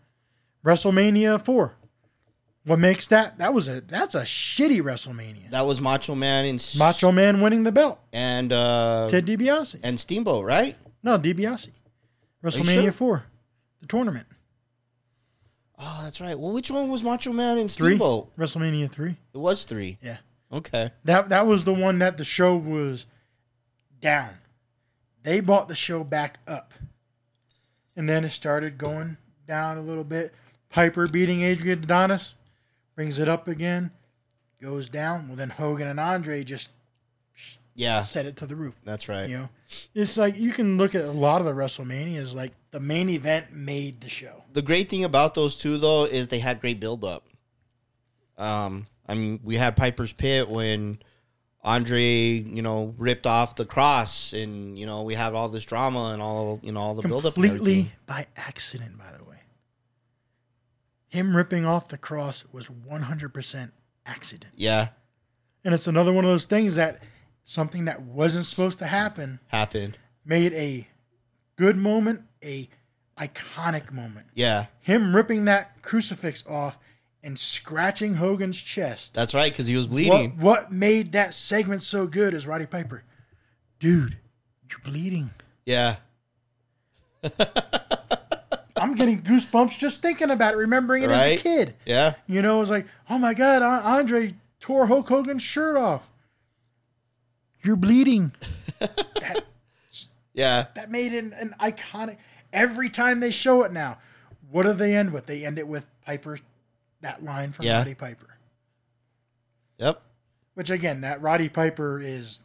WrestleMania 0.66 1.44
four. 1.44 1.76
What 2.66 2.80
makes 2.80 3.08
that? 3.08 3.38
That 3.38 3.54
was 3.54 3.70
a 3.70 3.82
that's 3.82 4.16
a 4.16 4.22
shitty 4.24 4.82
WrestleMania. 4.82 5.52
That 5.52 5.66
was 5.66 5.80
Macho 5.80 6.16
Man 6.16 6.46
and 6.46 6.76
Macho 6.78 7.12
Man 7.12 7.42
winning 7.42 7.64
the 7.64 7.72
belt. 7.72 8.00
and 8.12 8.52
uh, 8.52 9.08
Ted 9.10 9.26
DiBiase. 9.26 9.80
and 9.84 10.00
Steamboat, 10.00 10.46
right? 10.46 10.76
No, 11.02 11.18
DiBiase. 11.18 11.70
WrestleMania 12.44 12.84
sure? 12.84 12.92
four, 12.92 13.24
the 13.82 13.88
tournament 13.88 14.28
Oh, 15.80 16.02
that's 16.04 16.20
right. 16.20 16.38
Well, 16.38 16.52
which 16.54 16.72
one 16.72 16.90
was 16.90 17.04
Macho 17.04 17.32
Man 17.32 17.58
and 17.58 17.70
three. 17.72 17.90
Steamboat? 17.96 18.36
WrestleMania 18.36 18.90
three. 18.90 19.16
It 19.34 19.38
was 19.38 19.64
three. 19.66 19.98
Yeah. 20.02 20.18
Okay. 20.52 20.92
That 21.04 21.30
that 21.30 21.46
was 21.46 21.66
the 21.66 21.74
one 21.74 22.00
that 22.00 22.18
the 22.18 22.24
show 22.24 22.56
was 22.56 23.06
down. 24.00 24.30
They 25.28 25.42
bought 25.42 25.68
the 25.68 25.76
show 25.76 26.06
back 26.06 26.40
up. 26.48 26.74
And 27.98 28.08
then 28.08 28.24
it 28.24 28.30
started 28.30 28.78
going 28.78 29.18
down 29.46 29.78
a 29.78 29.82
little 29.82 30.06
bit. 30.06 30.34
Piper 30.70 31.06
beating 31.06 31.42
Adrian 31.42 31.84
Adonis 31.84 32.36
brings 32.96 33.20
it 33.20 33.28
up 33.28 33.50
again, 33.50 33.92
goes 34.62 34.88
down. 34.88 35.28
Well, 35.28 35.36
then 35.36 35.50
Hogan 35.50 35.86
and 35.90 36.00
Andre 36.00 36.46
just 36.46 36.72
Yeah, 37.76 38.04
set 38.04 38.26
it 38.26 38.38
to 38.38 38.46
the 38.46 38.56
roof. 38.56 38.76
that's 38.86 39.10
right. 39.10 39.30
You 39.30 39.38
know, 39.38 39.50
it's 39.94 40.16
like 40.16 40.38
you 40.40 40.52
can 40.54 40.78
look 40.78 40.96
at 40.96 41.04
a 41.04 41.12
lot 41.12 41.42
of 41.42 41.46
the 41.46 41.52
WrestleManias. 41.52 42.34
Like 42.34 42.54
the 42.72 42.80
main 42.80 43.10
event 43.10 43.52
made 43.52 44.00
the 44.00 44.08
show. 44.10 44.46
The 44.54 44.62
great 44.62 44.88
thing 44.88 45.04
about 45.04 45.34
those 45.34 45.58
two 45.58 45.78
though 45.78 46.06
is 46.06 46.30
they 46.30 46.40
had 46.40 46.62
great 46.62 46.80
build 46.80 47.04
up. 47.04 47.28
Um, 48.38 48.88
I 49.06 49.16
mean, 49.16 49.42
we 49.44 49.58
had 49.58 49.76
Piper's 49.76 50.14
Pit 50.14 50.48
when 50.48 51.00
Andre, 51.68 52.02
you 52.02 52.62
know, 52.62 52.96
ripped 52.98 53.28
off 53.28 53.58
the 53.58 53.66
cross, 53.66 54.32
and 54.32 54.80
you 54.80 54.86
know, 54.86 55.04
we 55.04 55.16
have 55.16 55.36
all 55.36 55.50
this 55.50 55.66
drama 55.66 56.12
and 56.14 56.22
all, 56.22 56.62
you 56.64 56.72
know, 56.72 56.80
all 56.80 56.96
the 56.96 57.06
build 57.06 57.26
up. 57.26 57.34
Completely 57.34 57.92
by 58.06 58.26
accident, 58.38 58.98
by 58.98 59.12
the 59.18 59.26
way. 59.26 59.42
Him 61.10 61.36
ripping 61.36 61.66
off 61.66 61.90
the 61.90 61.98
cross 61.98 62.46
was 62.54 62.70
100% 62.70 63.72
accident. 64.06 64.54
Yeah, 64.56 64.88
And 65.66 65.74
it's 65.74 65.88
another 65.88 66.14
one 66.14 66.24
of 66.24 66.32
those 66.32 66.46
things 66.46 66.76
that 66.76 67.04
something 67.44 67.84
that 67.86 68.02
wasn't 68.02 68.46
supposed 68.46 68.80
to 68.80 68.86
happen 68.88 69.42
Happened. 69.48 69.98
made 70.24 70.54
a 70.54 70.88
good 71.58 71.76
moment 71.76 72.22
a 72.42 72.70
iconic 73.18 73.92
moment. 73.92 74.28
Yeah, 74.36 74.68
Him 74.80 75.14
ripping 75.14 75.44
that 75.46 75.82
crucifix 75.82 76.46
off 76.48 76.78
and 77.24 77.38
scratching 77.38 78.16
Hogan's 78.16 78.62
chest. 78.62 79.14
that's 79.14 79.34
right. 79.34 79.52
Because 79.52 79.68
he 79.68 79.76
was 79.76 79.88
bleeding. 79.88 80.38
what 80.40 80.72
made 80.72 81.12
that 81.14 81.34
segment 81.34 81.82
so 81.84 82.08
good 82.08 82.34
is 82.34 82.48
Roddy 82.48 82.66
Piper. 82.66 83.04
Dude, 83.80 84.18
you're 84.70 84.80
bleeding. 84.84 85.32
Yeah, 85.66 85.98
I'm 88.76 88.96
getting 88.96 89.22
goosebumps 89.22 89.78
just 89.78 90.02
thinking 90.02 90.30
about 90.30 90.54
it, 90.54 90.58
remembering 90.58 91.04
it 91.04 91.10
as 91.10 91.22
a 91.26 91.38
kid. 91.38 91.76
yeah, 91.86 92.16
You 92.28 92.42
know, 92.42 92.58
it 92.58 92.60
was 92.60 92.70
like, 92.70 92.88
oh 93.10 93.18
my 93.18 93.34
God, 93.34 93.62
Andre 93.62 94.36
tore 94.60 94.88
Hulk 94.88 95.08
Hogan's 95.08 95.42
shirt 95.42 95.78
off. 95.78 96.12
You're 97.64 97.76
bleeding. 97.76 98.32
yeah. 100.34 100.68
That 100.76 100.92
made 100.92 101.14
it 101.14 101.26
an 101.34 101.56
iconic. 101.60 102.18
Every 102.54 102.90
time 102.90 103.20
they 103.20 103.32
show 103.32 103.64
it 103.64 103.72
now, 103.74 103.98
what 104.50 104.64
do 104.64 104.74
they 104.74 104.96
end 104.96 105.12
with? 105.12 105.26
They 105.26 105.44
end 105.46 105.60
it 105.60 105.68
with 105.68 105.86
Piper, 106.06 106.38
that 107.02 107.24
line 107.24 107.52
from 107.52 107.66
Yeah. 107.66 107.78
Roddy 107.80 107.96
Piper. 107.96 108.28
Yep. 109.78 110.02
Which 110.56 110.70
again, 110.70 111.02
that 111.02 111.22
Roddy 111.22 111.50
Piper 111.50 112.00
is 112.00 112.42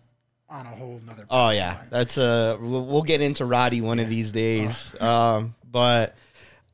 on 0.51 0.67
a 0.67 0.71
whole 0.71 1.01
nother. 1.07 1.25
Oh 1.31 1.49
yeah, 1.51 1.83
that's 1.91 2.19
uh 2.19 2.59
we'll, 2.61 2.85
we'll 2.87 3.03
get 3.03 3.21
into 3.23 3.45
Roddy 3.47 3.81
one 3.81 3.99
of 3.99 4.09
these 4.09 4.33
days. 4.33 4.93
Um, 5.01 5.55
but 5.71 6.15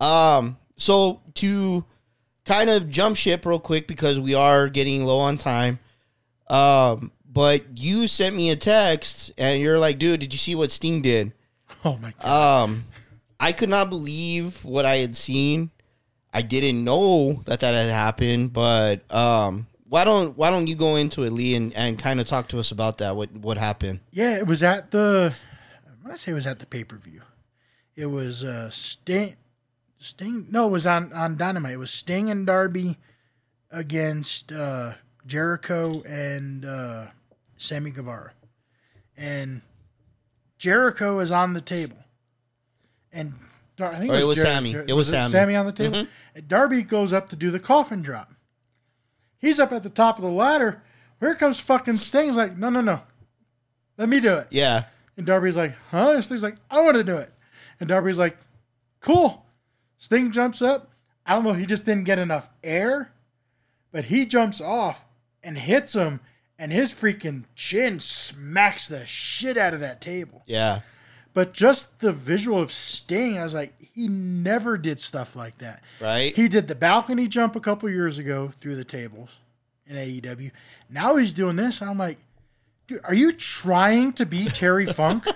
um, 0.01 0.59
so 0.77 1.21
to 1.35 1.85
kind 2.45 2.69
of 2.71 2.91
jump 2.91 3.17
ship 3.17 3.47
real 3.47 3.61
quick 3.61 3.87
because 3.87 4.19
we 4.19 4.35
are 4.35 4.69
getting 4.69 5.05
low 5.05 5.21
on 5.21 5.39
time. 5.39 5.79
Um, 6.51 7.13
but 7.31 7.63
you 7.79 8.09
sent 8.09 8.35
me 8.35 8.51
a 8.51 8.57
text 8.57 9.31
and 9.39 9.61
you're 9.61 9.79
like, 9.79 9.99
dude, 9.99 10.19
did 10.21 10.33
you 10.33 10.39
see 10.39 10.55
what 10.57 10.71
Sting 10.73 11.01
did? 11.03 11.33
Oh 11.85 11.97
my 11.99 12.13
God. 12.21 12.65
Um, 12.65 12.85
I 13.39 13.53
could 13.53 13.69
not 13.69 13.89
believe 13.91 14.65
what 14.65 14.85
I 14.87 14.97
had 14.97 15.15
seen. 15.15 15.71
I 16.33 16.43
didn't 16.43 16.85
know 16.85 17.43
that 17.47 17.61
that 17.61 17.75
had 17.75 17.91
happened, 17.91 18.53
but 18.53 19.13
um, 19.15 19.67
why 19.89 20.05
don't 20.05 20.37
why 20.37 20.51
don't 20.51 20.67
you 20.67 20.77
go 20.77 20.97
into 20.97 21.23
it, 21.23 21.31
Lee, 21.31 21.55
and, 21.55 21.75
and 21.75 21.99
kind 21.99 22.21
of 22.21 22.27
talk 22.27 22.49
to 22.49 22.59
us 22.59 22.71
about 22.71 22.99
that? 22.99 23.17
What 23.17 23.33
what 23.33 23.57
happened? 23.57 24.01
Yeah, 24.11 24.37
it 24.37 24.47
was 24.47 24.63
at 24.63 24.91
the. 24.91 25.33
I 25.87 26.05
want 26.05 26.17
to 26.17 26.23
say 26.23 26.33
it 26.33 26.35
was 26.35 26.47
at 26.47 26.59
the 26.59 26.67
pay 26.67 26.85
per 26.85 26.97
view. 26.97 27.23
It 27.97 28.07
was 28.07 28.45
uh, 28.45 28.71
Sting. 28.71 29.37
Sting. 29.99 30.47
No, 30.51 30.67
it 30.69 30.71
was 30.71 30.87
on 30.87 31.13
on 31.13 31.37
Dynamite. 31.37 31.73
It 31.73 31.79
was 31.79 31.91
Sting 31.91 32.31
and 32.31 32.47
Darby 32.47 32.99
against 33.71 34.53
uh, 34.53 34.93
Jericho 35.27 36.03
and 36.03 36.65
uh, 36.65 37.07
Sammy 37.57 37.91
Guevara, 37.91 38.33
and 39.17 39.63
Jericho 40.59 41.21
is 41.21 41.33
on 41.33 41.55
the 41.55 41.61
table, 41.61 41.99
and 43.13 43.35
Dar- 43.79 43.93
I 43.95 43.99
think 43.99 44.13
Or 44.13 44.17
it 44.17 44.27
was 44.27 44.43
Sammy. 44.43 44.73
Jer- 44.73 44.85
It 44.87 44.93
was 44.93 45.09
Sammy. 45.09 45.31
Sammy 45.31 45.55
on 45.57 45.65
the 45.65 45.73
table. 45.73 46.07
And 46.35 46.49
Darby 46.49 46.83
goes 46.83 47.13
up 47.15 47.31
to 47.31 47.37
do 47.37 47.51
the 47.51 47.59
coffin 47.61 48.03
drop. 48.03 48.35
He's 49.39 49.59
up 49.59 49.73
at 49.73 49.83
the 49.83 49.89
top 49.91 50.19
of 50.19 50.23
the 50.25 50.31
ladder. 50.31 50.83
Here 51.21 51.35
comes 51.35 51.59
fucking 51.61 51.97
Sting. 51.99 52.27
He's 52.27 52.37
like, 52.37 52.57
no, 52.59 52.69
no, 52.69 52.81
no. 52.83 53.01
Let 53.97 54.09
me 54.09 54.21
do 54.21 54.35
it. 54.35 54.49
Yeah, 54.51 54.85
And 55.17 55.25
Darby's 55.27 55.57
like, 55.57 55.75
huh? 55.91 56.13
And 56.15 56.25
Sting's 56.25 56.43
like, 56.43 56.57
I 56.71 56.81
want 56.83 56.97
to 56.97 57.05
do 57.05 57.17
it. 57.17 57.33
And 57.81 57.89
Darby's 57.89 58.19
like, 58.19 58.37
cool. 59.01 59.47
Sting 59.97 60.31
jumps 60.33 60.61
up. 60.63 60.91
I 61.27 61.33
don't 61.35 61.45
know, 61.45 61.53
he 61.53 61.67
just 61.67 61.85
didn't 61.85 62.05
get 62.05 62.19
enough 62.19 62.49
air, 62.65 63.13
but 63.93 64.05
he 64.05 64.25
jumps 64.27 64.61
off 64.61 65.05
and 65.43 65.59
hits 65.59 65.93
him, 65.95 66.21
and 66.59 66.73
his 66.73 66.95
freaking 66.95 67.45
chin 67.55 68.01
smacks 68.01 68.89
the 68.89 69.05
shit 69.05 69.57
out 69.59 69.75
of 69.75 69.81
that 69.81 70.01
table. 70.01 70.43
yeah, 70.47 70.81
But 71.39 71.53
just 71.53 72.01
the 72.01 72.11
visual 72.11 72.59
of 72.61 72.73
Sting, 72.73 73.39
I 73.39 73.45
was 73.45 73.55
like, 73.55 73.73
he 73.95 74.09
never 74.09 74.77
did 74.77 74.99
stuff 74.99 75.37
like 75.37 75.57
that. 75.59 75.85
right. 76.01 76.35
He 76.35 76.49
did 76.49 76.67
the 76.67 76.75
balcony 76.75 77.29
jump 77.29 77.55
a 77.55 77.61
couple 77.61 77.89
years 77.89 78.19
ago 78.19 78.51
through 78.61 78.75
the 78.75 78.83
tables 78.83 79.37
in 79.87 79.95
AEW. 79.95 80.51
Now 80.91 81.15
he's 81.15 81.33
doing 81.33 81.55
this. 81.55 81.81
I'm 81.81 81.97
like, 81.97 82.19
dude, 82.89 83.03
are 83.05 83.15
you 83.15 83.31
trying 83.31 84.15
to 84.15 84.27
be 84.27 84.47
Terry 84.49 84.87
Funk? 84.93 85.27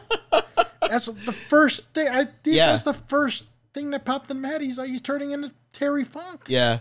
that's 0.81 1.07
the 1.07 1.31
first 1.33 1.87
thing. 1.95 2.09
I 2.09 2.25
think 2.25 2.57
Yeah. 2.57 2.67
that's 2.71 2.83
the 2.83 2.95
first 2.95 3.47
thing 3.73 3.91
that 3.91 4.05
popped 4.05 4.29
in 4.29 4.41
my 4.41 4.49
head. 4.49 4.61
He's 4.61 4.79
like, 4.79 4.91
he's 4.91 5.01
turning 5.03 5.31
into 5.31 5.53
Terry 5.73 6.03
Funk. 6.05 6.47
yeah, 6.49 6.81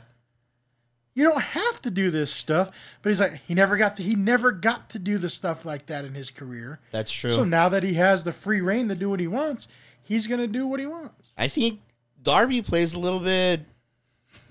You 1.13 1.25
don't 1.25 1.41
have 1.41 1.81
to 1.81 1.91
do 1.91 2.09
this 2.09 2.31
stuff. 2.31 2.71
But 3.01 3.09
he's 3.09 3.19
like, 3.19 3.41
he 3.45 3.53
never 3.53 3.75
got 3.77 3.97
to. 3.97 4.03
He 4.03 4.15
never 4.15 4.51
got 4.51 4.89
to 4.91 4.99
do 4.99 5.17
the 5.17 5.29
stuff 5.29 5.65
like 5.65 5.87
that 5.87 6.05
in 6.05 6.13
his 6.13 6.31
career. 6.31 6.79
that's 6.91 7.11
true. 7.11 7.31
So 7.31 7.43
now 7.43 7.69
that 7.69 7.83
he 7.83 7.95
has 7.95 8.23
the 8.23 8.33
free 8.33 8.61
reign 8.61 8.87
to 8.89 8.95
do 8.95 9.09
what 9.09 9.19
he 9.19 9.27
wants, 9.27 9.67
he's 10.03 10.27
gonna 10.27 10.47
do 10.47 10.67
what 10.67 10.79
he 10.79 10.85
wants. 10.85 11.31
I 11.37 11.47
think 11.47 11.81
Darby 12.23 12.61
plays 12.61 12.93
a 12.93 12.99
little 12.99 13.19
bit 13.19 13.61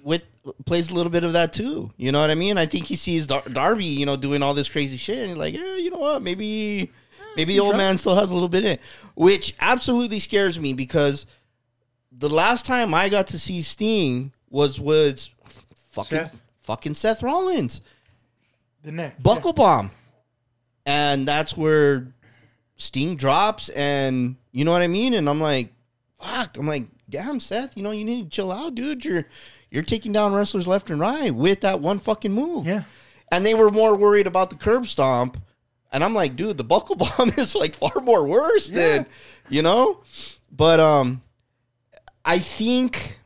with 0.03 0.23
plays 0.65 0.91
a 0.91 0.95
little 0.95 1.11
bit 1.11 1.25
of 1.25 1.33
that 1.35 1.53
too. 1.53 1.91
You 1.97 2.13
know 2.13 2.21
what 2.21 2.31
I 2.31 2.35
mean? 2.35 2.59
I 2.59 2.67
think 2.67 2.87
he 2.87 2.97
sees 2.97 3.27
Dar- 3.27 3.43
Darby, 3.53 3.85
you 3.85 4.07
know, 4.07 4.17
doing 4.17 4.43
all 4.43 4.55
this 4.55 4.69
crazy 4.69 4.97
shit, 4.97 5.19
and 5.19 5.29
he's 5.29 5.39
like, 5.39 5.55
yeah, 5.55 5.77
you 5.77 5.91
know 5.91 5.99
what? 5.99 6.23
Maybe, 6.23 6.91
maybe 7.37 7.55
the 7.55 7.61
old 7.61 7.77
man 7.77 7.99
still 7.99 8.15
has 8.15 8.31
a 8.31 8.35
little 8.35 8.49
bit 8.49 8.65
in, 8.65 8.73
it. 8.73 8.81
which 9.15 9.55
absolutely 9.61 10.19
scares 10.19 10.59
me 10.59 10.73
because 10.73 11.27
the 12.13 12.29
last 12.31 12.67
time 12.67 12.95
I 12.95 13.09
got 13.09 13.29
to 13.29 13.39
see 13.39 13.63
Sting 13.63 14.33
was 14.49 14.81
was 14.81 15.31
fucking 15.93 16.19
Seth. 16.19 16.41
Fucking 16.71 16.95
Seth 16.95 17.21
Rollins. 17.25 17.83
The 18.85 18.93
next 18.93 19.21
buckle 19.21 19.53
bomb. 19.53 19.91
And 20.87 21.27
that's 21.27 21.57
where 21.57 22.15
sting 22.77 23.17
drops 23.17 23.69
and 23.71 24.37
you 24.53 24.65
know 24.65 24.71
what 24.71 24.81
i 24.81 24.87
mean? 24.87 25.13
And 25.15 25.29
i'm 25.29 25.41
like 25.41 25.73
fuck. 26.23 26.57
I'm 26.57 26.69
like 26.69 26.85
damn 27.11 27.41
seth 27.41 27.77
you 27.77 27.83
know 27.83 27.91
you 27.91 28.05
need 28.05 28.23
to 28.23 28.31
chill 28.31 28.53
out 28.53 28.77
dude. 28.77 29.05
You're 29.05 29.27
you're 29.69 29.83
taking 29.83 30.13
down 30.13 30.33
wrestlers 30.33 30.69
left 30.69 30.91
and 30.91 31.01
right 31.01 31.35
with 31.35 31.63
that 31.63 31.81
one 31.81 31.99
fucking 31.99 32.33
move. 32.33 32.67
Yeah. 32.67 32.85
and 33.33 33.45
they 33.45 33.55
were 33.55 33.71
more 33.73 33.97
worried 33.97 34.29
about 34.29 34.51
the 34.51 34.57
curb 34.57 34.87
stomp. 34.87 35.43
And 35.93 36.05
i'm 36.05 36.15
like 36.15 36.37
dude 36.37 36.57
the 36.57 36.65
buckle 36.65 36.95
bomb 36.95 37.31
is 37.37 37.57
like 37.57 37.75
far 37.75 38.01
more 38.01 38.25
worse 38.25 38.69
than 38.69 39.07
you 39.49 39.63
know? 39.63 40.05
But 40.53 40.79
um 40.79 41.21
i 42.25 42.39
think 42.39 43.19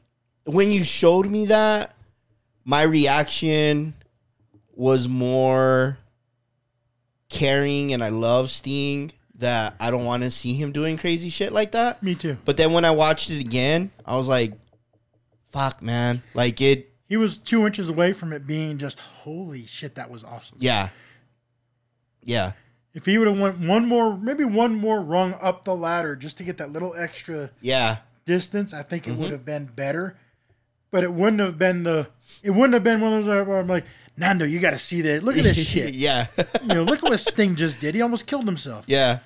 when 0.44 0.72
you 0.72 0.82
showed 0.82 1.30
me 1.30 1.46
that 1.46 1.93
my 2.64 2.82
reaction 2.82 3.94
was 4.74 5.06
more 5.08 5.98
caring 7.28 7.92
and 7.92 8.02
I 8.02 8.08
love 8.08 8.50
Sting 8.50 9.12
that 9.36 9.74
I 9.80 9.90
don't 9.90 10.04
want 10.04 10.22
to 10.22 10.30
see 10.30 10.54
him 10.54 10.72
doing 10.72 10.96
crazy 10.96 11.28
shit 11.28 11.52
like 11.52 11.72
that. 11.72 12.02
Me 12.02 12.14
too. 12.14 12.36
But 12.44 12.56
then 12.56 12.72
when 12.72 12.84
I 12.84 12.92
watched 12.92 13.30
it 13.30 13.40
again, 13.40 13.90
I 14.06 14.16
was 14.16 14.28
like, 14.28 14.52
fuck, 15.50 15.82
man. 15.82 16.22
Like 16.34 16.60
it, 16.60 16.92
He 17.08 17.16
was 17.16 17.38
two 17.38 17.66
inches 17.66 17.88
away 17.88 18.12
from 18.12 18.32
it 18.32 18.46
being 18.46 18.78
just 18.78 19.00
holy 19.00 19.66
shit. 19.66 19.96
That 19.96 20.10
was 20.10 20.22
awesome. 20.24 20.58
yeah. 20.60 20.90
Yeah. 22.22 22.52
If 22.94 23.06
he 23.06 23.18
would 23.18 23.26
have 23.26 23.38
went 23.38 23.58
one 23.58 23.86
more, 23.88 24.16
maybe 24.16 24.44
one 24.44 24.74
more 24.76 25.00
rung 25.00 25.34
up 25.34 25.64
the 25.64 25.74
ladder 25.74 26.14
just 26.14 26.38
to 26.38 26.44
get 26.44 26.58
that 26.58 26.72
little 26.72 26.94
extra 26.96 27.50
Yeah. 27.60 27.98
distance, 28.24 28.72
I 28.72 28.82
think 28.82 29.06
it 29.06 29.10
Mm-hmm. 29.10 29.20
would 29.22 29.32
have 29.32 29.44
been 29.44 29.66
better. 29.66 30.16
But 30.94 31.02
it 31.02 31.12
wouldn't 31.12 31.40
have 31.40 31.58
been 31.58 31.82
the. 31.82 32.06
It 32.44 32.50
wouldn't 32.50 32.74
have 32.74 32.84
been 32.84 33.00
one 33.00 33.14
of 33.14 33.24
those 33.24 33.46
where 33.48 33.58
I'm 33.58 33.66
like, 33.66 33.84
Nando, 34.16 34.44
you 34.44 34.60
got 34.60 34.70
to 34.70 34.76
see 34.76 35.00
this. 35.00 35.24
Look 35.24 35.36
at 35.36 35.42
this 35.42 35.56
shit. 35.58 35.92
yeah. 36.06 36.28
You 36.62 36.68
know, 36.68 36.82
look 36.84 37.02
at 37.02 37.10
what 37.10 37.18
Sting 37.18 37.56
just 37.56 37.80
did. 37.80 37.96
He 37.96 38.00
almost 38.00 38.28
killed 38.28 38.44
himself. 38.44 38.84
yeah. 38.86 39.18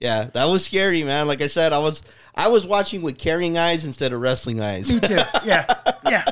Yeah. 0.00 0.24
That 0.34 0.44
was 0.44 0.62
scary, 0.62 1.02
man. 1.02 1.26
Like 1.26 1.40
I 1.40 1.46
said, 1.46 1.72
I 1.72 1.78
was 1.78 2.02
I 2.34 2.48
was 2.48 2.66
watching 2.66 3.00
with 3.00 3.16
caring 3.16 3.56
eyes 3.56 3.86
instead 3.86 4.12
of 4.12 4.20
wrestling 4.20 4.60
eyes. 4.60 4.92
Me 4.92 5.00
too. 5.00 5.14
Yeah, 5.44 5.74
yeah. 6.04 6.24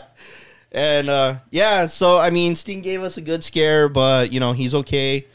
And 0.73 1.09
uh, 1.09 1.37
yeah, 1.51 1.87
so 1.87 2.19
I 2.19 2.29
mean, 2.29 2.55
Sting 2.55 2.83
gave 2.83 3.03
us 3.03 3.17
a 3.17 3.23
good 3.23 3.43
scare, 3.43 3.89
but 3.89 4.31
you 4.31 4.41
know 4.41 4.53
he's 4.53 4.75
okay. 4.75 5.27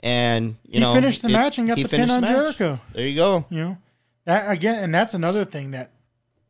And 0.00 0.56
you 0.66 0.74
He 0.74 0.80
know, 0.80 0.92
finished 0.92 1.22
the 1.22 1.28
it- 1.28 1.32
match 1.32 1.56
and 1.56 1.66
got 1.66 1.78
he 1.78 1.84
the 1.84 1.88
pin 1.88 2.10
on 2.10 2.20
the. 2.20 2.26
Jericho. 2.26 2.78
There 2.92 3.06
you 3.08 3.16
go. 3.16 3.46
You 3.48 3.58
know, 3.58 3.78
that 4.26 4.50
again, 4.50 4.84
and 4.84 4.94
that's 4.94 5.14
another 5.14 5.46
thing 5.46 5.70
that, 5.70 5.92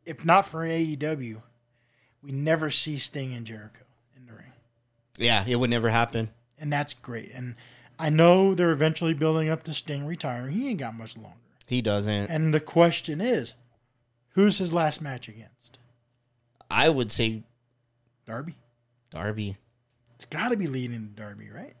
if 0.05 0.25
not 0.25 0.45
for 0.45 0.67
AEW, 0.67 1.41
we 2.25 2.31
never 2.31 2.69
see 2.69 2.97
Sting 2.97 3.33
and 3.33 3.45
Jericho 3.45 3.83
in 4.17 4.25
the 4.25 4.33
ring. 4.33 4.51
Yeah, 5.17 5.43
it 5.47 5.55
would 5.57 5.69
never 5.69 5.89
happen. 5.89 6.31
and 6.57 6.71
that's 6.73 6.93
great. 6.93 7.31
And 7.33 7.55
I 7.99 8.09
know 8.09 8.53
they're 8.55 8.71
eventually 8.71 9.13
building 9.13 9.49
up 9.49 9.63
to 9.63 9.73
Sting 9.73 10.05
retiring. 10.05 10.53
He 10.53 10.69
ain't 10.69 10.79
got 10.79 10.95
much 10.95 11.15
longer. 11.15 11.37
He 11.67 11.81
doesn't. 11.81 12.27
And 12.29 12.53
the 12.53 12.59
question 12.59 13.21
is, 13.21 13.53
who's 14.29 14.57
his 14.57 14.73
last 14.73 15.01
match 15.01 15.27
against? 15.27 15.79
I 16.69 16.89
would 16.89 17.11
say 17.11 17.43
Darby. 18.25 18.55
Darby. 19.11 19.57
It's 20.15 20.25
got 20.25 20.49
to 20.49 20.57
be 20.57 20.67
leading 20.67 21.09
to 21.15 21.21
Darby, 21.21 21.49
right? 21.53 21.73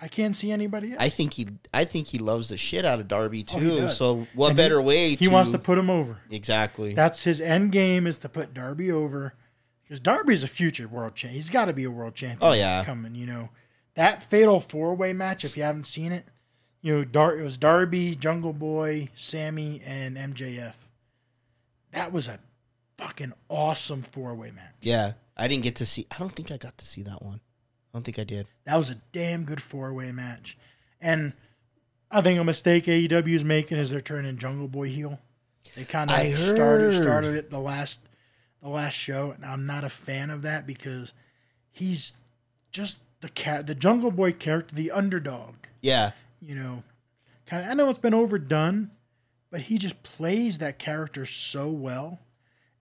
I 0.00 0.08
can't 0.08 0.36
see 0.36 0.50
anybody 0.52 0.90
else. 0.92 1.00
I 1.00 1.08
think 1.08 1.32
he. 1.34 1.48
I 1.72 1.84
think 1.84 2.08
he 2.08 2.18
loves 2.18 2.48
the 2.50 2.56
shit 2.58 2.84
out 2.84 3.00
of 3.00 3.08
Darby 3.08 3.44
Oh, 3.54 3.58
too. 3.58 3.76
does. 3.80 3.96
so 3.96 4.26
what 4.34 4.50
And 4.50 4.58
he- 4.58 4.64
better 4.64 4.82
way? 4.82 5.14
he 5.16 5.28
wants 5.28 5.50
to 5.50 5.58
put 5.58 5.78
him 5.78 5.88
over. 5.88 6.18
exactly. 6.30 6.92
That's 6.94 7.24
his 7.24 7.40
end 7.40 7.72
game 7.72 8.06
is 8.06 8.18
to 8.18 8.28
put 8.28 8.52
Darby 8.52 8.90
over 8.92 9.32
because 9.82 9.98
Darby's 10.00 10.44
a 10.44 10.48
future 10.48 10.86
world 10.88 11.14
champ. 11.14 11.32
He's 11.34 11.48
got 11.48 11.66
to 11.66 11.72
be 11.72 11.84
a 11.84 11.90
world 11.90 12.14
champion. 12.14 12.38
Oh, 12.42 12.52
yeah. 12.52 12.84
coming. 12.84 13.14
You 13.14 13.26
know, 13.26 13.48
that 13.94 14.22
fatal 14.22 14.60
four 14.60 14.94
way 14.94 15.12
match, 15.14 15.44
if 15.46 15.56
you 15.56 15.62
haven't 15.62 15.84
seen 15.86 16.12
it, 16.12 16.26
you 16.82 16.98
know, 16.98 17.04
Dar- 17.04 17.38
it 17.38 17.42
was 17.42 17.56
Darby, 17.56 18.14
Jungle 18.16 18.52
Boy, 18.52 19.08
Sammy, 19.14 19.80
and 19.86 20.16
MJF. 20.18 20.74
That 21.92 22.12
was 22.12 22.28
a 22.28 22.38
fucking 22.98 23.32
awesome 23.48 24.02
four 24.02 24.34
way 24.34 24.50
match. 24.50 24.74
Yeah, 24.82 25.12
I 25.36 25.48
didn't 25.48 25.62
get 25.62 25.76
to 25.76 25.86
see. 25.86 26.06
I 26.10 26.18
don't 26.18 26.34
think 26.34 26.50
I 26.52 26.58
got 26.58 26.76
to 26.78 26.84
see 26.84 27.02
that 27.04 27.22
one. 27.22 27.40
I 27.96 27.98
don't 27.98 28.04
think 28.04 28.18
I 28.18 28.24
did. 28.24 28.46
That 28.64 28.76
was 28.76 28.90
a 28.90 28.96
damn 29.12 29.44
good 29.44 29.62
four 29.62 29.94
way 29.94 30.12
match. 30.12 30.58
And 31.00 31.32
I 32.10 32.20
think 32.20 32.38
a 32.38 32.44
mistake 32.44 32.84
AEW 32.84 33.34
is 33.34 33.42
making 33.42 33.78
is 33.78 33.88
they're 33.88 34.02
turning 34.02 34.36
Jungle 34.36 34.68
Boy 34.68 34.88
heel. 34.88 35.18
They 35.74 35.84
kind 35.86 36.10
I 36.10 36.24
of 36.24 36.36
started 36.38 36.92
heard. 36.92 37.02
started 37.02 37.34
it 37.36 37.48
the 37.48 37.58
last 37.58 38.02
the 38.62 38.68
last 38.68 38.92
show, 38.92 39.30
and 39.30 39.46
I'm 39.46 39.64
not 39.64 39.82
a 39.82 39.88
fan 39.88 40.28
of 40.28 40.42
that 40.42 40.66
because 40.66 41.14
he's 41.72 42.18
just 42.70 42.98
the 43.22 43.30
cat, 43.30 43.66
the 43.66 43.74
Jungle 43.74 44.10
Boy 44.10 44.32
character, 44.32 44.74
the 44.74 44.90
underdog. 44.90 45.54
Yeah, 45.80 46.10
You 46.42 46.54
know, 46.54 46.82
kind 47.46 47.64
of. 47.64 47.70
I 47.70 47.72
know 47.72 47.88
it's 47.88 47.98
been 47.98 48.12
overdone, 48.12 48.90
but 49.50 49.62
he 49.62 49.78
just 49.78 50.02
plays 50.02 50.58
that 50.58 50.78
character 50.78 51.24
so 51.24 51.70
well. 51.70 52.18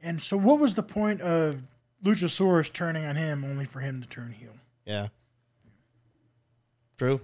And 0.01 0.21
so, 0.21 0.35
what 0.35 0.59
was 0.59 0.75
the 0.75 0.83
point 0.83 1.21
of 1.21 1.63
Luchasaurus 2.03 2.73
turning 2.73 3.05
on 3.05 3.15
him 3.15 3.45
only 3.45 3.63
for 3.63 3.79
him 3.79 4.01
to 4.01 4.09
turn 4.09 4.33
heel? 4.33 4.51
Yeah. 4.85 5.07
True. 6.97 7.21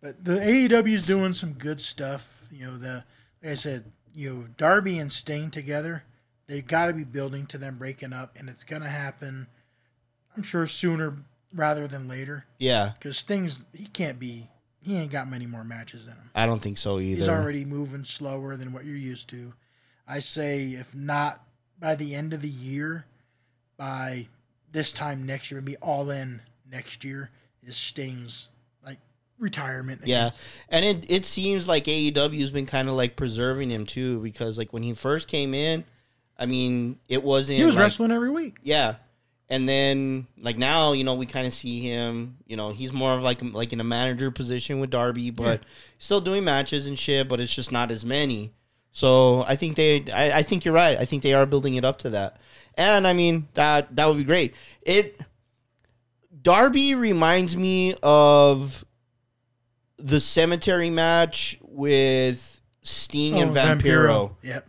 But 0.00 0.24
the 0.24 0.32
AEW 0.32 0.92
is 0.92 1.06
doing 1.06 1.32
some 1.32 1.54
good 1.54 1.80
stuff. 1.80 2.46
You 2.50 2.66
know, 2.66 2.78
the 2.78 3.04
like 3.42 3.52
I 3.52 3.54
said, 3.54 3.84
you 4.14 4.32
know, 4.32 4.46
Darby 4.56 4.98
and 4.98 5.10
Sting 5.10 5.50
together, 5.50 6.04
they've 6.46 6.66
got 6.66 6.86
to 6.86 6.92
be 6.92 7.04
building 7.04 7.46
to 7.46 7.58
them 7.58 7.78
breaking 7.78 8.12
up, 8.12 8.36
and 8.38 8.48
it's 8.48 8.64
gonna 8.64 8.88
happen. 8.88 9.46
I'm 10.36 10.42
sure 10.42 10.66
sooner 10.66 11.16
rather 11.54 11.88
than 11.88 12.08
later, 12.08 12.44
Yeah, 12.58 12.92
because 12.98 13.16
Sting's 13.16 13.66
he 13.72 13.86
can't 13.86 14.18
be 14.18 14.48
he 14.80 14.96
ain't 14.96 15.10
got 15.10 15.28
many 15.28 15.46
more 15.46 15.64
matches 15.64 16.06
in 16.06 16.12
him. 16.12 16.30
I 16.34 16.46
don't 16.46 16.60
think 16.60 16.78
so 16.78 16.98
either. 16.98 17.16
He's 17.16 17.28
already 17.28 17.64
moving 17.64 18.04
slower 18.04 18.56
than 18.56 18.72
what 18.72 18.84
you're 18.84 18.96
used 18.96 19.28
to. 19.30 19.52
I 20.06 20.20
say 20.20 20.66
if 20.68 20.94
not 20.94 21.42
by 21.80 21.94
the 21.94 22.14
end 22.14 22.32
of 22.32 22.42
the 22.42 22.48
year, 22.48 23.06
by 23.76 24.28
this 24.72 24.92
time 24.92 25.26
next 25.26 25.50
year, 25.50 25.60
be 25.60 25.76
all 25.76 26.10
in 26.10 26.40
next 26.70 27.04
year 27.04 27.30
is 27.62 27.76
Sting's 27.76 28.52
like 28.84 28.98
retirement. 29.38 30.02
Yeah, 30.04 30.30
and 30.68 30.84
it 30.84 31.10
it 31.10 31.24
seems 31.24 31.68
like 31.68 31.84
AEW 31.84 32.40
has 32.40 32.50
been 32.50 32.66
kind 32.66 32.88
of 32.88 32.94
like 32.94 33.16
preserving 33.16 33.70
him 33.70 33.86
too 33.86 34.20
because 34.20 34.58
like 34.58 34.72
when 34.72 34.82
he 34.82 34.94
first 34.94 35.28
came 35.28 35.54
in, 35.54 35.84
I 36.38 36.46
mean 36.46 36.98
it 37.08 37.22
wasn't 37.22 37.58
he 37.58 37.64
was 37.64 37.76
like, 37.76 37.84
wrestling 37.84 38.12
every 38.12 38.30
week. 38.30 38.56
Yeah. 38.62 38.96
And 39.50 39.66
then 39.66 40.26
like 40.38 40.58
now, 40.58 40.92
you 40.92 41.04
know, 41.04 41.14
we 41.14 41.24
kind 41.24 41.46
of 41.46 41.54
see 41.54 41.80
him, 41.80 42.36
you 42.46 42.56
know, 42.56 42.70
he's 42.70 42.92
more 42.92 43.14
of 43.14 43.22
like 43.22 43.42
like 43.42 43.72
in 43.72 43.80
a 43.80 43.84
manager 43.84 44.30
position 44.30 44.78
with 44.78 44.90
Darby, 44.90 45.30
but 45.30 45.62
still 45.98 46.20
doing 46.20 46.44
matches 46.44 46.86
and 46.86 46.98
shit, 46.98 47.28
but 47.28 47.40
it's 47.40 47.54
just 47.54 47.72
not 47.72 47.90
as 47.90 48.04
many. 48.04 48.52
So 48.92 49.44
I 49.46 49.56
think 49.56 49.76
they 49.76 50.04
I, 50.12 50.38
I 50.38 50.42
think 50.42 50.64
you're 50.64 50.74
right. 50.74 50.98
I 50.98 51.06
think 51.06 51.22
they 51.22 51.32
are 51.32 51.46
building 51.46 51.76
it 51.76 51.84
up 51.84 51.98
to 52.00 52.10
that. 52.10 52.36
And 52.74 53.06
I 53.06 53.14
mean 53.14 53.48
that 53.54 53.96
that 53.96 54.06
would 54.06 54.18
be 54.18 54.24
great. 54.24 54.54
It 54.82 55.18
Darby 56.42 56.94
reminds 56.94 57.56
me 57.56 57.94
of 58.02 58.84
the 59.98 60.20
cemetery 60.20 60.90
match 60.90 61.58
with 61.62 62.60
Sting 62.82 63.38
and 63.38 63.50
Oh, 63.50 63.54
Vampiro. 63.54 64.34
Yep. 64.42 64.66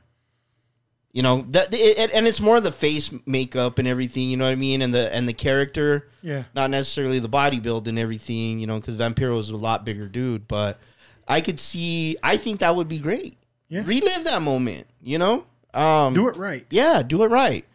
You 1.12 1.24
know 1.24 1.44
that, 1.50 1.74
it, 1.74 2.12
and 2.14 2.28
it's 2.28 2.40
more 2.40 2.62
the 2.62 2.72
face 2.72 3.10
makeup 3.26 3.80
and 3.80 3.88
everything. 3.88 4.30
You 4.30 4.38
know 4.38 4.46
what 4.46 4.52
I 4.52 4.56
mean, 4.56 4.82
and 4.84 4.94
the 4.94 5.14
and 5.14 5.28
the 5.28 5.34
character, 5.34 6.08
Yeah. 6.22 6.44
not 6.54 6.70
necessarily 6.70 7.18
the 7.20 7.28
body 7.28 7.60
build 7.60 7.88
and 7.88 7.98
everything. 7.98 8.60
You 8.60 8.68
know, 8.68 8.80
because 8.80 8.96
Vampiro 8.96 9.40
is 9.40 9.50
a 9.50 9.58
lot 9.58 9.86
bigger 9.86 10.08
dude, 10.08 10.48
but 10.48 10.80
I 11.28 11.42
could 11.42 11.60
see. 11.60 12.16
I 12.22 12.38
think 12.38 12.60
that 12.60 12.76
would 12.76 12.88
be 12.88 13.00
great. 13.00 13.36
Yeah. 13.70 13.82
Relive 13.86 14.24
that 14.26 14.42
moment. 14.44 14.86
You 15.02 15.18
know, 15.18 15.46
um, 15.74 16.14
Do 16.14 16.28
it 16.28 16.38
right. 16.38 16.66
Yeah, 16.70 17.02
do 17.02 17.24
it 17.24 17.28
right. 17.32 17.66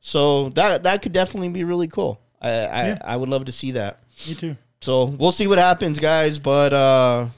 So 0.00 0.50
that 0.50 0.84
that 0.84 1.02
could 1.02 1.12
definitely 1.12 1.48
be 1.50 1.64
really 1.64 1.88
cool. 1.88 2.20
I 2.40 2.48
I, 2.50 2.86
Yeah. 2.88 2.98
I 3.04 3.16
would 3.16 3.28
love 3.28 3.44
to 3.46 3.52
see 3.52 3.72
that. 3.72 4.00
Me 4.28 4.34
too. 4.34 4.56
So 4.80 5.04
we'll 5.04 5.32
see 5.32 5.46
what 5.46 5.58
happens, 5.58 5.98
guys. 5.98 6.38
But 6.38 6.72
uh 6.72 7.28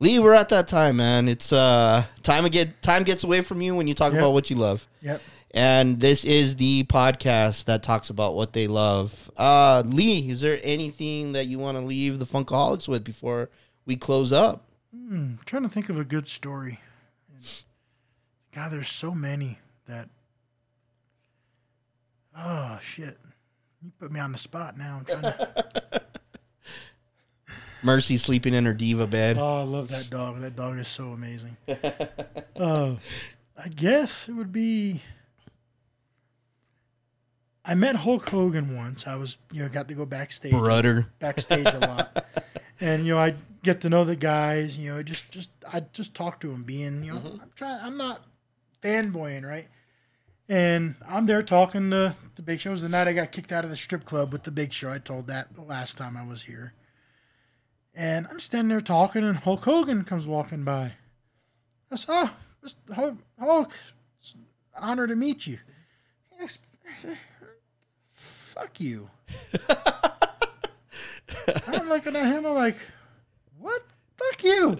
Lee, 0.00 0.18
we're 0.18 0.34
at 0.34 0.48
that 0.50 0.66
time, 0.66 0.96
man. 0.96 1.28
It's 1.28 1.52
uh 1.52 2.04
time 2.22 2.44
again. 2.44 2.74
time 2.82 3.04
gets 3.04 3.24
away 3.24 3.40
from 3.40 3.60
you 3.62 3.74
when 3.74 3.86
you 3.86 3.94
talk 3.94 4.12
Yep. 4.12 4.20
about 4.20 4.32
what 4.32 4.50
you 4.50 4.56
love. 4.56 4.86
Yep. 5.02 5.22
And 5.52 6.00
this 6.00 6.24
is 6.24 6.56
the 6.56 6.82
podcast 6.84 7.66
that 7.66 7.82
talks 7.84 8.10
about 8.10 8.34
what 8.34 8.52
they 8.52 8.66
love. 8.66 9.30
Uh 9.36 9.82
Lee, 9.86 10.28
is 10.30 10.40
there 10.40 10.60
anything 10.62 11.32
that 11.32 11.46
you 11.46 11.58
want 11.58 11.78
to 11.78 11.84
leave 11.84 12.18
the 12.18 12.26
Funkaholiks 12.26 12.88
with 12.88 13.04
before 13.04 13.50
we 13.86 13.96
close 13.96 14.32
up? 14.32 14.68
I'm 14.92 15.38
trying 15.44 15.62
to 15.64 15.68
think 15.68 15.88
of 15.88 15.98
a 15.98 16.04
good 16.04 16.26
story. 16.26 16.80
God, 18.52 18.70
there's 18.70 18.88
so 18.88 19.12
many 19.12 19.58
that. 19.88 20.08
Oh 22.36 22.78
shit! 22.82 23.18
You 23.84 23.92
put 23.98 24.10
me 24.10 24.18
on 24.18 24.32
the 24.32 24.38
spot 24.38 24.78
now. 24.78 24.96
I'm 24.98 25.04
trying 25.04 25.22
to. 25.22 26.02
Mercy 27.82 28.16
sleeping 28.16 28.54
in 28.54 28.64
her 28.64 28.72
diva 28.72 29.06
bed. 29.06 29.36
Oh, 29.36 29.60
I 29.60 29.64
love 29.64 29.88
that 29.88 30.08
dog. 30.08 30.40
That 30.40 30.56
dog 30.56 30.78
is 30.78 30.88
so 30.88 31.08
amazing. 31.08 31.58
uh, 32.56 32.94
I 33.62 33.68
guess 33.68 34.26
it 34.30 34.32
would 34.32 34.52
be. 34.52 35.02
I 37.62 37.74
met 37.74 37.96
Hulk 37.96 38.26
Hogan 38.30 38.74
once. 38.74 39.06
I 39.06 39.16
was, 39.16 39.36
you 39.52 39.62
know, 39.62 39.68
got 39.68 39.88
to 39.88 39.94
go 39.94 40.06
backstage, 40.06 40.52
Brother. 40.52 41.12
backstage 41.18 41.66
a 41.66 41.78
lot, 41.78 42.24
and 42.80 43.06
you 43.06 43.14
know, 43.14 43.18
I 43.18 43.34
get 43.62 43.82
to 43.82 43.90
know 43.90 44.04
the 44.04 44.16
guys. 44.16 44.78
You 44.78 44.94
know, 44.94 45.02
just, 45.02 45.30
just, 45.30 45.50
I 45.70 45.80
just 45.80 46.14
talk 46.14 46.40
to 46.40 46.48
them, 46.48 46.62
being, 46.62 47.04
you 47.04 47.12
know, 47.12 47.20
I'm 47.42 47.50
trying. 47.54 47.80
I'm 47.82 47.98
not 47.98 48.24
fanboying, 48.82 49.46
right? 49.46 49.68
And 50.48 50.96
I'm 51.08 51.26
there 51.26 51.42
talking 51.42 51.90
to 51.90 52.14
the 52.34 52.42
Big 52.42 52.60
Show. 52.60 52.70
It 52.70 52.72
was 52.72 52.82
the 52.82 52.88
night 52.88 53.08
I 53.08 53.12
got 53.12 53.32
kicked 53.32 53.52
out 53.52 53.64
of 53.64 53.70
the 53.70 53.76
strip 53.76 54.04
club 54.04 54.32
with 54.32 54.42
the 54.42 54.50
Big 54.50 54.72
Show. 54.72 54.90
I 54.90 54.98
told 54.98 55.26
that 55.28 55.54
the 55.54 55.62
last 55.62 55.96
time 55.96 56.16
I 56.16 56.26
was 56.26 56.42
here. 56.42 56.74
And 57.94 58.26
I'm 58.28 58.40
standing 58.40 58.68
there 58.68 58.80
talking, 58.80 59.24
and 59.24 59.36
Hulk 59.36 59.64
Hogan 59.64 60.04
comes 60.04 60.26
walking 60.26 60.64
by. 60.64 60.94
I 61.90 61.96
said, 61.96 62.12
"Oh, 62.12 62.36
Mr. 62.64 62.92
Hulk, 62.92 63.18
Hulk 63.38 63.72
it's 64.18 64.34
an 64.34 64.82
honor 64.82 65.06
to 65.06 65.14
meet 65.14 65.46
you." 65.46 65.58
I 66.40 66.46
said, 66.94 67.16
Fuck 68.12 68.80
you. 68.80 69.08
I'm 71.66 71.88
looking 71.88 72.16
at 72.16 72.26
him. 72.26 72.46
I'm 72.46 72.54
like, 72.54 72.76
"What? 73.58 73.82
Fuck 74.16 74.44
you." 74.44 74.78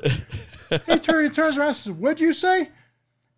he, 0.87 0.99
turn, 0.99 1.25
he 1.25 1.31
turns 1.31 1.57
around 1.57 1.69
and 1.69 1.77
says, 1.77 1.93
"What'd 1.93 2.21
you 2.21 2.33
say?" 2.33 2.71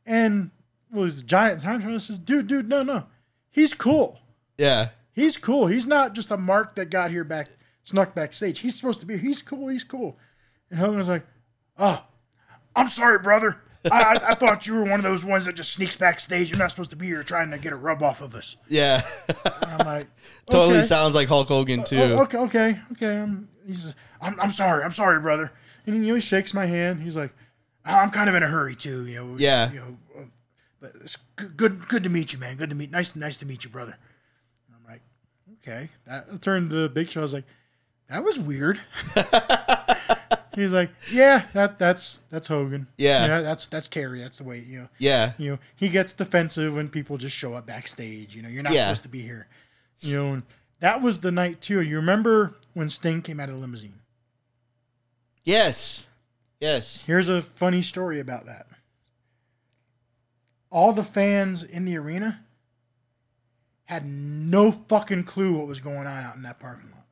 And 0.04 0.50
well, 0.90 1.04
he's 1.04 1.20
a 1.20 1.24
giant 1.24 1.62
time 1.62 1.80
traveler. 1.80 1.98
Says, 1.98 2.18
"Dude, 2.18 2.46
dude, 2.46 2.68
no, 2.68 2.82
no, 2.82 3.06
he's 3.50 3.74
cool." 3.74 4.20
Yeah. 4.58 4.90
He's 5.12 5.38
cool. 5.38 5.66
He's 5.66 5.86
not 5.86 6.14
just 6.14 6.30
a 6.30 6.36
mark 6.36 6.76
that 6.76 6.90
got 6.90 7.10
here 7.10 7.24
back, 7.24 7.48
snuck 7.84 8.14
backstage. 8.14 8.58
He's 8.58 8.76
supposed 8.76 9.00
to 9.00 9.06
be. 9.06 9.16
He's 9.16 9.40
cool. 9.40 9.68
He's 9.68 9.84
cool. 9.84 10.18
And 10.70 10.78
Hogan 10.78 10.98
was 10.98 11.08
like, 11.08 11.26
"Oh, 11.78 12.04
I'm 12.74 12.88
sorry, 12.88 13.18
brother. 13.18 13.56
I, 13.90 14.02
I, 14.02 14.30
I 14.30 14.34
thought 14.34 14.66
you 14.66 14.74
were 14.74 14.82
one 14.82 14.98
of 14.98 15.04
those 15.04 15.24
ones 15.24 15.46
that 15.46 15.54
just 15.54 15.72
sneaks 15.72 15.96
backstage. 15.96 16.50
You're 16.50 16.58
not 16.58 16.70
supposed 16.70 16.90
to 16.90 16.96
be 16.96 17.06
here 17.06 17.22
trying 17.22 17.50
to 17.52 17.58
get 17.58 17.72
a 17.72 17.76
rub 17.76 18.02
off 18.02 18.20
of 18.20 18.34
us." 18.34 18.56
Yeah. 18.68 19.02
And 19.28 19.72
I'm 19.72 19.86
like, 19.86 20.06
totally 20.50 20.78
okay. 20.78 20.86
sounds 20.86 21.14
like 21.14 21.28
Hulk 21.28 21.48
Hogan 21.48 21.82
too. 21.84 21.98
Oh, 21.98 22.22
okay, 22.22 22.38
okay, 22.38 22.80
okay. 22.92 23.18
I'm, 23.18 23.48
he's, 23.66 23.94
I'm, 24.20 24.38
I'm 24.38 24.52
sorry. 24.52 24.84
I'm 24.84 24.92
sorry, 24.92 25.18
brother. 25.20 25.50
And 25.86 25.96
you 25.96 26.02
know, 26.08 26.14
he 26.16 26.20
shakes 26.20 26.52
my 26.52 26.66
hand. 26.66 27.00
He's 27.00 27.16
like, 27.16 27.32
I'm 27.86 28.10
kind 28.10 28.28
of 28.28 28.34
in 28.34 28.42
a 28.42 28.48
hurry 28.48 28.74
too. 28.74 29.06
You 29.06 29.14
know. 29.14 29.36
Yeah. 29.38 29.72
You 29.72 29.80
know, 29.80 29.86
uh, 29.86 30.05
but 30.80 30.92
it's 31.00 31.16
good, 31.36 31.56
good, 31.56 31.88
good 31.88 32.02
to 32.04 32.08
meet 32.08 32.32
you, 32.32 32.38
man. 32.38 32.56
Good 32.56 32.70
to 32.70 32.76
meet. 32.76 32.90
Nice, 32.90 33.16
nice 33.16 33.36
to 33.38 33.46
meet 33.46 33.64
you, 33.64 33.70
brother. 33.70 33.96
And 34.68 34.76
I'm 34.76 34.92
like, 34.92 35.02
okay. 35.62 35.88
That 36.06 36.42
turned 36.42 36.70
the 36.70 36.88
Big 36.88 37.10
Show. 37.10 37.20
I 37.20 37.22
was 37.22 37.32
like, 37.32 37.44
that 38.08 38.22
was 38.22 38.38
weird. 38.38 38.78
He's 40.54 40.72
like, 40.72 40.90
yeah, 41.12 41.46
that 41.52 41.78
that's 41.78 42.20
that's 42.30 42.48
Hogan. 42.48 42.86
Yeah. 42.96 43.42
that's 43.42 43.66
that's 43.66 43.88
Terry. 43.88 44.20
That's 44.20 44.38
the 44.38 44.44
way 44.44 44.60
you 44.60 44.80
know. 44.80 44.88
Yeah. 44.98 45.32
You 45.36 45.50
know, 45.52 45.58
he 45.76 45.90
gets 45.90 46.14
defensive 46.14 46.74
when 46.74 46.88
people 46.88 47.18
just 47.18 47.36
show 47.36 47.52
up 47.54 47.66
backstage. 47.66 48.34
You 48.34 48.40
know, 48.42 48.48
you're 48.48 48.62
not 48.62 48.72
Yeah. 48.72 48.84
supposed 48.84 49.02
to 49.02 49.08
be 49.10 49.20
here. 49.20 49.48
You 50.00 50.16
know, 50.16 50.32
and 50.32 50.42
that 50.80 51.02
was 51.02 51.20
the 51.20 51.30
night 51.30 51.60
too. 51.60 51.82
You 51.82 51.96
remember 51.96 52.54
when 52.72 52.88
Sting 52.88 53.20
came 53.20 53.38
out 53.38 53.50
of 53.50 53.56
the 53.56 53.60
limousine? 53.60 54.00
Yes. 55.44 56.06
Yes. 56.60 57.04
Here's 57.04 57.28
a 57.28 57.42
funny 57.42 57.82
story 57.82 58.18
about 58.20 58.46
that. 58.46 58.66
All 60.70 60.93
the 60.93 61.05
fans 61.05 61.62
in 61.62 61.84
the 61.84 61.97
arena 61.97 62.44
had 63.84 64.05
no 64.05 64.72
fucking 64.72 65.24
clue 65.24 65.56
what 65.56 65.66
was 65.66 65.80
going 65.80 66.06
on 66.06 66.24
out 66.24 66.36
in 66.36 66.43
that 66.43 66.59
parking 66.59 66.90
lot. 66.90 67.05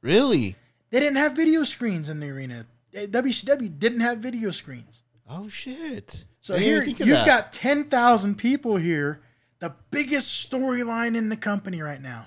Really? 0.00 0.56
They 0.90 1.00
didn't 1.00 1.16
have 1.16 1.34
video 1.34 1.64
screens 1.64 2.08
in 2.08 2.20
the 2.20 2.30
arena. 2.30 2.66
WCW 2.94 3.78
didn't 3.78 4.00
have 4.00 4.18
video 4.18 4.50
screens. 4.50 5.02
Oh 5.28 5.48
shit. 5.48 6.24
So 6.40 6.54
I 6.54 6.58
here 6.60 6.82
you've 6.82 6.98
that. 6.98 7.26
got 7.26 7.52
10,000 7.52 8.36
people 8.36 8.76
here, 8.76 9.20
the 9.58 9.74
biggest 9.90 10.50
storyline 10.50 11.16
in 11.16 11.28
the 11.28 11.36
company 11.36 11.82
right 11.82 12.00
now. 12.00 12.26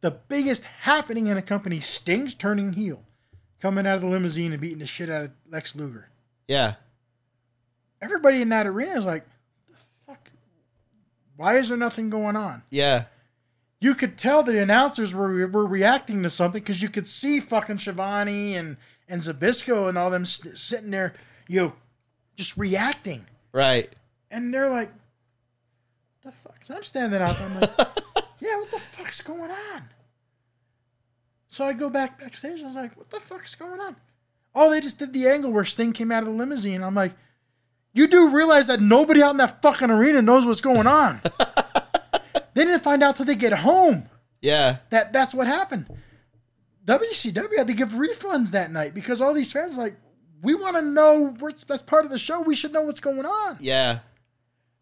the 0.00 0.10
biggest 0.10 0.64
happening 0.64 1.26
in 1.26 1.36
a 1.36 1.42
company, 1.42 1.80
Sting's 1.80 2.34
turning 2.34 2.72
heel, 2.72 3.02
coming 3.60 3.86
out 3.86 3.96
of 3.96 4.02
the 4.02 4.08
limousine 4.08 4.52
and 4.52 4.60
beating 4.60 4.78
the 4.78 4.86
shit 4.86 5.10
out 5.10 5.24
of 5.24 5.30
Lex 5.50 5.74
Luger. 5.74 6.08
Yeah. 6.46 6.74
Everybody 8.00 8.40
in 8.40 8.48
that 8.50 8.66
arena 8.66 8.92
is 8.92 9.04
like, 9.04 9.24
the? 9.24 9.30
Why 11.38 11.56
is 11.56 11.68
there 11.68 11.78
nothing 11.78 12.10
going 12.10 12.34
on? 12.34 12.64
Yeah. 12.68 13.04
You 13.80 13.94
could 13.94 14.18
tell 14.18 14.42
the 14.42 14.60
announcers 14.60 15.14
were 15.14 15.46
were 15.46 15.64
reacting 15.66 16.24
to 16.24 16.30
something 16.30 16.60
because 16.60 16.82
you 16.82 16.88
could 16.88 17.06
see 17.06 17.38
fucking 17.38 17.78
Schiavone 17.78 18.56
and 18.56 18.76
and 19.08 19.22
Zbyszko 19.22 19.88
and 19.88 19.96
all 19.96 20.10
them 20.10 20.22
s- 20.22 20.44
sitting 20.54 20.90
there, 20.90 21.14
you 21.46 21.60
know, 21.62 21.72
just 22.34 22.56
reacting. 22.56 23.24
Right. 23.52 23.88
And 24.32 24.52
they're 24.52 24.68
like, 24.68 24.90
the 26.24 26.32
fuck? 26.32 26.56
I'm 26.68 26.82
standing 26.82 27.22
out 27.22 27.38
there. 27.38 27.46
I'm 27.48 27.60
like, 27.60 27.70
yeah, 28.40 28.56
what 28.58 28.70
the 28.72 28.80
fuck's 28.80 29.22
going 29.22 29.52
on? 29.52 29.84
So 31.46 31.64
I 31.64 31.72
go 31.72 31.88
back 31.88 32.18
backstage. 32.18 32.62
I 32.64 32.66
was 32.66 32.74
like, 32.76 32.96
what 32.96 33.10
the 33.10 33.20
fuck's 33.20 33.54
going 33.54 33.80
on? 33.80 33.94
Oh, 34.56 34.70
they 34.70 34.80
just 34.80 34.98
did 34.98 35.12
the 35.12 35.28
angle 35.28 35.52
where 35.52 35.64
Sting 35.64 35.92
came 35.92 36.10
out 36.10 36.24
of 36.24 36.30
the 36.30 36.34
limousine. 36.34 36.82
I'm 36.82 36.96
like, 36.96 37.12
you 37.98 38.06
do 38.08 38.30
realize 38.30 38.66
that 38.68 38.80
nobody 38.80 39.22
out 39.22 39.32
in 39.32 39.36
that 39.38 39.60
fucking 39.62 39.90
arena 39.90 40.22
knows 40.22 40.46
what's 40.46 40.60
going 40.60 40.86
on. 40.86 41.20
they 42.54 42.64
didn't 42.64 42.82
find 42.82 43.02
out 43.02 43.16
till 43.16 43.26
they 43.26 43.34
get 43.34 43.52
home 43.52 44.08
Yeah. 44.40 44.78
that 44.90 45.12
that's 45.12 45.34
what 45.34 45.46
happened. 45.46 45.86
WCW 46.86 47.56
had 47.58 47.66
to 47.66 47.74
give 47.74 47.90
refunds 47.90 48.52
that 48.52 48.70
night 48.70 48.94
because 48.94 49.20
all 49.20 49.34
these 49.34 49.52
fans 49.52 49.76
like, 49.76 49.96
we 50.42 50.54
want 50.54 50.76
to 50.76 50.82
know 50.82 51.34
what's 51.40 51.64
that's 51.64 51.82
part 51.82 52.04
of 52.04 52.10
the 52.10 52.18
show. 52.18 52.40
We 52.40 52.54
should 52.54 52.72
know 52.72 52.82
what's 52.82 53.00
going 53.00 53.26
on. 53.26 53.58
Yeah. 53.60 53.98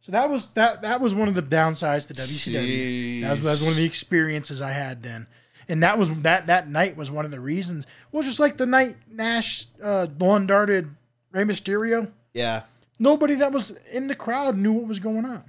So 0.02 0.12
that 0.12 0.30
was 0.30 0.48
that 0.48 0.82
that 0.82 1.01
was 1.01 1.14
one 1.14 1.26
of 1.28 1.34
the 1.34 1.43
downsides 1.43 2.06
to 2.09 2.14
WCW. 2.14 3.22
That 3.22 3.30
was, 3.30 3.43
that 3.43 3.51
was 3.51 3.62
one 3.62 3.70
of 3.70 3.76
the 3.76 3.84
experiences 3.84 4.62
I 4.62 4.70
had 4.70 5.02
then, 5.02 5.26
and 5.68 5.82
that 5.82 5.98
was 5.98 6.12
that 6.20 6.47
that 6.47 6.68
night 6.68 6.97
was 6.97 7.10
one 7.10 7.24
of 7.24 7.32
the 7.32 7.40
reasons. 7.40 7.86
Well, 8.12 8.22
just 8.22 8.38
like 8.38 8.56
the 8.56 8.66
night 8.66 8.97
Nash 9.10 9.66
uh, 9.82 10.06
lawn 10.20 10.47
darted 10.47 10.94
Rey 11.32 11.43
Mysterio, 11.44 12.12
Yeah. 12.34 12.62
Nobody 12.98 13.35
that 13.36 13.52
was 13.52 13.73
in 13.93 14.06
the 14.06 14.14
crowd 14.14 14.56
knew 14.56 14.73
what 14.73 14.86
was 14.86 14.98
going 14.98 15.24
on. 15.24 15.44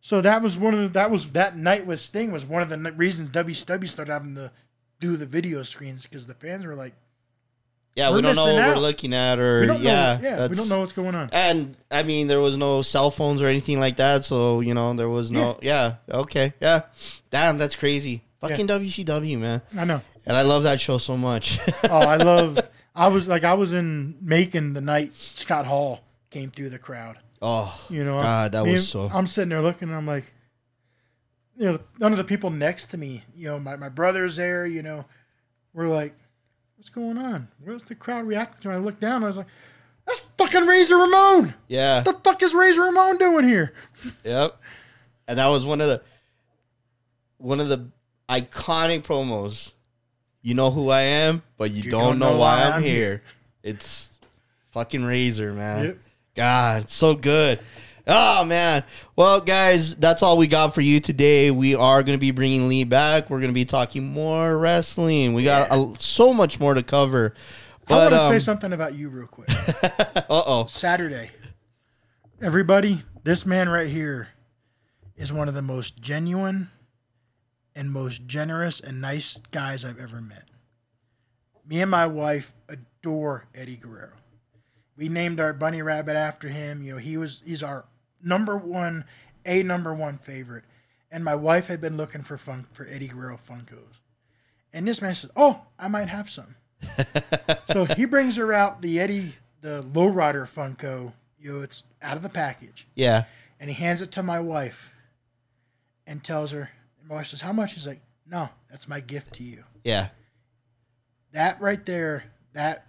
So 0.00 0.20
that 0.22 0.42
was 0.42 0.56
one 0.56 0.74
of 0.74 0.80
the 0.80 0.88
that 0.88 1.10
was 1.10 1.28
that 1.32 1.56
night 1.56 1.86
was 1.86 2.00
Sting 2.00 2.32
was 2.32 2.46
one 2.46 2.62
of 2.62 2.68
the 2.70 2.92
reasons 2.92 3.30
WCW 3.30 3.86
started 3.86 4.12
having 4.12 4.34
to 4.34 4.50
do 4.98 5.16
the 5.16 5.26
video 5.26 5.62
screens 5.62 6.06
because 6.06 6.26
the 6.26 6.34
fans 6.34 6.64
were 6.64 6.74
like, 6.74 6.94
Yeah. 7.96 8.10
We 8.14 8.22
don't 8.22 8.34
know 8.34 8.54
what 8.54 8.62
out. 8.62 8.76
we're 8.76 8.82
looking 8.82 9.12
at, 9.12 9.38
or 9.38 9.64
yeah. 9.64 9.66
know, 9.66 9.78
yeah, 10.22 10.48
we 10.48 10.56
don't 10.56 10.68
know 10.68 10.80
what's 10.80 10.94
going 10.94 11.14
on. 11.14 11.28
And 11.32 11.76
I 11.90 12.02
mean, 12.02 12.28
there 12.28 12.40
was 12.40 12.56
no 12.56 12.80
cell 12.80 13.10
phones 13.10 13.42
or 13.42 13.46
anything 13.46 13.78
like 13.78 13.98
that, 13.98 14.24
so 14.24 14.60
you 14.60 14.72
know, 14.72 14.94
there 14.94 15.08
was 15.08 15.30
no. 15.30 15.58
Yeah. 15.60 15.96
Okay. 16.10 16.54
Yeah. 16.60 16.82
Damn, 17.30 17.58
that's 17.58 17.76
crazy. 17.76 18.22
Fucking 18.40 18.68
WCW, 18.68 19.38
man. 19.38 19.60
I 19.76 19.84
know. 19.84 20.00
And 20.24 20.34
I 20.36 20.42
love 20.42 20.62
that 20.62 20.80
show 20.80 20.96
so 20.96 21.16
much. 21.16 21.58
oh, 21.84 21.98
I 21.98 22.16
love. 22.16 22.58
I 23.00 23.08
was 23.08 23.28
like, 23.28 23.44
I 23.44 23.54
was 23.54 23.72
in 23.72 24.16
Macon 24.20 24.74
the 24.74 24.80
night 24.80 25.14
Scott 25.16 25.66
Hall 25.66 26.00
came 26.30 26.50
through 26.50 26.68
the 26.70 26.78
crowd. 26.78 27.16
oh. 27.40 27.80
You 27.88 28.04
know, 28.04 28.20
God, 28.20 28.52
that 28.52 28.64
was 28.66 28.88
so- 28.88 29.10
I'm 29.12 29.26
sitting 29.26 29.48
there 29.48 29.62
looking, 29.62 29.88
and 29.88 29.96
I'm 29.96 30.06
like, 30.06 30.32
you 31.56 31.64
know, 31.72 31.78
none 31.98 32.12
of 32.12 32.18
the 32.18 32.24
people 32.24 32.50
next 32.50 32.86
to 32.86 32.98
me, 32.98 33.22
you 33.34 33.48
know, 33.48 33.58
my, 33.58 33.76
my 33.76 33.88
brother's 33.88 34.36
there, 34.36 34.66
you 34.66 34.82
know, 34.82 35.04
we're 35.74 35.88
like, 35.88 36.14
what's 36.76 36.88
going 36.90 37.18
on? 37.18 37.48
Where's 37.62 37.84
the 37.84 37.94
crowd 37.94 38.26
reacting 38.26 38.62
to? 38.62 38.68
And 38.70 38.76
I 38.78 38.80
looked 38.84 39.00
down, 39.00 39.22
I 39.24 39.26
was 39.26 39.36
like, 39.38 39.46
that's 40.06 40.20
fucking 40.20 40.66
Razor 40.66 40.96
Ramon. 40.96 41.54
Yeah. 41.68 42.02
What 42.02 42.04
the 42.04 42.30
fuck 42.30 42.42
is 42.42 42.54
Razor 42.54 42.80
Ramon 42.82 43.16
doing 43.18 43.46
here? 43.48 43.72
Yep. 44.24 44.58
And 45.28 45.38
that 45.38 45.46
was 45.48 45.64
one 45.66 45.80
of 45.80 45.88
the 45.88 46.02
one 47.38 47.60
of 47.60 47.68
the 47.68 47.88
iconic 48.28 49.02
promos. 49.02 49.72
You 50.42 50.54
know 50.54 50.70
who 50.70 50.88
I 50.88 51.02
am, 51.02 51.42
but 51.58 51.70
you, 51.70 51.90
don't, 51.90 52.18
know, 52.18 52.38
why 52.38 52.62
I'm, 52.62 52.82
here. 52.82 53.22
It's 53.62 54.18
fucking 54.70 55.04
Razor, 55.04 55.52
man. 55.52 55.84
Yep. 55.84 55.98
God, 56.34 56.82
it's 56.82 56.94
so 56.94 57.14
good. 57.14 57.60
Oh 58.06 58.44
man. 58.44 58.84
Well, 59.14 59.40
guys, 59.40 59.94
that's 59.96 60.22
all 60.22 60.36
we 60.36 60.46
got 60.46 60.74
for 60.74 60.80
you 60.80 60.98
today. 60.98 61.50
We 61.50 61.74
are 61.74 62.02
going 62.02 62.16
to 62.16 62.20
be 62.20 62.30
bringing 62.30 62.68
Lee 62.68 62.84
back. 62.84 63.28
We're 63.28 63.40
going 63.40 63.50
to 63.50 63.54
be 63.54 63.66
talking 63.66 64.08
more 64.08 64.56
wrestling. 64.58 65.34
We 65.34 65.44
got 65.44 65.68
a, 65.70 65.92
so 65.98 66.32
much 66.32 66.58
more 66.58 66.74
to 66.74 66.82
cover. 66.82 67.34
But, 67.86 67.94
I 67.94 67.96
want 67.96 68.14
to 68.14 68.28
say 68.28 68.34
um, 68.34 68.40
something 68.40 68.72
about 68.72 68.94
you 68.94 69.10
real 69.10 69.26
quick. 69.26 69.50
uh 69.82 70.22
oh. 70.28 70.64
Saturday. 70.64 71.30
Everybody, 72.40 73.00
this 73.22 73.44
man 73.44 73.68
right 73.68 73.88
here 73.88 74.28
is 75.16 75.32
one 75.32 75.48
of 75.48 75.54
the 75.54 75.62
most 75.62 76.00
genuine 76.00 76.68
and 77.74 77.90
most 77.90 78.26
generous 78.26 78.80
and 78.80 79.00
nice 79.00 79.40
guys 79.50 79.84
I've 79.84 79.98
ever 80.00 80.20
met. 80.20 80.48
Me 81.66 81.80
and 81.80 81.90
my 81.90 82.06
wife 82.06 82.54
adore 82.68 83.46
Eddie 83.54 83.76
Guerrero. 83.76 84.12
We 84.96 85.08
named 85.08 85.40
our 85.40 85.52
bunny 85.52 85.82
rabbit 85.82 86.16
after 86.16 86.48
him. 86.48 86.82
You 86.82 86.92
know, 86.94 86.98
he 86.98 87.16
was 87.16 87.42
he's 87.44 87.62
our 87.62 87.84
number 88.22 88.56
one, 88.56 89.04
a 89.46 89.62
number 89.62 89.94
one 89.94 90.18
favorite. 90.18 90.64
And 91.12 91.24
my 91.24 91.34
wife 91.34 91.66
had 91.68 91.80
been 91.80 91.96
looking 91.96 92.22
for 92.22 92.36
fun 92.36 92.66
for 92.72 92.86
Eddie 92.86 93.08
Guerrero 93.08 93.36
Funkos. 93.36 94.00
And 94.72 94.86
this 94.86 95.02
man 95.02 95.14
says, 95.14 95.30
Oh, 95.36 95.62
I 95.78 95.88
might 95.88 96.08
have 96.08 96.28
some. 96.30 96.54
so 97.66 97.84
he 97.84 98.04
brings 98.04 98.36
her 98.36 98.52
out 98.52 98.80
the 98.82 99.00
Eddie, 99.00 99.34
the 99.60 99.82
lowrider 99.92 100.42
Funko. 100.46 101.12
You 101.38 101.56
know, 101.56 101.62
it's 101.62 101.84
out 102.02 102.16
of 102.16 102.22
the 102.22 102.28
package, 102.28 102.86
Yeah. 102.94 103.24
and 103.58 103.70
he 103.70 103.74
hands 103.74 104.02
it 104.02 104.12
to 104.12 104.22
my 104.22 104.40
wife, 104.40 104.90
and 106.06 106.22
tells 106.22 106.50
her. 106.52 106.70
Wife 107.14 107.28
says, 107.28 107.40
"How 107.40 107.52
much?" 107.52 107.74
He's 107.74 107.86
like, 107.86 108.00
"No, 108.26 108.48
that's 108.70 108.88
my 108.88 109.00
gift 109.00 109.34
to 109.34 109.42
you." 109.42 109.64
Yeah. 109.84 110.08
That 111.32 111.60
right 111.60 111.84
there, 111.86 112.24
that 112.54 112.86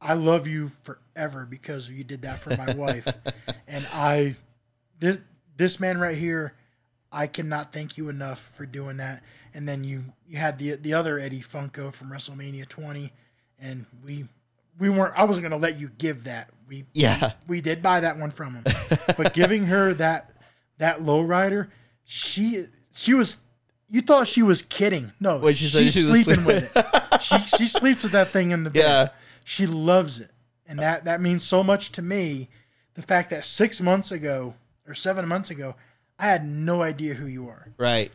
I 0.00 0.14
love 0.14 0.46
you 0.46 0.70
forever 0.82 1.46
because 1.48 1.88
you 1.88 2.04
did 2.04 2.22
that 2.22 2.38
for 2.38 2.56
my 2.56 2.74
wife, 2.76 3.06
and 3.66 3.86
I, 3.92 4.36
this 4.98 5.18
this 5.56 5.80
man 5.80 5.98
right 5.98 6.16
here, 6.18 6.54
I 7.10 7.26
cannot 7.26 7.72
thank 7.72 7.96
you 7.96 8.08
enough 8.08 8.40
for 8.54 8.66
doing 8.66 8.98
that. 8.98 9.22
And 9.54 9.68
then 9.68 9.84
you 9.84 10.04
you 10.26 10.38
had 10.38 10.58
the 10.58 10.76
the 10.76 10.94
other 10.94 11.18
Eddie 11.18 11.40
Funko 11.40 11.92
from 11.92 12.10
WrestleMania 12.10 12.68
20, 12.68 13.12
and 13.58 13.86
we 14.04 14.26
we 14.78 14.88
weren't. 14.90 15.14
I 15.16 15.24
wasn't 15.24 15.44
gonna 15.44 15.56
let 15.62 15.78
you 15.78 15.90
give 15.98 16.24
that. 16.24 16.50
We 16.68 16.84
Yeah. 16.94 17.32
we 17.46 17.60
did 17.60 17.82
buy 17.82 18.00
that 18.00 18.18
one 18.18 18.30
from 18.30 18.54
him, 18.56 18.64
but 19.16 19.34
giving 19.34 19.64
her 19.64 19.92
that 19.94 20.30
that 20.78 21.02
lowrider, 21.02 21.68
she 22.04 22.66
she 22.92 23.14
was. 23.14 23.38
You 23.88 24.00
thought 24.00 24.26
she 24.26 24.42
was 24.42 24.62
kidding. 24.62 25.12
No, 25.20 25.36
What, 25.38 25.56
she 25.56 25.66
she's 25.66 26.06
sleeping 26.06 26.40
asleep? 26.40 26.46
with 26.46 26.76
it. 26.76 27.20
She 27.22 27.38
she 27.40 27.66
sleeps 27.66 28.02
with 28.04 28.12
that 28.12 28.32
thing 28.32 28.50
in 28.50 28.64
the 28.64 28.70
bed. 28.70 28.80
Yeah. 28.80 29.08
She 29.44 29.66
loves 29.66 30.18
it, 30.20 30.30
and 30.66 30.78
that 30.78 31.04
that 31.04 31.20
means 31.20 31.42
so 31.42 31.62
much 31.62 31.92
to 31.92 32.02
me. 32.02 32.48
The 32.94 33.02
fact 33.02 33.30
that 33.30 33.44
six 33.44 33.80
months 33.80 34.10
ago 34.12 34.54
or 34.86 34.94
seven 34.94 35.26
months 35.28 35.50
ago, 35.50 35.74
I 36.18 36.26
had 36.26 36.46
no 36.46 36.82
idea 36.82 37.14
who 37.14 37.26
you 37.26 37.48
are. 37.48 37.68
Right. 37.78 38.12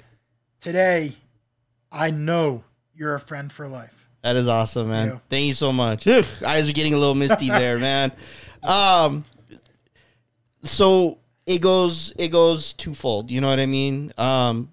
Today, 0.61 1.15
I 1.91 2.09
know 2.11 2.63
you're 2.95 3.13
a 3.15 3.19
friend 3.19 3.51
for 3.51 3.67
life. 3.67 4.07
That 4.23 4.35
is 4.35 4.47
awesome, 4.47 4.89
man. 4.89 5.07
Yeah. 5.07 5.19
Thank 5.29 5.45
you 5.47 5.53
so 5.53 5.71
much. 5.71 6.07
Eyes 6.07 6.67
are 6.67 6.73
getting 6.73 6.93
a 6.95 6.97
little 6.97 7.15
misty 7.15 7.47
there, 7.49 7.77
man. 7.79 8.11
Um, 8.63 9.25
so 10.63 11.17
it 11.47 11.59
goes 11.59 12.13
it 12.17 12.27
goes 12.27 12.73
twofold. 12.73 13.31
You 13.31 13.41
know 13.41 13.47
what 13.47 13.59
I 13.59 13.65
mean? 13.65 14.13
Um, 14.17 14.69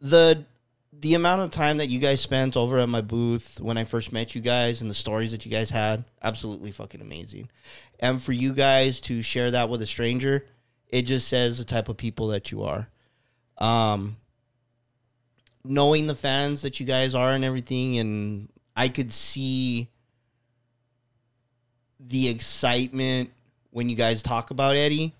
the 0.00 0.44
the 0.92 1.14
amount 1.14 1.42
of 1.42 1.50
time 1.50 1.76
that 1.76 1.88
you 1.88 2.00
guys 2.00 2.20
spent 2.20 2.56
over 2.56 2.78
at 2.78 2.88
my 2.88 3.00
booth 3.00 3.60
when 3.60 3.78
I 3.78 3.84
first 3.84 4.12
met 4.12 4.34
you 4.34 4.40
guys 4.40 4.80
and 4.80 4.90
the 4.90 4.94
stories 4.94 5.30
that 5.30 5.46
you 5.46 5.52
guys 5.52 5.70
had, 5.70 6.04
absolutely 6.22 6.72
fucking 6.72 7.00
amazing. 7.00 7.48
And 8.00 8.20
for 8.20 8.32
you 8.32 8.52
guys 8.52 9.00
to 9.02 9.22
share 9.22 9.52
that 9.52 9.68
with 9.68 9.80
a 9.80 9.86
stranger, 9.86 10.44
it 10.88 11.02
just 11.02 11.28
says 11.28 11.58
the 11.58 11.64
type 11.64 11.88
of 11.88 11.96
people 11.96 12.28
that 12.28 12.50
you 12.50 12.64
are. 12.64 12.88
Um, 13.58 14.16
knowing 15.64 16.06
the 16.06 16.14
fans 16.14 16.62
that 16.62 16.80
you 16.80 16.86
guys 16.86 17.14
are 17.14 17.32
and 17.32 17.44
everything, 17.44 17.98
and 17.98 18.48
I 18.74 18.88
could 18.88 19.12
see 19.12 19.88
the 22.00 22.28
excitement 22.28 23.30
when 23.70 23.88
you 23.88 23.96
guys 23.96 24.22
talk 24.22 24.50
about 24.50 24.76
Eddie. 24.76 25.14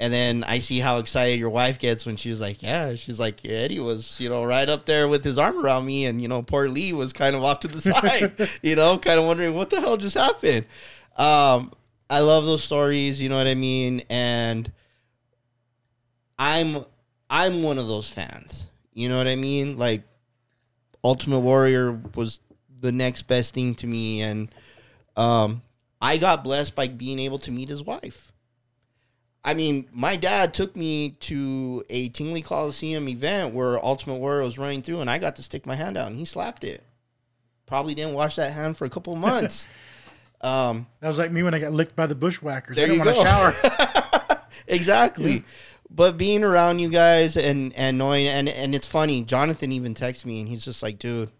And 0.00 0.12
then 0.12 0.44
I 0.44 0.58
see 0.58 0.78
how 0.78 0.98
excited 0.98 1.40
your 1.40 1.50
wife 1.50 1.80
gets 1.80 2.06
when 2.06 2.16
she 2.16 2.30
was 2.30 2.40
like, 2.40 2.62
"Yeah." 2.62 2.94
She's 2.94 3.18
like, 3.18 3.42
yeah, 3.42 3.52
"Eddie 3.52 3.80
was, 3.80 4.18
you 4.20 4.28
know, 4.28 4.44
right 4.44 4.68
up 4.68 4.86
there 4.86 5.08
with 5.08 5.24
his 5.24 5.38
arm 5.38 5.58
around 5.58 5.86
me, 5.86 6.06
and 6.06 6.22
you 6.22 6.28
know, 6.28 6.42
poor 6.42 6.68
Lee 6.68 6.92
was 6.92 7.12
kind 7.12 7.34
of 7.34 7.42
off 7.42 7.60
to 7.60 7.68
the 7.68 7.80
side, 7.80 8.48
you 8.62 8.76
know, 8.76 8.96
kind 8.98 9.18
of 9.18 9.26
wondering 9.26 9.54
what 9.54 9.70
the 9.70 9.80
hell 9.80 9.96
just 9.96 10.16
happened." 10.16 10.66
Um, 11.16 11.72
I 12.08 12.20
love 12.20 12.44
those 12.44 12.62
stories, 12.62 13.20
you 13.20 13.28
know 13.28 13.36
what 13.36 13.48
I 13.48 13.56
mean, 13.56 14.02
and 14.08 14.70
I'm 16.38 16.84
I'm 17.28 17.62
one 17.62 17.78
of 17.78 17.86
those 17.88 18.08
fans. 18.08 18.68
You 18.94 19.08
know 19.08 19.18
what 19.18 19.28
I 19.28 19.36
mean? 19.36 19.76
Like 19.78 20.02
Ultimate 21.04 21.40
Warrior 21.40 22.00
was 22.14 22.40
the 22.80 22.92
next 22.92 23.22
best 23.22 23.54
thing 23.54 23.74
to 23.74 23.86
me 23.86 24.22
and 24.22 24.54
um 25.16 25.62
I 26.00 26.16
got 26.16 26.44
blessed 26.44 26.76
by 26.76 26.86
being 26.86 27.18
able 27.18 27.38
to 27.40 27.50
meet 27.50 27.68
his 27.68 27.82
wife. 27.82 28.27
I 29.44 29.54
mean, 29.54 29.88
my 29.92 30.16
dad 30.16 30.52
took 30.52 30.76
me 30.76 31.10
to 31.20 31.84
a 31.88 32.08
Tingley 32.10 32.42
Coliseum 32.42 33.08
event 33.08 33.54
where 33.54 33.82
Ultimate 33.84 34.16
Warrior 34.16 34.42
was 34.44 34.58
running 34.58 34.82
through, 34.82 35.00
and 35.00 35.08
I 35.08 35.18
got 35.18 35.36
to 35.36 35.42
stick 35.42 35.64
my 35.64 35.74
hand 35.76 35.96
out, 35.96 36.08
and 36.08 36.18
he 36.18 36.24
slapped 36.24 36.64
it. 36.64 36.82
Probably 37.66 37.94
didn't 37.94 38.14
wash 38.14 38.36
that 38.36 38.52
hand 38.52 38.76
for 38.76 38.84
a 38.84 38.90
couple 38.90 39.12
of 39.12 39.18
months. 39.30 39.68
um, 40.40 40.86
That 41.00 41.08
was 41.08 41.18
like 41.18 41.30
me 41.32 41.42
when 41.42 41.54
I 41.54 41.60
got 41.60 41.72
licked 41.72 41.94
by 41.96 42.06
the 42.06 42.14
bushwhackers. 42.14 42.76
There 42.76 42.86
I 42.86 42.88
didn't 42.88 43.04
want 43.06 43.16
to 43.16 43.22
shower. 43.22 44.40
exactly. 44.66 45.44
But 45.90 46.18
being 46.18 46.44
around 46.44 46.80
you 46.80 46.90
guys 46.90 47.36
and 47.36 47.72
and 47.74 47.96
knowing 47.96 48.26
and 48.26 48.48
and 48.48 48.74
it's 48.74 48.86
funny. 48.86 49.22
Jonathan 49.22 49.72
even 49.72 49.94
texted 49.94 50.26
me, 50.26 50.40
and 50.40 50.48
he's 50.48 50.62
just 50.64 50.82
like, 50.82 50.98
"Dude, 50.98 51.30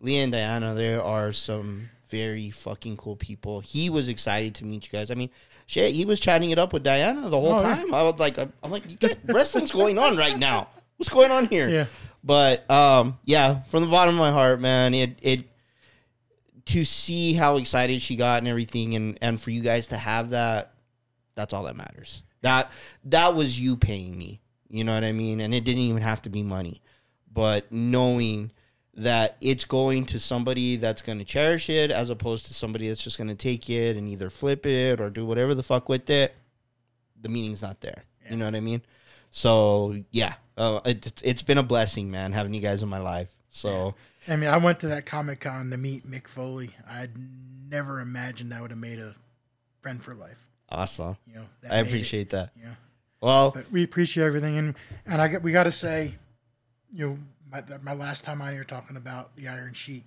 Leah 0.00 0.24
and 0.24 0.32
Diana, 0.32 0.74
there 0.74 1.00
are 1.02 1.32
some 1.32 1.90
very 2.08 2.50
fucking 2.50 2.96
cool 2.96 3.14
people." 3.14 3.60
He 3.60 3.88
was 3.88 4.08
excited 4.08 4.56
to 4.56 4.64
meet 4.64 4.86
you 4.86 4.90
guys. 4.98 5.10
I 5.10 5.14
mean. 5.14 5.30
Shit, 5.70 5.94
he 5.94 6.04
was 6.04 6.18
chatting 6.18 6.50
it 6.50 6.58
up 6.58 6.72
with 6.72 6.82
Diana 6.82 7.28
the 7.30 7.38
whole 7.38 7.52
Oh, 7.52 7.60
yeah. 7.62 7.76
time. 7.76 7.94
I 7.94 8.02
was 8.02 8.18
like, 8.18 8.38
I'm 8.38 8.52
I'm 8.60 8.72
like, 8.72 8.82
you 8.90 9.08
wrestling's 9.26 9.70
going 9.70 9.98
on 10.00 10.16
right 10.16 10.36
now. 10.36 10.66
What's 10.96 11.08
going 11.08 11.30
on 11.30 11.46
here? 11.46 11.68
Yeah. 11.68 11.86
But 12.24 12.68
um, 12.68 13.20
yeah, 13.24 13.62
from 13.62 13.84
the 13.84 13.88
bottom 13.88 14.16
of 14.16 14.18
my 14.18 14.32
heart, 14.32 14.60
man, 14.60 14.94
it 14.94 15.20
it 15.22 15.44
to 16.66 16.84
see 16.84 17.34
how 17.34 17.56
excited 17.56 18.02
she 18.02 18.16
got 18.16 18.38
and 18.38 18.48
everything, 18.48 18.94
and 18.96 19.16
and 19.22 19.40
for 19.40 19.50
you 19.52 19.60
guys 19.62 19.86
to 19.88 19.96
have 19.96 20.30
that, 20.30 20.74
that's 21.36 21.52
all 21.54 21.62
that 21.62 21.76
matters. 21.76 22.24
That 22.42 22.72
that 23.04 23.36
was 23.36 23.60
you 23.60 23.76
paying 23.76 24.18
me. 24.18 24.40
You 24.68 24.82
know 24.82 24.92
what 24.92 25.04
I 25.04 25.12
mean? 25.12 25.40
And 25.40 25.54
it 25.54 25.62
didn't 25.62 25.82
even 25.82 26.02
have 26.02 26.20
to 26.22 26.30
be 26.30 26.42
money, 26.42 26.82
but 27.32 27.70
knowing 27.70 28.50
that 29.00 29.36
it's 29.40 29.64
going 29.64 30.04
to 30.06 30.20
somebody 30.20 30.76
that's 30.76 31.00
going 31.02 31.18
to 31.18 31.24
cherish 31.24 31.70
it 31.70 31.90
as 31.90 32.10
opposed 32.10 32.46
to 32.46 32.54
somebody 32.54 32.86
that's 32.88 33.02
just 33.02 33.16
going 33.18 33.28
to 33.28 33.34
take 33.34 33.68
it 33.70 33.96
and 33.96 34.08
either 34.08 34.28
flip 34.30 34.66
it 34.66 35.00
or 35.00 35.08
do 35.10 35.24
whatever 35.24 35.54
the 35.54 35.62
fuck 35.62 35.88
with 35.88 36.08
it 36.10 36.34
the 37.20 37.28
meaning's 37.28 37.62
not 37.62 37.80
there 37.80 38.04
you 38.30 38.36
know 38.36 38.44
what 38.44 38.54
i 38.54 38.60
mean 38.60 38.82
so 39.30 39.96
yeah 40.10 40.34
uh, 40.58 40.80
it's, 40.84 41.22
it's 41.22 41.42
been 41.42 41.56
a 41.58 41.62
blessing 41.62 42.10
man 42.10 42.32
having 42.32 42.52
you 42.52 42.60
guys 42.60 42.82
in 42.82 42.88
my 42.88 42.98
life 42.98 43.28
so 43.48 43.94
I 44.28 44.36
mean, 44.36 44.50
I 44.50 44.58
went 44.58 44.80
to 44.80 44.88
that 44.88 45.06
Comic 45.06 45.40
Con 45.40 45.70
to 45.70 45.76
meet 45.78 46.08
Mick 46.08 46.28
Foley. 46.28 46.70
I'd 46.88 47.10
never 47.68 48.00
imagined 48.00 48.52
I 48.54 48.60
would 48.60 48.70
have 48.70 48.78
made 48.78 48.98
a 49.00 49.14
friend 49.80 50.00
for 50.00 50.14
life. 50.14 50.36
awesome 50.68 51.16
You 51.26 51.36
know, 51.36 51.46
i 51.64 51.68
made 51.68 51.78
it. 51.80 51.86
appreciate 51.88 52.30
that 52.30 52.50
Yeah. 52.54 52.74
well 53.22 53.50
But 53.52 53.72
we 53.72 53.82
appreciate 53.82 54.24
everything, 54.26 54.58
and 54.58 54.74
and 55.06 55.20
I 55.22 55.38
we 55.38 55.52
got 55.52 55.64
to 55.64 55.72
say, 55.72 56.14
you 56.92 57.08
know, 57.08 57.18
my 57.50 57.62
my 57.82 57.94
last 57.94 58.24
time 58.24 58.42
on 58.42 58.52
here 58.52 58.64
talking 58.64 58.96
about 58.96 59.36
the 59.36 59.48
Iron 59.48 59.72
Sheik. 59.72 60.04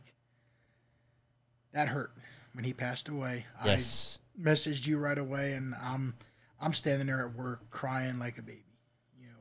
That 1.73 1.87
hurt 1.87 2.11
when 2.53 2.63
he 2.63 2.73
passed 2.73 3.09
away. 3.09 3.45
yes 3.65 4.19
I 4.37 4.41
messaged 4.41 4.87
you 4.87 4.97
right 4.97 5.17
away, 5.17 5.53
and 5.53 5.75
I'm 5.81 6.15
I'm 6.61 6.73
standing 6.73 7.07
there 7.07 7.25
at 7.25 7.35
work 7.35 7.69
crying 7.71 8.19
like 8.19 8.37
a 8.37 8.41
baby, 8.41 8.63
you 9.19 9.27
know, 9.27 9.39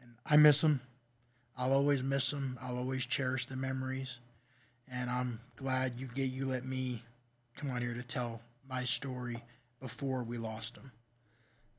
and 0.00 0.12
I 0.26 0.36
miss 0.36 0.62
him. 0.62 0.80
I'll 1.56 1.72
always 1.72 2.02
miss 2.02 2.32
him. 2.32 2.58
I'll 2.62 2.78
always 2.78 3.04
cherish 3.04 3.46
the 3.46 3.56
memories, 3.56 4.18
and 4.90 5.10
I'm 5.10 5.40
glad 5.56 6.00
you 6.00 6.06
get 6.06 6.30
you 6.30 6.46
let 6.46 6.64
me 6.64 7.02
come 7.56 7.70
on 7.70 7.82
here 7.82 7.94
to 7.94 8.02
tell 8.02 8.40
my 8.68 8.84
story 8.84 9.36
before 9.80 10.22
we 10.22 10.38
lost 10.38 10.76
him. 10.76 10.92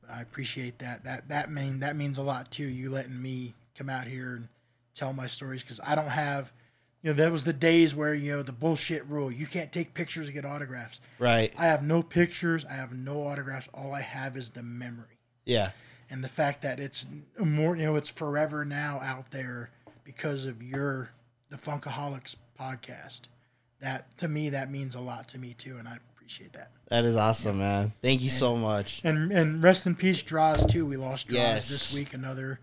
I 0.08 0.20
appreciate 0.20 0.78
that. 0.78 1.04
That 1.04 1.28
that 1.28 1.50
mean 1.50 1.80
that 1.80 1.96
means 1.96 2.18
a 2.18 2.22
lot 2.22 2.50
too. 2.50 2.66
You 2.66 2.90
letting 2.90 3.20
me 3.20 3.54
come 3.76 3.88
out 3.88 4.06
here 4.06 4.36
and 4.36 4.48
tell 4.94 5.12
my 5.12 5.26
stories 5.26 5.62
because 5.62 5.80
I 5.84 5.94
don't 5.94 6.08
have, 6.08 6.52
you 7.02 7.10
know, 7.10 7.14
that 7.16 7.32
was 7.32 7.44
the 7.44 7.52
days 7.52 7.94
where 7.94 8.14
you 8.14 8.32
know 8.36 8.42
the 8.42 8.52
bullshit 8.52 9.04
rule. 9.06 9.30
You 9.30 9.46
can't 9.46 9.72
take 9.72 9.94
pictures 9.94 10.26
and 10.26 10.34
get 10.34 10.44
autographs. 10.44 11.00
right 11.18 11.52
I 11.58 11.66
have 11.66 11.82
no 11.82 12.02
pictures. 12.02 12.64
I 12.64 12.74
have 12.74 12.92
no 12.92 13.26
autographs. 13.26 13.68
All 13.74 13.92
I 13.92 14.00
have 14.02 14.36
is 14.36 14.50
the 14.50 14.62
memory 14.62 15.18
yeah 15.44 15.70
and 16.10 16.22
the 16.24 16.28
fact 16.28 16.62
that 16.62 16.78
it's 16.80 17.06
more. 17.38 17.76
You 17.76 17.84
know, 17.86 17.96
it's 17.96 18.08
forever 18.10 18.64
now 18.64 19.00
out 19.02 19.30
there 19.30 19.70
because 20.04 20.46
of 20.46 20.62
your 20.62 21.10
the 21.50 21.56
Funkaholiks 21.56 22.36
podcast. 22.58 23.22
That 23.80 24.16
to 24.18 24.28
me, 24.28 24.50
that 24.50 24.70
means 24.70 24.94
a 24.94 25.00
lot 25.00 25.28
to 25.28 25.38
me 25.38 25.52
too, 25.54 25.76
and 25.78 25.86
I 25.88 25.96
appreciate 26.14 26.52
that. 26.54 26.70
that 26.88 27.04
is 27.04 27.16
awesome 27.16 27.58
man 27.58 27.92
thank 28.02 28.22
you 28.22 28.30
so 28.30 28.56
much 28.56 29.00
And 29.04 29.30
and 29.32 29.62
rest 29.62 29.86
in 29.86 29.94
peace, 29.94 30.22
Droz 30.22 30.64
too. 30.64 30.86
We 30.86 30.96
lost 30.96 31.28
Droz 31.28 31.36
Yes. 31.38 31.68
this 31.68 31.92
week. 31.92 32.14
Another 32.14 32.60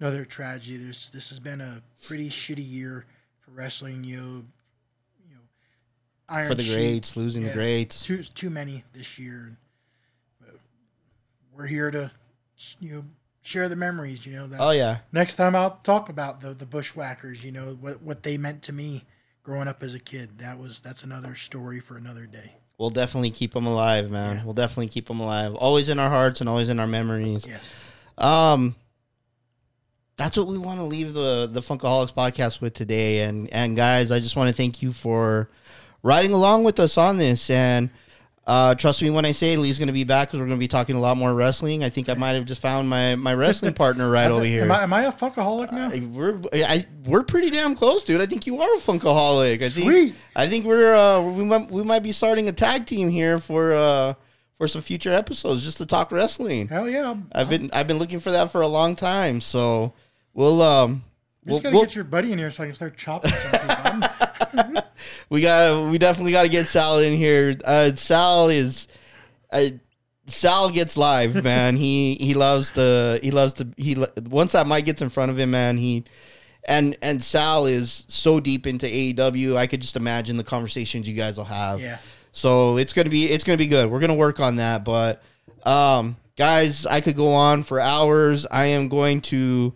another 0.00 0.24
tragedy. 0.24 0.76
There's 0.78 1.10
this 1.10 1.28
has 1.30 1.38
been 1.38 1.60
a 1.60 1.82
pretty 2.06 2.28
shitty 2.28 2.68
year 2.68 3.04
for 3.40 3.50
wrestling. 3.52 4.02
You 4.04 4.16
know, 4.16 4.44
you 5.28 5.34
know, 5.34 5.40
Iron 6.28 6.48
for 6.48 6.54
the 6.54 6.62
Sheik, 6.62 6.74
greats 6.76 7.16
losing 7.16 7.42
the 7.42 7.48
yeah, 7.48 7.54
greats 7.54 8.04
Too 8.04 8.22
too 8.22 8.50
many 8.50 8.84
this 8.92 9.18
year. 9.18 9.56
But 10.40 10.58
We're 11.52 11.66
here 11.66 11.90
to 11.90 12.10
you 12.80 12.94
know 12.94 13.04
share 13.42 13.68
the 13.68 13.76
memories. 13.76 14.26
You 14.26 14.36
know 14.36 14.46
that 14.48 14.60
oh 14.60 14.70
yeah 14.70 14.98
next 15.12 15.36
time 15.36 15.54
I'll 15.54 15.78
talk 15.82 16.08
about 16.08 16.40
the 16.40 16.54
the 16.54 16.66
bushwhackers. 16.66 17.44
You 17.44 17.52
know 17.52 17.76
what 17.80 18.02
what 18.02 18.22
they 18.22 18.36
meant 18.36 18.62
to 18.62 18.72
me 18.72 19.04
growing 19.42 19.68
up 19.68 19.82
as 19.82 19.94
a 19.94 20.00
kid. 20.00 20.38
That 20.38 20.58
was 20.58 20.80
that's 20.80 21.02
another 21.02 21.34
story 21.34 21.80
for 21.80 21.96
another 21.96 22.26
day. 22.26 22.52
we'll 22.78 22.90
definitely 22.90 23.30
keep 23.30 23.52
them 23.52 23.66
alive 23.66 24.10
man 24.10 24.36
Yeah. 24.36 24.44
we'll 24.44 24.54
definitely 24.54 24.88
keep 24.88 25.06
them 25.08 25.20
alive 25.20 25.54
always 25.54 25.88
in 25.90 25.98
our 25.98 26.08
hearts 26.08 26.40
and 26.40 26.48
always 26.48 26.68
in 26.70 26.78
our 26.80 26.86
memories 26.86 27.46
Yes. 27.46 27.72
Um, 28.16 28.74
that's 30.20 30.36
what 30.36 30.48
we 30.48 30.58
want 30.58 30.78
to 30.78 30.84
leave 30.84 31.14
the 31.14 31.48
the 31.50 31.60
Funkaholiks 31.60 32.12
podcast 32.12 32.60
with 32.60 32.74
today. 32.74 33.20
And 33.20 33.48
and 33.52 33.74
guys, 33.74 34.12
I 34.12 34.20
just 34.20 34.36
want 34.36 34.48
to 34.48 34.52
thank 34.54 34.82
you 34.82 34.92
for 34.92 35.48
riding 36.02 36.34
along 36.34 36.64
with 36.64 36.78
us 36.78 36.98
on 36.98 37.16
this. 37.16 37.48
And 37.48 37.88
uh, 38.46 38.74
trust 38.74 39.00
me 39.00 39.08
when 39.08 39.24
I 39.24 39.30
say 39.30 39.56
Lee's 39.56 39.78
going 39.78 39.86
to 39.86 39.94
be 39.94 40.04
back 40.04 40.28
because 40.28 40.40
we're 40.40 40.46
going 40.46 40.58
to 40.58 40.62
be 40.62 40.68
talking 40.68 40.94
a 40.94 41.00
lot 41.00 41.16
more 41.16 41.32
wrestling. 41.32 41.82
I 41.82 41.88
think 41.88 42.10
I 42.10 42.14
might 42.14 42.32
have 42.32 42.44
just 42.44 42.60
found 42.60 42.90
my 42.90 43.16
my 43.16 43.32
wrestling 43.32 43.72
partner 43.72 44.10
right 44.10 44.30
over 44.30 44.44
here. 44.44 44.64
Am 44.64 44.70
I, 44.70 44.82
am 44.82 44.92
I 44.92 45.04
a 45.04 45.12
funkaholik 45.12 45.72
now? 45.72 45.88
I- 45.90 46.00
we're 46.00 46.38
I, 46.52 46.84
we're 47.06 47.22
pretty 47.22 47.48
damn 47.48 47.74
close, 47.74 48.04
dude. 48.04 48.20
I 48.20 48.26
think 48.26 48.46
you 48.46 48.60
are 48.60 48.74
a 48.74 48.78
funkaholik. 48.78 49.62
I 49.62 49.70
think 49.70 49.90
Sweet. 49.90 50.14
I 50.36 50.46
think 50.48 50.66
we're 50.66 50.94
uh, 50.94 51.22
we 51.22 51.44
might 51.44 51.70
we 51.70 51.82
might 51.82 52.02
be 52.02 52.12
starting 52.12 52.46
a 52.46 52.52
tag 52.52 52.84
team 52.84 53.08
here 53.08 53.38
for 53.38 53.72
uh 53.72 54.14
for 54.58 54.68
some 54.68 54.82
future 54.82 55.14
episodes 55.14 55.64
just 55.64 55.78
to 55.78 55.86
talk 55.86 56.12
wrestling. 56.12 56.68
Hell 56.68 56.90
yeah! 56.90 57.12
I'm, 57.12 57.30
I've 57.32 57.48
been 57.48 57.70
I've 57.72 57.86
been 57.86 57.98
looking 57.98 58.20
for 58.20 58.32
that 58.32 58.52
for 58.52 58.60
a 58.60 58.68
long 58.68 58.96
time. 58.96 59.40
So 59.40 59.94
we'll 60.34 60.62
um 60.62 61.02
You 61.44 61.52
we'll, 61.52 61.60
gotta 61.60 61.74
we'll- 61.74 61.84
get 61.84 61.94
your 61.94 62.04
buddy 62.04 62.32
in 62.32 62.38
here 62.38 62.50
so 62.50 62.62
I 62.62 62.66
can 62.66 62.74
start 62.74 62.96
chopping 62.96 63.32
some 63.32 63.60
people. 64.52 64.82
We 65.30 65.40
got 65.42 65.88
we 65.90 65.96
definitely 65.96 66.32
got 66.32 66.42
to 66.42 66.48
get 66.48 66.66
Sal 66.66 66.98
in 66.98 67.16
here. 67.16 67.56
Uh, 67.64 67.94
Sal 67.94 68.48
is 68.48 68.88
uh, 69.52 69.66
Sal 70.26 70.70
gets 70.70 70.96
live, 70.96 71.42
man. 71.44 71.76
he 71.76 72.16
he 72.16 72.34
loves 72.34 72.72
the 72.72 73.20
he 73.22 73.30
loves 73.30 73.54
the 73.54 73.72
he 73.76 73.96
once 74.28 74.52
that 74.52 74.66
mic 74.66 74.84
gets 74.84 75.02
in 75.02 75.08
front 75.08 75.30
of 75.30 75.38
him, 75.38 75.52
man. 75.52 75.78
He 75.78 76.04
and 76.64 76.96
and 77.00 77.22
Sal 77.22 77.66
is 77.66 78.04
so 78.08 78.40
deep 78.40 78.66
into 78.66 78.86
AEW. 78.86 79.56
I 79.56 79.68
could 79.68 79.80
just 79.80 79.96
imagine 79.96 80.36
the 80.36 80.44
conversations 80.44 81.08
you 81.08 81.14
guys 81.14 81.38
will 81.38 81.44
have. 81.44 81.80
Yeah. 81.80 81.98
So 82.32 82.76
it's 82.76 82.92
gonna 82.92 83.08
be 83.08 83.26
it's 83.30 83.44
gonna 83.44 83.56
be 83.56 83.68
good. 83.68 83.88
We're 83.88 84.00
gonna 84.00 84.14
work 84.14 84.40
on 84.40 84.56
that, 84.56 84.84
but 84.84 85.22
um, 85.64 86.16
guys, 86.36 86.86
I 86.86 87.00
could 87.00 87.16
go 87.16 87.32
on 87.34 87.62
for 87.62 87.78
hours. 87.78 88.46
I 88.50 88.66
am 88.66 88.88
going 88.88 89.20
to 89.22 89.74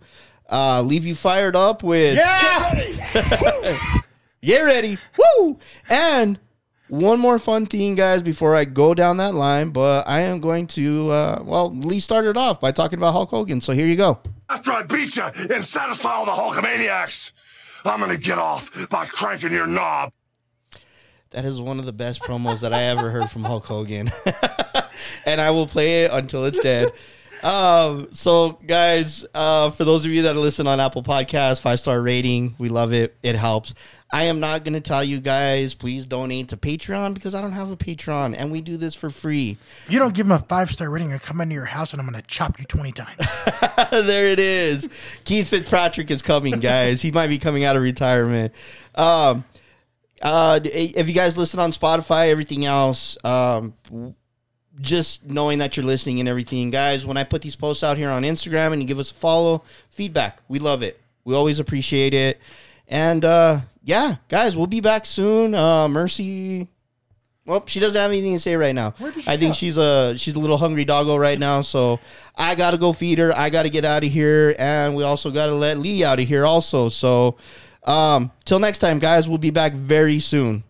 uh, 0.51 0.81
leave 0.81 1.05
you 1.05 1.15
fired 1.15 1.55
up 1.55 1.83
with 1.83 2.15
yeah, 2.15 4.01
Get 4.41 4.61
ready. 4.61 4.97
Woo! 5.17 5.57
And 5.89 6.39
one 6.87 7.19
more 7.19 7.39
fun 7.39 7.65
thing, 7.65 7.95
guys, 7.95 8.21
before 8.21 8.55
I 8.55 8.65
go 8.65 8.93
down 8.93 9.17
that 9.17 9.33
line, 9.33 9.71
but 9.71 10.07
I 10.07 10.19
am 10.21 10.39
going 10.39 10.67
to, 10.67 11.09
uh, 11.09 11.41
well, 11.43 11.75
Lee 11.75 11.99
started 11.99 12.37
off 12.37 12.61
by 12.61 12.71
talking 12.71 12.99
about 12.99 13.13
Hulk 13.13 13.31
Hogan. 13.31 13.59
So 13.59 13.73
here 13.73 13.87
you 13.87 13.95
go. 13.95 14.19
After 14.49 14.71
I 14.71 14.83
beat 14.83 15.15
you 15.15 15.23
and 15.23 15.65
satisfy 15.65 16.11
all 16.11 16.25
the 16.25 16.31
Hulkamaniacs, 16.31 17.31
I'm 17.85 17.99
gonna 17.99 18.17
get 18.17 18.37
off 18.37 18.69
by 18.89 19.05
cranking 19.07 19.51
your 19.51 19.67
knob. 19.67 20.11
That 21.31 21.45
is 21.45 21.59
one 21.59 21.79
of 21.79 21.85
the 21.85 21.93
best 21.93 22.21
promos 22.21 22.61
that 22.61 22.73
I 22.73 22.83
ever 22.83 23.09
heard 23.09 23.29
from 23.29 23.43
Hulk 23.43 23.65
Hogan. 23.65 24.11
and 25.25 25.41
I 25.41 25.51
will 25.51 25.67
play 25.67 26.03
it 26.03 26.11
until 26.11 26.45
it's 26.45 26.59
dead. 26.59 26.91
Um, 27.43 28.07
so 28.11 28.53
guys, 28.65 29.25
uh, 29.33 29.69
for 29.69 29.83
those 29.83 30.05
of 30.05 30.11
you 30.11 30.23
that 30.23 30.35
listen 30.35 30.67
on 30.67 30.79
Apple 30.79 31.03
Podcasts, 31.03 31.61
five 31.61 31.79
star 31.79 32.01
rating, 32.01 32.55
we 32.57 32.69
love 32.69 32.93
it. 32.93 33.15
It 33.23 33.35
helps. 33.35 33.73
I 34.11 34.25
am 34.25 34.39
not 34.39 34.63
going 34.63 34.75
to 34.75 34.81
tell 34.81 35.03
you 35.03 35.19
guys, 35.19 35.73
please 35.73 36.05
donate 36.05 36.49
to 36.49 36.57
Patreon 36.57 37.15
because 37.15 37.33
I 37.33 37.41
don't 37.41 37.53
have 37.53 37.71
a 37.71 37.75
Patreon 37.75 38.35
and 38.37 38.51
we 38.51 38.61
do 38.61 38.77
this 38.77 38.93
for 38.93 39.09
free. 39.09 39.57
if 39.85 39.91
you 39.91 39.99
don't 39.99 40.13
give 40.13 40.27
him 40.27 40.31
a 40.31 40.39
five 40.39 40.69
star 40.71 40.89
rating, 40.89 41.11
I 41.11 41.17
come 41.17 41.41
into 41.41 41.55
your 41.55 41.65
house 41.65 41.91
and 41.91 41.99
I'm 41.99 42.07
gonna 42.07 42.21
chop 42.21 42.59
you 42.59 42.65
twenty 42.65 42.91
times. 42.91 43.17
there 43.91 44.27
it 44.27 44.39
is. 44.39 44.87
Keith 45.25 45.49
Fitzpatrick 45.49 46.11
is 46.11 46.21
coming, 46.21 46.59
guys. 46.59 47.01
he 47.01 47.11
might 47.11 47.27
be 47.27 47.37
coming 47.37 47.63
out 47.63 47.75
of 47.75 47.81
retirement. 47.81 48.53
Um, 48.93 49.43
uh, 50.21 50.59
if 50.63 51.07
you 51.07 51.13
guys 51.13 51.37
listen 51.37 51.59
on 51.59 51.71
Spotify, 51.71 52.29
everything 52.29 52.65
else, 52.65 53.17
um, 53.23 53.73
just 54.81 55.25
knowing 55.25 55.59
that 55.59 55.77
you're 55.77 55.85
listening 55.85 56.19
and 56.19 56.27
everything, 56.29 56.69
guys. 56.69 57.05
When 57.05 57.17
I 57.17 57.23
put 57.23 57.41
these 57.41 57.55
posts 57.55 57.83
out 57.83 57.97
here 57.97 58.09
on 58.09 58.23
Instagram 58.23 58.73
and 58.73 58.81
you 58.81 58.87
give 58.87 58.99
us 58.99 59.11
a 59.11 59.13
follow, 59.13 59.63
feedback, 59.89 60.41
we 60.47 60.59
love 60.59 60.83
it. 60.83 60.99
We 61.23 61.33
always 61.35 61.59
appreciate 61.59 62.13
it. 62.13 62.39
And 62.87 63.23
uh, 63.25 63.61
yeah, 63.83 64.15
guys, 64.29 64.55
we'll 64.55 64.67
be 64.67 64.81
back 64.81 65.05
soon. 65.05 65.55
Uh, 65.55 65.87
Mercy 65.87 66.67
Well, 67.45 67.63
she 67.65 67.79
doesn't 67.79 67.99
have 67.99 68.11
anything 68.11 68.33
to 68.33 68.39
say 68.39 68.55
right 68.55 68.75
now. 68.75 68.91
Where 68.99 69.11
did 69.11 69.23
she 69.23 69.29
I 69.31 69.37
think 69.37 69.51
go? 69.51 69.55
she's 69.55 69.77
a 69.77 70.15
she's 70.17 70.35
a 70.35 70.39
little 70.39 70.57
hungry 70.57 70.85
doggo 70.85 71.15
right 71.15 71.39
now, 71.39 71.61
so 71.61 71.99
I 72.35 72.53
gotta 72.55 72.77
go 72.77 72.91
feed 72.93 73.17
her. 73.19 73.35
I 73.35 73.49
gotta 73.49 73.69
get 73.69 73.85
out 73.85 74.03
of 74.03 74.11
here, 74.11 74.55
and 74.59 74.95
we 74.95 75.03
also 75.03 75.31
gotta 75.31 75.55
let 75.55 75.79
Lee 75.79 76.03
out 76.03 76.19
of 76.19 76.27
here 76.27 76.45
also. 76.45 76.89
So, 76.89 77.37
um, 77.83 78.31
till 78.45 78.59
next 78.59 78.79
time, 78.79 78.99
guys, 78.99 79.27
we'll 79.29 79.37
be 79.39 79.51
back 79.51 79.73
very 79.73 80.19
soon. 80.19 80.63